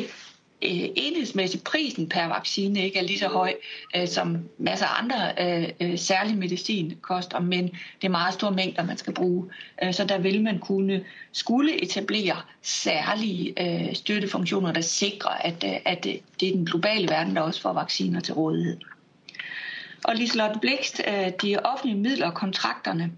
øh, 0.62 0.88
enhedsmæssigt 0.96 1.64
prisen 1.64 2.08
per 2.08 2.26
vaccine 2.26 2.84
ikke 2.84 2.98
er 2.98 3.02
lige 3.02 3.18
så 3.18 3.28
høj 3.28 3.54
øh, 3.96 4.08
som 4.08 4.38
masser 4.58 4.86
af 4.86 5.02
andre 5.02 5.32
øh, 5.40 5.68
øh, 5.80 5.98
særlig 5.98 6.38
medicin 6.38 6.96
koster, 7.02 7.40
men 7.40 7.64
det 7.68 8.06
er 8.06 8.08
meget 8.08 8.34
store 8.34 8.50
mængder, 8.50 8.84
man 8.84 8.96
skal 8.96 9.14
bruge. 9.14 9.50
Øh, 9.82 9.94
så 9.94 10.04
der 10.04 10.18
vil 10.18 10.42
man 10.42 10.58
kunne 10.58 11.04
skulle 11.32 11.82
etablere 11.82 12.36
særlige 12.62 13.54
øh, 13.62 13.94
støttefunktioner, 13.94 14.72
der 14.72 14.80
sikrer, 14.80 15.30
at, 15.30 15.64
øh, 15.64 15.76
at 15.84 16.04
det, 16.04 16.20
det 16.40 16.48
er 16.48 16.52
den 16.52 16.66
globale 16.66 17.08
verden, 17.08 17.36
der 17.36 17.42
også 17.42 17.60
får 17.60 17.72
vacciner 17.72 18.20
til 18.20 18.34
rådighed. 18.34 18.76
Og 20.04 20.14
Liselotte 20.14 20.60
Blikst, 20.60 21.02
øh, 21.08 21.30
de 21.42 21.58
offentlige 21.64 21.98
midler 21.98 22.26
og 22.26 22.34
kontrakterne, 22.34 23.12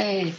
øh, 0.00 0.32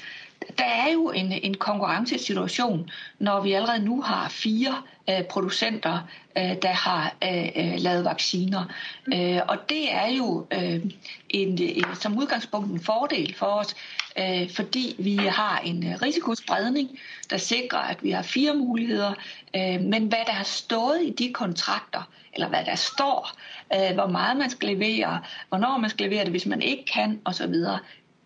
der 0.58 0.66
er 0.66 0.92
jo 0.94 1.10
en, 1.10 1.32
en 1.32 1.54
konkurrencesituation, 1.54 2.90
når 3.20 3.42
vi 3.42 3.54
allerede 3.54 3.86
nu 3.86 4.02
har 4.02 4.30
fire 4.30 4.82
øh, 5.10 5.24
producenter, 5.24 6.08
øh, 6.38 6.56
der 6.62 6.74
har 6.74 7.16
øh, 7.24 7.50
øh, 7.56 7.74
lavet 7.78 8.06
vacciner. 8.06 8.66
Øh, 9.14 9.40
og 9.48 9.58
det 9.70 9.94
er 9.94 10.08
jo 10.08 10.48
øh, 10.52 10.86
en, 11.30 11.58
en, 11.62 11.86
som 11.94 12.18
udgangspunkt 12.18 12.72
en 12.72 12.80
fordel 12.80 13.36
for 13.36 13.46
os, 13.46 13.76
øh, 14.20 14.52
fordi 14.52 14.96
vi 15.00 15.16
har 15.16 15.60
en 15.60 15.88
øh, 15.88 16.02
risikospredning, 16.02 17.00
der 17.30 17.38
sikrer, 17.38 17.80
at 17.80 18.04
vi 18.04 18.12
har 18.12 18.22
fire 18.22 18.54
muligheder. 18.54 19.14
Øh, 19.56 19.82
men 19.82 20.08
hvad 20.08 20.26
der 20.26 20.34
har 20.34 20.44
stået 20.44 21.02
i 21.04 21.10
de 21.10 21.34
kontrakter, 21.34 22.10
eller 22.34 22.48
hvad 22.48 22.66
der 22.66 22.76
står, 22.76 23.32
øh, 23.76 23.94
hvor 23.94 24.08
meget 24.08 24.38
man 24.38 24.50
skal 24.50 24.70
levere, 24.70 25.22
hvornår 25.50 25.78
man 25.78 25.90
skal 25.90 26.10
levere 26.10 26.24
det, 26.24 26.32
hvis 26.32 26.46
man 26.46 26.62
ikke 26.62 26.86
kan 26.86 27.22
osv., 27.26 27.56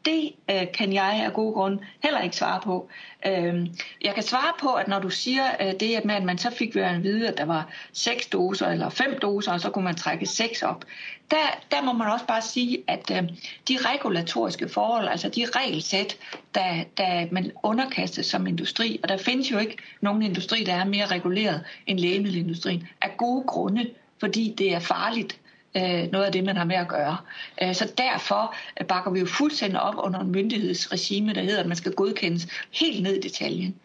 det 0.05 0.31
øh, 0.51 0.71
kan 0.73 0.93
jeg 0.93 1.23
af 1.25 1.33
gode 1.33 1.53
grunde 1.53 1.83
heller 2.03 2.21
ikke 2.21 2.35
svare 2.35 2.61
på. 2.63 2.89
Øh, 3.25 3.67
jeg 4.01 4.13
kan 4.13 4.23
svare 4.23 4.53
på, 4.59 4.73
at 4.73 4.87
når 4.87 4.99
du 4.99 5.09
siger 5.09 5.43
øh, 5.61 5.73
det 5.79 6.05
med, 6.05 6.15
at 6.15 6.23
man 6.23 6.37
så 6.37 6.49
fik 6.51 6.75
ved 6.75 6.81
at 6.81 7.03
vide, 7.03 7.27
at 7.27 7.37
der 7.37 7.45
var 7.45 7.69
seks 7.93 8.27
doser 8.27 8.67
eller 8.67 8.89
fem 8.89 9.19
doser, 9.21 9.51
og 9.51 9.61
så 9.61 9.69
kunne 9.69 9.83
man 9.83 9.95
trække 9.95 10.25
seks 10.25 10.63
op, 10.63 10.85
der, 11.31 11.59
der 11.71 11.81
må 11.83 11.93
man 11.93 12.11
også 12.11 12.25
bare 12.25 12.41
sige, 12.41 12.83
at 12.87 13.11
øh, 13.11 13.23
de 13.67 13.77
regulatoriske 13.77 14.69
forhold, 14.69 15.07
altså 15.07 15.29
de 15.29 15.45
regelsæt, 15.55 16.17
der, 16.55 16.83
der 16.97 17.27
man 17.31 17.51
underkastes 17.63 18.25
som 18.25 18.47
industri, 18.47 18.99
og 19.03 19.09
der 19.09 19.17
findes 19.17 19.51
jo 19.51 19.57
ikke 19.57 19.77
nogen 20.01 20.21
industri, 20.21 20.63
der 20.63 20.73
er 20.73 20.85
mere 20.85 21.05
reguleret 21.05 21.63
end 21.87 21.99
lægemiddelindustrien, 21.99 22.87
af 23.01 23.17
gode 23.17 23.43
grunde, 23.47 23.89
fordi 24.19 24.55
det 24.57 24.73
er 24.73 24.79
farligt 24.79 25.39
Øh, 25.77 26.11
noget 26.11 26.25
af 26.25 26.31
det, 26.31 26.43
man 26.43 26.57
har 26.57 26.65
med 26.65 26.75
at 26.75 26.87
gøre. 26.87 27.17
Øh, 27.61 27.75
så 27.75 27.91
derfor 27.97 28.55
øh, 28.81 28.87
bakker 28.87 29.11
vi 29.11 29.19
jo 29.19 29.25
fuldstændig 29.25 29.81
op 29.81 29.95
under 29.97 30.19
en 30.19 30.31
myndighedsregime, 30.31 31.33
der 31.33 31.41
hedder, 31.41 31.59
at 31.59 31.67
man 31.67 31.77
skal 31.77 31.93
godkendes 31.93 32.47
helt 32.71 33.03
ned 33.03 33.15
i 33.15 33.21
detaljen. 33.21 33.75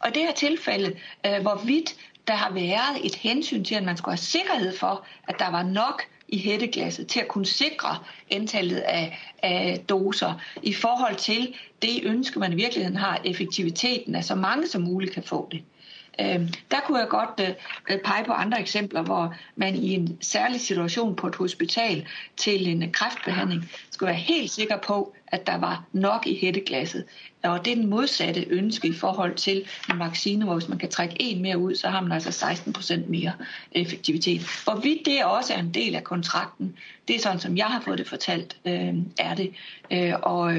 Og 0.00 0.08
i 0.08 0.12
det 0.14 0.22
her 0.22 0.32
tilfælde, 0.32 0.96
hvorvidt 1.42 1.96
der 2.28 2.34
har 2.34 2.50
været 2.50 3.06
et 3.06 3.14
hensyn 3.14 3.64
til, 3.64 3.74
at 3.74 3.82
man 3.82 3.96
skulle 3.96 4.12
have 4.12 4.18
sikkerhed 4.18 4.76
for, 4.76 5.06
at 5.28 5.34
der 5.38 5.50
var 5.50 5.62
nok 5.62 6.02
i 6.28 6.38
hætteglasset 6.38 7.06
til 7.06 7.20
at 7.20 7.28
kunne 7.28 7.46
sikre 7.46 7.98
antallet 8.30 8.78
af, 8.78 9.18
af 9.42 9.84
doser 9.88 10.34
i 10.62 10.72
forhold 10.72 11.16
til 11.16 11.54
det 11.82 12.00
ønske, 12.04 12.38
man 12.38 12.52
i 12.52 12.56
virkeligheden 12.56 12.96
har, 12.96 13.20
effektiviteten, 13.24 14.14
at 14.14 14.24
så 14.24 14.34
mange 14.34 14.66
som 14.66 14.82
muligt 14.82 15.12
kan 15.12 15.22
få 15.22 15.48
det. 15.52 15.62
Øh, 16.20 16.40
der 16.70 16.80
kunne 16.86 16.98
jeg 16.98 17.08
godt 17.08 17.40
øh, 17.40 17.54
øh, 17.90 17.98
pege 18.04 18.24
på 18.24 18.32
andre 18.32 18.60
eksempler, 18.60 19.02
hvor 19.02 19.34
man 19.56 19.74
i 19.74 19.94
en 19.94 20.18
særlig 20.20 20.60
situation 20.60 21.16
på 21.16 21.26
et 21.26 21.34
hospital 21.34 22.06
til 22.36 22.68
en 22.68 22.92
kræftbehandling 22.92 23.70
skulle 23.90 24.08
være 24.08 24.20
helt 24.20 24.50
sikker 24.50 24.76
på, 24.76 25.14
at 25.26 25.46
der 25.46 25.58
var 25.58 25.84
nok 25.92 26.26
i 26.26 26.38
hætteglasset. 26.40 27.04
Og 27.42 27.64
det 27.64 27.70
er 27.70 27.76
den 27.76 27.90
modsatte 27.90 28.44
ønske 28.48 28.88
i 28.88 28.92
forhold 28.92 29.34
til 29.34 29.64
en 29.90 29.98
vaccine, 29.98 30.44
hvor 30.44 30.54
hvis 30.54 30.68
man 30.68 30.78
kan 30.78 30.88
trække 30.88 31.16
en 31.18 31.42
mere 31.42 31.58
ud, 31.58 31.74
så 31.74 31.88
har 31.88 32.00
man 32.00 32.12
altså 32.12 32.30
16 32.32 32.72
procent 32.72 33.08
mere 33.08 33.32
effektivitet. 33.72 34.40
Hvorvidt 34.64 35.06
det 35.06 35.24
også 35.24 35.54
er 35.54 35.58
en 35.58 35.74
del 35.74 35.94
af 35.94 36.04
kontrakten, 36.04 36.76
det 37.08 37.16
er 37.16 37.20
sådan, 37.20 37.40
som 37.40 37.56
jeg 37.56 37.66
har 37.66 37.80
fået 37.80 37.98
det 37.98 38.08
fortalt, 38.08 38.56
øh, 38.64 38.94
er 39.18 39.34
det. 39.34 39.52
Øh, 39.90 40.14
og 40.22 40.54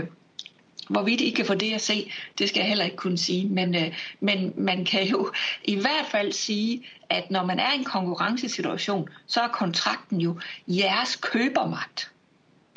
Hvorvidt 0.90 1.22
I 1.22 1.30
kan 1.30 1.46
få 1.46 1.54
det 1.54 1.74
at 1.74 1.82
se, 1.82 2.12
det 2.38 2.50
skal 2.50 2.60
jeg 2.60 2.68
heller 2.68 2.86
ikke 2.86 2.98
kunne 2.98 3.18
sige. 3.18 3.50
Men, 3.50 3.76
øh, 3.76 3.94
men 4.20 4.54
man 4.58 4.86
kan 4.86 5.08
jo 5.08 5.32
i 5.64 5.76
hvert 5.76 6.06
fald 6.12 6.32
sige, 6.32 6.86
at 7.10 7.32
når 7.32 7.46
man 7.46 7.60
er 7.60 7.74
i 7.74 7.78
en 7.78 7.84
konkurrencesituation, 7.84 9.10
så 9.28 9.42
er 9.42 9.48
kontrakten 9.48 10.22
jo 10.22 10.40
jeres 10.68 11.16
købermagt. 11.16 12.12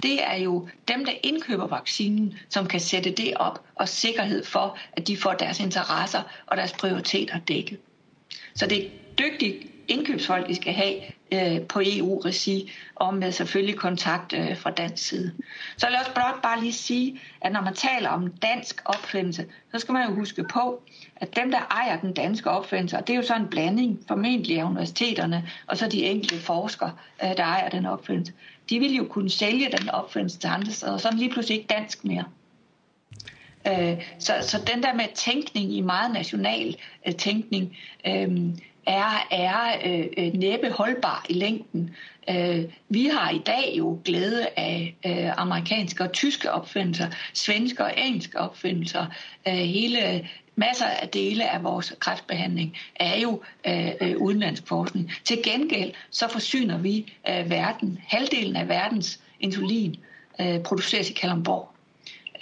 Det 0.03 0.25
er 0.25 0.37
jo 0.37 0.69
dem, 0.89 1.05
der 1.05 1.13
indkøber 1.23 1.67
vaccinen, 1.67 2.39
som 2.49 2.67
kan 2.67 2.81
sætte 2.81 3.11
det 3.11 3.35
op 3.37 3.65
og 3.75 3.89
sikkerhed 3.89 4.45
for, 4.45 4.79
at 4.93 5.09
de 5.09 5.17
får 5.17 5.33
deres 5.33 5.61
interesser 5.61 6.23
og 6.47 6.57
deres 6.57 6.73
prioriteter 6.73 7.39
dækket. 7.39 7.79
Så 8.55 8.67
det 8.67 8.85
er 8.85 8.91
dygtige 9.19 9.71
indkøbsfolk, 9.89 10.51
I 10.51 10.55
skal 10.55 10.73
have 10.73 10.95
øh, 11.33 11.61
på 11.67 11.81
EU-regi, 11.85 12.73
og 12.95 13.15
med 13.15 13.33
selvfølgelig 13.33 13.77
kontakt 13.77 14.33
øh, 14.33 14.57
fra 14.57 14.71
dansk 14.71 15.09
side. 15.09 15.33
Så 15.77 15.87
lad 15.91 16.01
os 16.01 16.13
blot 16.15 16.43
bare 16.43 16.61
lige 16.61 16.73
sige, 16.73 17.21
at 17.41 17.53
når 17.53 17.61
man 17.61 17.75
taler 17.75 18.09
om 18.09 18.33
dansk 18.33 18.83
opfindelse, 18.85 19.47
så 19.73 19.79
skal 19.79 19.93
man 19.93 20.09
jo 20.09 20.15
huske 20.15 20.45
på, 20.45 20.83
at 21.17 21.37
dem, 21.37 21.51
der 21.51 21.59
ejer 21.71 22.01
den 22.01 22.13
danske 22.13 22.51
opfindelse, 22.51 22.97
og 22.97 23.07
det 23.07 23.13
er 23.13 23.17
jo 23.17 23.23
så 23.23 23.35
en 23.35 23.49
blanding 23.49 23.99
formentlig 24.09 24.61
af 24.61 24.65
universiteterne, 24.65 25.49
og 25.67 25.79
så 25.79 25.89
de 25.89 26.05
enkelte 26.05 26.39
forskere, 26.39 26.93
øh, 27.25 27.37
der 27.37 27.45
ejer 27.45 27.69
den 27.69 27.87
opfindelse, 27.87 28.33
de 28.71 28.79
vil 28.79 28.95
jo 28.95 29.05
kunne 29.05 29.31
sælge 29.31 29.69
den 29.79 29.91
opfindelse 29.91 30.39
til 30.39 30.49
andre 30.49 30.73
steder, 30.73 30.93
og 30.93 31.01
så 31.01 31.09
er 31.09 31.13
den 31.13 31.21
lige 31.21 31.33
pludselig 31.33 31.59
ikke 31.59 31.75
dansk 31.75 32.05
mere. 32.05 32.25
Øh, 33.67 34.05
så, 34.19 34.35
så 34.41 34.59
den 34.75 34.83
der 34.83 34.95
med 34.95 35.05
tænkning 35.15 35.73
i 35.77 35.81
meget 35.81 36.13
national 36.13 36.77
øh, 37.07 37.15
tænkning, 37.15 37.77
øh, 38.07 38.39
er, 38.87 39.27
er 39.31 39.81
øh, 39.87 40.07
øh, 40.17 40.33
næppe 40.35 40.71
holdbar 40.71 41.27
i 41.29 41.33
længden. 41.33 41.95
Øh, 42.31 42.65
vi 42.89 43.07
har 43.07 43.31
i 43.31 43.39
dag 43.47 43.75
jo 43.79 44.01
glæde 44.05 44.49
af 44.57 44.97
øh, 45.07 45.41
amerikanske 45.41 46.05
og 46.05 46.13
tyske 46.13 46.53
opfindelser, 46.53 47.07
svenske 47.33 47.85
og 47.85 47.93
engelske 47.97 48.39
opfindelser. 48.39 49.07
Øh, 49.49 49.55
hele 49.55 50.29
masser 50.57 50.87
af 50.87 51.09
dele 51.09 51.51
af 51.51 51.65
vores 51.65 51.95
kræftbehandling 51.99 52.77
er 52.97 53.21
jo 53.21 53.43
øh, 53.67 53.91
øh, 54.01 54.17
udenlandsk 54.17 54.69
forskning. 54.69 55.13
Til 55.25 55.43
gengæld 55.45 55.93
så 56.11 56.29
forsyner 56.29 56.79
vi 56.79 57.13
øh, 57.29 57.51
verden, 57.51 57.99
halvdelen 58.07 58.57
af 58.57 58.69
verdens 58.69 59.21
insulin 59.41 59.97
øh, 60.41 60.63
produceres 60.63 61.11
i 61.11 61.13
Kalamborg. 61.13 61.72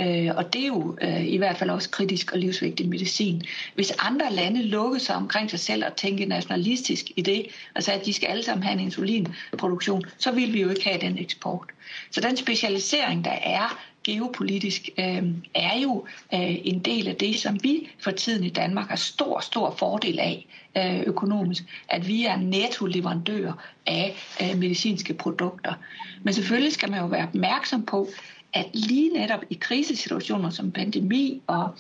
Øh, 0.00 0.36
og 0.36 0.52
det 0.52 0.62
er 0.62 0.66
jo 0.66 0.96
øh, 1.02 1.26
i 1.26 1.36
hvert 1.36 1.58
fald 1.58 1.70
også 1.70 1.90
kritisk 1.90 2.32
og 2.32 2.38
livsvigtig 2.38 2.88
medicin. 2.88 3.42
Hvis 3.74 3.92
andre 3.98 4.32
lande 4.32 4.62
lukkede 4.62 5.00
sig 5.00 5.16
omkring 5.16 5.50
sig 5.50 5.60
selv 5.60 5.84
og 5.84 5.96
tænkte 5.96 6.26
nationalistisk 6.26 7.10
i 7.16 7.22
det, 7.22 7.46
altså 7.74 7.92
at 7.92 8.06
de 8.06 8.12
skal 8.12 8.26
alle 8.26 8.42
sammen 8.42 8.62
have 8.62 8.72
en 8.72 8.80
insulinproduktion, 8.80 10.04
så 10.18 10.32
vil 10.32 10.52
vi 10.52 10.60
jo 10.60 10.68
ikke 10.68 10.84
have 10.84 11.00
den 11.00 11.18
eksport. 11.18 11.68
Så 12.10 12.20
den 12.20 12.36
specialisering, 12.36 13.24
der 13.24 13.38
er 13.42 13.78
geopolitisk, 14.04 14.88
øh, 14.98 15.22
er 15.54 15.78
jo 15.82 16.06
øh, 16.34 16.56
en 16.64 16.78
del 16.78 17.08
af 17.08 17.16
det, 17.16 17.38
som 17.38 17.62
vi 17.62 17.88
for 17.98 18.10
tiden 18.10 18.44
i 18.44 18.48
Danmark 18.48 18.88
har 18.88 18.96
stor, 18.96 19.40
stor 19.40 19.74
fordel 19.78 20.18
af 20.18 20.46
øh, 20.76 21.00
økonomisk, 21.00 21.64
at 21.88 22.08
vi 22.08 22.24
er 22.24 22.36
netto-leverandør 22.36 23.52
af 23.86 24.16
øh, 24.42 24.58
medicinske 24.58 25.14
produkter. 25.14 25.74
Men 26.22 26.34
selvfølgelig 26.34 26.72
skal 26.72 26.90
man 26.90 27.00
jo 27.00 27.06
være 27.06 27.22
opmærksom 27.22 27.86
på, 27.86 28.08
at 28.52 28.66
lige 28.74 29.12
netop 29.12 29.40
i 29.50 29.54
krisesituationer 29.54 30.50
som 30.50 30.72
pandemi 30.72 31.42
og 31.46 31.74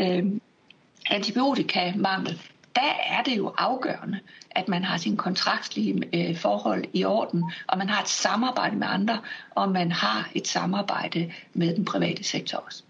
øh, 0.00 0.24
antibiotikamangel, 1.10 2.40
der 2.74 2.92
er 3.06 3.22
det 3.22 3.36
jo 3.36 3.54
afgørende, 3.58 4.18
at 4.50 4.68
man 4.68 4.84
har 4.84 4.96
sin 4.96 5.16
kontraktlige 5.16 6.02
øh, 6.12 6.36
forhold 6.36 6.84
i 6.92 7.04
orden, 7.04 7.44
og 7.66 7.78
man 7.78 7.88
har 7.88 8.02
et 8.02 8.08
samarbejde 8.08 8.76
med 8.76 8.86
andre, 8.90 9.20
og 9.50 9.70
man 9.70 9.92
har 9.92 10.30
et 10.34 10.48
samarbejde 10.48 11.32
med 11.54 11.76
den 11.76 11.84
private 11.84 12.24
sektor 12.24 12.58
også. 12.58 12.82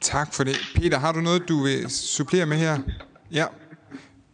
Tak 0.00 0.34
for 0.34 0.44
det. 0.44 0.56
Peter, 0.74 0.98
har 0.98 1.12
du 1.12 1.20
noget, 1.20 1.48
du 1.48 1.62
vil 1.62 1.90
supplere 1.90 2.46
med 2.46 2.56
her? 2.56 2.78
Ja. 3.32 3.44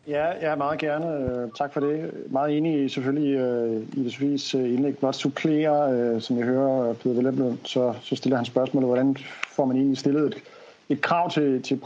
Ja, 0.08 0.48
ja, 0.48 0.54
meget 0.54 0.78
gerne. 0.78 1.06
Øh, 1.06 1.48
tak 1.58 1.72
for 1.72 1.80
det. 1.80 2.10
Meget 2.30 2.56
enig 2.56 2.90
selvfølgelig 2.90 3.34
øh, 3.34 3.82
i 3.96 4.04
det 4.04 4.12
Sofies 4.12 4.54
øh, 4.54 4.74
indlæg. 4.74 4.98
Blot 4.98 5.14
supplere, 5.14 6.20
som 6.20 6.38
jeg 6.38 6.46
hører 6.46 6.92
Peter 6.92 7.14
Velleblund, 7.14 7.58
så, 7.64 7.94
så 8.02 8.16
stiller 8.16 8.36
han 8.36 8.44
spørgsmålet, 8.44 8.88
hvordan 8.88 9.16
får 9.48 9.64
man 9.64 9.76
egentlig 9.76 9.98
stillet 9.98 10.26
et, 10.26 10.42
et 10.88 11.00
krav 11.00 11.30
til, 11.30 11.62
til 11.62 11.76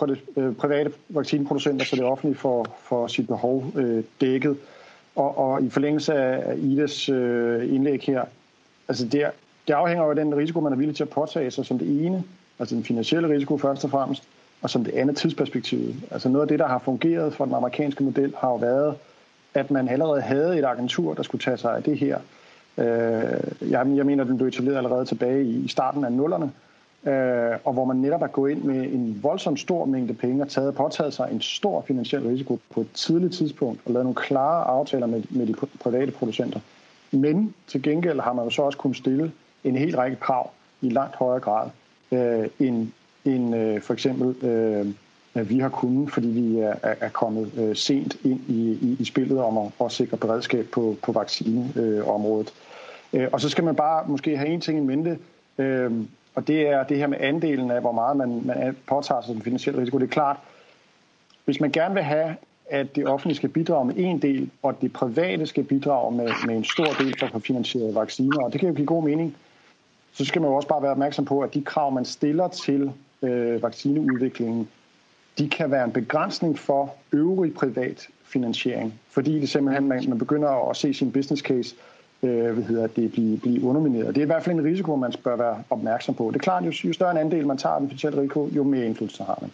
private 0.58 0.92
vaccineproducenter, 1.08 1.84
så 1.84 1.96
det 1.96 2.04
offentlige 2.04 2.38
får, 2.38 2.78
får 2.82 3.06
sit 3.06 3.26
behov 3.26 3.64
øh, 3.76 4.04
dækket. 4.20 4.56
Og, 5.16 5.38
og 5.38 5.62
i 5.62 5.70
forlængelse 5.70 6.14
af 6.14 6.56
Idas 6.58 7.08
øh, 7.08 7.74
indlæg 7.74 8.00
her, 8.02 8.24
altså 8.88 9.04
det, 9.04 9.26
det 9.68 9.74
afhænger 9.74 10.04
jo 10.04 10.10
af 10.10 10.16
den 10.16 10.36
risiko, 10.36 10.60
man 10.60 10.72
er 10.72 10.76
villig 10.76 10.96
til 10.96 11.04
at 11.04 11.10
påtage 11.10 11.50
sig 11.50 11.66
som 11.66 11.78
det 11.78 12.06
ene, 12.06 12.24
altså 12.58 12.74
den 12.74 12.84
finansielle 12.84 13.28
risiko 13.28 13.58
først 13.58 13.84
og 13.84 13.90
fremmest, 13.90 14.28
og 14.62 14.70
som 14.70 14.84
det 14.84 14.94
andet 14.94 15.16
tidsperspektiv. 15.16 15.94
Altså 16.10 16.28
noget 16.28 16.42
af 16.42 16.48
det, 16.48 16.58
der 16.58 16.66
har 16.66 16.78
fungeret 16.78 17.34
for 17.34 17.44
den 17.44 17.54
amerikanske 17.54 18.04
model, 18.04 18.34
har 18.38 18.48
jo 18.48 18.56
været, 18.56 18.94
at 19.54 19.70
man 19.70 19.88
allerede 19.88 20.20
havde 20.20 20.58
et 20.58 20.64
agentur, 20.64 21.14
der 21.14 21.22
skulle 21.22 21.42
tage 21.42 21.56
sig 21.56 21.76
af 21.76 21.82
det 21.82 21.98
her. 21.98 22.18
Øh, 22.78 23.70
jeg, 23.70 23.86
jeg 23.96 24.06
mener, 24.06 24.24
den 24.24 24.36
blev 24.36 24.48
etableret 24.48 24.76
allerede 24.76 25.04
tilbage 25.04 25.44
i 25.44 25.68
starten 25.68 26.04
af 26.04 26.12
nullerne, 26.12 26.50
øh, 27.06 27.58
og 27.64 27.72
hvor 27.72 27.84
man 27.84 27.96
netop 27.96 28.22
er 28.22 28.26
gået 28.26 28.50
ind 28.50 28.62
med 28.62 28.82
en 28.82 29.20
voldsom 29.22 29.56
stor 29.56 29.84
mængde 29.84 30.14
penge 30.14 30.42
og 30.42 30.48
taget, 30.48 30.74
påtaget 30.74 31.14
sig 31.14 31.28
en 31.32 31.40
stor 31.40 31.84
finansiel 31.86 32.22
risiko 32.22 32.58
på 32.70 32.80
et 32.80 32.92
tidligt 32.94 33.34
tidspunkt 33.34 33.80
og 33.84 33.92
lavet 33.92 34.04
nogle 34.04 34.16
klare 34.16 34.64
aftaler 34.64 35.06
med, 35.06 35.22
med 35.30 35.46
de 35.46 35.54
private 35.80 36.12
producenter. 36.12 36.60
Men 37.10 37.54
til 37.66 37.82
gengæld 37.82 38.20
har 38.20 38.32
man 38.32 38.44
jo 38.44 38.50
så 38.50 38.62
også 38.62 38.78
kunnet 38.78 38.96
stille 38.96 39.32
en 39.64 39.76
helt 39.76 39.96
række 39.96 40.16
krav 40.16 40.50
i 40.80 40.88
langt 40.88 41.16
højere 41.16 41.40
grad, 41.40 41.68
øh, 42.12 42.48
end, 42.58 42.88
end 43.24 43.56
øh, 43.56 43.82
for 43.82 43.94
eksempel 43.94 44.44
øh, 44.44 44.86
vi 45.34 45.58
har 45.58 45.68
kunnet, 45.68 46.12
fordi 46.12 46.28
vi 46.28 46.58
er, 46.58 46.74
er 46.82 47.08
kommet 47.08 47.50
øh, 47.56 47.76
sent 47.76 48.16
ind 48.24 48.40
i, 48.48 48.78
i, 48.82 48.96
i 49.00 49.04
spillet 49.04 49.38
om 49.38 49.58
at, 49.58 49.72
at 49.84 49.92
sikre 49.92 50.16
beredskab 50.16 50.66
på, 50.66 50.96
på 51.02 51.12
vaccineområdet. 51.12 52.52
Øh, 53.12 53.28
og 53.32 53.40
så 53.40 53.48
skal 53.48 53.64
man 53.64 53.76
bare 53.76 54.04
måske 54.06 54.36
have 54.36 54.48
en 54.48 54.60
ting 54.60 54.78
i 54.78 54.82
mente. 54.82 55.18
Øh, 55.58 55.92
og 56.34 56.48
det 56.48 56.68
er 56.68 56.82
det 56.82 56.96
her 56.96 57.06
med 57.06 57.18
andelen 57.20 57.70
af, 57.70 57.80
hvor 57.80 57.92
meget 57.92 58.16
man, 58.16 58.42
man 58.44 58.76
påtager 58.86 59.20
sig 59.20 59.34
som 59.34 59.42
finansiel 59.42 59.76
risiko. 59.76 59.98
Det 59.98 60.04
er 60.04 60.10
klart, 60.10 60.36
hvis 61.44 61.60
man 61.60 61.72
gerne 61.72 61.94
vil 61.94 62.02
have, 62.02 62.36
at 62.70 62.96
det 62.96 63.08
offentlige 63.08 63.36
skal 63.36 63.48
bidrage 63.48 63.84
med 63.84 63.94
en 63.96 64.22
del, 64.22 64.50
og 64.62 64.80
det 64.80 64.92
private 64.92 65.46
skal 65.46 65.64
bidrage 65.64 66.16
med, 66.16 66.28
med 66.46 66.56
en 66.56 66.64
stor 66.64 66.86
del 66.98 67.18
for 67.18 67.26
at 67.26 67.32
få 67.32 67.38
finansieret 67.38 67.94
vacciner, 67.94 68.42
og 68.44 68.52
det 68.52 68.60
kan 68.60 68.68
jo 68.68 68.74
give 68.74 68.86
god 68.86 69.02
mening, 69.02 69.36
så 70.12 70.24
skal 70.24 70.40
man 70.42 70.50
jo 70.50 70.56
også 70.56 70.68
bare 70.68 70.82
være 70.82 70.90
opmærksom 70.90 71.24
på, 71.24 71.40
at 71.40 71.54
de 71.54 71.62
krav, 71.62 71.92
man 71.92 72.04
stiller 72.04 72.48
til 72.48 72.92
øh, 73.22 73.62
vaccineudviklingen, 73.62 74.68
de 75.38 75.48
kan 75.48 75.70
være 75.70 75.84
en 75.84 75.92
begrænsning 75.92 76.58
for 76.58 76.94
øvrig 77.12 77.54
privat 77.54 78.08
finansiering, 78.24 79.00
fordi 79.10 79.40
det 79.40 79.48
simpelthen, 79.48 79.88
man, 79.88 80.04
man 80.08 80.18
begynder 80.18 80.70
at 80.70 80.76
se 80.76 80.94
sin 80.94 81.12
business 81.12 81.42
case 81.42 81.74
øh, 82.22 82.52
hvad 82.52 82.64
hedder 82.64 82.86
det, 82.86 83.12
blive, 83.12 83.38
blive 83.38 83.64
undermineret. 83.64 84.14
Det 84.14 84.18
er 84.20 84.24
i 84.24 84.26
hvert 84.26 84.42
fald 84.42 84.58
en 84.58 84.64
risiko, 84.64 84.96
man 84.96 85.12
bør 85.24 85.36
være 85.36 85.62
opmærksom 85.70 86.14
på. 86.14 86.28
Det 86.28 86.36
er 86.36 86.40
klart, 86.40 86.64
jo, 86.64 86.72
jo 86.84 86.92
større 86.92 87.10
en 87.10 87.16
andel 87.16 87.46
man 87.46 87.58
tager 87.58 87.74
af 87.74 87.80
den 87.80 87.88
finansielle 87.88 88.20
risiko, 88.20 88.48
jo 88.52 88.62
mere 88.62 88.86
indflydelse 88.86 89.24
har 89.24 89.38
man. 89.40 89.50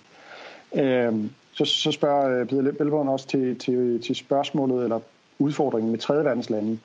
Øh, 0.84 1.30
så, 1.52 1.64
så 1.64 1.92
spørger 1.92 2.40
øh, 2.40 2.46
Peter 2.46 2.72
Belvården 2.72 3.08
også 3.08 3.26
til, 3.26 3.58
til, 3.58 4.02
til 4.02 4.16
spørgsmålet 4.16 4.84
eller 4.84 5.00
udfordringen 5.38 5.90
med 5.90 5.98
tredje 5.98 6.24
verdens 6.24 6.50
lande. 6.50 6.78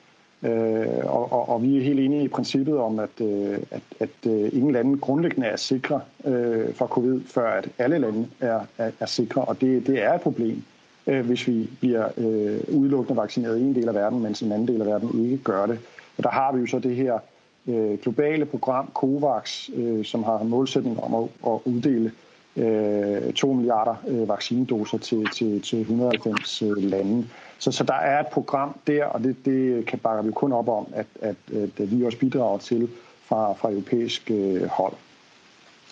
Øh, 0.44 1.04
og, 1.04 1.32
og, 1.32 1.48
og 1.48 1.62
vi 1.62 1.78
er 1.78 1.82
helt 1.82 2.00
enige 2.00 2.24
i 2.24 2.28
princippet 2.28 2.78
om, 2.78 2.98
at, 2.98 3.20
øh, 3.20 3.58
at, 3.70 3.82
at 4.00 4.30
øh, 4.30 4.50
ingen 4.52 4.72
lande 4.72 4.98
grundlæggende 4.98 5.46
er 5.46 5.56
sikre 5.56 6.00
øh, 6.24 6.74
for 6.74 6.86
covid, 6.86 7.20
før 7.26 7.50
at 7.50 7.68
alle 7.78 7.98
lande 7.98 8.28
er, 8.40 8.60
er, 8.78 8.90
er 9.00 9.06
sikre, 9.06 9.42
og 9.42 9.60
det, 9.60 9.86
det 9.86 10.02
er 10.02 10.14
et 10.14 10.20
problem, 10.20 10.62
øh, 11.06 11.26
hvis 11.26 11.48
vi 11.48 11.70
bliver 11.80 12.08
øh, 12.16 12.60
udelukkende 12.68 13.20
vaccineret 13.20 13.58
i 13.58 13.62
en 13.62 13.74
del 13.74 13.88
af 13.88 13.94
verden, 13.94 14.22
mens 14.22 14.40
en 14.40 14.52
anden 14.52 14.68
del 14.68 14.80
af 14.80 14.86
verden 14.86 15.24
ikke 15.24 15.44
gør 15.44 15.66
det. 15.66 15.78
Og 16.18 16.24
der 16.24 16.30
har 16.30 16.52
vi 16.52 16.60
jo 16.60 16.66
så 16.66 16.78
det 16.78 16.96
her 16.96 17.18
øh, 17.68 17.98
globale 17.98 18.44
program, 18.44 18.90
COVAX, 18.94 19.70
øh, 19.74 20.04
som 20.04 20.22
har 20.22 20.38
en 20.38 20.48
målsætning 20.48 21.00
om 21.00 21.14
at, 21.14 21.52
at 21.52 21.60
uddele 21.64 22.12
øh, 22.56 23.32
2 23.32 23.52
milliarder 23.52 23.94
øh, 24.08 24.28
vaccinedoser 24.28 24.98
til, 24.98 25.26
til, 25.34 25.62
til 25.62 25.80
190 25.80 26.62
øh, 26.62 26.76
lande. 26.76 27.26
Så, 27.58 27.72
så 27.72 27.84
der 27.84 27.94
er 27.94 28.20
et 28.20 28.26
program 28.26 28.76
der, 28.86 29.04
og 29.04 29.20
det, 29.24 29.36
det 29.44 29.86
kan 29.86 29.98
bakker 29.98 30.22
vi 30.22 30.32
kun 30.32 30.52
op 30.52 30.68
om, 30.68 30.86
at, 30.92 31.06
at, 31.20 31.36
at 31.52 31.90
vi 31.98 32.04
også 32.04 32.18
bidrager 32.18 32.58
til 32.58 32.88
fra, 33.24 33.52
fra 33.52 33.70
europæisk 33.70 34.30
øh, 34.30 34.64
hold. 34.64 34.92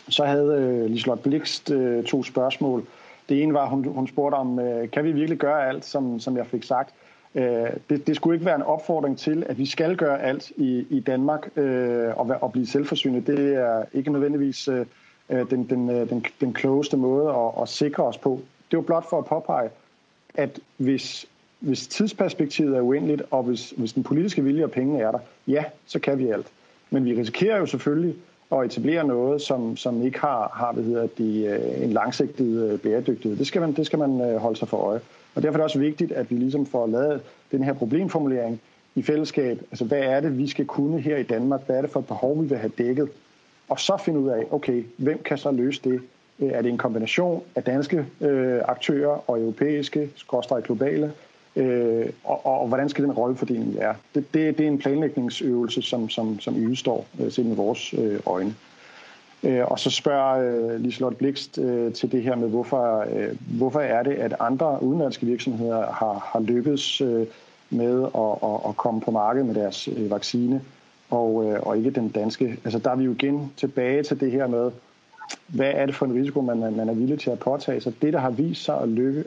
Så 0.09 0.24
havde 0.24 0.55
øh, 0.55 0.90
Liselotte 0.90 1.22
Blikst 1.22 1.70
øh, 1.70 2.05
to 2.05 2.22
spørgsmål. 2.22 2.84
Det 3.28 3.43
ene 3.43 3.55
var, 3.55 3.68
hun, 3.68 3.84
hun 3.84 4.06
spurgte 4.06 4.34
om, 4.34 4.59
øh, 4.59 4.90
kan 4.90 5.05
vi 5.05 5.12
virkelig 5.12 5.39
gøre 5.39 5.68
alt, 5.68 5.84
som, 5.84 6.20
som 6.20 6.36
jeg 6.36 6.47
fik 6.47 6.62
sagt? 6.62 6.94
Øh, 7.34 7.70
det, 7.90 8.06
det 8.06 8.16
skulle 8.16 8.34
ikke 8.34 8.47
være 8.47 8.56
en 8.56 8.62
opfordring 8.62 9.18
til, 9.18 9.44
at 9.48 9.59
vi 9.59 9.66
skal 9.66 9.97
gøre 9.97 10.22
alt 10.22 10.52
i, 10.56 10.86
i 10.90 11.01
Danmark 11.01 11.48
øh, 11.56 12.16
og, 12.16 12.36
og 12.40 12.52
blive 12.52 12.66
selvforsynende. 12.66 13.32
Det 13.32 13.55
er 13.55 13.84
ikke 13.93 14.12
nødvendigvis 14.12 14.68
øh, 14.68 14.86
Øh, 15.31 15.51
den, 15.51 15.65
den, 15.70 15.90
øh, 15.90 16.11
den, 16.11 16.24
den 16.40 16.53
klogeste 16.53 16.97
måde 16.97 17.28
at, 17.28 17.62
at 17.62 17.69
sikre 17.69 18.05
os 18.05 18.19
på. 18.19 18.40
Det 18.70 18.77
var 18.77 18.82
blot 18.82 19.11
for 19.11 19.19
at 19.19 19.24
påpege, 19.24 19.70
at 20.35 20.61
hvis 20.77 21.27
hvis 21.62 21.86
tidsperspektivet 21.86 22.77
er 22.77 22.81
uendeligt, 22.81 23.23
og 23.31 23.43
hvis, 23.43 23.74
hvis 23.77 23.93
den 23.93 24.03
politiske 24.03 24.44
vilje 24.44 24.65
og 24.65 24.70
pengene 24.70 25.01
er 25.01 25.11
der, 25.11 25.19
ja, 25.47 25.65
så 25.86 25.99
kan 25.99 26.19
vi 26.19 26.28
alt. 26.28 26.47
Men 26.90 27.05
vi 27.05 27.20
risikerer 27.20 27.59
jo 27.59 27.66
selvfølgelig 27.66 28.15
at 28.53 28.65
etablere 28.65 29.07
noget, 29.07 29.43
som, 29.43 29.77
som 29.77 30.03
ikke 30.03 30.20
har, 30.20 30.53
har 30.55 30.73
hvad 30.73 30.85
hedder 30.85 31.07
de, 31.19 31.44
øh, 31.44 31.85
en 31.85 31.93
langsigtet 31.93 32.81
bæredygtighed. 32.81 33.39
Det 33.39 33.47
skal, 33.47 33.61
man, 33.61 33.73
det 33.73 33.86
skal 33.86 33.99
man 33.99 34.39
holde 34.39 34.59
sig 34.59 34.69
for 34.69 34.77
øje. 34.77 35.01
Og 35.35 35.43
derfor 35.43 35.53
er 35.53 35.59
det 35.59 35.65
også 35.65 35.78
vigtigt, 35.78 36.12
at 36.12 36.31
vi 36.31 36.36
ligesom 36.36 36.66
får 36.66 36.86
lavet 36.86 37.20
den 37.53 37.62
her 37.62 37.73
problemformulering 37.73 38.61
i 38.94 39.03
fællesskab. 39.03 39.59
Altså, 39.70 39.85
hvad 39.85 39.99
er 39.99 40.20
det, 40.20 40.39
vi 40.39 40.49
skal 40.49 40.65
kunne 40.65 41.01
her 41.01 41.16
i 41.16 41.23
Danmark? 41.23 41.66
Hvad 41.66 41.77
er 41.77 41.82
det 41.82 41.90
for 41.90 42.01
et 42.01 42.07
behov, 42.07 42.43
vi 42.43 42.49
vil 42.49 42.59
have 42.59 42.73
dækket? 42.78 43.09
Og 43.73 43.81
så 43.81 43.97
finde 43.97 44.20
ud 44.20 44.28
af, 44.28 44.44
okay, 44.51 44.85
hvem 44.97 45.23
kan 45.24 45.39
så 45.39 45.51
løse 45.51 45.81
det? 45.85 46.01
Øh, 46.40 46.49
er 46.49 46.62
det 46.62 46.69
en 46.69 46.78
kombination 46.78 47.43
af 47.55 47.65
danske 47.65 48.07
øh, 48.20 48.61
aktører 48.69 49.31
og 49.31 49.40
europæiske, 49.40 50.11
skorstræk 50.16 50.65
globale, 50.65 51.12
øh, 51.57 52.07
og, 52.24 52.47
og, 52.47 52.61
og 52.61 52.69
hvordan 52.69 52.89
skal 52.89 53.05
den 53.05 53.12
rollefordeling 53.12 53.77
være. 53.77 53.94
Det, 54.15 54.35
det, 54.35 54.59
det 54.59 54.65
er 54.65 54.69
en 54.69 54.78
planlægningsøvelse, 54.78 55.82
som, 55.82 56.09
som, 56.09 56.40
som 56.40 56.57
udstår 56.57 57.07
øh, 57.20 57.32
set 57.32 57.47
med 57.47 57.57
vores 57.57 57.94
øh, 57.94 58.20
øjne. 58.27 58.55
Øh, 59.43 59.65
og 59.65 59.78
så 59.78 59.90
spørger 59.90 60.73
øh, 60.74 60.81
Liselotte 60.81 61.16
Blikst 61.16 61.59
øh, 61.59 61.93
til 61.93 62.12
det 62.12 62.23
her 62.23 62.36
med, 62.36 62.49
hvorfor, 62.49 63.05
øh, 63.16 63.36
hvorfor 63.59 63.81
er 63.81 64.03
det, 64.03 64.12
at 64.12 64.35
andre 64.40 64.82
udenlandske 64.82 65.27
virksomheder 65.27 65.93
har, 65.93 66.31
har 66.32 66.40
lykkedes 66.40 67.01
øh, 67.01 67.27
med 67.70 68.03
at, 68.03 68.51
at, 68.51 68.69
at 68.69 68.77
komme 68.77 69.01
på 69.01 69.11
markedet 69.11 69.47
med 69.47 69.55
deres 69.55 69.89
øh, 69.89 70.11
vaccine, 70.11 70.61
og, 71.12 71.44
øh, 71.44 71.60
og 71.62 71.76
ikke 71.78 71.90
den 71.90 72.09
danske. 72.09 72.59
Altså 72.64 72.78
der 72.78 72.90
er 72.90 72.97
vi 72.97 73.05
jo 73.05 73.12
igen 73.12 73.52
tilbage 73.56 74.02
til 74.02 74.20
det 74.20 74.30
her 74.30 74.47
med, 74.47 74.70
hvad 75.47 75.72
er 75.74 75.86
det 75.86 75.94
for 75.94 76.06
en 76.06 76.14
risiko, 76.14 76.40
man, 76.40 76.59
man 76.59 76.89
er 76.89 76.94
villig 76.94 77.20
til 77.20 77.30
at 77.30 77.39
påtage 77.39 77.80
sig. 77.80 78.02
Det, 78.02 78.12
der 78.12 78.18
har 78.18 78.30
vist 78.30 78.64
sig 78.64 78.80
at 78.80 78.89
lykkes 78.89 79.26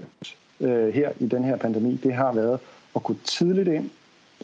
øh, 0.60 0.94
her 0.94 1.12
i 1.20 1.26
den 1.26 1.44
her 1.44 1.58
pandemi, 1.58 2.00
det 2.04 2.14
har 2.14 2.34
været 2.34 2.60
at 2.96 3.04
gå 3.04 3.16
tidligt 3.24 3.68
ind, 3.68 3.90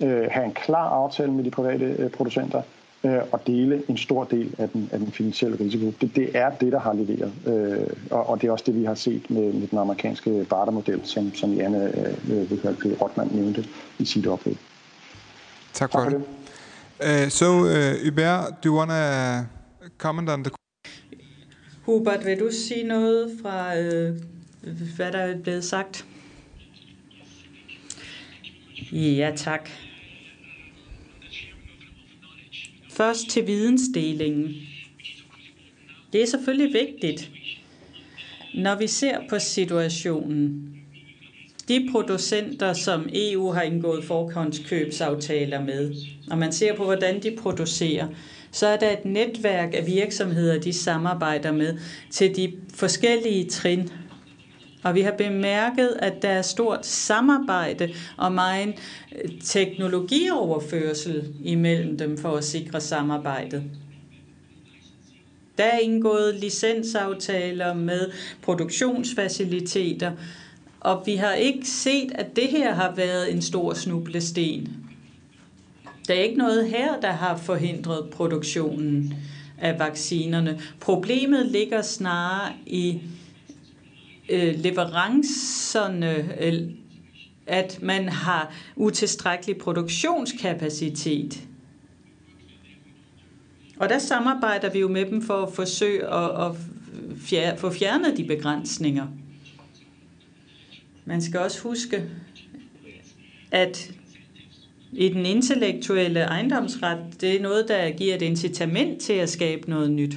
øh, 0.02 0.28
have 0.32 0.46
en 0.46 0.54
klar 0.54 0.90
aftale 0.90 1.32
med 1.32 1.44
de 1.44 1.52
private 1.52 1.86
øh, 1.86 2.10
producenter, 2.10 2.62
øh, 3.04 3.20
og 3.32 3.48
dele 3.48 3.84
en 3.88 3.98
stor 3.98 4.24
del 4.24 4.56
af 4.58 4.70
den, 4.70 4.90
af 4.92 5.00
den 5.00 5.12
finansielle 5.12 5.60
risiko. 5.60 5.86
Det, 6.02 6.16
det 6.16 6.30
er 6.34 6.50
det, 6.50 6.72
der 6.72 6.80
har 6.80 6.94
leveret, 6.94 7.32
øh, 7.48 7.88
og, 8.12 8.30
og 8.30 8.42
det 8.42 8.48
er 8.48 8.52
også 8.52 8.66
det, 8.68 8.76
vi 8.76 8.84
har 8.84 8.96
set 8.96 9.30
med, 9.30 9.54
med 9.54 9.68
den 9.68 9.78
amerikanske 9.78 10.46
bartermodel, 10.50 11.02
som, 11.04 11.36
som 11.36 11.54
Janne 11.54 11.92
øh, 12.30 12.42
øh, 12.42 13.02
Rotman 13.02 13.30
nævnte 13.32 13.66
i 14.00 14.06
sit 14.06 14.28
oplæg. 14.28 14.58
Tak 15.74 15.92
for, 15.92 16.00
tak 16.00 16.12
for 16.12 16.18
det. 16.18 16.28
det. 16.28 16.41
Øh, 17.04 17.24
uh, 17.24 17.30
so, 17.30 17.60
uh, 17.60 17.70
øh, 17.70 18.06
Hubert, 18.06 18.64
do 18.64 18.70
you 18.70 18.78
want 18.78 18.92
to 18.92 19.88
comment 19.98 20.30
on 20.30 20.44
the... 20.44 20.52
Hubert, 21.82 22.26
vil 22.26 22.40
du 22.40 22.52
sige 22.52 22.84
noget 22.84 23.40
fra 23.42 23.78
øh, 23.78 24.20
hvad 24.96 25.12
der 25.12 25.18
er 25.18 25.42
blevet 25.42 25.64
sagt. 25.64 26.06
Ja, 28.92 29.32
tak. 29.36 29.70
Først 32.92 33.30
til 33.30 33.48
vidensdelingen. 33.48 34.56
Det 36.14 36.22
er 36.22 36.28
selvfølgelig 36.28 36.74
vigtigt, 36.74 37.32
når 38.56 38.76
vi 38.76 38.88
ser 38.88 39.20
på 39.30 39.40
situationen. 39.40 40.71
De 41.72 41.88
producenter, 41.92 42.74
som 42.74 43.10
EU 43.14 43.52
har 43.52 43.62
indgået 43.62 44.04
forhåndskøbsaftaler 44.04 45.60
med, 45.60 45.92
og 46.32 46.38
man 46.38 46.52
ser 46.52 46.76
på, 46.76 46.84
hvordan 46.84 47.24
de 47.24 47.36
producerer, 47.42 48.08
så 48.52 48.68
er 48.68 48.78
der 48.78 48.90
et 48.92 49.06
netværk 49.06 49.74
af 49.74 49.88
virksomheder, 49.88 50.60
de 50.60 50.74
samarbejder 50.74 51.52
med 51.52 51.78
til 52.10 52.36
de 52.36 52.54
forskellige 52.76 53.50
trin 53.50 53.90
og 54.84 54.96
vi 54.96 55.02
har 55.02 55.12
bemærket, 55.12 55.96
at 56.00 56.22
der 56.22 56.30
er 56.30 56.42
stort 56.42 56.86
samarbejde 56.86 57.94
og 58.18 58.32
meget 58.32 58.74
øh, 59.24 59.32
teknologioverførsel 59.44 61.34
imellem 61.44 61.98
dem 61.98 62.18
for 62.18 62.38
at 62.38 62.44
sikre 62.44 62.82
samarbejdet. 62.82 63.64
Der 65.58 65.64
er 65.64 65.78
indgået 65.78 66.36
licensaftaler 66.36 67.74
med 67.74 68.12
produktionsfaciliteter, 68.42 70.12
og 70.82 71.04
vi 71.06 71.16
har 71.16 71.34
ikke 71.34 71.68
set, 71.68 72.12
at 72.16 72.36
det 72.36 72.48
her 72.48 72.74
har 72.74 72.96
været 72.96 73.32
en 73.34 73.42
stor 73.42 73.74
snublesten. 73.74 74.78
Der 76.08 76.14
er 76.14 76.20
ikke 76.20 76.38
noget 76.38 76.70
her, 76.70 77.00
der 77.00 77.12
har 77.12 77.38
forhindret 77.38 78.10
produktionen 78.10 79.14
af 79.58 79.80
vaccinerne. 79.80 80.62
Problemet 80.80 81.46
ligger 81.46 81.82
snarere 81.82 82.54
i 82.66 83.02
øh, 84.30 84.60
leverancerne, 84.60 86.44
øh, 86.46 86.62
at 87.48 87.80
man 87.82 88.10
har 88.10 88.54
utilstrækkelig 88.76 89.58
produktionskapacitet. 89.58 91.42
Og 93.80 93.90
der 93.90 94.00
samarbejder 94.00 94.72
vi 94.72 94.80
jo 94.80 94.88
med 94.88 95.06
dem 95.06 95.22
for 95.22 95.42
at 95.42 95.54
forsøge 95.54 96.08
at, 96.08 96.46
at 96.46 96.52
fjerne, 97.18 97.58
få 97.58 97.70
fjernet 97.70 98.18
de 98.18 98.24
begrænsninger. 98.24 99.08
Man 101.12 101.22
skal 101.22 101.40
også 101.40 101.62
huske, 101.62 102.04
at 103.52 103.92
i 104.94 105.10
den 105.10 105.26
intellektuelle 105.26 106.20
ejendomsret, 106.20 107.22
det 107.22 107.36
er 107.36 107.42
noget, 107.42 107.68
der 107.68 107.92
giver 107.92 108.16
et 108.16 108.22
incitament 108.22 109.02
til 109.02 109.14
at 109.14 109.30
skabe 109.30 109.70
noget 109.70 109.92
nyt. 109.92 110.16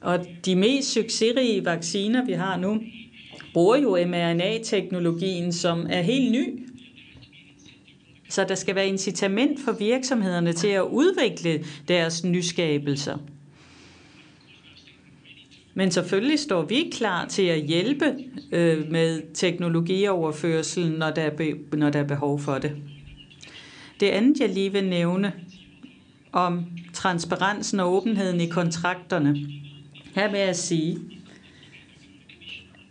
Og 0.00 0.26
de 0.44 0.56
mest 0.56 0.92
succesrige 0.92 1.64
vacciner, 1.64 2.24
vi 2.24 2.32
har 2.32 2.56
nu, 2.56 2.82
bruger 3.52 3.76
jo 3.76 4.06
mRNA-teknologien, 4.06 5.52
som 5.52 5.86
er 5.90 6.02
helt 6.02 6.32
ny. 6.32 6.68
Så 8.28 8.44
der 8.44 8.54
skal 8.54 8.74
være 8.74 8.88
incitament 8.88 9.60
for 9.60 9.72
virksomhederne 9.72 10.52
til 10.52 10.68
at 10.68 10.82
udvikle 10.82 11.64
deres 11.88 12.24
nyskabelser. 12.24 13.18
Men 15.78 15.90
selvfølgelig 15.90 16.38
står 16.38 16.62
vi 16.62 16.90
klar 16.92 17.26
til 17.26 17.42
at 17.42 17.60
hjælpe 17.60 18.14
øh, 18.52 18.90
med 18.90 19.34
teknologioverførselen, 19.34 20.92
når 20.92 21.10
der, 21.10 21.22
er 21.22 21.30
be, 21.30 21.54
når 21.72 21.90
der 21.90 21.98
er 21.98 22.06
behov 22.06 22.40
for 22.40 22.58
det. 22.58 22.72
Det 24.00 24.08
andet, 24.08 24.40
jeg 24.40 24.48
lige 24.48 24.72
vil 24.72 24.88
nævne, 24.88 25.32
om 26.32 26.64
transparensen 26.92 27.80
og 27.80 27.92
åbenheden 27.92 28.40
i 28.40 28.46
kontrakterne. 28.46 29.36
Her 30.14 30.30
vil 30.30 30.40
jeg 30.40 30.56
sige, 30.56 30.98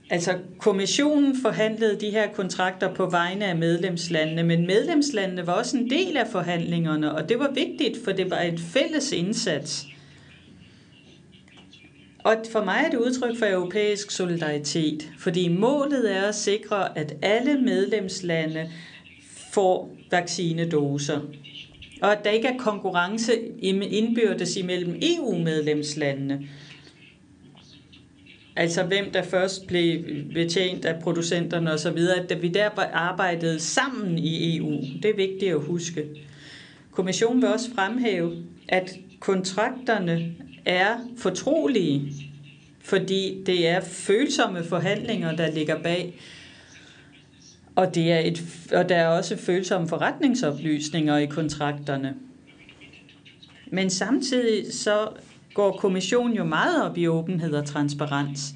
Altså, 0.10 0.38
kommissionen 0.60 1.42
forhandlede 1.42 2.00
de 2.02 2.10
her 2.10 2.34
kontrakter 2.34 2.94
på 2.94 3.06
vegne 3.10 3.46
af 3.46 3.56
medlemslandene, 3.56 4.44
men 4.44 4.68
medlemslandene 4.68 5.48
var 5.48 5.54
også 5.54 5.78
en 5.78 5.90
del 5.90 6.18
af 6.18 6.28
forhandlingerne, 6.28 7.16
og 7.16 7.30
det 7.30 7.40
var 7.40 7.52
vigtigt, 7.52 7.98
for 8.04 8.12
det 8.12 8.30
var 8.30 8.40
en 8.40 8.58
fælles 8.58 9.12
indsats. 9.12 9.88
Og 12.26 12.36
for 12.52 12.64
mig 12.64 12.84
er 12.86 12.90
det 12.90 12.98
udtryk 12.98 13.38
for 13.40 13.46
europæisk 13.46 14.12
solidaritet, 14.12 15.10
fordi 15.20 15.48
målet 15.48 16.14
er 16.16 16.22
at 16.22 16.36
sikre, 16.36 16.98
at 16.98 17.14
alle 17.22 17.56
medlemslande 17.56 18.72
får 19.54 19.98
vaccinedoser, 20.12 21.22
og 22.02 22.12
at 22.12 22.18
der 22.24 22.30
ikke 22.32 22.48
er 22.48 22.58
konkurrence 22.58 23.38
indbyrdes 23.62 24.56
imellem 24.56 24.96
EU-medlemslandene. 25.02 26.40
Altså 28.56 28.84
hvem 28.84 29.12
der 29.12 29.22
først 29.22 29.68
blev 29.68 30.00
betjent 30.34 30.86
af 30.86 31.00
producenterne 31.00 31.72
osv., 31.72 31.98
at 32.30 32.42
vi 32.42 32.48
der 32.48 32.70
arbejdede 32.94 33.60
sammen 33.60 34.18
i 34.18 34.58
EU. 34.58 34.82
Det 35.04 35.06
er 35.10 35.16
vigtigt 35.16 35.52
at 35.52 35.62
huske. 35.62 36.06
Kommissionen 36.92 37.42
vil 37.42 37.50
også 37.50 37.70
fremhæve, 37.76 38.44
at 38.68 38.90
kontrakterne 39.20 40.32
er 40.66 40.98
fortrolige, 41.18 42.14
fordi 42.82 43.44
det 43.46 43.68
er 43.68 43.82
følsomme 43.82 44.64
forhandlinger, 44.64 45.36
der 45.36 45.52
ligger 45.52 45.82
bag. 45.84 46.20
Og, 47.76 47.96
det 47.96 48.12
er 48.12 48.20
et, 48.20 48.44
og 48.74 48.90
der 48.90 48.96
er 48.96 49.08
også 49.08 49.38
følsomme 49.38 49.88
forretningsoplysninger 49.88 51.18
i 51.18 51.26
kontrakterne. 51.26 52.16
Men 53.72 53.90
samtidig 53.90 54.74
så 54.74 55.10
går 55.54 55.72
kommissionen 55.72 56.36
jo 56.36 56.44
meget 56.44 56.84
op 56.84 56.98
i 56.98 57.08
åbenhed 57.08 57.54
og 57.54 57.66
transparens. 57.66 58.56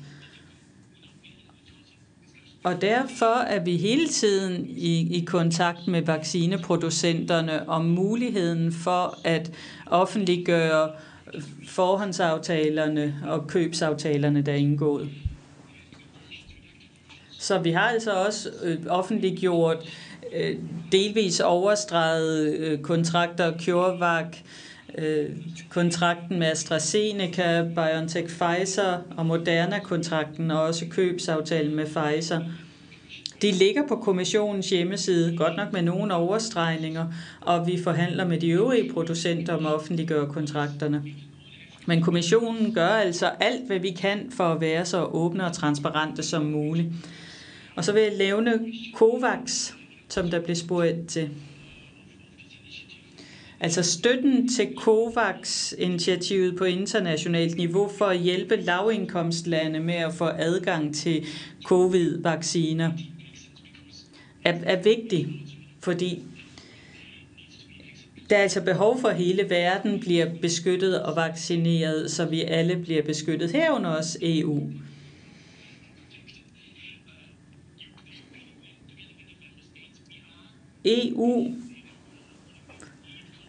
Og 2.63 2.81
derfor 2.81 3.39
er 3.39 3.63
vi 3.63 3.77
hele 3.77 4.07
tiden 4.07 4.65
i, 4.67 5.17
i 5.17 5.25
kontakt 5.25 5.87
med 5.87 6.01
vaccineproducenterne 6.01 7.69
om 7.69 7.85
muligheden 7.85 8.71
for 8.71 9.19
at 9.23 9.51
offentliggøre 9.85 10.91
forhåndsaftalerne 11.67 13.15
og 13.27 13.47
købsaftalerne, 13.47 14.41
der 14.41 14.51
er 14.51 14.57
indgået. 14.57 15.09
Så 17.39 17.59
vi 17.59 17.71
har 17.71 17.89
altså 17.89 18.11
også 18.11 18.49
øh, 18.63 18.77
offentliggjort 18.89 19.77
øh, 20.33 20.57
delvis 20.91 21.39
overstreget 21.39 22.53
øh, 22.57 22.79
kontrakter, 22.79 23.57
CureVac, 23.57 24.37
øh, 24.97 25.29
kontrakten 25.69 26.39
med 26.39 26.47
AstraZeneca, 26.47 27.63
BioNTech 27.75 28.27
Pfizer 28.27 28.97
og 29.17 29.25
Moderna-kontrakten 29.25 30.51
og 30.51 30.61
også 30.61 30.85
købsaftalen 30.91 31.75
med 31.75 31.85
Pfizer. 31.85 32.39
De 33.41 33.51
ligger 33.51 33.87
på 33.87 33.95
kommissionens 33.95 34.69
hjemmeside, 34.69 35.37
godt 35.37 35.57
nok 35.57 35.73
med 35.73 35.81
nogle 35.81 36.13
overstregninger, 36.13 37.05
og 37.41 37.67
vi 37.67 37.83
forhandler 37.83 38.27
med 38.27 38.39
de 38.39 38.49
øvrige 38.49 38.93
producenter 38.93 39.53
om 39.53 39.65
at 39.65 39.73
offentliggøre 39.73 40.27
kontrakterne. 40.27 41.03
Men 41.85 42.01
kommissionen 42.01 42.73
gør 42.73 42.87
altså 42.87 43.25
alt, 43.39 43.67
hvad 43.67 43.79
vi 43.79 43.91
kan 43.91 44.31
for 44.31 44.43
at 44.43 44.61
være 44.61 44.85
så 44.85 45.03
åbne 45.03 45.45
og 45.45 45.53
transparente 45.53 46.23
som 46.23 46.45
muligt. 46.45 46.87
Og 47.75 47.85
så 47.85 47.93
vil 47.93 48.01
jeg 48.01 48.17
nævne 48.17 48.59
COVAX, 48.95 49.71
som 50.09 50.29
der 50.29 50.39
blev 50.39 50.55
spurgt 50.55 51.07
til. 51.07 51.29
Altså 53.59 53.83
støtten 53.83 54.49
til 54.49 54.67
COVAX-initiativet 54.77 56.57
på 56.57 56.63
internationalt 56.63 57.57
niveau 57.57 57.87
for 57.97 58.05
at 58.05 58.19
hjælpe 58.19 58.55
lavindkomstlande 58.55 59.79
med 59.79 59.95
at 59.95 60.13
få 60.13 60.25
adgang 60.25 60.95
til 60.95 61.25
covid-vacciner 61.63 62.91
er, 64.49 64.59
er 64.63 64.83
vigtig, 64.83 65.27
fordi 65.81 66.23
der 68.29 68.37
er 68.37 68.41
altså 68.41 68.61
behov 68.61 69.01
for, 69.01 69.07
at 69.07 69.15
hele 69.17 69.49
verden 69.49 69.99
bliver 69.99 70.25
beskyttet 70.41 71.03
og 71.03 71.15
vaccineret, 71.15 72.11
så 72.11 72.25
vi 72.25 72.41
alle 72.41 72.75
bliver 72.75 73.03
beskyttet, 73.03 73.51
herunder 73.51 73.89
også 73.89 74.17
EU. 74.21 74.69
EU 80.85 81.53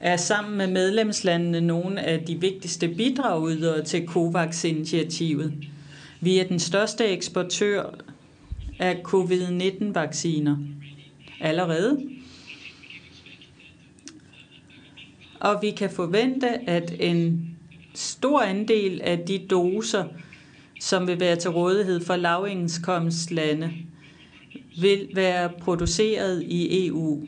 er 0.01 0.17
sammen 0.17 0.59
med 0.59 0.67
medlemslandene 0.67 1.61
nogle 1.61 2.01
af 2.01 2.21
de 2.25 2.41
vigtigste 2.41 2.89
bidragydere 2.89 3.85
til 3.85 4.07
COVAX-initiativet. 4.07 5.53
Vi 6.21 6.39
er 6.39 6.45
den 6.45 6.59
største 6.59 7.05
eksportør 7.07 7.95
af 8.79 8.97
covid-19-vacciner 9.05 10.57
allerede. 11.41 12.01
Og 15.41 15.59
vi 15.63 15.71
kan 15.71 15.91
forvente, 15.91 16.49
at 16.71 16.95
en 17.01 17.51
stor 17.95 18.41
andel 18.41 19.01
af 19.03 19.19
de 19.19 19.39
doser, 19.51 20.05
som 20.81 21.07
vil 21.07 21.21
være 21.21 21.37
til 21.37 21.51
rådighed 21.51 22.01
for 22.05 22.17
lavindkomstlande, 22.17 23.73
vil 24.81 25.09
være 25.15 25.51
produceret 25.61 26.43
i 26.43 26.87
EU 26.87 27.27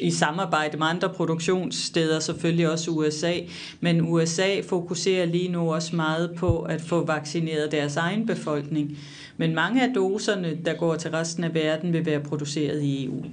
i 0.00 0.10
samarbejde 0.10 0.76
med 0.76 0.86
andre 0.86 1.08
produktionssteder, 1.08 2.20
selvfølgelig 2.20 2.70
også 2.70 2.90
USA. 2.90 3.34
Men 3.80 4.00
USA 4.00 4.60
fokuserer 4.60 5.26
lige 5.26 5.48
nu 5.48 5.74
også 5.74 5.96
meget 5.96 6.34
på 6.36 6.62
at 6.62 6.80
få 6.80 7.04
vaccineret 7.04 7.72
deres 7.72 7.96
egen 7.96 8.26
befolkning. 8.26 8.98
Men 9.36 9.54
mange 9.54 9.82
af 9.82 9.94
doserne, 9.94 10.58
der 10.64 10.74
går 10.74 10.96
til 10.96 11.10
resten 11.10 11.44
af 11.44 11.54
verden, 11.54 11.92
vil 11.92 12.06
være 12.06 12.20
produceret 12.20 12.82
i 12.82 13.06
EU. 13.06 13.24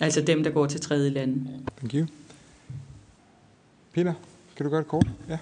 Altså 0.00 0.20
dem, 0.20 0.44
der 0.44 0.50
går 0.50 0.66
til 0.66 0.80
tredje 0.80 1.10
lande. 1.10 1.50
Thank 1.78 1.94
you. 1.94 2.06
Peter, 3.92 4.14
kan 4.56 4.64
du 4.64 4.70
gøre 4.70 4.80
det 4.80 4.88
kort? 4.88 5.06
Ja. 5.28 5.38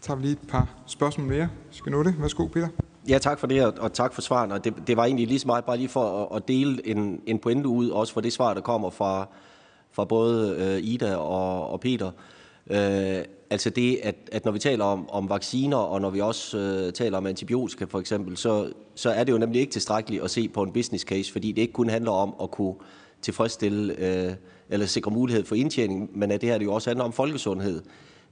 Så 0.00 0.06
tager 0.06 0.16
vi 0.16 0.22
lige 0.22 0.32
et 0.32 0.48
par 0.48 0.68
spørgsmål 0.86 1.26
mere. 1.26 1.48
Skal 1.70 1.92
nå 1.92 2.02
det? 2.02 2.14
Værsgo, 2.18 2.46
Peter. 2.46 2.68
Ja, 3.08 3.18
tak 3.18 3.38
for 3.38 3.46
det, 3.46 3.64
og 3.64 3.92
tak 3.92 4.12
for 4.12 4.22
svaret. 4.22 4.52
Og 4.52 4.64
det, 4.64 4.74
det 4.86 4.96
var 4.96 5.04
egentlig 5.04 5.26
lige 5.26 5.38
så 5.38 5.46
meget 5.46 5.64
bare 5.64 5.76
lige 5.76 5.88
for 5.88 6.24
at, 6.24 6.36
at 6.36 6.48
dele 6.48 6.86
en, 6.86 7.20
en 7.26 7.38
pointe 7.38 7.68
ud, 7.68 7.90
også 7.90 8.12
for 8.12 8.20
det 8.20 8.32
svar, 8.32 8.54
der 8.54 8.60
kommer 8.60 8.90
fra, 8.90 9.28
fra 9.92 10.04
både 10.04 10.56
øh, 10.58 10.84
Ida 10.84 11.16
og, 11.16 11.70
og 11.70 11.80
Peter. 11.80 12.10
Øh, 12.70 13.24
altså 13.50 13.70
det, 13.70 14.00
at, 14.02 14.14
at 14.32 14.44
når 14.44 14.52
vi 14.52 14.58
taler 14.58 14.84
om, 14.84 15.10
om 15.10 15.28
vacciner, 15.28 15.76
og 15.76 16.00
når 16.00 16.10
vi 16.10 16.20
også 16.20 16.58
øh, 16.58 16.92
taler 16.92 17.18
om 17.18 17.26
antibiotika 17.26 17.84
for 17.84 18.00
eksempel, 18.00 18.36
så, 18.36 18.72
så 18.94 19.10
er 19.10 19.24
det 19.24 19.32
jo 19.32 19.38
nemlig 19.38 19.60
ikke 19.60 19.72
tilstrækkeligt 19.72 20.22
at 20.22 20.30
se 20.30 20.48
på 20.48 20.62
en 20.62 20.72
business 20.72 21.04
case, 21.04 21.32
fordi 21.32 21.52
det 21.52 21.62
ikke 21.62 21.72
kun 21.72 21.88
handler 21.88 22.12
om 22.12 22.34
at 22.42 22.50
kunne 22.50 22.74
tilfredsstille 23.22 23.94
øh, 23.98 24.34
eller 24.68 24.86
sikre 24.86 25.10
mulighed 25.10 25.44
for 25.44 25.54
indtjening, 25.54 26.18
men 26.18 26.30
at 26.30 26.40
det 26.40 26.48
her 26.48 26.58
det 26.58 26.64
jo 26.64 26.74
også 26.74 26.90
handler 26.90 27.04
om 27.04 27.12
folkesundhed. 27.12 27.82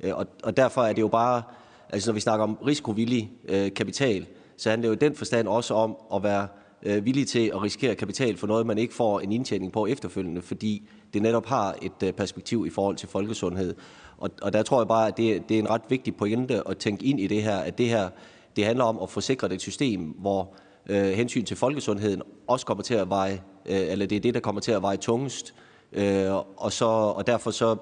Øh, 0.01 0.15
og, 0.15 0.27
og 0.43 0.57
derfor 0.57 0.83
er 0.83 0.93
det 0.93 1.03
jo 1.03 1.09
bare, 1.09 1.43
altså 1.91 2.11
når 2.11 2.15
vi 2.15 2.21
snakker 2.21 2.45
om 2.45 2.59
risikovillig 2.67 3.33
øh, 3.49 3.75
kapital, 3.75 4.27
så 4.57 4.71
handler 4.71 4.89
det 4.89 4.97
jo 4.97 5.07
i 5.07 5.09
den 5.09 5.17
forstand 5.17 5.49
også 5.49 5.75
om 5.75 5.97
at 6.15 6.23
være 6.23 6.49
øh, 6.83 7.05
villig 7.05 7.29
til 7.29 7.51
at 7.55 7.63
risikere 7.63 7.95
kapital 7.95 8.37
for 8.37 8.47
noget, 8.47 8.67
man 8.67 8.79
ikke 8.79 8.95
får 8.95 9.21
en 9.21 9.33
indtjening 9.33 9.73
på 9.73 9.87
efterfølgende, 9.87 10.43
fordi 10.43 10.89
det 11.15 11.23
netop 11.23 11.47
har 11.47 11.75
et 11.83 12.03
øh, 12.03 12.13
perspektiv 12.13 12.67
i 12.67 12.71
forhold 12.71 12.97
til 12.97 13.09
folkesundhed. 13.09 13.75
Og, 14.19 14.31
og 14.43 14.53
der 14.53 14.63
tror 14.63 14.81
jeg 14.81 14.89
bare, 14.89 15.09
at 15.09 15.17
det, 15.17 15.49
det 15.49 15.55
er 15.55 15.59
en 15.59 15.71
ret 15.71 15.83
vigtig 15.89 16.17
pointe 16.17 16.69
at 16.69 16.79
tænke 16.79 17.07
ind 17.07 17.21
i 17.21 17.27
det 17.27 17.43
her, 17.43 17.57
at 17.57 17.79
det 17.79 17.89
her 17.89 18.09
det 18.57 18.65
handler 18.65 18.85
om 18.85 18.99
at 19.03 19.11
få 19.11 19.21
sikret 19.21 19.53
et 19.53 19.61
system, 19.61 20.01
hvor 20.01 20.55
øh, 20.89 21.05
hensyn 21.05 21.45
til 21.45 21.57
folkesundheden 21.57 22.23
også 22.47 22.67
kommer 22.67 22.83
til 22.83 22.95
at 22.95 23.09
veje, 23.09 23.43
øh, 23.67 23.81
eller 23.91 24.07
det 24.07 24.17
er 24.17 24.21
det, 24.21 24.35
der 24.35 24.41
kommer 24.41 24.61
til 24.61 24.73
at 24.73 24.83
veje 24.83 24.97
tungest. 24.97 25.55
Øh, 25.93 26.35
og, 26.57 26.73
så, 26.73 26.85
og 26.87 27.27
derfor 27.27 27.51
så 27.51 27.77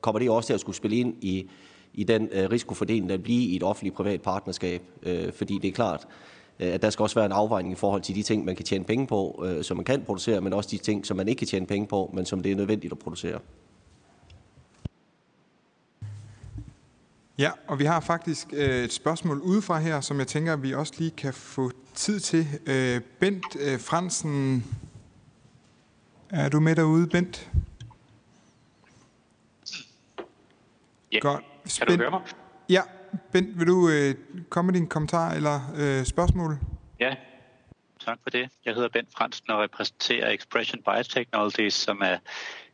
kommer 0.00 0.18
det 0.18 0.30
også 0.30 0.46
til 0.46 0.54
at 0.54 0.60
skulle 0.60 0.76
spille 0.76 0.96
ind 0.96 1.14
i 1.20 1.50
i 1.96 2.04
den 2.04 2.28
øh, 2.32 2.50
risikofordeling, 2.50 3.08
der 3.08 3.16
bliver 3.16 3.48
i 3.48 3.56
et 3.56 3.62
offentligt-privat 3.62 4.22
partnerskab. 4.22 4.82
Øh, 5.02 5.32
fordi 5.32 5.58
det 5.58 5.68
er 5.68 5.72
klart, 5.72 6.06
øh, 6.60 6.74
at 6.74 6.82
der 6.82 6.90
skal 6.90 7.02
også 7.02 7.14
være 7.14 7.26
en 7.26 7.32
afvejning 7.32 7.72
i 7.72 7.76
forhold 7.76 8.02
til 8.02 8.14
de 8.14 8.22
ting, 8.22 8.44
man 8.44 8.56
kan 8.56 8.64
tjene 8.64 8.84
penge 8.84 9.06
på, 9.06 9.46
som 9.62 9.76
man 9.76 9.84
kan 9.84 10.02
producere, 10.02 10.40
men 10.40 10.52
også 10.52 10.70
de 10.70 10.78
ting, 10.78 11.06
som 11.06 11.16
man 11.16 11.28
ikke 11.28 11.38
kan 11.38 11.48
tjene 11.48 11.66
penge 11.66 11.86
på, 11.86 12.10
men 12.14 12.26
som 12.26 12.42
det 12.42 12.52
er 12.52 12.56
nødvendigt 12.56 12.92
at 12.92 12.98
producere. 12.98 13.40
Ja, 17.38 17.50
og 17.66 17.78
vi 17.78 17.84
har 17.84 18.00
faktisk 18.00 18.52
et 18.52 18.92
spørgsmål 18.92 19.40
udefra 19.40 19.78
her, 19.78 20.00
som 20.00 20.18
jeg 20.18 20.26
tænker, 20.26 20.52
at 20.52 20.62
vi 20.62 20.74
også 20.74 20.92
lige 20.98 21.10
kan 21.10 21.34
få 21.34 21.70
tid 21.94 22.20
til. 22.20 22.46
Bent 23.20 23.80
Fransen, 23.80 24.64
er 26.30 26.48
du 26.48 26.60
med 26.60 26.76
derude, 26.76 27.06
Bent? 27.06 27.50
Ja. 31.12 31.18
Godt. 31.18 31.44
Kan 31.78 31.86
du 31.86 31.96
høre 31.96 32.10
mig? 32.10 32.20
Ja. 32.68 32.82
Bent, 33.32 33.58
vil 33.58 33.66
du 33.66 33.88
øh, 33.88 34.14
komme 34.48 34.72
med 34.72 34.80
din 34.80 34.88
kommentar 34.88 35.32
eller 35.32 35.60
øh, 35.76 36.04
spørgsmål? 36.04 36.58
Ja, 37.00 37.14
tak 38.06 38.18
for 38.22 38.30
det. 38.30 38.48
Jeg 38.64 38.74
hedder 38.74 38.88
Bent 38.88 39.08
Fransen 39.16 39.50
og 39.50 39.62
repræsenterer 39.62 40.30
Expression 40.30 40.82
Biotechnologies, 40.82 41.74
som 41.74 42.00
er 42.04 42.18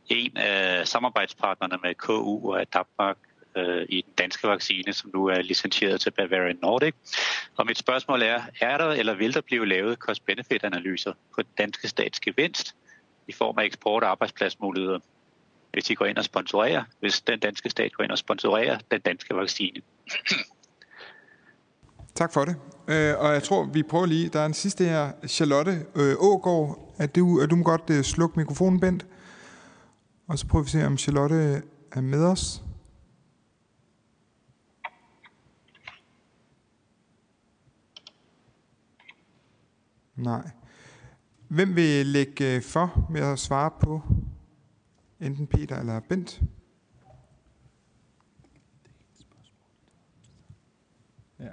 en 0.09 0.37
af 0.37 0.87
samarbejdspartnerne 0.87 1.77
med 1.83 1.95
KU 1.95 2.51
og 2.51 2.61
AdaptVac 2.61 3.17
øh, 3.57 3.85
i 3.89 4.01
den 4.01 4.13
danske 4.17 4.47
vaccine, 4.47 4.93
som 4.93 5.11
nu 5.13 5.25
er 5.25 5.41
licenseret 5.41 6.01
til 6.01 6.11
Bavarian 6.11 6.59
Nordic. 6.61 6.93
Og 7.57 7.65
mit 7.65 7.77
spørgsmål 7.77 8.21
er, 8.21 8.41
er 8.61 8.77
der 8.77 8.87
eller 8.87 9.13
vil 9.13 9.33
der 9.33 9.41
blive 9.41 9.65
lavet 9.65 9.97
cost-benefit-analyser 9.97 11.13
på 11.35 11.41
den 11.41 11.51
danske 11.57 11.87
statsgevinst 11.87 12.75
i 13.27 13.31
form 13.31 13.57
af 13.57 13.63
eksport- 13.63 14.03
og 14.03 14.09
arbejdspladsmuligheder, 14.09 14.99
hvis 15.73 15.89
I 15.89 15.93
går 15.93 16.05
ind 16.05 16.17
og 16.17 16.23
sponsorerer, 16.23 16.83
hvis 16.99 17.21
den 17.21 17.39
danske 17.39 17.69
stat 17.69 17.93
går 17.93 18.03
ind 18.03 18.11
og 18.11 18.17
sponsorerer 18.17 18.77
den 18.91 19.01
danske 19.01 19.35
vaccine? 19.35 19.81
Tak 22.15 22.33
for 22.33 22.45
det. 22.45 22.55
Øh, 22.87 23.19
og 23.19 23.33
jeg 23.33 23.43
tror, 23.43 23.63
vi 23.63 23.83
prøver 23.83 24.05
lige. 24.05 24.29
Der 24.29 24.39
er 24.39 24.45
en 24.45 24.53
sidste 24.53 24.83
her. 24.83 25.11
Charlotte 25.27 25.85
øh, 25.95 26.15
Ågaard. 26.19 26.95
Er 26.99 27.07
du, 27.07 27.39
er 27.39 27.45
du 27.45 27.55
må 27.55 27.63
godt 27.63 27.89
øh, 27.89 28.03
slukke 28.03 28.39
mikrofonen, 28.39 28.79
Bent? 28.79 29.05
Og 30.27 30.39
så 30.39 30.47
prøver 30.47 30.63
vi 30.63 30.67
at 30.67 30.71
se, 30.71 30.85
om 30.85 30.97
Charlotte 30.97 31.61
er 31.91 32.01
med 32.01 32.25
os. 32.25 32.63
Nej. 40.15 40.49
Hvem 41.47 41.75
vil 41.75 42.05
lægge 42.05 42.55
øh, 42.55 42.61
for 42.61 43.07
med 43.09 43.21
at 43.21 43.39
svare 43.39 43.71
på 43.81 44.01
enten 45.23 45.47
Peter 45.47 45.79
eller 45.79 45.99
Bent? 45.99 46.41
Ja, 51.39 51.49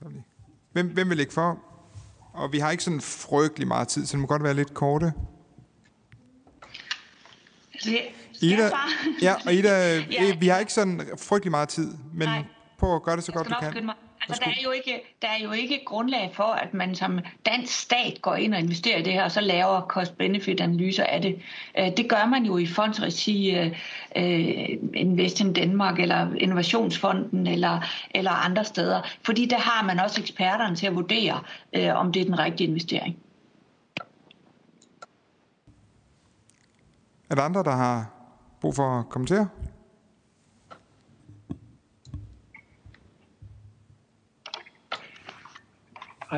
der 0.00 0.08
lige. 0.08 0.24
Hvem, 0.72 0.88
hvem 0.88 1.08
vil 1.08 1.16
lægge 1.16 1.32
for? 1.32 1.58
Og 2.32 2.52
vi 2.52 2.58
har 2.58 2.70
ikke 2.70 2.84
sådan 2.84 3.00
frygtelig 3.00 3.68
meget 3.68 3.88
tid, 3.88 4.06
så 4.06 4.12
det 4.12 4.20
må 4.20 4.26
godt 4.26 4.42
være 4.42 4.54
lidt 4.54 4.74
korte. 4.74 5.12
Ida, 8.42 8.70
ja, 9.22 9.34
og 9.46 9.54
Ida, 9.54 9.98
ja. 10.10 10.36
vi 10.36 10.48
har 10.48 10.58
ikke 10.58 10.72
sådan 10.72 11.02
frygtelig 11.18 11.50
meget 11.50 11.68
tid, 11.68 11.94
men 12.12 12.28
Nej. 12.28 12.44
prøv 12.78 12.96
at 12.96 13.02
gøre 13.02 13.16
det 13.16 13.24
så 13.24 13.32
godt 13.32 13.48
du 13.48 13.54
kan. 13.60 13.90
Altså, 14.28 14.42
der, 14.44 14.50
er 14.50 14.62
jo 14.64 14.70
ikke, 14.70 15.02
der 15.22 15.28
er 15.28 15.44
jo 15.44 15.52
ikke 15.52 15.82
grundlag 15.86 16.30
for, 16.34 16.42
at 16.42 16.74
man 16.74 16.94
som 16.94 17.18
dansk 17.46 17.80
stat 17.80 18.18
går 18.22 18.34
ind 18.34 18.54
og 18.54 18.60
investerer 18.60 18.98
i 18.98 19.02
det 19.02 19.12
her, 19.12 19.24
og 19.24 19.32
så 19.32 19.40
laver 19.40 19.80
cost-benefit-analyser 19.80 21.04
af 21.04 21.22
det. 21.22 21.42
Øh, 21.78 21.96
det 21.96 22.08
gør 22.08 22.26
man 22.26 22.44
jo 22.44 22.56
i 22.56 22.66
fondsregi 22.66 23.60
uh, 23.60 23.72
Invest 24.94 25.40
in 25.40 25.52
Danmark, 25.52 26.00
eller 26.00 26.34
Innovationsfonden, 26.34 27.46
eller, 27.46 27.80
eller 28.10 28.30
andre 28.30 28.64
steder. 28.64 29.02
Fordi 29.22 29.46
der 29.46 29.58
har 29.58 29.84
man 29.86 30.00
også 30.00 30.20
eksperterne 30.20 30.76
til 30.76 30.86
at 30.86 30.94
vurdere, 30.94 31.40
om 31.94 32.12
det 32.12 32.20
er 32.20 32.24
den 32.24 32.38
rigtige 32.38 32.68
investering. 32.68 33.16
Er 37.30 37.34
der 37.34 37.42
andre, 37.42 37.62
der 37.62 37.70
har 37.76 38.10
brug 38.60 38.74
for 38.74 38.98
at 38.98 39.08
kommentere? 39.08 39.48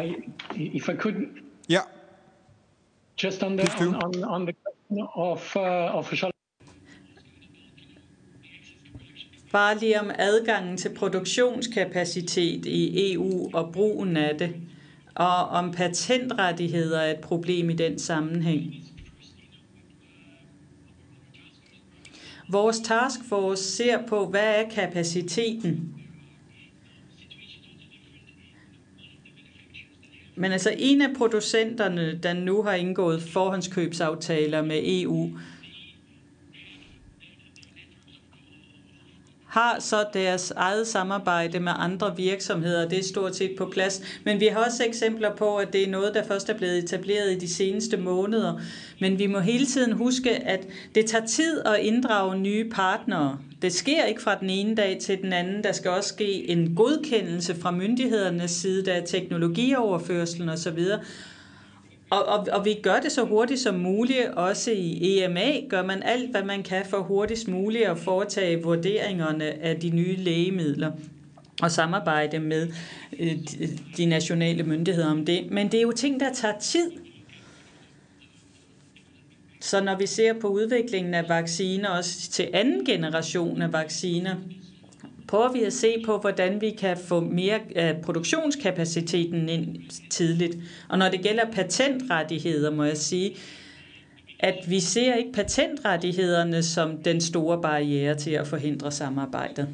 I, 0.03 0.15
if 0.55 0.89
I 0.89 0.97
could. 0.97 1.15
Yeah. 1.71 1.87
Just 3.23 3.43
on 3.43 3.57
the 3.57 3.67
on, 3.81 3.95
on, 3.95 4.25
on 4.25 4.47
the 4.47 4.53
question 4.53 5.09
of 5.15 5.57
uh, 5.57 5.99
official. 5.99 6.31
Bare 9.53 9.79
lige 9.79 10.01
om 10.01 10.11
adgangen 10.19 10.77
til 10.77 10.95
produktionskapacitet 10.95 12.67
i 12.67 13.13
EU 13.13 13.51
og 13.55 13.73
brugen 13.73 14.17
af 14.17 14.39
det, 14.39 14.55
og 15.15 15.49
om 15.49 15.73
patentrettigheder 15.73 17.01
er 17.01 17.11
et 17.11 17.21
problem 17.21 17.71
i 17.71 17.73
den 17.73 17.99
sammenhæng. 17.99 18.75
Vores 22.49 22.79
taskforce 22.79 23.65
ser 23.65 24.07
på, 24.07 24.27
hvad 24.27 24.65
er 24.65 24.71
kapaciteten 24.71 25.96
Men 30.37 30.53
altså 30.53 30.75
en 30.79 31.03
af 31.03 31.09
producenterne, 31.17 32.19
der 32.23 32.33
nu 32.33 32.63
har 32.63 32.75
indgået 32.75 33.23
forhåndskøbsaftaler 33.23 34.63
med 34.63 34.81
EU, 34.85 35.31
har 39.57 39.81
så 39.81 40.05
deres 40.13 40.53
eget 40.57 40.87
samarbejde 40.87 41.61
med 41.61 41.73
andre 41.77 42.17
virksomheder. 42.17 42.89
Det 42.89 42.99
er 42.99 43.03
stort 43.03 43.37
set 43.37 43.55
på 43.59 43.67
plads. 43.73 44.03
Men 44.25 44.41
vi 44.41 44.47
har 44.47 44.65
også 44.65 44.85
eksempler 44.85 45.37
på, 45.37 45.57
at 45.57 45.73
det 45.73 45.83
er 45.83 45.91
noget, 45.91 46.15
der 46.15 46.25
først 46.25 46.49
er 46.49 46.57
blevet 46.57 46.79
etableret 46.79 47.33
i 47.33 47.39
de 47.39 47.49
seneste 47.49 47.97
måneder. 47.97 48.61
Men 49.01 49.19
vi 49.19 49.27
må 49.27 49.39
hele 49.39 49.67
tiden 49.67 49.93
huske, 49.93 50.31
at 50.31 50.67
det 50.95 51.07
tager 51.07 51.27
tid 51.27 51.61
at 51.67 51.79
inddrage 51.81 52.39
nye 52.39 52.71
partnere. 52.71 53.39
Det 53.63 53.73
sker 53.73 54.05
ikke 54.05 54.23
fra 54.23 54.35
den 54.35 54.51
ene 54.51 54.75
dag 54.75 54.99
til 55.03 55.23
den 55.23 55.33
anden. 55.33 55.65
Der 55.65 55.73
skal 55.73 55.91
også 55.91 56.09
ske 56.09 56.51
en 56.51 56.75
godkendelse 56.75 57.55
fra 57.55 57.71
myndighedernes 57.71 58.51
side, 58.51 58.85
der 58.85 58.93
er 58.93 59.05
teknologioverførselen 59.07 60.49
osv. 60.49 60.79
Og, 62.11 62.27
og, 62.27 62.47
og 62.53 62.65
vi 62.65 62.75
gør 62.83 63.01
det 63.01 63.13
så 63.13 63.25
hurtigt 63.25 63.61
som 63.61 63.75
muligt. 63.75 64.27
Også 64.27 64.71
i 64.71 65.19
EMA 65.23 65.61
gør 65.69 65.83
man 65.83 66.03
alt, 66.03 66.31
hvad 66.31 66.43
man 66.43 66.63
kan 66.63 66.87
for 66.87 66.99
hurtigst 66.99 67.49
muligt 67.49 67.85
at 67.85 67.99
foretage 67.99 68.63
vurderingerne 68.63 69.45
af 69.45 69.81
de 69.81 69.91
nye 69.91 70.17
lægemidler 70.17 70.93
og 71.63 71.71
samarbejde 71.71 72.39
med 72.39 72.69
øh, 73.19 73.37
de 73.97 74.07
nationale 74.07 74.63
myndigheder 74.63 75.11
om 75.11 75.27
det. 75.27 75.51
Men 75.51 75.73
det 75.73 75.79
er 75.79 75.83
jo 75.83 75.93
ting, 75.93 76.21
der 76.21 76.33
tager 76.33 76.59
tid. 76.59 76.91
Så 79.61 79.81
når 79.81 79.97
vi 79.97 80.07
ser 80.07 80.33
på 80.33 80.49
udviklingen 80.49 81.15
af 81.15 81.29
vacciner, 81.29 81.89
også 81.89 82.31
til 82.31 82.49
anden 82.53 82.85
generation 82.85 83.63
af 83.63 83.73
vacciner, 83.73 84.37
prøver 85.29 85.53
vi 85.53 85.63
at 85.63 85.73
se 85.73 86.03
på, 86.07 86.19
hvordan 86.19 86.61
vi 86.61 86.71
kan 86.71 86.97
få 87.09 87.21
mere 87.21 87.61
af 87.77 87.97
produktionskapaciteten 88.03 89.49
ind 89.49 89.77
tidligt. 90.11 90.57
Og 90.89 90.99
når 90.99 91.09
det 91.09 91.21
gælder 91.23 91.53
patentrettigheder, 91.53 92.71
må 92.71 92.85
jeg 92.85 92.97
sige, 92.97 93.37
at 94.41 94.55
vi 94.69 94.81
ser 94.81 95.15
ikke 95.15 95.33
patentrettighederne 95.33 96.63
som 96.63 97.03
den 97.03 97.21
store 97.21 97.63
barriere 97.63 98.15
til 98.15 98.31
at 98.31 98.47
forhindre 98.47 98.93
samarbejdet. 98.93 99.69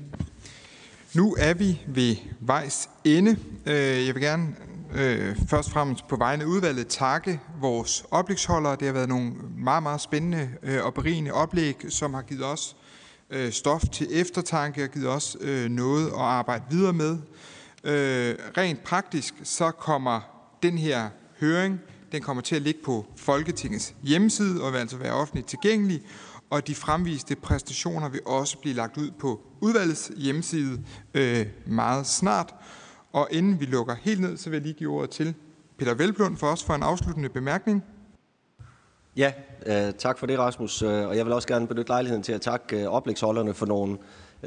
Nu 1.15 1.37
er 1.39 1.55
vi 1.55 1.81
ved 1.87 2.17
vejs 2.41 2.89
ende. 3.05 3.37
Øh, 3.67 4.07
jeg 4.07 4.15
vil 4.15 4.23
gerne 4.23 4.49
øh, 4.95 5.37
først 5.49 5.69
og 5.69 5.73
fremmest 5.73 6.09
på 6.09 6.17
vegne 6.17 6.43
af 6.43 6.47
udvalget 6.47 6.87
takke 6.87 7.41
vores 7.61 8.05
oplægsholdere. 8.11 8.77
Det 8.77 8.87
har 8.87 8.93
været 8.93 9.09
nogle 9.09 9.33
meget, 9.59 9.83
meget 9.83 10.01
spændende 10.01 10.49
øh, 10.63 10.85
og 10.85 10.95
berigende 10.95 11.33
oplæg, 11.33 11.77
som 11.89 12.15
har 12.15 12.23
givet 12.23 12.45
os 12.45 12.77
øh, 13.33 13.53
stof 13.53 13.83
til 13.93 14.09
eftertanke 14.11 14.85
og 14.85 14.91
givet 14.91 15.09
os 15.09 15.37
øh, 15.41 15.71
noget 15.71 16.07
at 16.07 16.19
arbejde 16.19 16.65
videre 16.71 16.93
med. 16.93 17.19
Øh, 17.85 18.35
rent 18.59 18.85
praktisk 18.85 19.35
så 19.43 19.71
kommer 19.71 20.21
den 20.63 20.79
her 20.79 21.09
høring, 21.41 21.81
den 22.13 22.23
kommer 22.23 22.43
til 22.43 22.57
at 22.57 22.63
ligge 22.63 22.81
på 22.85 23.07
Folketingets 23.17 23.95
hjemmeside 24.03 24.63
og 24.63 24.73
vil 24.73 24.79
altså 24.79 24.97
være 24.97 25.13
offentligt 25.13 25.49
tilgængelig, 25.49 26.03
og 26.51 26.67
de 26.67 26.75
fremviste 26.75 27.37
præstationer 27.37 28.09
vil 28.09 28.21
også 28.27 28.59
blive 28.59 28.75
lagt 28.75 28.97
ud 28.97 29.11
på 29.19 29.41
udvalgets 29.61 30.13
hjemmeside 30.17 30.83
øh, 31.15 31.47
meget 31.67 32.07
snart. 32.07 32.55
Og 33.13 33.29
inden 33.31 33.61
vi 33.61 33.65
lukker 33.65 33.95
helt 34.03 34.21
ned, 34.21 34.37
så 34.37 34.51
vil 34.51 34.57
jeg 34.57 34.63
lige 34.63 34.75
give 34.75 34.91
ordet 34.91 35.11
til 35.11 35.35
Peter 35.79 35.95
Velblund 35.95 36.37
for 36.37 36.47
os 36.47 36.65
for 36.65 36.75
en 36.75 36.83
afsluttende 36.83 37.29
bemærkning. 37.29 37.83
Ja, 39.17 39.33
øh, 39.67 39.93
tak 39.99 40.19
for 40.19 40.27
det, 40.27 40.39
Rasmus. 40.39 40.83
Øh, 40.83 41.09
og 41.09 41.17
jeg 41.17 41.25
vil 41.25 41.33
også 41.33 41.49
gerne 41.49 41.67
benytte 41.67 41.91
lejligheden 41.91 42.23
til 42.23 42.33
at 42.33 42.41
takke 42.41 42.83
øh, 42.83 42.89
oplægsholderne 42.89 43.55
for 43.55 43.67
nogle 43.67 43.99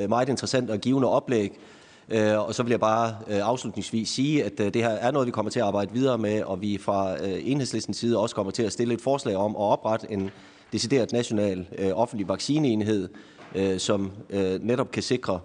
meget 0.09 0.29
interessante 0.29 0.71
og 0.71 0.77
givende 0.77 1.09
oplæg. 1.09 1.59
Og 2.37 2.55
så 2.55 2.63
vil 2.63 2.69
jeg 2.69 2.79
bare 2.79 3.15
afslutningsvis 3.29 4.09
sige, 4.09 4.43
at 4.43 4.57
det 4.57 4.75
her 4.75 4.89
er 4.89 5.11
noget, 5.11 5.25
vi 5.25 5.31
kommer 5.31 5.51
til 5.51 5.59
at 5.59 5.65
arbejde 5.65 5.93
videre 5.93 6.17
med, 6.17 6.43
og 6.43 6.61
vi 6.61 6.77
fra 6.77 7.15
enhedslistens 7.23 7.97
side 7.97 8.19
også 8.19 8.35
kommer 8.35 8.51
til 8.51 8.63
at 8.63 8.71
stille 8.71 8.93
et 8.93 9.01
forslag 9.01 9.35
om 9.35 9.51
at 9.55 9.61
oprette 9.61 10.11
en 10.11 10.29
decideret 10.73 11.11
national 11.11 11.65
offentlig 11.93 12.27
vaccineenhed, 12.27 13.09
som 13.77 14.11
netop 14.59 14.91
kan 14.91 15.03
sikre 15.03 15.39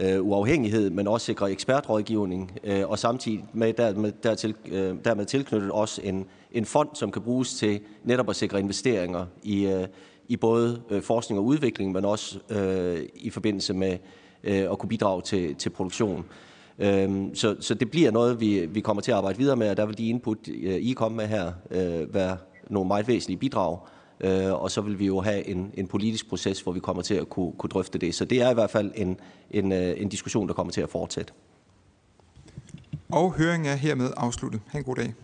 øh, 0.00 0.26
uafhængighed, 0.26 0.90
men 0.90 1.08
også 1.08 1.26
sikre 1.26 1.52
ekspertrådgivning, 1.52 2.52
øh, 2.64 2.88
og 2.88 2.98
samtidig 2.98 3.44
med 3.52 3.72
dermed, 3.72 4.12
dertil, 4.22 4.54
øh, 4.68 4.94
dermed 5.04 5.24
tilknyttet 5.24 5.70
også 5.70 6.00
en, 6.04 6.26
en 6.52 6.64
fond, 6.64 6.88
som 6.94 7.10
kan 7.10 7.22
bruges 7.22 7.54
til 7.54 7.80
netop 8.04 8.30
at 8.30 8.36
sikre 8.36 8.60
investeringer 8.60 9.26
i, 9.42 9.66
øh, 9.66 9.86
i 10.28 10.36
både 10.36 10.82
øh, 10.90 11.02
forskning 11.02 11.38
og 11.38 11.44
udvikling, 11.44 11.92
men 11.92 12.04
også 12.04 12.38
øh, 12.50 13.00
i 13.14 13.30
forbindelse 13.30 13.74
med 13.74 13.98
øh, 14.44 14.70
at 14.70 14.78
kunne 14.78 14.88
bidrage 14.88 15.22
til, 15.22 15.54
til 15.54 15.70
produktion. 15.70 16.24
Øhm, 16.78 17.34
så, 17.34 17.56
så 17.60 17.74
det 17.74 17.90
bliver 17.90 18.10
noget, 18.10 18.40
vi, 18.40 18.66
vi 18.66 18.80
kommer 18.80 19.00
til 19.00 19.10
at 19.10 19.16
arbejde 19.16 19.38
videre 19.38 19.56
med, 19.56 19.70
og 19.70 19.76
der 19.76 19.86
vil 19.86 19.98
de 19.98 20.08
input, 20.08 20.38
øh, 20.48 20.74
I 20.74 20.92
kommer 20.92 21.16
med 21.16 21.26
her, 21.26 21.52
øh, 21.70 22.14
være 22.14 22.36
nogle 22.70 22.88
meget 22.88 23.08
væsentlige 23.08 23.38
bidrag. 23.38 23.78
Øh, 24.22 24.52
og 24.62 24.70
så 24.70 24.80
vil 24.80 24.98
vi 24.98 25.06
jo 25.06 25.20
have 25.20 25.48
en, 25.48 25.70
en 25.74 25.86
politisk 25.86 26.28
proces, 26.28 26.60
hvor 26.60 26.72
vi 26.72 26.80
kommer 26.80 27.02
til 27.02 27.14
at 27.14 27.28
kunne, 27.28 27.52
kunne 27.58 27.68
drøfte 27.68 27.98
det. 27.98 28.14
Så 28.14 28.24
det 28.24 28.42
er 28.42 28.50
i 28.50 28.54
hvert 28.54 28.70
fald 28.70 28.92
en, 28.94 29.20
en, 29.50 29.72
øh, 29.72 30.00
en 30.00 30.08
diskussion, 30.08 30.48
der 30.48 30.54
kommer 30.54 30.72
til 30.72 30.80
at 30.80 30.88
fortsætte. 30.88 31.32
Og 33.08 33.32
høringen 33.32 33.72
er 33.72 33.76
hermed 33.76 34.10
afsluttet. 34.16 34.60
Ha' 34.66 34.78
en 34.78 34.84
god 34.84 34.96
dag. 34.96 35.14